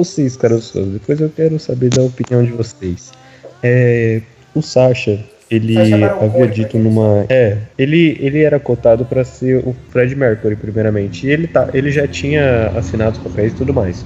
Vocês, 0.03 0.35
caros 0.35 0.69
fãs, 0.69 0.87
depois 0.87 1.19
eu 1.19 1.29
quero 1.29 1.57
saber 1.59 1.89
da 1.89 2.03
opinião 2.03 2.43
de 2.43 2.51
vocês. 2.51 3.11
É, 3.61 4.21
o 4.53 4.61
Sasha, 4.61 5.23
ele 5.49 5.77
havia 5.77 6.47
dito 6.47 6.69
quem 6.69 6.81
numa. 6.81 7.25
É, 7.29 7.57
ele, 7.77 8.17
ele 8.19 8.41
era 8.41 8.59
cotado 8.59 9.05
para 9.05 9.23
ser 9.23 9.57
o 9.65 9.75
Fred 9.89 10.15
Mercury, 10.15 10.55
primeiramente. 10.55 11.25
E 11.25 11.31
ele, 11.31 11.47
tá, 11.47 11.69
ele 11.73 11.91
já 11.91 12.07
tinha 12.07 12.67
assinado 12.75 13.17
os 13.17 13.23
papéis 13.23 13.53
e 13.53 13.55
tudo 13.55 13.73
mais. 13.73 14.05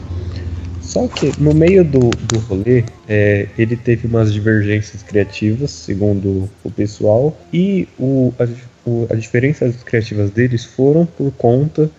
Só 0.82 1.08
que 1.08 1.34
no 1.42 1.54
meio 1.54 1.84
do, 1.84 2.10
do 2.10 2.40
rolê, 2.40 2.84
é, 3.10 3.48
ele 3.58 3.76
teve 3.76 4.08
umas 4.08 4.32
divergências 4.32 5.04
criativas, 5.04 5.72
segundo 5.72 6.50
o 6.64 6.72
pessoal, 6.72 7.38
e 7.52 7.88
o, 8.00 8.34
as, 8.40 8.50
o, 8.86 9.06
as 9.10 9.22
diferenças 9.22 9.84
criativas 9.84 10.32
deles 10.32 10.64
foram 10.64 11.06
por 11.06 11.32
conta 11.32 11.90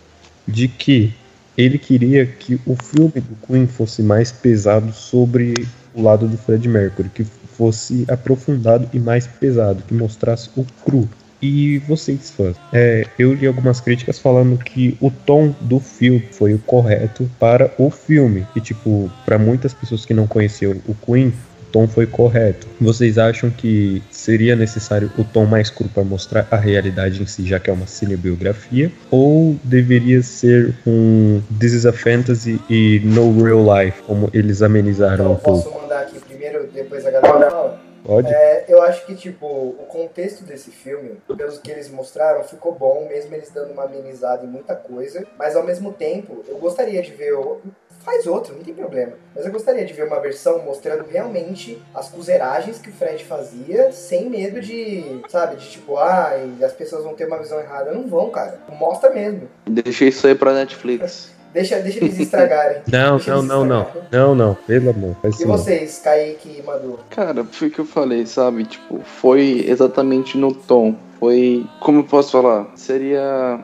de 0.47 0.69
que 0.69 1.13
ele 1.59 1.77
queria 1.77 2.25
que 2.25 2.61
o 2.65 2.77
filme 2.77 3.21
do 3.21 3.37
Queen 3.45 3.67
fosse 3.67 4.01
mais 4.01 4.31
pesado 4.31 4.93
sobre 4.93 5.55
o 5.93 6.01
lado 6.01 6.29
do 6.29 6.39
Fred 6.39 6.69
Mercury, 6.69 7.09
que 7.09 7.25
fosse 7.25 8.05
aprofundado 8.09 8.89
e 8.95 9.01
mais 9.01 9.27
pesado, 9.27 9.83
que 9.83 9.93
mostrasse 9.93 10.49
o 10.57 10.65
cru. 10.85 11.09
E 11.43 11.79
vocês, 11.81 12.31
fãs, 12.31 12.57
é, 12.73 13.07
eu 13.19 13.33
li 13.33 13.47
algumas 13.47 13.81
críticas 13.81 14.19
falando 14.19 14.57
que 14.59 14.97
o 15.01 15.11
tom 15.11 15.55
do 15.61 15.79
filme 15.79 16.25
foi 16.33 16.55
o 16.55 16.59
correto 16.59 17.29
para 17.39 17.73
o 17.79 17.91
filme. 17.91 18.47
E, 18.57 18.61
tipo, 18.61 19.11
para 19.25 19.39
muitas 19.39 19.73
pessoas 19.75 20.05
que 20.05 20.15
não 20.15 20.27
conheciam 20.27 20.77
o 20.87 20.95
Queen, 20.95 21.33
tom 21.73 21.87
foi 21.87 22.07
correto. 22.07 22.67
Vocês 22.81 23.19
acham 23.19 23.51
que 23.51 24.03
seria 24.11 24.57
necessário 24.57 25.11
o 25.19 25.25
tom 25.25 25.45
mais 25.45 25.71
cru 25.71 25.89
para 25.89 26.05
mostrar 26.05 26.47
a 26.51 26.57
realidade 26.57 27.23
em 27.23 27.27
si, 27.27 27.47
já 27.47 27.59
que 27.61 27.71
é 27.71 27.73
uma 27.73 27.87
cinebiografia? 27.87 28.91
Ou 29.11 29.57
deveria 29.65 30.23
ser 30.23 30.75
um 30.87 31.41
This 31.59 31.73
is 31.73 31.87
a 31.87 31.93
Fantasy 31.93 32.61
e 32.69 33.01
No 33.05 33.43
Real 33.43 33.65
Life, 33.83 34.03
como 34.03 34.31
eles 34.33 34.63
amenizaram 34.63 35.15
Então, 35.15 35.33
um 35.33 35.37
pouco? 35.37 35.71
posso 35.71 35.83
mandar 35.83 36.01
aqui 36.01 36.19
primeiro, 36.21 36.69
depois 36.73 37.05
a 37.07 37.11
galera 37.11 37.51
fala? 37.51 37.89
Pode? 38.05 38.33
É, 38.33 38.65
eu 38.69 38.81
acho 38.81 39.05
que, 39.05 39.15
tipo, 39.15 39.45
o 39.47 39.85
contexto 39.89 40.43
desse 40.45 40.71
filme, 40.71 41.19
pelos 41.37 41.59
que 41.59 41.71
eles 41.71 41.91
mostraram, 41.91 42.43
ficou 42.45 42.73
bom, 42.75 43.07
mesmo 43.07 43.35
eles 43.35 43.51
dando 43.51 43.73
uma 43.73 43.85
amenizada 43.85 44.47
em 44.47 44.49
muita 44.49 44.75
coisa. 44.75 45.27
Mas, 45.39 45.55
ao 45.55 45.65
mesmo 45.67 45.93
tempo, 45.93 46.43
eu 46.49 46.57
gostaria 46.57 47.03
de 47.03 47.13
ver... 47.13 47.35
o- 47.35 47.61
Faz 48.01 48.27
outro, 48.27 48.55
não 48.55 48.63
tem 48.63 48.73
problema. 48.75 49.13
Mas 49.35 49.45
eu 49.45 49.53
gostaria 49.53 49.85
de 49.85 49.93
ver 49.93 50.07
uma 50.07 50.21
versão 50.21 50.61
mostrando 50.65 51.05
realmente 51.11 51.83
as 51.95 52.09
cruzeiragens 52.09 52.79
que 52.79 52.89
o 52.91 52.93
Fred 52.93 53.25
fazia, 53.25 53.93
sem 53.93 54.31
medo 54.31 54.61
de, 54.61 55.21
sabe, 55.29 55.57
de 55.57 55.69
tipo, 55.69 55.97
ah, 55.99 56.33
e 56.59 56.65
as 56.65 56.73
pessoas 56.73 57.05
vão 57.05 57.15
ter 57.15 57.27
uma 57.27 57.39
visão 57.39 57.61
errada. 57.61 57.93
Não 57.93 58.07
vão, 58.09 58.31
cara. 58.31 58.61
Mostra 58.79 59.11
mesmo. 59.11 59.49
Deixei 59.67 60.09
isso 60.09 60.27
aí 60.27 60.35
pra 60.35 60.53
Netflix. 60.55 61.31
Deixa, 61.51 61.79
deixa 61.81 61.99
eles 62.05 62.21
estragarem. 62.21 62.83
Não, 62.93 63.17
Deixa 63.17 63.35
não, 63.35 63.43
não, 63.43 63.65
não. 63.65 63.81
estragarem. 63.83 64.09
Não, 64.13 64.35
não. 64.35 64.55
Pelo 64.55 64.91
amor. 64.91 65.17
Faz 65.23 65.41
E 65.41 65.47
não. 65.47 65.57
vocês, 65.57 65.99
Kaique 66.05 66.59
e 66.59 66.63
Madu? 66.63 67.01
Cara, 67.09 67.43
foi 67.43 67.69
o 67.69 67.71
que 67.71 67.79
eu 67.79 67.87
falei, 67.87 68.27
sabe? 68.27 68.67
Tipo, 68.67 69.01
foi 69.03 69.65
exatamente 69.67 70.37
no 70.37 70.53
tom. 70.55 70.95
Foi. 71.19 71.67
Como 71.81 72.01
eu 72.01 72.05
posso 72.05 72.33
falar? 72.33 72.67
Seria. 72.77 73.59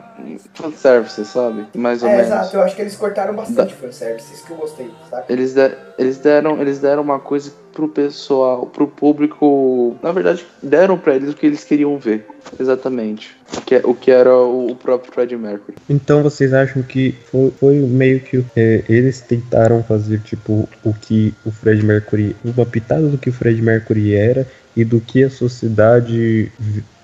fanservice, 0.53 1.23
sabe? 1.25 1.65
Mais 1.75 2.01
ou 2.03 2.09
É, 2.09 2.11
menos. 2.17 2.27
exato, 2.27 2.55
eu 2.55 2.61
acho 2.61 2.75
que 2.75 2.81
eles 2.81 2.95
cortaram 2.95 3.35
bastante 3.35 3.73
fanservice, 3.73 4.33
isso 4.33 4.45
que 4.45 4.51
eu 4.51 4.57
gostei, 4.57 4.89
saca? 5.09 5.31
Eles, 5.31 5.53
de- 5.53 5.71
eles, 5.97 6.17
deram, 6.17 6.61
eles 6.61 6.79
deram 6.79 7.01
uma 7.01 7.19
coisa 7.19 7.51
pro 7.73 7.87
pessoal, 7.89 8.65
pro 8.65 8.87
público. 8.87 9.95
Na 10.01 10.11
verdade, 10.11 10.45
deram 10.63 10.97
pra 10.97 11.15
eles 11.15 11.31
o 11.31 11.35
que 11.35 11.45
eles 11.45 11.63
queriam 11.63 11.97
ver. 11.99 12.25
Exatamente. 12.59 13.35
O 13.57 13.61
que, 13.61 13.75
o 13.83 13.93
que 13.93 14.11
era 14.11 14.33
o, 14.35 14.71
o 14.71 14.75
próprio 14.75 15.11
Fred 15.11 15.35
Mercury. 15.35 15.75
Então 15.89 16.23
vocês 16.23 16.53
acham 16.53 16.81
que 16.81 17.13
foi, 17.29 17.51
foi 17.59 17.75
meio 17.79 18.19
que 18.21 18.43
é, 18.55 18.83
eles 18.87 19.19
tentaram 19.21 19.83
fazer 19.83 20.19
tipo 20.21 20.67
o 20.83 20.93
que 20.93 21.33
o 21.45 21.51
Fred 21.51 21.83
Mercury, 21.85 22.35
uma 22.45 22.65
pitada 22.65 23.07
do 23.07 23.17
que 23.17 23.29
o 23.29 23.33
Fred 23.33 23.61
Mercury 23.61 24.13
era 24.15 24.47
e 24.75 24.85
do 24.85 24.99
que 25.01 25.23
a 25.23 25.29
sociedade 25.29 26.51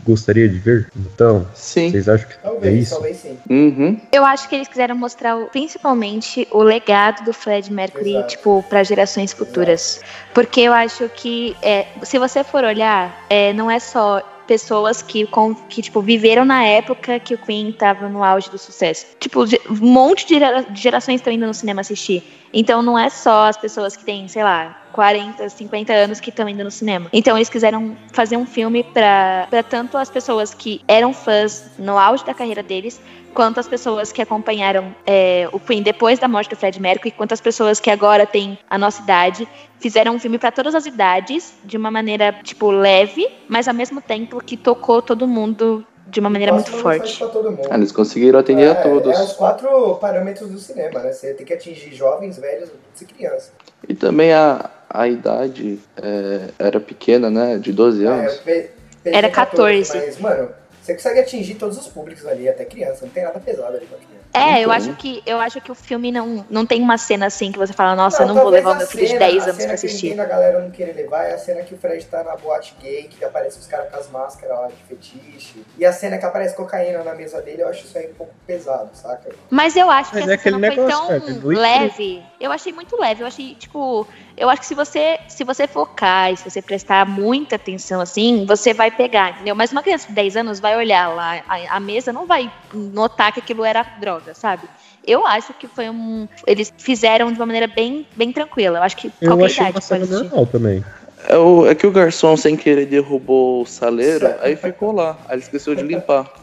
gostaria 0.05 0.47
de 0.49 0.57
ver? 0.57 0.89
Então, 0.95 1.47
Sim. 1.53 1.91
vocês 1.91 2.07
acham 2.09 2.27
que 2.27 2.33
é 2.35 2.37
Talvez, 2.37 2.81
isso? 2.83 2.91
talvez 2.93 3.17
sim. 3.17 3.37
Uhum. 3.49 3.99
Eu 4.11 4.25
acho 4.25 4.47
que 4.49 4.55
eles 4.55 4.67
quiseram 4.67 4.95
mostrar 4.95 5.35
principalmente 5.47 6.47
o 6.51 6.61
legado 6.61 7.23
do 7.23 7.33
Fred 7.33 7.71
Mercury, 7.71 8.11
Exato. 8.15 8.27
tipo, 8.29 8.63
para 8.69 8.83
gerações 8.83 9.33
futuras. 9.33 10.01
Porque 10.33 10.61
eu 10.61 10.73
acho 10.73 11.09
que, 11.09 11.55
é, 11.61 11.87
se 12.03 12.17
você 12.19 12.43
for 12.43 12.63
olhar, 12.63 13.25
é, 13.29 13.53
não 13.53 13.69
é 13.69 13.79
só 13.79 14.21
pessoas 14.47 15.01
que, 15.01 15.25
com- 15.27 15.55
que, 15.55 15.81
tipo, 15.81 16.01
viveram 16.01 16.43
na 16.43 16.63
época 16.65 17.19
que 17.19 17.33
o 17.33 17.37
Queen 17.37 17.71
tava 17.71 18.09
no 18.09 18.21
auge 18.23 18.49
do 18.49 18.57
sucesso. 18.57 19.05
Tipo, 19.19 19.43
um 19.69 19.75
monte 19.85 20.27
de 20.27 20.33
gera- 20.39 20.61
de 20.63 20.81
gerações 20.81 21.21
estão 21.21 21.31
indo 21.31 21.45
no 21.47 21.53
cinema 21.53 21.81
assistir. 21.81 22.21
Então 22.53 22.81
não 22.81 22.99
é 22.99 23.09
só 23.09 23.47
as 23.47 23.55
pessoas 23.55 23.95
que 23.95 24.03
têm, 24.03 24.27
sei 24.27 24.43
lá, 24.43 24.80
40, 24.91 25.49
50 25.49 25.93
anos 25.93 26.19
que 26.19 26.29
estão 26.29 26.47
indo 26.47 26.63
no 26.63 26.71
cinema. 26.71 27.09
Então 27.11 27.37
eles 27.37 27.49
quiseram 27.49 27.95
fazer 28.11 28.37
um 28.37 28.45
filme 28.45 28.83
pra 28.83 29.47
pra 29.49 29.63
tanto 29.63 29.97
as 29.97 30.09
pessoas 30.09 30.53
que 30.53 30.81
eram 30.87 31.13
fãs 31.13 31.71
no 31.77 31.97
auge 31.97 32.25
da 32.25 32.33
carreira 32.33 32.61
deles, 32.63 33.01
quanto 33.33 33.59
as 33.59 33.67
pessoas 33.67 34.11
que 34.11 34.21
acompanharam 34.21 34.95
é, 35.05 35.47
o 35.51 35.59
Queen 35.59 35.81
depois 35.81 36.19
da 36.19 36.27
morte 36.27 36.49
do 36.49 36.55
Fred 36.55 36.79
Mercury, 36.79 37.11
quanto 37.11 37.33
as 37.33 37.41
pessoas 37.41 37.79
que 37.79 37.89
agora 37.89 38.25
têm 38.25 38.57
a 38.69 38.77
nossa 38.77 39.01
idade, 39.01 39.47
fizeram 39.79 40.15
um 40.15 40.19
filme 40.19 40.37
pra 40.37 40.51
todas 40.51 40.75
as 40.75 40.85
idades, 40.85 41.53
de 41.63 41.77
uma 41.77 41.89
maneira, 41.89 42.33
tipo, 42.43 42.69
leve, 42.71 43.27
mas 43.47 43.67
ao 43.67 43.73
mesmo 43.73 44.01
tempo 44.01 44.41
que 44.43 44.55
tocou 44.55 45.01
todo 45.01 45.27
mundo 45.27 45.85
de 46.07 46.19
uma 46.19 46.29
maneira 46.29 46.51
muito 46.53 46.71
forte. 46.71 47.23
Ah, 47.69 47.75
Eles 47.75 47.91
conseguiram 47.91 48.37
atender 48.39 48.67
a 48.67 48.79
É, 48.79 48.83
todos. 48.83 49.17
É 49.17 49.23
os 49.23 49.33
quatro 49.33 49.95
parâmetros 49.95 50.49
do 50.49 50.59
cinema, 50.59 50.99
né? 50.99 51.13
Você 51.13 51.33
tem 51.33 51.45
que 51.45 51.53
atingir 51.53 51.93
jovens, 51.95 52.37
velhos 52.37 52.69
e 53.01 53.05
crianças. 53.05 53.53
E 53.87 53.93
também 53.93 54.33
a, 54.33 54.69
a 54.93 55.07
idade 55.07 55.79
é, 55.97 56.49
era 56.59 56.79
pequena, 56.79 57.29
né? 57.29 57.57
De 57.57 57.71
12 57.71 58.05
É, 58.05 58.07
anos. 58.09 58.35
PG 58.37 58.69
Era 59.05 59.29
14. 59.29 59.97
Mas, 59.97 60.19
mano, 60.19 60.49
você 60.81 60.93
consegue 60.93 61.19
atingir 61.19 61.55
todos 61.55 61.77
os 61.77 61.87
públicos 61.87 62.25
ali, 62.25 62.47
até 62.49 62.65
criança. 62.65 63.05
Não 63.05 63.11
tem 63.11 63.23
nada 63.23 63.39
pesado 63.39 63.75
ali 63.77 63.85
pra 63.85 63.97
criança. 63.97 64.11
É, 64.33 64.59
eu 64.59 64.61
Então. 64.61 64.71
acho 64.71 64.93
que 64.95 65.21
eu 65.25 65.39
acho 65.41 65.59
que 65.59 65.69
o 65.69 65.75
filme 65.75 66.09
não, 66.09 66.45
não 66.49 66.65
tem 66.65 66.81
uma 66.81 66.97
cena 66.97 67.25
assim 67.25 67.51
que 67.51 67.59
você 67.59 67.73
fala, 67.73 67.97
nossa, 67.97 68.23
eu 68.23 68.27
não 68.27 68.35
vou 68.35 68.47
levar 68.49 68.71
a 68.71 68.75
meu 68.75 68.87
filho 68.87 69.03
de 69.03 69.07
cena- 69.09 69.19
10 69.19 69.41
a 69.41 69.43
anos 69.43 69.55
cena 69.57 69.57
pra 69.57 69.67
que 69.67 69.73
assistir. 69.85 70.03
ninguém 70.11 70.17
da 70.17 70.25
galera 70.25 70.59
não 70.61 70.71
querer 70.71 70.93
levar 70.93 71.25
é 71.25 71.33
a 71.33 71.37
cena 71.37 71.61
que 71.63 71.73
o 71.73 71.77
Fred 71.77 72.05
tá 72.05 72.23
na 72.23 72.37
boate 72.37 72.73
gay, 72.81 73.09
que 73.09 73.25
aparece 73.25 73.59
os 73.59 73.67
caras 73.67 73.91
com 73.91 73.97
as 73.99 74.09
máscaras 74.09 74.57
lá 74.57 74.67
de 74.67 74.75
fetiche. 74.87 75.65
E 75.77 75.83
a 75.85 75.91
cena 75.91 76.17
que 76.17 76.23
aparece 76.25 76.55
cocaína 76.55 77.03
na 77.03 77.13
mesa 77.13 77.41
dele, 77.41 77.61
eu 77.63 77.67
acho 77.67 77.83
isso 77.83 77.97
aí 77.97 78.07
um 78.09 78.13
pouco 78.13 78.33
pesado, 78.47 78.89
saca? 78.93 79.31
Mas 79.49 79.75
eu 79.75 79.89
acho 79.89 80.11
Mas 80.15 80.23
que 80.23 80.29
é 80.29 80.33
essa 80.35 80.43
cena 80.43 80.55
aquele 80.57 80.75
foi 80.77 80.85
negócio, 80.85 81.07
tão 81.19 81.19
cara, 81.19 81.31
é 81.53 81.57
leve. 81.59 82.23
Eu 82.41 82.51
achei 82.51 82.73
muito 82.73 82.99
leve. 82.99 83.21
Eu 83.21 83.27
achei, 83.27 83.53
tipo, 83.53 84.07
eu 84.35 84.49
acho 84.49 84.61
que 84.61 84.67
se 84.67 84.73
você, 84.73 85.19
se 85.27 85.43
você 85.43 85.67
focar 85.67 86.33
e 86.33 86.37
se 86.37 86.49
você 86.49 86.61
prestar 86.61 87.05
muita 87.05 87.55
atenção 87.55 88.01
assim, 88.01 88.45
você 88.47 88.73
vai 88.73 88.89
pegar, 88.89 89.31
entendeu? 89.31 89.55
Mas 89.55 89.71
uma 89.71 89.83
criança 89.83 90.07
de 90.07 90.13
10 90.13 90.37
anos 90.37 90.59
vai 90.59 90.75
olhar 90.75 91.07
lá 91.09 91.43
a, 91.47 91.77
a 91.77 91.79
mesa, 91.79 92.11
não 92.11 92.25
vai 92.25 92.51
notar 92.73 93.31
que 93.31 93.39
aquilo 93.39 93.63
era 93.63 93.83
droga, 93.99 94.33
sabe? 94.33 94.67
Eu 95.05 95.25
acho 95.25 95.53
que 95.53 95.67
foi 95.67 95.89
um. 95.89 96.27
Eles 96.45 96.73
fizeram 96.77 97.31
de 97.31 97.39
uma 97.39 97.45
maneira 97.45 97.67
bem, 97.67 98.05
bem 98.15 98.31
tranquila. 98.31 98.79
Eu 98.79 98.83
acho 98.83 98.97
que 98.97 99.11
Eu 99.21 99.33
achei 99.45 99.63
idade 99.67 99.75
uma 99.75 99.81
cena 99.81 100.05
normal 100.05 100.45
também. 100.45 100.83
É, 101.27 101.37
o- 101.37 101.67
é 101.67 101.75
que 101.75 101.85
o 101.87 101.91
garçom, 101.91 102.35
sem 102.35 102.55
querer, 102.57 102.85
derrubou 102.85 103.61
o 103.61 103.65
saleiro, 103.65 104.25
Certo. 104.27 104.43
aí 104.43 104.55
ficou 104.55 104.91
lá. 104.91 105.17
Aí 105.27 105.35
ele 105.35 105.41
esqueceu 105.43 105.75
de 105.75 105.83
limpar. 105.83 106.31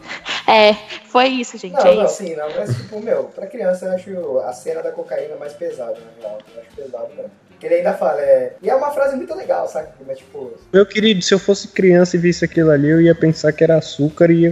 É, 0.50 0.72
foi 1.10 1.26
isso, 1.26 1.58
gente. 1.58 1.74
Não, 1.74 1.80
é 1.86 1.94
não, 1.94 2.04
isso. 2.06 2.14
sim, 2.14 2.34
não, 2.34 2.46
mas 2.56 2.74
tipo, 2.74 2.98
meu, 3.02 3.24
pra 3.24 3.46
criança 3.46 3.84
eu 3.84 3.92
acho 3.92 4.38
a 4.48 4.52
cena 4.54 4.82
da 4.82 4.90
cocaína 4.90 5.36
mais 5.36 5.52
pesada, 5.52 5.92
na 5.92 6.22
real. 6.26 6.38
Eu 6.56 6.62
acho 6.62 6.70
pesado 6.74 7.08
mesmo. 7.14 7.30
Porque 7.50 7.66
ele 7.66 7.74
ainda 7.74 7.92
fala, 7.92 8.18
é. 8.22 8.54
E 8.62 8.70
é 8.70 8.74
uma 8.74 8.90
frase 8.90 9.14
muito 9.14 9.34
legal, 9.34 9.68
saca? 9.68 9.92
Mas 10.06 10.16
tipo. 10.16 10.52
Meu 10.72 10.86
querido, 10.86 11.20
se 11.20 11.34
eu 11.34 11.38
fosse 11.38 11.68
criança 11.68 12.16
e 12.16 12.18
visse 12.18 12.46
aquilo 12.46 12.70
ali, 12.70 12.88
eu 12.88 12.98
ia 13.02 13.14
pensar 13.14 13.52
que 13.52 13.62
era 13.62 13.76
açúcar 13.76 14.30
e 14.30 14.42
ia, 14.44 14.50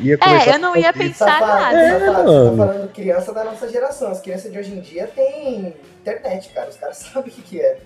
ia 0.00 0.18
É, 0.22 0.54
eu 0.54 0.58
não 0.58 0.74
ia 0.74 0.90
pensar 0.90 1.38
nada. 1.38 1.78
É, 1.78 1.98
mano. 1.98 2.22
Você 2.22 2.50
tá 2.50 2.56
falando 2.66 2.92
criança 2.94 3.34
da 3.34 3.44
nossa 3.44 3.68
geração. 3.68 4.10
As 4.12 4.20
crianças 4.22 4.50
de 4.50 4.58
hoje 4.58 4.72
em 4.72 4.80
dia 4.80 5.06
têm 5.14 5.74
internet, 6.00 6.50
cara. 6.54 6.68
Os 6.68 6.76
caras 6.76 6.96
sabem 7.12 7.30
o 7.30 7.34
que, 7.34 7.42
que 7.42 7.60
é. 7.60 7.78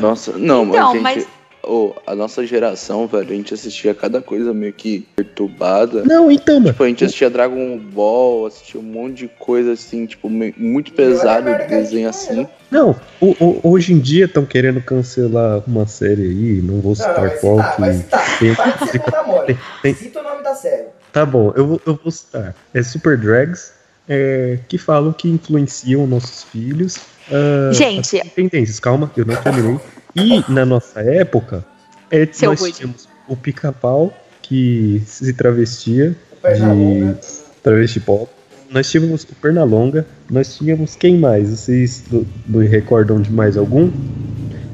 Nossa, 0.00 0.32
não, 0.32 0.64
Então, 0.66 0.92
mas, 0.94 1.02
mas- 1.02 1.14
gente, 1.24 1.28
ô, 1.62 1.94
a 2.06 2.14
nossa 2.14 2.46
geração, 2.46 3.06
velho, 3.08 3.32
a 3.32 3.34
gente 3.34 3.52
assistia 3.52 3.92
cada 3.94 4.20
coisa 4.22 4.54
meio 4.54 4.72
que 4.72 5.06
perturbada. 5.16 6.04
Não, 6.04 6.30
então, 6.30 6.56
mano. 6.60 6.70
Tipo, 6.72 6.84
a 6.84 6.88
gente 6.88 7.04
assistia 7.04 7.28
Dragon 7.30 7.76
Ball, 7.78 8.46
assistia 8.46 8.80
um 8.80 8.84
monte 8.84 9.14
de 9.14 9.28
coisa 9.28 9.72
assim, 9.72 10.06
tipo, 10.06 10.28
muito 10.30 10.92
a 10.92 10.94
pesado 10.94 11.46
de 11.46 11.50
a 11.62 11.66
desenho 11.66 12.08
assim. 12.08 12.34
né? 12.42 12.48
Não, 12.70 12.94
o- 13.20 13.34
o- 13.44 13.60
hoje 13.70 13.92
em 13.92 13.98
dia 13.98 14.26
estão 14.26 14.44
querendo 14.46 14.80
cancelar 14.80 15.62
uma 15.66 15.86
série 15.86 16.22
aí, 16.22 16.60
não 16.62 16.80
vou 16.80 16.90
Não, 16.90 16.94
citar 16.96 17.20
vai 17.20 17.38
qual 17.38 17.56
citar, 17.56 17.80
vai 17.80 17.90
que. 17.90 17.96
citar. 17.98 18.88
tem- 18.90 19.00
bunda 19.00 19.22
mole. 19.24 19.58
tem- 19.82 19.94
Cita 19.94 20.20
o 20.20 20.22
nome 20.22 20.42
da 20.42 20.54
série. 20.54 20.86
Tá 21.12 21.24
bom, 21.24 21.52
eu 21.56 21.66
vou, 21.66 21.80
eu 21.86 21.98
vou 22.00 22.12
citar. 22.12 22.54
É 22.74 22.82
Super 22.82 23.16
Drags, 23.16 23.72
é, 24.08 24.58
que 24.68 24.78
falam 24.78 25.12
que 25.12 25.28
influenciam 25.28 26.06
nossos 26.06 26.42
filhos. 26.44 26.96
ah, 27.30 27.72
Gente. 27.72 28.20
as 28.20 28.28
tendências, 28.32 28.78
calma, 28.80 29.10
eu 29.16 29.24
não 29.24 29.36
terminei. 29.36 29.78
E 30.14 30.44
na 30.50 30.64
nossa 30.64 31.00
época, 31.00 31.64
é, 32.10 32.26
Seu 32.30 32.50
nós 32.50 32.60
Rude. 32.60 32.72
tínhamos 32.74 33.08
o 33.28 33.36
pica-pau 33.36 34.12
que 34.42 35.02
se 35.06 35.32
travestia 35.32 36.14
O 36.42 37.14
de 37.14 37.16
travesti 37.62 38.00
pop. 38.00 38.30
Nós 38.70 38.90
tínhamos 38.90 39.22
o 39.24 39.34
Pernalonga, 39.34 40.06
nós 40.30 40.56
tínhamos 40.56 40.96
quem 40.96 41.16
mais? 41.18 41.50
Vocês 41.50 42.02
do, 42.08 42.26
do- 42.46 42.60
recordam 42.60 43.20
de 43.20 43.30
mais 43.30 43.56
algum? 43.56 43.90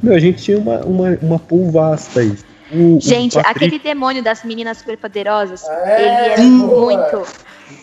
Meu, 0.02 0.14
a 0.14 0.18
gente 0.18 0.42
tinha 0.42 0.58
uma, 0.58 0.78
uma, 0.80 1.18
uma 1.20 1.38
pool 1.38 1.70
vasta 1.70 2.20
aí. 2.20 2.34
O- 2.72 2.96
o 2.96 3.00
Gente, 3.00 3.34
Patrick- 3.34 3.64
aquele 3.66 3.78
demônio 3.78 4.22
das 4.22 4.44
meninas 4.44 4.78
superpoderosas, 4.78 5.62
É, 5.68 6.00
ele 6.00 6.32
era 6.32 6.42
boa. 6.66 6.84
muito. 7.10 7.26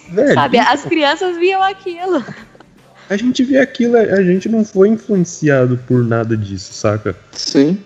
Velho, 0.09 0.33
Sabe, 0.33 0.59
as 0.59 0.83
crianças 0.83 1.37
viam 1.37 1.61
aquilo. 1.61 2.23
A 3.09 3.17
gente 3.17 3.43
vê 3.43 3.57
aquilo, 3.57 3.97
a 3.97 4.21
gente 4.21 4.47
não 4.47 4.63
foi 4.63 4.89
influenciado 4.89 5.79
por 5.87 6.03
nada 6.03 6.37
disso, 6.37 6.73
saca? 6.73 7.15
Sim. 7.31 7.79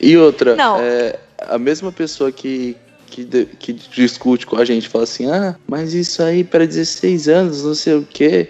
E 0.00 0.16
outra, 0.16 0.54
Não. 0.54 0.78
é, 0.78 1.18
a 1.38 1.58
mesma 1.58 1.90
pessoa 1.90 2.30
que, 2.30 2.76
que, 3.06 3.24
que 3.58 3.72
discute 3.72 4.46
com 4.46 4.56
a 4.56 4.64
gente 4.64 4.88
fala 4.88 5.04
assim: 5.04 5.30
ah, 5.30 5.56
mas 5.66 5.94
isso 5.94 6.22
aí 6.22 6.44
para 6.44 6.66
16 6.66 7.28
anos, 7.28 7.64
não 7.64 7.74
sei 7.74 7.94
o 7.94 8.06
quê. 8.08 8.48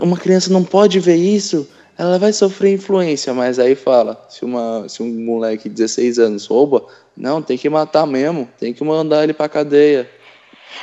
Uma 0.00 0.16
criança 0.16 0.52
não 0.52 0.64
pode 0.64 1.00
ver 1.00 1.16
isso, 1.16 1.68
ela 1.98 2.18
vai 2.18 2.32
sofrer 2.32 2.74
influência. 2.74 3.34
Mas 3.34 3.58
aí 3.58 3.74
fala: 3.74 4.24
se, 4.28 4.44
uma, 4.44 4.88
se 4.88 5.02
um 5.02 5.24
moleque 5.24 5.68
de 5.68 5.74
16 5.74 6.18
anos 6.18 6.46
rouba, 6.46 6.84
não, 7.16 7.42
tem 7.42 7.58
que 7.58 7.68
matar 7.68 8.06
mesmo, 8.06 8.48
tem 8.58 8.72
que 8.72 8.82
mandar 8.82 9.24
ele 9.24 9.32
pra 9.34 9.48
cadeia. 9.48 10.08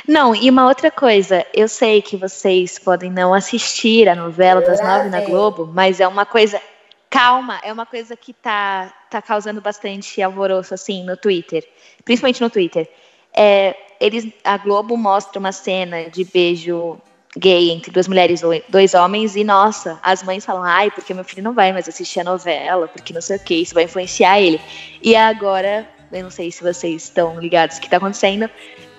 Não, 0.06 0.34
e 0.34 0.48
uma 0.50 0.66
outra 0.66 0.90
coisa, 0.90 1.46
eu 1.54 1.68
sei 1.68 2.02
que 2.02 2.16
vocês 2.16 2.78
podem 2.78 3.10
não 3.10 3.32
assistir 3.34 4.08
a 4.08 4.14
novela 4.14 4.60
das 4.60 4.80
nove 4.80 5.08
na. 5.08 5.20
Globo, 5.20 5.70
mas 5.72 6.00
é 6.00 6.08
uma 6.08 6.26
coisa. 6.26 6.60
Calma, 7.08 7.60
é 7.62 7.72
uma 7.72 7.84
coisa 7.84 8.16
que 8.16 8.32
tá, 8.32 8.92
tá 9.10 9.20
causando 9.20 9.60
bastante 9.60 10.22
alvoroço, 10.22 10.72
assim, 10.72 11.04
no 11.04 11.16
Twitter. 11.16 11.66
Principalmente 12.04 12.40
no 12.40 12.48
Twitter. 12.48 12.88
É, 13.34 13.76
eles, 14.00 14.32
a 14.44 14.56
Globo 14.56 14.96
mostra 14.96 15.38
uma 15.38 15.52
cena 15.52 16.08
de 16.08 16.24
beijo 16.24 16.98
gay 17.36 17.70
entre 17.70 17.90
duas 17.92 18.08
mulheres 18.08 18.42
ou 18.42 18.50
dois 18.68 18.94
homens, 18.94 19.36
e 19.36 19.44
nossa, 19.44 19.98
as 20.02 20.22
mães 20.22 20.44
falam, 20.44 20.64
ai, 20.64 20.90
porque 20.90 21.14
meu 21.14 21.24
filho 21.24 21.42
não 21.42 21.52
vai 21.52 21.72
mais 21.72 21.88
assistir 21.88 22.20
a 22.20 22.24
novela, 22.24 22.88
porque 22.88 23.12
não 23.12 23.20
sei 23.20 23.36
o 23.36 23.40
que, 23.40 23.54
isso 23.54 23.74
vai 23.74 23.84
influenciar 23.84 24.40
ele. 24.40 24.60
E 25.02 25.14
agora, 25.14 25.88
eu 26.12 26.24
não 26.24 26.30
sei 26.30 26.50
se 26.50 26.62
vocês 26.62 27.04
estão 27.04 27.38
ligados 27.38 27.76
o 27.76 27.80
que 27.80 27.88
tá 27.88 27.98
acontecendo, 27.98 28.50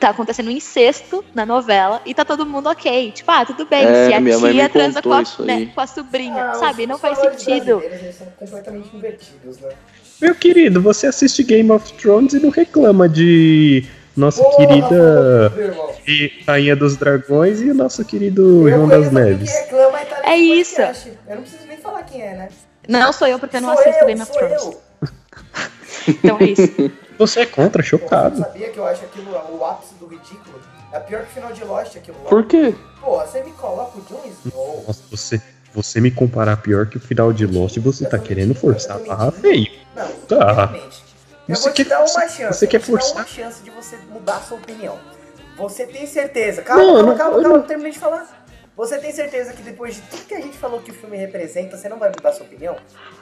tá 0.01 0.09
acontecendo 0.09 0.47
um 0.47 0.51
incesto 0.51 1.23
na 1.33 1.45
novela 1.45 2.01
e 2.05 2.13
tá 2.13 2.25
todo 2.25 2.45
mundo 2.45 2.67
ok. 2.69 3.11
Tipo, 3.11 3.31
ah, 3.31 3.45
tudo 3.45 3.65
bem, 3.65 3.85
É, 3.85 4.07
se 4.07 4.13
a 4.13 4.19
minha 4.19 4.37
mãe 4.39 4.53
tia 4.53 4.67
transa 4.69 5.01
com 5.01 5.13
a, 5.13 5.23
né, 5.39 5.69
com 5.73 5.81
a 5.81 5.87
sobrinha, 5.87 6.49
Ah, 6.51 6.53
sabe? 6.55 6.85
Não 6.87 6.97
faz 6.97 7.17
sentido. 7.19 7.81
Eles 7.83 8.15
são 8.15 8.27
completamente 8.37 8.95
invertidos, 8.95 9.57
né? 9.59 9.69
Meu 10.19 10.35
querido, 10.35 10.81
você 10.81 11.07
assiste 11.07 11.43
Game 11.43 11.71
of 11.71 11.93
Thrones 11.93 12.33
e 12.33 12.39
não 12.39 12.49
reclama 12.49 13.07
de 13.09 13.85
nossa 14.15 14.43
Porra, 14.43 14.57
querida 14.67 15.53
e 16.07 16.31
Rainha 16.45 16.75
dos 16.75 16.97
Dragões 16.97 17.61
e 17.61 17.71
o 17.71 17.73
nosso 17.73 18.03
querido 18.05 18.69
João 18.69 18.87
das 18.87 19.11
Neves. 19.11 19.51
que 19.51 19.59
reclama 19.63 19.97
tá 19.99 20.21
É 20.23 20.35
isso. 20.37 20.75
podcast. 20.75 21.13
Eu 21.27 21.35
não 21.35 21.41
preciso 21.43 21.65
nem 21.67 21.77
falar 21.77 22.03
quem 22.03 22.21
é, 22.21 22.35
né? 22.35 22.49
Não 22.87 23.13
sou 23.13 23.27
eu, 23.27 23.39
porque 23.39 23.57
eu 23.57 23.61
não 23.61 23.73
Sou 23.73 23.79
assisto 23.81 24.01
eu, 24.01 24.07
Game 24.07 24.21
of 24.21 24.31
Thrones. 24.31 24.63
eu. 24.63 24.81
Então 26.07 26.37
é 26.39 26.43
isso. 26.45 26.91
Você 27.21 27.41
é 27.41 27.45
contra, 27.45 27.83
Pô, 27.83 27.87
chocado. 27.87 28.39
sabia 28.39 28.69
que 28.69 28.79
eu 28.79 28.85
acho 28.87 29.05
aquilo 29.05 29.31
o 29.31 29.63
ápice 29.63 29.93
do 29.95 30.07
ridículo? 30.07 30.59
É 30.91 30.99
pior 30.99 31.21
que 31.21 31.27
o 31.27 31.33
final 31.33 31.53
de 31.53 31.63
Lost 31.63 31.95
aquilo 31.95 32.17
lá. 32.23 32.29
Por 32.29 32.45
quê? 32.47 32.73
Pô, 32.99 33.19
você 33.19 33.43
me 33.43 33.51
coloca 33.51 33.95
o 33.99 34.01
Jon 34.01 34.21
Snow. 34.43 34.83
Nossa, 34.87 35.03
você, 35.11 35.39
você 35.71 36.01
me 36.01 36.09
comparar 36.09 36.57
pior 36.57 36.87
que 36.87 36.97
o 36.97 36.99
final 36.99 37.31
de 37.31 37.45
Lost, 37.45 37.77
você 37.77 38.09
tá 38.09 38.17
querendo 38.17 38.55
forçar 38.55 38.97
a 38.97 38.99
barra 38.99 39.31
feio. 39.31 39.67
Não, 39.95 40.07
Tá. 40.27 40.51
realmente. 40.65 41.03
Eu 41.47 41.55
Você 41.55 41.63
vou 41.65 41.73
te 41.73 41.83
quer 41.83 41.89
dar 41.89 41.99
uma 41.99 42.07
forçar- 42.07 42.29
chance. 42.29 42.57
você 42.59 42.65
eu 42.65 42.69
quer 42.69 42.79
vou 42.79 42.97
te 42.97 43.01
dar 43.01 43.07
forçar? 43.07 43.17
uma 43.17 43.27
chance 43.27 43.63
de 43.63 43.69
você 43.69 43.97
mudar 44.09 44.37
a 44.37 44.41
sua 44.41 44.57
opinião. 44.57 44.97
Você 45.57 45.85
tem 45.85 46.07
certeza. 46.07 46.63
Calma, 46.63 46.83
Não, 46.83 46.89
eu 46.89 46.95
calma, 46.95 47.11
não- 47.11 47.17
calma, 47.17 47.37
eu 47.37 47.41
calma, 47.43 47.49
não- 47.49 47.57
não 47.61 47.67
terminei 47.67 47.91
de 47.91 47.99
falar. 47.99 48.45
Você 48.75 48.97
tem 48.97 49.11
certeza 49.11 49.53
que 49.53 49.61
depois 49.61 49.95
de 49.95 50.01
tudo 50.03 50.23
que 50.25 50.33
a 50.33 50.41
gente 50.41 50.57
falou 50.57 50.81
que 50.81 50.89
o 50.89 50.93
filme 50.93 51.17
representa, 51.17 51.77
você 51.77 51.87
não 51.87 51.99
vai 51.99 52.09
mudar 52.09 52.29
a 52.29 52.33
sua 52.33 52.47
opinião? 52.47 52.75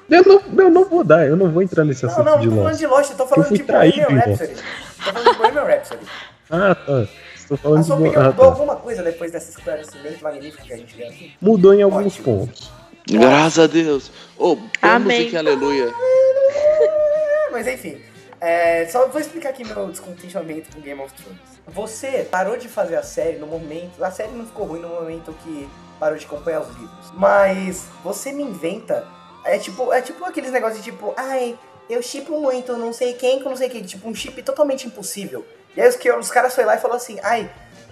Eu 0.09 0.23
não, 0.23 0.41
eu 0.63 0.69
não 0.69 0.85
vou 0.85 1.03
dar, 1.03 1.27
eu 1.27 1.35
não 1.37 1.49
vou 1.51 1.61
entrar 1.61 1.85
nesse 1.85 2.03
Não, 2.03 2.11
assunto 2.11 2.25
não, 2.25 2.33
não 2.35 2.41
de 2.41 2.47
tô 2.49 2.55
falando 2.55 2.67
Lost. 2.71 2.79
de 2.79 2.87
Lost, 2.87 3.11
eu 3.11 3.17
tô 3.17 3.27
falando 3.27 3.47
fui 3.47 3.57
de 3.57 3.63
traído 3.63 3.97
Bohemian 3.97 4.15
em 4.25 4.29
Rhapsody. 4.29 4.53
Tô 4.55 5.13
falando 5.13 5.31
de 5.31 5.37
Bohemian 5.37 5.63
Rhapsody. 5.63 6.05
Ah, 6.51 6.73
tá. 6.73 7.07
Estou 7.35 7.53
A 7.55 7.57
falando 7.59 7.83
sua 7.83 7.95
de. 7.97 8.01
opinião 8.01 8.21
Ah, 8.23 8.25
mudou 8.29 8.45
tá. 8.45 8.51
alguma 8.51 8.75
coisa 8.77 9.03
depois 9.03 9.31
desse 9.31 9.51
esclarecimento 9.51 10.23
magnífico 10.23 10.63
que 10.63 10.73
a 10.73 10.77
gente 10.77 10.95
deu 10.97 11.07
aqui? 11.07 11.33
Mudou 11.39 11.73
em 11.75 11.83
alguns 11.83 12.07
Ótimo. 12.17 12.23
pontos. 12.47 12.71
Graças 13.07 13.59
a 13.59 13.67
Deus. 13.67 14.11
A 14.81 14.95
Amém. 14.95 15.35
aleluia. 15.37 15.93
Mas 17.51 17.67
enfim, 17.67 18.01
é, 18.41 18.87
só 18.87 19.07
vou 19.07 19.21
explicar 19.21 19.49
aqui 19.49 19.63
meu 19.63 19.89
descontentamento 19.89 20.75
com 20.75 20.81
Game 20.81 20.99
of 21.01 21.13
Thrones. 21.13 21.39
Você 21.67 22.27
parou 22.31 22.57
de 22.57 22.67
fazer 22.67 22.95
a 22.95 23.03
série 23.03 23.37
no 23.37 23.45
momento. 23.45 24.03
A 24.03 24.09
série 24.09 24.31
não 24.31 24.45
ficou 24.45 24.65
ruim 24.65 24.79
no 24.79 24.87
momento 24.89 25.35
que 25.43 25.69
parou 25.99 26.17
de 26.17 26.25
acompanhar 26.25 26.61
os 26.61 26.69
livros. 26.69 27.11
Mas 27.13 27.85
você 28.03 28.31
me 28.31 28.41
inventa. 28.41 29.05
É 29.45 29.57
tipo, 29.57 29.91
é 29.93 30.01
tipo 30.01 30.23
aqueles 30.25 30.51
negócios 30.51 30.83
de 30.83 30.91
tipo, 30.91 31.13
ai, 31.15 31.57
eu 31.89 32.01
chipo 32.01 32.39
muito, 32.39 32.77
não 32.77 32.93
sei 32.93 33.13
quem 33.13 33.41
com 33.41 33.49
não 33.49 33.57
sei 33.57 33.69
quem. 33.69 33.81
Tipo, 33.81 34.07
um 34.07 34.13
chip 34.13 34.41
totalmente 34.43 34.85
impossível. 34.85 35.45
E 35.75 35.81
aí 35.81 35.87
os, 35.87 35.95
que, 35.95 36.11
os 36.11 36.29
caras 36.29 36.53
foi 36.53 36.65
lá 36.65 36.75
e 36.75 36.79
falou 36.79 36.97
assim, 36.97 37.19
ai. 37.23 37.49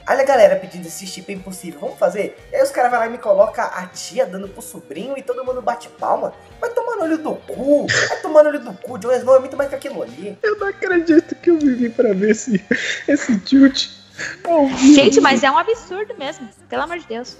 Olha 0.10 0.22
a 0.22 0.26
galera 0.26 0.56
pedindo 0.56 0.88
esse 0.88 1.06
chip 1.06 1.30
é 1.30 1.36
impossível, 1.36 1.82
vamos 1.82 2.00
fazer? 2.00 2.38
E 2.50 2.56
aí 2.56 2.64
os 2.64 2.72
caras 2.72 2.90
vão 2.90 2.98
lá 2.98 3.08
e 3.08 3.10
me 3.10 3.18
colocam 3.18 3.66
a 3.66 3.86
tia 3.88 4.26
dando 4.26 4.48
pro 4.48 4.62
sobrinho 4.62 5.18
e 5.18 5.22
todo 5.22 5.44
mundo 5.44 5.62
bate 5.62 5.90
palma. 5.90 6.34
Vai 6.62 6.70
tomar 6.70 6.96
no 6.96 7.04
olho 7.04 7.18
do 7.18 7.36
cu, 7.36 7.88
vai 8.08 8.22
tomar 8.22 8.44
no 8.44 8.50
olho 8.50 8.60
do 8.62 8.72
cu. 8.72 8.98
Jon 8.98 9.12
Snow 9.12 9.36
é 9.36 9.40
muito 9.40 9.58
mais 9.58 9.70
que 9.70 9.76
aquilo 9.76 10.02
ali. 10.02 10.40
Eu 10.42 10.58
não 10.58 10.68
acredito 10.68 11.36
que 11.36 11.50
eu 11.50 11.60
vivi 11.60 11.90
pra 11.90 12.14
ver 12.14 12.30
esse, 12.30 12.64
esse 13.06 13.38
tilt. 13.42 13.90
Gente, 14.96 15.20
mas 15.20 15.44
é 15.44 15.52
um 15.52 15.58
absurdo 15.58 16.16
mesmo. 16.18 16.48
Pelo 16.70 16.84
amor 16.84 17.00
de 17.00 17.08
Deus. 17.08 17.38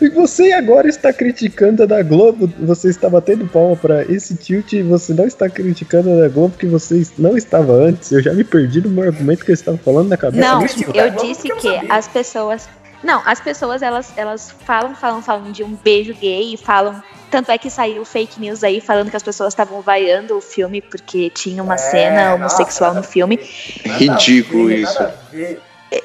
E 0.00 0.08
você 0.08 0.52
agora 0.52 0.88
está 0.88 1.12
criticando 1.12 1.82
a 1.82 1.86
da 1.86 2.02
Globo, 2.02 2.52
você 2.58 2.88
está 2.88 3.08
batendo 3.08 3.46
palma 3.46 3.76
pra 3.76 4.02
esse 4.02 4.36
tilt 4.36 4.72
e 4.72 4.82
você 4.82 5.14
não 5.14 5.26
está 5.26 5.48
criticando 5.48 6.10
a 6.10 6.16
da 6.16 6.28
Globo 6.28 6.56
que 6.58 6.66
você 6.66 7.02
não 7.18 7.36
estava 7.36 7.72
antes. 7.72 8.10
Eu 8.12 8.22
já 8.22 8.32
me 8.32 8.44
perdi 8.44 8.80
no 8.80 8.90
meu 8.90 9.04
argumento 9.04 9.44
que 9.44 9.50
eu 9.50 9.54
estava 9.54 9.78
falando 9.78 10.08
na 10.08 10.16
cabeça. 10.16 10.40
Não, 10.42 10.60
eu 10.62 11.10
disse 11.10 11.48
eu 11.48 11.56
que 11.56 11.80
as 11.88 12.08
pessoas. 12.08 12.68
Não, 13.02 13.22
as 13.26 13.38
pessoas 13.38 13.82
elas, 13.82 14.12
elas 14.16 14.50
falam, 14.64 14.94
falam, 14.94 15.20
falam 15.20 15.52
de 15.52 15.62
um 15.62 15.74
beijo 15.74 16.14
gay, 16.14 16.56
falam. 16.56 17.02
Tanto 17.30 17.50
é 17.50 17.58
que 17.58 17.68
saiu 17.68 18.04
fake 18.04 18.40
news 18.40 18.62
aí 18.62 18.80
falando 18.80 19.10
que 19.10 19.16
as 19.16 19.22
pessoas 19.22 19.52
estavam 19.52 19.80
vaiando 19.80 20.36
o 20.36 20.40
filme 20.40 20.80
porque 20.80 21.30
tinha 21.30 21.62
uma 21.62 21.74
É, 21.74 21.78
cena 21.78 22.34
homossexual 22.34 22.94
nossa, 22.94 23.06
no 23.06 23.12
filme. 23.12 23.40
Nada 23.84 23.98
Ridículo 23.98 24.64
a 24.64 24.68
ver, 24.68 24.78
isso. 24.78 24.98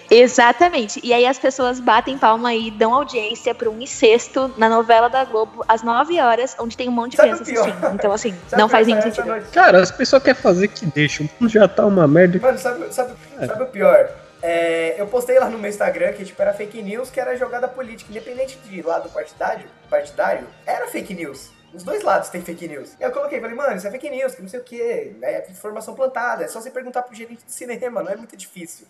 Exatamente. 0.09 0.99
E 1.03 1.13
aí 1.13 1.25
as 1.25 1.37
pessoas 1.39 1.79
batem 1.79 2.17
palma 2.17 2.53
e 2.53 2.71
dão 2.71 2.93
audiência 2.93 3.53
para 3.55 3.69
um 3.69 3.79
incesto 3.81 4.53
na 4.57 4.67
novela 4.69 5.07
da 5.09 5.23
Globo 5.23 5.63
às 5.67 5.81
9 5.83 6.19
horas, 6.19 6.55
onde 6.59 6.75
tem 6.75 6.89
um 6.89 6.91
monte 6.91 7.11
de 7.11 7.17
Sabe 7.17 7.29
criança 7.29 7.43
assistindo. 7.43 7.93
Então, 7.95 8.11
assim, 8.11 8.35
Sabe 8.47 8.61
não 8.61 8.69
faz 8.69 8.87
nenhum 8.87 8.99
essa 8.99 9.09
sentido. 9.09 9.25
noite- 9.27 9.47
Cara, 9.51 9.81
as 9.81 9.91
pessoas 9.91 10.21
querem 10.23 10.41
fazer 10.41 10.67
que 10.67 10.85
deixa. 10.85 11.23
O 11.23 11.29
mundo 11.39 11.49
já 11.51 11.67
tá 11.67 11.85
uma 11.85 12.07
merda. 12.07 12.39
Mano, 12.39 12.57
sabe, 12.57 12.93
sabe, 12.93 13.13
sabe 13.45 13.63
o 13.63 13.67
pior? 13.67 14.09
É, 14.41 14.95
eu 14.97 15.05
postei 15.07 15.37
lá 15.37 15.49
no 15.49 15.57
meu 15.57 15.69
Instagram 15.69 16.13
que 16.13 16.23
tipo, 16.23 16.41
era 16.41 16.53
fake 16.53 16.81
news, 16.81 17.09
que 17.09 17.19
era 17.19 17.35
jogada 17.35 17.67
política, 17.67 18.09
independente 18.09 18.57
de 18.57 18.81
lado 18.81 19.09
partidário, 19.09 19.65
partidário, 19.89 20.47
era 20.65 20.87
fake 20.87 21.13
news. 21.13 21.51
Os 21.73 21.83
dois 21.83 22.01
lados 22.03 22.29
tem 22.29 22.41
fake 22.41 22.67
news. 22.67 22.93
E 22.99 23.03
eu 23.03 23.11
coloquei, 23.11 23.39
falei, 23.39 23.55
mano, 23.55 23.75
isso 23.75 23.85
é 23.87 23.91
fake 23.91 24.09
news, 24.09 24.33
que 24.33 24.41
não 24.41 24.49
sei 24.49 24.59
o 24.59 24.63
que, 24.63 24.81
é 24.81 25.45
informação 25.51 25.93
plantada, 25.93 26.43
é 26.43 26.47
só 26.47 26.59
você 26.61 26.71
perguntar 26.71 27.03
pro 27.03 27.13
gerente 27.13 27.43
de 27.45 27.51
cinema, 27.51 28.01
não 28.01 28.11
é 28.11 28.15
muito 28.15 28.35
difícil. 28.35 28.87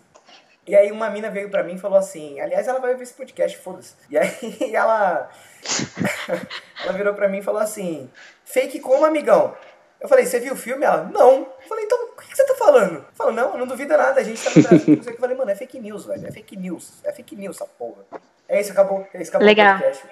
E 0.70 0.76
aí 0.76 0.92
uma 0.92 1.10
mina 1.10 1.28
veio 1.28 1.50
pra 1.50 1.64
mim 1.64 1.74
e 1.74 1.78
falou 1.78 1.98
assim, 1.98 2.40
aliás, 2.40 2.68
ela 2.68 2.78
vai 2.78 2.92
ouvir 2.92 3.02
esse 3.02 3.12
podcast, 3.12 3.58
foda-se. 3.58 3.92
E 4.08 4.16
aí 4.16 4.30
ela. 4.72 5.28
ela 6.84 6.92
virou 6.92 7.12
pra 7.12 7.28
mim 7.28 7.38
e 7.38 7.42
falou 7.42 7.60
assim, 7.60 8.08
fake 8.44 8.78
como, 8.78 9.04
amigão? 9.04 9.52
Eu 10.00 10.08
falei, 10.08 10.24
você 10.24 10.38
viu 10.38 10.52
o 10.52 10.56
filme? 10.56 10.84
Ela, 10.84 11.10
não. 11.12 11.38
Eu 11.40 11.68
falei, 11.68 11.86
então, 11.86 11.98
o 12.04 12.20
que 12.20 12.28
que 12.28 12.36
você 12.36 12.46
tá 12.46 12.54
falando? 12.54 13.04
Falou, 13.14 13.32
não, 13.32 13.58
não 13.58 13.66
duvida 13.66 13.96
nada, 13.96 14.20
a 14.20 14.22
gente 14.22 14.40
tá 14.44 14.50
no 14.54 14.62
Brasil. 14.62 15.02
Eu 15.04 15.16
falei, 15.16 15.36
mano, 15.36 15.50
é 15.50 15.56
fake 15.56 15.80
news, 15.80 16.04
velho, 16.04 16.28
é 16.28 16.30
fake 16.30 16.56
news. 16.56 16.92
É 17.02 17.10
fake 17.10 17.34
news 17.34 17.56
essa 17.56 17.66
porra. 17.66 18.04
É 18.48 18.60
isso, 18.60 18.70
acabou. 18.70 19.04
É 19.12 19.20
isso, 19.20 19.30
acabou 19.30 19.48
Legal. 19.48 19.76
o 19.76 19.80
podcast. 19.80 20.08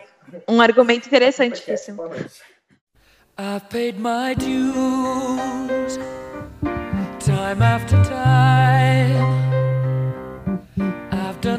Um 0.48 0.60
argumento 0.60 1.06
interessantíssimo. 1.06 1.98
boa 1.98 2.08
noite. 2.08 2.42
I've 3.38 3.68
paid 3.70 3.96
my 4.00 4.34
dues 4.34 5.98
time 7.20 7.62
after 7.62 8.02
time. 8.02 9.47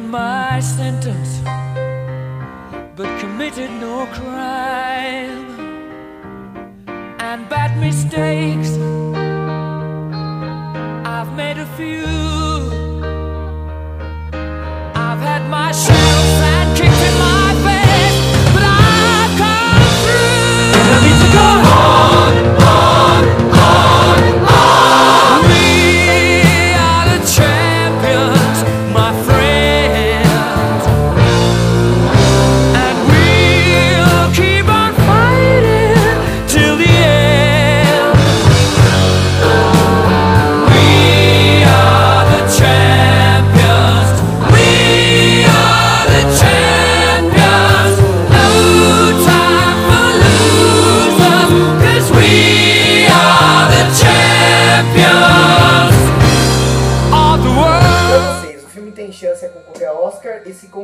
My 0.09 0.59
sentence, 0.59 1.39
but 2.95 3.19
committed 3.19 3.69
no 3.79 4.07
crime. 4.07 5.45
And 7.19 7.47
bad 7.47 7.77
mistakes, 7.79 8.71
I've 11.05 11.31
made 11.35 11.59
a 11.59 11.67
few. 11.77 12.28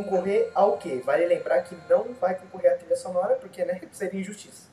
Concorrer 0.04 0.50
ao 0.54 0.78
quê? 0.78 1.02
Vale 1.06 1.26
lembrar 1.26 1.62
que 1.62 1.76
não 1.90 2.08
vai 2.20 2.36
concorrer 2.36 2.74
à 2.74 2.76
trilha 2.76 2.96
sonora, 2.96 3.36
porque 3.36 3.64
né, 3.64 3.80
seria 3.92 4.20
injustiça. 4.20 4.66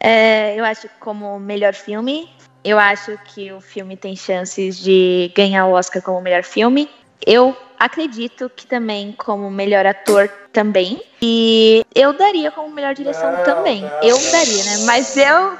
É, 0.00 0.54
eu 0.58 0.64
acho 0.64 0.88
como 1.00 1.38
melhor 1.40 1.74
filme, 1.74 2.30
eu 2.62 2.78
acho 2.78 3.18
que 3.26 3.50
o 3.52 3.60
filme 3.60 3.96
tem 3.96 4.14
chances 4.14 4.78
de 4.78 5.32
ganhar 5.34 5.66
o 5.66 5.72
Oscar 5.72 6.02
como 6.02 6.20
melhor 6.20 6.42
filme. 6.42 6.88
Eu 7.26 7.56
acredito 7.78 8.50
que 8.54 8.66
também 8.66 9.12
como 9.12 9.50
melhor 9.50 9.86
ator 9.86 10.28
também. 10.52 11.02
E 11.22 11.84
eu 11.94 12.12
daria 12.12 12.50
como 12.50 12.70
melhor 12.70 12.94
direção 12.94 13.32
Não, 13.32 13.44
também. 13.44 13.80
não, 13.82 14.02
eu 14.02 14.18
não. 14.20 14.30
daria, 14.30 14.64
né? 14.64 14.76
Mas 14.84 15.16
eu 15.16 15.56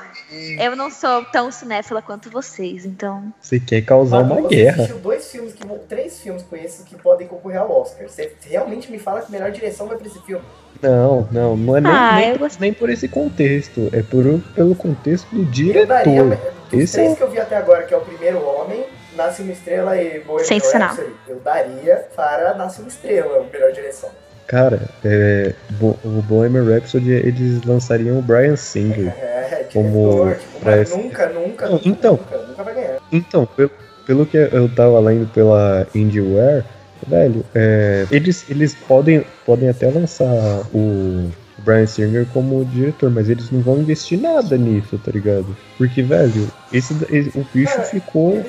eu 0.59 0.75
não 0.77 0.91
sou 0.91 1.25
tão 1.27 1.51
cinéfila 1.51 2.01
quanto 2.03 2.31
vocês, 2.31 2.85
então. 2.85 3.33
Você 3.41 3.61
quer 3.61 3.83
causar 3.83 4.19
uma 4.21 4.41
você 4.43 4.49
guerra. 4.57 4.77
assistiu 4.83 4.99
dois 4.99 5.31
filmes 5.31 5.53
que 5.53 5.67
vão. 5.67 5.79
Três 5.89 6.21
filmes 6.21 6.43
com 6.43 6.57
esses 6.57 6.85
que 6.85 6.97
podem 6.97 7.27
concorrer 7.27 7.61
ao 7.61 7.71
Oscar. 7.71 8.09
Você 8.09 8.33
realmente 8.49 8.91
me 8.91 8.99
fala 8.99 9.21
que 9.21 9.27
a 9.27 9.31
melhor 9.31 9.51
direção 9.51 9.87
vai 9.87 9.97
pra 9.97 10.07
esse 10.07 10.21
filme. 10.23 10.45
Não, 10.83 11.29
não, 11.31 11.57
não 11.57 11.77
é 11.77 11.81
nem, 11.81 11.93
Ah, 11.93 12.17
nem, 12.17 12.39
por, 12.39 12.51
nem 12.61 12.73
por 12.75 12.91
esse 12.91 13.09
contexto. 13.09 13.89
É 13.93 14.03
por, 14.03 14.25
pelo 14.55 14.75
contexto 14.75 15.27
do 15.35 15.41
Eu 15.43 15.87
daria. 15.87 16.13
diretor. 16.23 16.53
Dos 16.71 16.81
Esse 16.81 16.93
três 16.95 17.13
é- 17.13 17.17
que 17.17 17.23
eu 17.23 17.31
vi 17.31 17.39
até 17.39 17.57
agora, 17.57 17.85
que 17.85 17.95
é 17.95 17.97
o 17.97 18.01
primeiro 18.01 18.45
Homem, 18.45 18.85
Nasce 19.17 19.43
uma 19.43 19.53
Estrela 19.53 19.97
e 19.97 20.19
Bohemian 20.21 20.45
Sensacional. 20.45 20.97
Eu 21.29 21.37
daria 21.39 22.05
para 22.17 22.53
Nasce 22.55 22.81
uma 22.81 22.89
Estrela, 22.89 23.39
a 23.39 23.53
melhor 23.53 23.71
direção. 23.73 24.11
Cara, 24.47 24.83
é, 25.05 25.55
o 25.81 26.23
Bohemian 26.23 26.65
Rhapsody 26.65 27.11
eles 27.13 27.63
lançariam 27.65 28.19
o 28.19 28.23
Brian 28.23 28.57
Singer. 28.57 29.09
É, 29.19 29.67
Como 29.73 30.11
diretor, 30.25 30.37
tipo, 30.37 30.61
pra 30.61 30.71
mas 30.77 30.81
esse- 30.91 30.97
nunca, 30.99 31.29
nunca, 31.31 31.69
nunca, 31.69 31.89
então. 31.89 32.13
nunca, 32.13 32.39
nunca 32.49 32.63
vai 32.63 32.75
ganhar. 32.75 32.97
Então, 33.11 33.47
pelo, 33.47 33.71
pelo 34.07 34.27
que 34.27 34.37
eu 34.37 34.69
tava 34.75 35.01
lendo 35.01 35.27
pela 35.33 35.87
IndieWare, 35.95 36.63
velho, 37.09 37.45
é, 37.55 38.07
eles, 38.11 38.45
eles 38.51 38.75
podem, 38.75 39.25
podem 39.47 39.69
até 39.71 39.89
lançar 39.91 40.27
o, 40.75 41.31
Brian 41.65 41.87
Singer 41.87 42.27
como 42.33 42.63
diretor, 42.67 43.11
mas 43.11 43.31
eles 43.31 43.51
não 43.51 43.61
vão 43.63 43.79
investir 43.79 44.21
nada 44.21 44.55
nisso, 44.59 45.01
tá 45.03 45.11
ligado? 45.11 45.57
Porque, 45.79 46.03
velho, 46.03 46.47
esse, 46.71 46.93
esse- 47.11 47.39
o 47.39 47.47
bicho 47.55 47.73
Cara, 47.75 47.85
ficou 47.89 48.43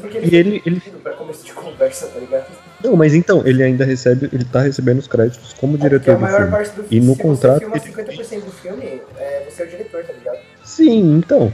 porque 0.00 0.18
E 0.22 0.36
ele- 0.36 0.62
ele- 0.64 0.80
pra 1.02 1.14
começo 1.14 1.44
de 1.44 1.52
conversa, 1.52 2.06
tá 2.06 2.20
ligado? 2.20 2.46
Não, 2.82 2.96
mas 2.96 3.14
então, 3.14 3.42
ele 3.46 3.62
ainda 3.62 3.84
recebe, 3.84 4.28
ele 4.32 4.44
tá 4.44 4.60
recebendo 4.60 4.98
os 4.98 5.06
créditos 5.06 5.52
como 5.54 5.76
É 5.76 5.80
diretor 5.80 6.16
do 6.16 6.26
filme. 6.26 6.50
parte 6.50 6.70
do 6.72 6.84
E 6.90 7.00
no 7.00 7.14
se 7.14 7.20
contrato 7.22 7.54
você 7.60 7.60
filma 7.60 7.76
ele- 7.76 7.84
50% 8.12 8.44
do 8.44 8.50
filme, 8.52 9.00
é, 9.18 9.42
você 9.48 9.62
é 9.62 9.66
o 9.66 9.68
diretor, 9.68 10.04
tá 10.04 10.12
ligado? 10.12 10.38
Sim, 10.64 11.16
então. 11.18 11.52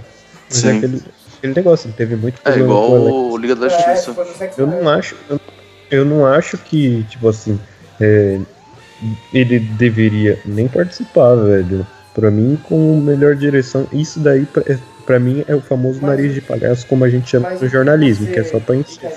Mas 0.48 0.64
é 0.64 0.70
Sim. 0.70 0.76
aquele, 0.78 1.02
aquele 1.38 1.54
negócio, 1.54 1.86
ele 1.88 1.94
teve 1.96 2.16
muito 2.16 2.36
É 2.40 2.52
problema 2.52 2.64
igual 2.66 2.88
com 2.88 3.30
o 3.32 3.36
Liga 3.36 3.54
da 3.54 3.66
É, 3.66 3.70
Justiça. 3.70 4.10
tipo, 4.12 4.24
Sex 4.38 4.58
Eu 4.58 4.66
não 4.66 4.88
acho. 4.88 5.16
Eu, 5.28 5.40
eu 5.90 6.04
não 6.04 6.24
acho 6.26 6.56
que, 6.58 7.02
tipo 7.10 7.28
assim, 7.28 7.60
é, 8.00 8.38
ele 9.32 9.58
deveria 9.58 10.38
nem 10.44 10.66
participar, 10.68 11.34
velho. 11.36 11.86
Pra 12.14 12.30
mim, 12.30 12.58
com 12.64 12.98
melhor 13.00 13.36
direção, 13.36 13.86
isso 13.92 14.18
daí, 14.18 14.44
pra, 14.46 14.62
é- 14.66 14.78
pra 15.06 15.20
mim, 15.20 15.44
é 15.46 15.54
o 15.54 15.60
famoso 15.60 16.00
Mas- 16.02 16.10
nariz 16.10 16.34
de 16.34 16.40
palhaço, 16.40 16.86
como 16.86 17.04
a 17.04 17.08
gente 17.08 17.28
chama 17.30 17.50
no 17.50 17.68
jornalismo, 17.68 18.26
que 18.26 18.38
é 18.40 18.44
só 18.44 18.58
pra 18.58 18.74
encher. 18.74 19.10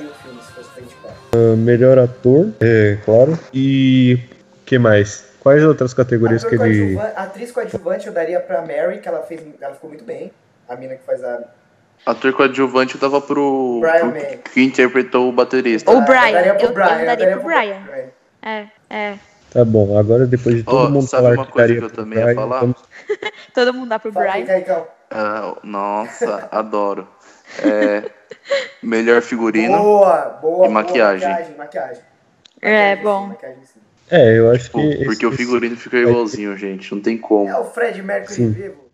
Indicar? 1.34 1.58
Melhor 1.58 1.99
ator, 1.99 2.49
é 2.60 2.98
claro. 3.03 3.38
E. 3.53 4.20
que 4.66 4.78
mais? 4.80 5.30
Quais 5.40 5.64
outras 5.64 5.94
categorias 5.94 6.44
que 6.44 6.53
Ator 6.56 6.68
ele. 6.68 6.95
coadjuvan- 6.95 7.14
Atriz 7.16 7.52
coadjuvante 7.52 8.08
eu 8.08 8.14
daria 8.14 8.40
pra 8.40 8.62
Mary, 8.62 8.99
que 8.99 9.08
ela 9.08 9.24
fez. 9.24 9.41
Ela 9.60 9.74
ficou 9.74 9.90
muito 9.90 10.03
bem. 10.03 10.32
A 10.70 10.76
mina 10.76 10.95
que 10.95 11.03
faz 11.03 11.24
a. 11.24 11.40
Ator 12.06 12.34
coadjuvante 12.34 12.95
eu 12.95 13.02
dava 13.02 13.20
pro, 13.22 13.80
Brian 13.82 13.99
pro 13.99 14.12
May. 14.12 14.40
que 14.53 14.62
interpretou 14.64 15.30
o 15.30 15.32
baterista. 15.32 15.91
O 15.91 15.98
Ah, 15.98 16.02
Brian, 16.02 16.28
Eu 16.30 16.34
daria 16.34 16.53
pro 16.56 16.68
eu- 16.68 16.74
Brian. 16.74 16.99
eu 16.99 17.06
daria 17.06 17.38
pro 17.38 17.44
Brian. 17.45 17.82
Brian. 17.82 18.06
É, 18.44 18.66
é. 18.90 19.14
Tá 19.52 19.66
bom, 19.66 19.98
agora 19.98 20.26
depois 20.26 20.56
de 20.56 20.64
todo 20.64 20.88
Ó, 20.88 20.90
mundo 20.90 21.08
sabe 21.08 21.24
falar 21.24 21.36
uma 21.36 21.45
que 21.45 21.52
coisa 21.52 21.76
que 21.76 21.84
eu 21.84 21.90
também 21.90 22.20
ia 22.20 22.26
Brian, 22.26 22.36
falar? 22.36 22.60
vamos- 22.62 22.78
Todo 23.53 23.74
mundo 23.74 23.90
dá 23.90 23.99
pro 23.99 24.12
Fala 24.14 24.32
aí, 24.32 24.44
Brian. 24.44 24.45
Caicão. 24.62 24.88
Ah, 25.12 25.56
nossa, 25.64 26.48
adoro. 26.52 27.08
É, 27.60 28.03
melhor 28.82 29.22
figurino. 29.22 29.78
Boa, 29.78 30.22
boa. 30.41 30.65
E 30.68 30.69
maquiagem. 30.69 31.28
Boa, 31.28 31.38
maquiagem, 31.40 31.57
maquiagem. 31.57 32.03
É, 32.61 32.95
Maquiagem, 32.95 33.03
bom. 33.03 33.22
sim, 33.23 33.28
maquiagem, 33.30 33.65
sim. 33.65 33.80
É, 34.10 34.38
eu 34.40 34.52
acho 34.52 34.72
Pô, 34.72 34.80
que. 34.80 35.06
porque 35.06 35.26
esse- 35.26 35.26
o 35.26 35.32
figurino 35.32 35.76
fica 35.78 35.98
igualzinho, 35.98 36.56
gente. 36.57 36.94
Não 36.94 37.02
tem 37.02 37.18
como. 37.18 37.48
É 37.49 37.57
o 37.57 37.64
Fred 37.65 38.02
Mercury 38.02 38.36
Sim. 38.36 38.52
vivo. 38.52 38.91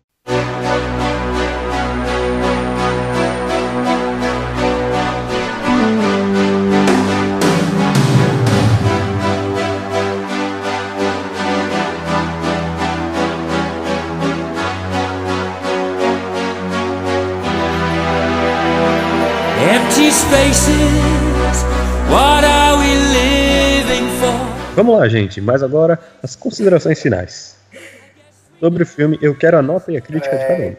Spaces, 20.28 21.64
what 22.10 22.44
are 22.44 22.76
we 22.76 22.94
living 23.16 24.08
for? 24.20 24.74
Vamos 24.76 24.98
lá, 24.98 25.08
gente, 25.08 25.40
mas 25.40 25.62
agora 25.62 25.98
as 26.22 26.36
considerações 26.36 27.00
finais. 27.00 27.56
Sobre 28.60 28.82
o 28.82 28.86
filme, 28.86 29.18
eu 29.22 29.34
quero 29.34 29.58
a 29.58 29.62
nota 29.62 29.90
e 29.90 29.96
a 29.96 30.00
crítica 30.00 30.36
de 30.36 30.46
cada 30.46 30.62
um. 30.64 30.76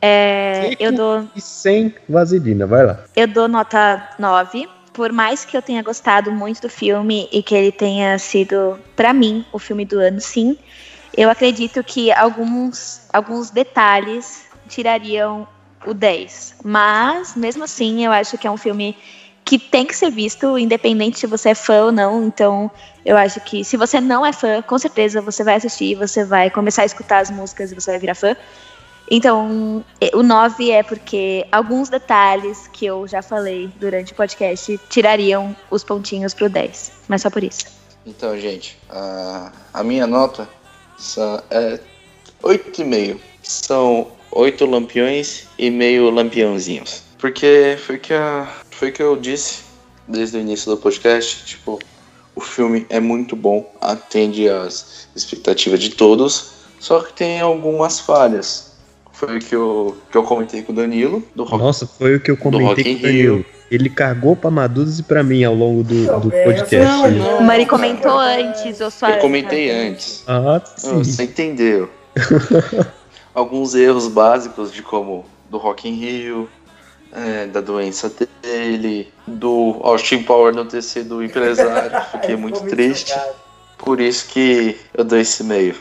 É, 0.00 0.74
eu 0.80 0.92
dou 0.92 1.28
E 1.36 1.40
sem 1.40 1.94
vaselina, 2.08 2.66
vai 2.66 2.84
lá. 2.84 3.04
Eu 3.14 3.28
dou 3.28 3.46
nota 3.46 4.10
9. 4.18 4.68
Por 4.92 5.12
mais 5.12 5.44
que 5.44 5.56
eu 5.56 5.62
tenha 5.62 5.82
gostado 5.82 6.32
muito 6.32 6.62
do 6.62 6.68
filme 6.68 7.28
e 7.32 7.42
que 7.42 7.54
ele 7.54 7.70
tenha 7.70 8.18
sido, 8.18 8.78
pra 8.96 9.12
mim, 9.12 9.44
o 9.52 9.58
filme 9.58 9.84
do 9.84 10.00
ano, 10.00 10.20
sim, 10.20 10.58
eu 11.16 11.30
acredito 11.30 11.84
que 11.84 12.10
alguns, 12.10 13.02
alguns 13.12 13.50
detalhes 13.50 14.44
tirariam 14.68 15.46
o 15.86 15.94
10. 15.94 16.56
Mas, 16.64 17.34
mesmo 17.34 17.64
assim, 17.64 18.04
eu 18.04 18.12
acho 18.12 18.38
que 18.38 18.46
é 18.46 18.50
um 18.50 18.56
filme 18.56 18.96
que 19.44 19.58
tem 19.58 19.84
que 19.86 19.96
ser 19.96 20.10
visto, 20.10 20.56
independente 20.56 21.18
se 21.18 21.26
você 21.26 21.50
é 21.50 21.54
fã 21.54 21.86
ou 21.86 21.92
não. 21.92 22.24
Então, 22.24 22.70
eu 23.04 23.16
acho 23.16 23.40
que 23.40 23.64
se 23.64 23.76
você 23.76 24.00
não 24.00 24.24
é 24.24 24.32
fã, 24.32 24.62
com 24.62 24.78
certeza 24.78 25.20
você 25.20 25.42
vai 25.42 25.56
assistir, 25.56 25.94
você 25.94 26.24
vai 26.24 26.50
começar 26.50 26.82
a 26.82 26.86
escutar 26.86 27.18
as 27.18 27.30
músicas 27.30 27.72
e 27.72 27.74
você 27.74 27.90
vai 27.90 28.00
virar 28.00 28.14
fã. 28.14 28.36
Então, 29.10 29.84
o 30.14 30.22
9 30.22 30.70
é 30.70 30.82
porque 30.82 31.46
alguns 31.50 31.88
detalhes 31.88 32.68
que 32.68 32.86
eu 32.86 33.06
já 33.06 33.20
falei 33.20 33.68
durante 33.76 34.12
o 34.12 34.16
podcast 34.16 34.80
tirariam 34.88 35.54
os 35.70 35.82
pontinhos 35.84 36.32
pro 36.32 36.48
10. 36.48 36.92
Mas 37.08 37.22
só 37.22 37.28
por 37.28 37.42
isso. 37.42 37.66
Então, 38.06 38.38
gente, 38.38 38.78
a, 38.88 39.52
a 39.74 39.84
minha 39.84 40.06
nota 40.06 40.48
é 41.50 41.78
8,5. 42.42 43.20
São 43.42 44.08
8 44.32 44.64
lampiões 44.66 45.44
e 45.58 45.70
meio 45.70 46.10
lampiãozinhos. 46.10 47.02
Porque 47.18 47.76
foi 47.86 47.98
que, 47.98 48.12
a, 48.14 48.48
foi 48.70 48.90
que 48.90 49.02
eu 49.02 49.16
disse 49.16 49.60
desde 50.08 50.36
o 50.36 50.40
início 50.40 50.70
do 50.70 50.76
podcast, 50.76 51.44
tipo, 51.46 51.78
o 52.34 52.40
filme 52.40 52.86
é 52.90 52.98
muito 52.98 53.36
bom, 53.36 53.70
atende 53.80 54.48
às 54.48 55.06
expectativas 55.14 55.78
de 55.80 55.90
todos, 55.90 56.52
só 56.80 57.00
que 57.00 57.12
tem 57.12 57.40
algumas 57.40 58.00
falhas. 58.00 58.72
Foi 59.12 59.36
o 59.36 59.40
que 59.40 59.54
eu, 59.54 59.96
que 60.10 60.16
eu 60.16 60.22
comentei 60.24 60.62
com 60.62 60.72
o 60.72 60.74
Danilo, 60.74 61.22
do 61.36 61.44
Rock 61.44 61.62
Nossa, 61.62 61.86
foi 61.86 62.16
o 62.16 62.20
que 62.20 62.30
eu 62.30 62.36
comentei 62.36 62.82
com 62.84 62.98
o 63.00 63.02
Danilo. 63.02 63.36
Rio. 63.36 63.46
Ele 63.70 63.88
cagou 63.88 64.34
pra 64.34 64.50
Maduzzi 64.50 65.00
e 65.00 65.04
pra 65.04 65.22
mim 65.22 65.44
ao 65.44 65.54
longo 65.54 65.82
do, 65.84 65.94
do 66.20 66.34
eu 66.36 66.44
podcast. 66.44 66.76
sou- 67.00 67.10
Não, 67.10 67.38
O 67.38 67.42
Mari 67.44 67.64
comentou 67.66 68.18
antes, 68.18 68.80
ou 68.80 68.90
só. 68.90 69.08
Eu 69.08 69.18
comentei 69.18 69.70
antes. 69.70 70.24
Ah, 70.26 70.60
Não, 70.82 71.04
sim. 71.04 71.04
você 71.04 71.22
entendeu. 71.22 71.88
Alguns 73.34 73.74
erros 73.74 74.08
básicos 74.08 74.72
de 74.72 74.82
como 74.82 75.24
do 75.48 75.58
Rock 75.58 75.88
in 75.88 75.94
Rio, 75.94 76.48
é, 77.12 77.46
da 77.46 77.60
doença 77.60 78.12
dele, 78.42 79.12
do 79.26 79.78
Austin 79.82 80.22
Power 80.22 80.54
não 80.54 80.66
ter 80.66 80.82
sido 80.82 81.22
empresário. 81.22 81.90
Fiquei 82.12 82.20
Ficou 82.36 82.38
muito 82.38 82.60
triste. 82.66 83.14
Por 83.78 84.00
isso 84.00 84.28
que 84.28 84.78
eu 84.94 85.04
dou 85.04 85.18
esse 85.18 85.42
meio. 85.44 85.74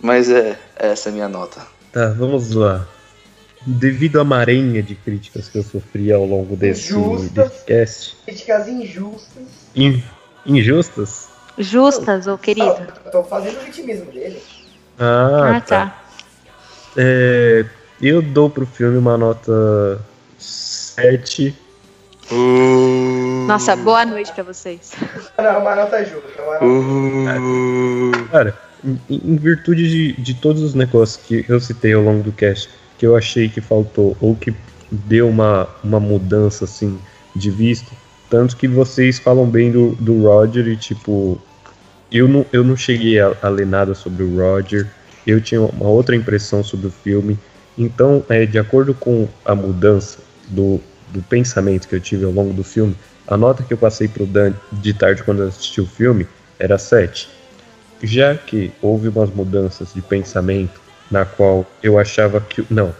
Mas 0.00 0.28
é 0.30 0.58
essa 0.76 1.08
é 1.08 1.10
a 1.10 1.14
minha 1.14 1.28
nota. 1.28 1.66
Tá, 1.92 2.08
vamos 2.10 2.52
lá. 2.52 2.86
Devido 3.64 4.20
à 4.20 4.24
marenha 4.24 4.82
de 4.82 4.94
críticas 4.94 5.48
que 5.48 5.58
eu 5.58 5.62
sofri 5.62 6.12
ao 6.12 6.24
longo 6.24 6.54
desse, 6.54 6.92
Injustas. 6.92 7.30
desse 7.50 7.64
cast, 7.64 8.16
Críticas 8.24 8.68
injustas. 8.68 9.42
in- 9.74 10.02
injustas? 10.44 11.28
Justas, 11.58 12.26
ô 12.28 12.36
querido. 12.38 12.66
Não, 13.04 13.10
tô 13.10 13.24
fazendo 13.24 13.56
o 13.58 13.64
vitimismo 13.64 14.12
dele. 14.12 14.40
Ah, 14.98 15.56
Ah, 15.56 15.60
tá. 15.60 16.02
É, 16.96 17.64
eu 18.00 18.22
dou 18.22 18.48
pro 18.48 18.66
filme 18.66 18.96
uma 18.96 19.18
nota 19.18 20.00
7. 20.38 21.54
Nossa, 23.46 23.76
boa 23.76 24.04
noite 24.04 24.32
pra 24.32 24.42
vocês. 24.42 24.92
Não, 25.38 25.60
uma 25.60 25.76
nota 25.76 26.04
justa. 26.04 26.42
Uma 26.42 27.38
nota... 27.38 28.28
Cara, 28.30 28.58
em, 28.84 29.00
em 29.08 29.36
virtude 29.36 29.88
de, 29.88 30.12
de 30.20 30.34
todos 30.34 30.62
os 30.62 30.74
negócios 30.74 31.24
que 31.24 31.44
eu 31.48 31.60
citei 31.60 31.92
ao 31.92 32.02
longo 32.02 32.22
do 32.22 32.32
cast, 32.32 32.68
que 32.98 33.06
eu 33.06 33.16
achei 33.16 33.48
que 33.48 33.60
faltou, 33.60 34.16
ou 34.20 34.34
que 34.34 34.54
deu 34.90 35.28
uma, 35.28 35.68
uma 35.82 36.00
mudança 36.00 36.64
assim 36.64 36.98
de 37.34 37.50
vista, 37.50 37.90
tanto 38.30 38.56
que 38.56 38.66
vocês 38.66 39.18
falam 39.18 39.46
bem 39.46 39.70
do, 39.70 39.94
do 39.96 40.22
Roger 40.22 40.66
e 40.66 40.76
tipo. 40.76 41.40
Eu 42.10 42.28
não, 42.28 42.46
eu 42.52 42.62
não 42.62 42.76
cheguei 42.76 43.18
a, 43.18 43.32
a 43.42 43.48
ler 43.48 43.66
nada 43.66 43.92
sobre 43.92 44.22
o 44.22 44.36
Roger, 44.36 44.86
eu 45.26 45.40
tinha 45.40 45.60
uma 45.60 45.88
outra 45.88 46.14
impressão 46.14 46.62
sobre 46.62 46.86
o 46.86 46.90
filme. 46.90 47.38
Então, 47.76 48.24
é, 48.28 48.46
de 48.46 48.58
acordo 48.58 48.94
com 48.94 49.28
a 49.44 49.54
mudança 49.54 50.18
do, 50.48 50.80
do 51.08 51.22
pensamento 51.22 51.88
que 51.88 51.94
eu 51.94 52.00
tive 52.00 52.24
ao 52.24 52.30
longo 52.30 52.52
do 52.52 52.62
filme, 52.64 52.96
a 53.26 53.36
nota 53.36 53.62
que 53.62 53.72
eu 53.72 53.78
passei 53.78 54.06
pro 54.08 54.24
Dan 54.24 54.54
de 54.72 54.94
tarde 54.94 55.22
quando 55.22 55.42
eu 55.42 55.48
assisti 55.48 55.80
o 55.80 55.86
filme 55.86 56.26
era 56.58 56.78
7. 56.78 57.28
Já 58.02 58.34
que 58.34 58.72
houve 58.80 59.08
umas 59.08 59.30
mudanças 59.30 59.92
de 59.94 60.00
pensamento 60.00 60.80
na 61.10 61.24
qual 61.24 61.66
eu 61.82 61.98
achava 61.98 62.40
que. 62.40 62.64
Não. 62.70 62.94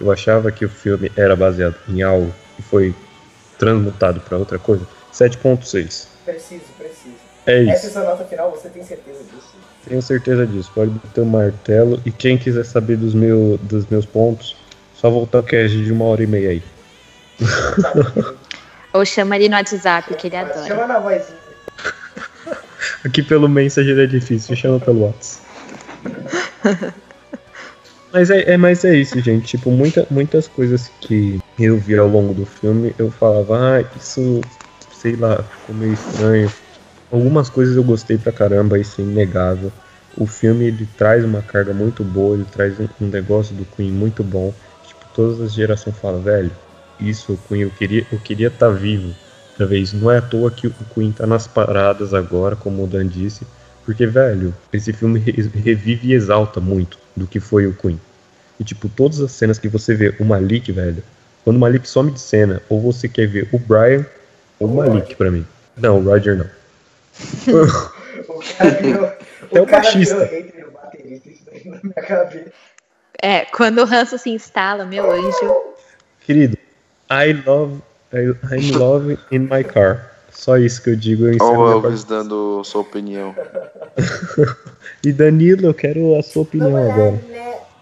Eu 0.00 0.10
achava 0.10 0.50
que 0.50 0.64
o 0.64 0.68
filme 0.68 1.12
era 1.16 1.36
baseado 1.36 1.76
em 1.88 2.02
algo 2.02 2.34
e 2.58 2.62
foi 2.62 2.94
transmutado 3.58 4.20
para 4.20 4.36
outra 4.36 4.58
coisa. 4.58 4.86
7.6. 5.12 6.06
Preciso, 6.24 6.62
preciso. 6.78 7.14
É 7.46 7.62
Essa 7.64 7.70
é 7.70 7.74
isso. 7.74 7.92
sua 7.92 8.04
nota 8.04 8.24
final, 8.24 8.50
você 8.50 8.68
tem 8.68 8.82
certeza 8.82 9.22
disso? 9.24 9.54
Tenho 9.88 10.00
certeza 10.02 10.46
disso. 10.46 10.70
Pode 10.74 10.90
bater 10.90 11.20
o 11.20 11.26
martelo. 11.26 12.00
E 12.04 12.10
quem 12.10 12.38
quiser 12.38 12.64
saber 12.64 12.96
dos, 12.96 13.14
meu, 13.14 13.58
dos 13.62 13.86
meus 13.86 14.06
pontos, 14.06 14.56
só 14.94 15.10
voltar 15.10 15.40
o 15.40 15.42
cast 15.42 15.76
de 15.76 15.92
uma 15.92 16.04
hora 16.04 16.22
e 16.22 16.26
meia 16.26 16.50
aí. 16.50 16.62
Ou 18.92 19.04
chama 19.04 19.36
ele 19.36 19.48
no 19.48 19.56
WhatsApp, 19.56 20.14
que 20.14 20.26
ele 20.26 20.36
adora. 20.36 20.66
Chama 20.66 20.86
na 20.86 20.98
vozinha. 20.98 21.38
Aqui 23.04 23.22
pelo 23.22 23.48
Messenger 23.48 23.98
é 23.98 24.06
difícil, 24.06 24.54
chama 24.54 24.78
pelo 24.78 25.06
WhatsApp. 25.06 25.42
Mas 28.12 28.28
é, 28.28 28.52
é, 28.52 28.56
mas 28.58 28.84
é 28.84 28.94
isso, 28.94 29.18
gente. 29.20 29.46
Tipo, 29.46 29.70
muita, 29.70 30.06
muitas 30.10 30.46
coisas 30.46 30.90
que 31.00 31.40
eu 31.58 31.78
vi 31.78 31.96
ao 31.96 32.06
longo 32.06 32.34
do 32.34 32.44
filme, 32.44 32.94
eu 32.98 33.10
falava, 33.10 33.78
ah, 33.78 33.84
isso, 33.96 34.42
sei 34.92 35.16
lá, 35.16 35.42
ficou 35.42 35.74
meio 35.74 35.94
estranho. 35.94 36.52
Algumas 37.12 37.48
coisas 37.50 37.76
eu 37.76 37.84
gostei 37.84 38.16
pra 38.18 38.32
caramba, 38.32 38.78
isso 38.78 39.00
é 39.00 39.04
inegável. 39.04 39.70
o 40.16 40.26
filme 40.26 40.64
ele 40.66 40.86
traz 40.98 41.24
uma 41.24 41.40
carga 41.42 41.72
muito 41.72 42.02
boa, 42.04 42.34
ele 42.34 42.44
traz 42.44 42.78
um, 42.80 42.86
um 43.00 43.06
negócio 43.08 43.54
do 43.54 43.64
Queen 43.64 43.90
muito 43.90 44.22
bom. 44.24 44.52
Tipo, 44.86 45.06
todas 45.14 45.40
as 45.40 45.52
gerações 45.52 45.96
falam, 45.98 46.20
velho, 46.22 46.50
isso 46.98 47.32
o 47.32 47.38
Queen, 47.48 47.62
eu 47.62 47.70
queria 47.70 48.06
eu 48.12 48.18
queria 48.18 48.48
estar 48.48 48.70
vivo 48.70 49.14
outra 49.52 49.66
vez. 49.66 49.92
Não 49.92 50.10
é 50.10 50.18
à 50.18 50.22
toa 50.22 50.50
que 50.50 50.66
o 50.66 50.74
Queen 50.94 51.12
tá 51.12 51.26
nas 51.26 51.46
paradas 51.46 52.12
agora, 52.14 52.56
como 52.56 52.84
o 52.84 52.86
Dan 52.86 53.06
disse, 53.06 53.46
porque, 53.84 54.06
velho, 54.06 54.54
esse 54.72 54.92
filme 54.92 55.18
re- 55.18 55.50
revive 55.54 56.08
e 56.08 56.14
exalta 56.14 56.60
muito 56.60 56.98
do 57.16 57.26
que 57.26 57.40
foi 57.40 57.66
o 57.66 57.74
Queen. 57.74 57.98
E, 58.60 58.64
tipo, 58.64 58.88
todas 58.88 59.20
as 59.20 59.32
cenas 59.32 59.58
que 59.58 59.68
você 59.68 59.94
vê 59.94 60.14
o 60.20 60.24
Malik, 60.24 60.70
velho, 60.72 61.02
quando 61.44 61.56
o 61.56 61.60
Malik 61.60 61.88
some 61.88 62.10
de 62.10 62.20
cena, 62.20 62.60
ou 62.68 62.80
você 62.80 63.08
quer 63.08 63.26
ver 63.26 63.48
o 63.52 63.58
Brian 63.58 64.04
ou 64.60 64.68
o 64.68 64.76
Malik 64.76 65.14
pra 65.16 65.30
mim. 65.30 65.44
Não, 65.76 65.98
o 65.98 66.02
Roger 66.02 66.36
não. 66.36 66.61
O 68.28 68.40
cara 68.56 68.70
virou, 68.80 69.04
Até 69.06 69.60
o 69.60 69.66
cara 69.66 69.82
baixista. 69.82 70.24
virou 70.26 70.70
do 70.70 70.72
baterista, 70.72 71.28
isso 71.28 71.44
daí 71.46 71.68
na 71.68 71.80
minha 71.82 71.94
cabeça. 71.94 72.52
É, 73.20 73.44
quando 73.46 73.78
o 73.80 73.84
ranço 73.84 74.18
se 74.18 74.30
instala, 74.30 74.84
meu 74.84 75.10
anjo. 75.10 75.62
Querido, 76.20 76.56
I 77.10 77.32
love, 77.46 77.80
I, 78.12 78.54
I'm 78.54 78.72
love 78.76 79.18
in 79.30 79.40
my 79.40 79.64
car. 79.64 80.10
Só 80.30 80.56
isso 80.56 80.82
que 80.82 80.90
eu 80.90 80.96
digo. 80.96 81.26
Eu 81.26 81.36
Olha 81.40 81.58
o 81.58 81.70
Elvis 81.72 82.04
dando 82.04 82.62
sua 82.64 82.80
opinião. 82.82 83.34
E 85.04 85.12
Danilo, 85.12 85.66
eu 85.66 85.74
quero 85.74 86.16
a 86.16 86.22
sua 86.22 86.42
opinião 86.42 86.76
agora. 86.76 87.20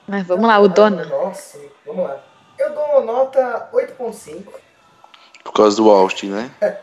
Mas 0.08 0.26
vamos 0.26 0.48
lá, 0.48 0.58
o 0.58 0.68
dono. 0.68 1.04
Nossa, 1.06 1.58
vamos 1.86 2.04
lá. 2.04 2.24
Eu 2.58 2.74
dou 2.74 3.04
nota 3.04 3.68
8.5. 3.72 4.42
Por 5.44 5.52
causa 5.52 5.76
do 5.76 5.90
Austin, 5.90 6.30
né? 6.30 6.50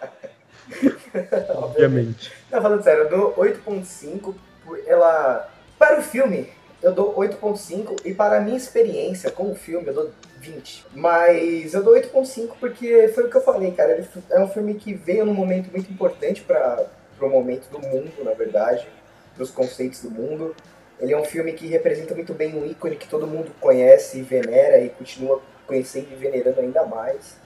Obviamente. 1.56 2.31
Não, 2.52 2.61
falando 2.61 2.84
sério, 2.84 3.03
eu 3.03 3.10
dou 3.10 3.34
8.5 3.35 4.35
por 4.65 4.80
ela. 4.85 5.49
Para 5.77 5.99
o 5.99 6.02
filme, 6.02 6.49
eu 6.81 6.94
dou 6.94 7.15
8.5 7.15 8.02
e 8.06 8.14
para 8.14 8.38
a 8.38 8.41
minha 8.41 8.57
experiência 8.57 9.31
com 9.31 9.52
o 9.52 9.56
filme, 9.56 9.88
eu 9.88 9.94
dou 9.94 10.11
20. 10.39 10.85
Mas 10.94 11.73
eu 11.73 11.84
dou 11.84 11.94
8.5 11.95 12.53
porque 12.60 13.07
foi 13.10 13.26
o 13.26 13.30
que 13.30 13.38
eu 13.38 13.41
falei, 13.41 13.72
cara. 13.72 13.94
Ele 13.94 14.07
é 14.30 14.39
um 14.39 14.48
filme 14.48 14.76
que 14.76 14.94
veio 14.94 15.26
num 15.26 15.34
momento 15.34 15.72
muito 15.72 15.91
importante 15.91 16.41
para 16.41 16.85
o 17.19 17.30
momento 17.30 17.69
do 17.69 17.80
mundo, 17.80 18.11
na 18.23 18.34
verdade, 18.34 18.88
para 19.34 19.44
os 19.44 19.52
conceitos 19.52 20.02
do 20.02 20.11
mundo. 20.11 20.56
Ele 20.99 21.14
é 21.14 21.18
um 21.18 21.26
filme 21.26 21.53
que 21.53 21.68
representa 21.68 22.15
muito 22.15 22.34
bem 22.34 22.56
um 22.56 22.65
ícone 22.65 22.95
que 22.95 23.07
todo 23.07 23.27
mundo 23.27 23.52
conhece, 23.60 24.22
venera 24.22 24.80
e 24.80 24.89
continua 24.89 25.41
conhecendo 25.68 26.07
e 26.11 26.15
venerando 26.15 26.60
ainda 26.60 26.85
mais. 26.85 27.38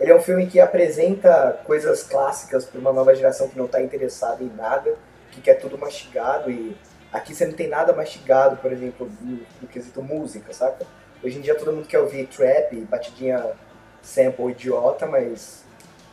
Ele 0.00 0.10
é 0.10 0.16
um 0.16 0.20
filme 0.20 0.46
que 0.46 0.58
apresenta 0.58 1.60
coisas 1.64 2.02
clássicas 2.02 2.64
para 2.64 2.80
uma 2.80 2.92
nova 2.92 3.14
geração 3.14 3.48
que 3.48 3.58
não 3.58 3.66
está 3.66 3.82
interessada 3.82 4.42
em 4.42 4.50
nada, 4.56 4.96
que 5.30 5.42
quer 5.42 5.54
tudo 5.54 5.76
mastigado 5.76 6.50
e 6.50 6.74
aqui 7.12 7.34
você 7.34 7.44
não 7.44 7.52
tem 7.52 7.68
nada 7.68 7.92
mastigado, 7.92 8.56
por 8.56 8.72
exemplo, 8.72 9.10
no, 9.20 9.40
no 9.60 9.68
quesito 9.68 10.02
música, 10.02 10.54
saca? 10.54 10.86
Hoje 11.22 11.36
em 11.36 11.42
dia 11.42 11.54
todo 11.54 11.70
mundo 11.72 11.86
quer 11.86 11.98
ouvir 11.98 12.26
trap, 12.28 12.74
batidinha 12.86 13.52
sample 14.02 14.52
idiota, 14.52 15.06
mas 15.06 15.64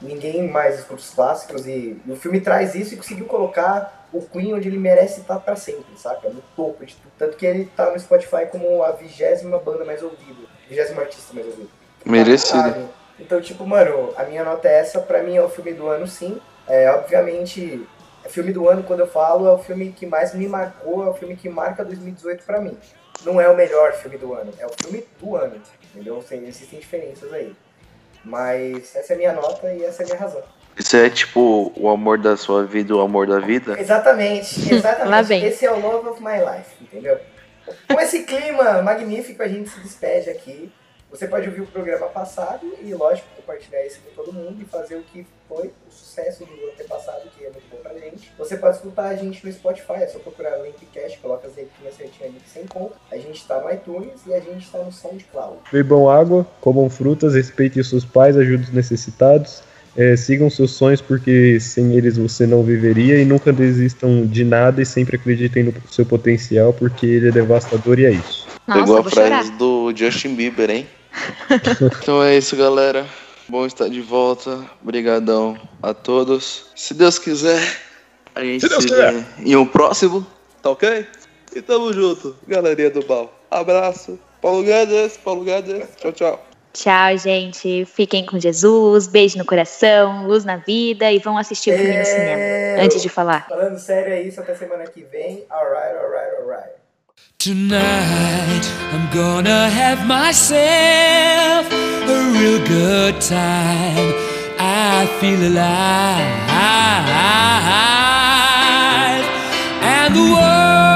ninguém 0.02 0.50
mais 0.50 0.80
escuta 0.80 1.02
os 1.02 1.10
clássicos 1.12 1.66
e, 1.66 1.98
e 2.06 2.12
o 2.12 2.18
filme 2.18 2.42
traz 2.42 2.76
isso 2.76 2.94
e 2.94 2.98
conseguiu 2.98 3.26
colocar 3.26 4.10
o 4.12 4.22
Queen 4.22 4.54
onde 4.54 4.68
ele 4.68 4.78
merece 4.78 5.22
estar 5.22 5.40
para 5.40 5.56
sempre, 5.56 5.98
saca? 5.98 6.30
No 6.30 6.42
topo 6.58 6.86
de 6.86 6.94
tudo. 6.94 7.12
Tanto 7.18 7.38
que 7.38 7.46
ele 7.46 7.72
tá 7.74 7.90
no 7.90 7.98
Spotify 7.98 8.48
como 8.52 8.84
a 8.84 8.92
vigésima 8.92 9.58
banda 9.60 9.86
mais 9.86 10.04
ouvida, 10.04 10.42
vigésimo 10.68 11.00
artista 11.00 11.34
mais 11.34 11.48
ouvido. 11.48 11.70
Merecido. 12.06 12.90
Então, 13.20 13.42
tipo, 13.42 13.66
mano, 13.66 14.14
a 14.16 14.24
minha 14.24 14.44
nota 14.44 14.68
é 14.68 14.80
essa. 14.80 15.00
Pra 15.00 15.24
mim 15.24 15.36
é 15.36 15.42
o 15.42 15.50
filme 15.50 15.74
do 15.74 15.88
ano, 15.88 16.08
sim. 16.08 16.40
É, 16.68 16.90
obviamente, 16.92 17.88
é 18.24 18.30
filme 18.30 18.52
do 18.52 18.68
ano, 18.68 18.84
quando 18.84 19.00
eu 19.00 19.08
falo, 19.08 19.48
é 19.48 19.52
o 19.52 19.58
filme 19.58 19.92
que 19.92 20.06
mais 20.06 20.34
me 20.34 20.48
marcou, 20.48 21.06
é 21.06 21.10
o 21.10 21.14
filme 21.14 21.36
que 21.36 21.50
marca 21.50 21.84
2018 21.84 22.44
pra 22.44 22.60
mim. 22.60 22.78
Não 23.26 23.40
é 23.42 23.50
o 23.50 23.56
melhor 23.56 23.94
filme 23.94 24.18
do 24.18 24.34
ano, 24.34 24.54
é 24.60 24.66
o 24.66 24.70
filme 24.82 25.06
do 25.20 25.36
ano, 25.36 25.56
entendeu? 25.92 26.18
Assim, 26.18 26.46
existem 26.46 26.80
diferenças 26.80 27.32
aí. 27.34 27.56
Mas 28.24 28.96
essa 28.96 29.14
é 29.14 29.16
a 29.16 29.18
minha 29.18 29.34
nota 29.34 29.74
e 29.74 29.84
essa 29.84 30.04
é 30.04 30.06
a 30.06 30.08
minha 30.08 30.20
razão. 30.20 30.44
Isso 30.78 30.96
é 30.96 31.10
tipo 31.10 31.72
o 31.76 31.90
amor 31.90 32.20
da 32.20 32.38
sua 32.38 32.64
vida, 32.64 32.96
o 32.96 33.00
amor 33.00 33.26
da 33.26 33.40
vida? 33.40 33.80
Exatamente, 33.80 34.72
exatamente. 34.72 35.10
Lá 35.10 35.22
vem. 35.22 35.44
Esse 35.44 35.66
é 35.66 35.72
o 35.72 35.80
Love 35.80 36.10
of 36.10 36.22
My 36.22 36.38
Life, 36.38 36.76
entendeu? 36.82 37.18
Com 37.88 38.00
esse 38.00 38.24
clima 38.24 38.82
magnífico, 38.82 39.42
a 39.42 39.48
gente 39.48 39.70
se 39.70 39.80
despede 39.80 40.30
aqui. 40.30 40.72
Você 41.10 41.26
pode 41.26 41.48
ouvir 41.48 41.62
o 41.62 41.68
programa 41.68 42.08
passado 42.08 42.68
e, 42.84 42.94
lógico, 42.94 43.28
compartilhar 43.38 43.86
isso 43.86 44.00
com 44.02 44.24
todo 44.24 44.34
mundo 44.34 44.62
e 44.62 44.66
fazer 44.66 44.96
o 44.98 45.04
que 45.04 45.26
foi 45.48 45.68
o 45.68 45.92
sucesso 45.92 46.46
do 46.46 46.70
antepassado, 46.74 47.30
que 47.36 47.46
é 47.46 47.50
muito 47.50 47.64
bom 47.72 47.78
pra 47.78 47.94
gente. 47.94 48.30
Você 48.38 48.58
pode 48.58 48.76
escutar 48.76 49.06
a 49.06 49.16
gente 49.16 49.46
no 49.46 49.52
Spotify, 49.52 49.94
é 50.02 50.08
só 50.08 50.20
procurar 50.20 50.58
Linkcast, 50.58 51.18
coloca 51.20 51.48
as 51.48 51.56
letrinhas 51.56 51.96
certinho 51.96 52.30
ali 52.30 52.40
que 52.40 52.50
você 52.50 52.62
encontra. 52.62 52.98
A 53.10 53.18
gente 53.18 53.48
tá 53.48 53.62
no 53.62 53.72
iTunes 53.72 54.20
e 54.28 54.34
a 54.34 54.40
gente 54.42 54.70
tá 54.70 54.80
no 54.80 54.92
SoundCloud. 54.92 55.60
Bebam 55.72 56.10
água, 56.10 56.46
comam 56.60 56.90
frutas, 56.90 57.36
respeitem 57.36 57.82
seus 57.82 58.04
pais, 58.04 58.36
ajudem 58.36 58.66
os 58.66 58.74
necessitados. 58.74 59.64
é, 59.98 60.16
sigam 60.16 60.50
seus 60.50 60.72
sonhos, 60.72 61.02
porque 61.02 61.60
sem 61.60 61.94
eles 61.96 62.18
você 62.18 62.46
não 62.46 62.62
viveria. 62.62 63.20
E 63.20 63.26
nunca 63.26 63.52
desistam 63.52 64.28
de 64.28 64.44
nada 64.46 64.82
e 64.82 64.86
sempre 64.86 65.16
acreditem 65.16 65.64
no 65.64 65.74
seu 65.90 66.06
potencial, 66.06 66.72
porque 66.72 67.06
ele 67.08 67.30
é 67.30 67.32
devastador 67.32 68.00
e 68.00 68.06
é 68.06 68.12
isso. 68.12 68.47
Nossa, 68.68 68.80
Pegou 68.82 68.98
a 68.98 69.02
vou 69.02 69.12
chorar. 69.12 69.28
frase 69.28 69.52
do 69.54 69.94
Justin 69.96 70.36
Bieber, 70.36 70.70
hein? 70.70 70.88
então 72.02 72.22
é 72.22 72.38
isso, 72.38 72.56
galera. 72.56 73.06
Bom 73.48 73.66
estar 73.66 73.88
de 73.90 74.02
volta. 74.02 74.60
Obrigadão 74.84 75.58
a 75.82 75.94
todos. 75.94 76.66
Se 76.76 76.94
Deus 76.94 77.18
quiser, 77.18 77.62
a 78.36 78.44
gente 78.44 78.62
Se 78.62 78.70
Deus 78.70 78.84
se 78.84 78.90
quiser. 78.90 79.14
vê 79.14 79.26
em 79.44 79.56
um 79.56 79.66
próximo, 79.66 80.26
tá 80.62 80.70
ok? 80.72 81.08
E 81.56 81.62
tamo 81.62 81.94
junto, 81.94 82.36
galerinha 82.48 82.90
do 82.90 83.04
Bal. 83.06 83.34
Abraço. 83.50 84.20
Paulo 84.42 84.64
Guedes, 84.64 85.18
Paulo 85.18 85.44
Guedes. 85.46 85.88
Tchau, 85.98 86.12
tchau. 86.12 86.46
Tchau, 86.74 87.18
gente. 87.18 87.86
Fiquem 87.86 88.24
com 88.26 88.38
Jesus. 88.38 89.08
Beijo 89.08 89.38
no 89.38 89.46
coração, 89.46 90.28
luz 90.28 90.44
na 90.46 90.58
vida 90.58 91.12
e 91.12 91.18
vão 91.18 91.38
assistir 91.38 91.72
o 91.74 91.78
filme 91.78 91.94
no 91.94 92.00
É, 92.00 92.04
cinema. 92.04 92.84
Antes 92.84 93.02
de 93.02 93.10
falar. 93.10 93.48
Falando 93.48 93.80
sério, 93.80 94.14
é 94.14 94.22
isso. 94.22 94.40
Até 94.42 94.54
semana 94.54 94.84
que 94.86 95.02
vem. 95.04 95.44
Alright, 95.50 95.96
alright, 95.98 96.36
alright. 96.42 96.70
Tonight 97.48 98.66
I'm 98.92 99.08
gonna 99.14 99.70
have 99.70 100.06
myself 100.06 101.72
a 101.72 102.18
real 102.36 102.60
good 102.68 103.22
time. 103.22 104.14
I 104.60 105.08
feel 105.22 105.42
alive, 105.52 106.28
and 109.82 110.14
the 110.14 110.24
world 110.36 110.87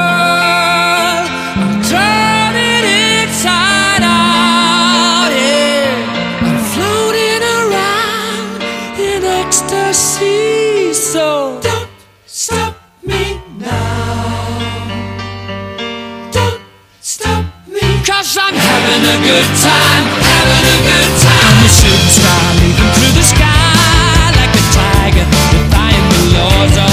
a 19.11 19.17
good 19.23 19.49
time, 19.59 20.05
having 20.23 20.67
a 20.71 20.79
good 20.87 21.11
time. 21.19 21.51
I'm 21.51 21.65
a 21.65 21.69
shooting 21.69 22.11
star 22.15 22.53
leaping 22.63 22.91
through 22.95 23.13
the 23.19 23.25
sky 23.27 24.31
like 24.39 24.55
a 24.55 24.63
tiger, 24.71 25.27
defying 25.51 26.07
the 26.11 26.37
laws 26.37 26.77
of. 26.77 26.90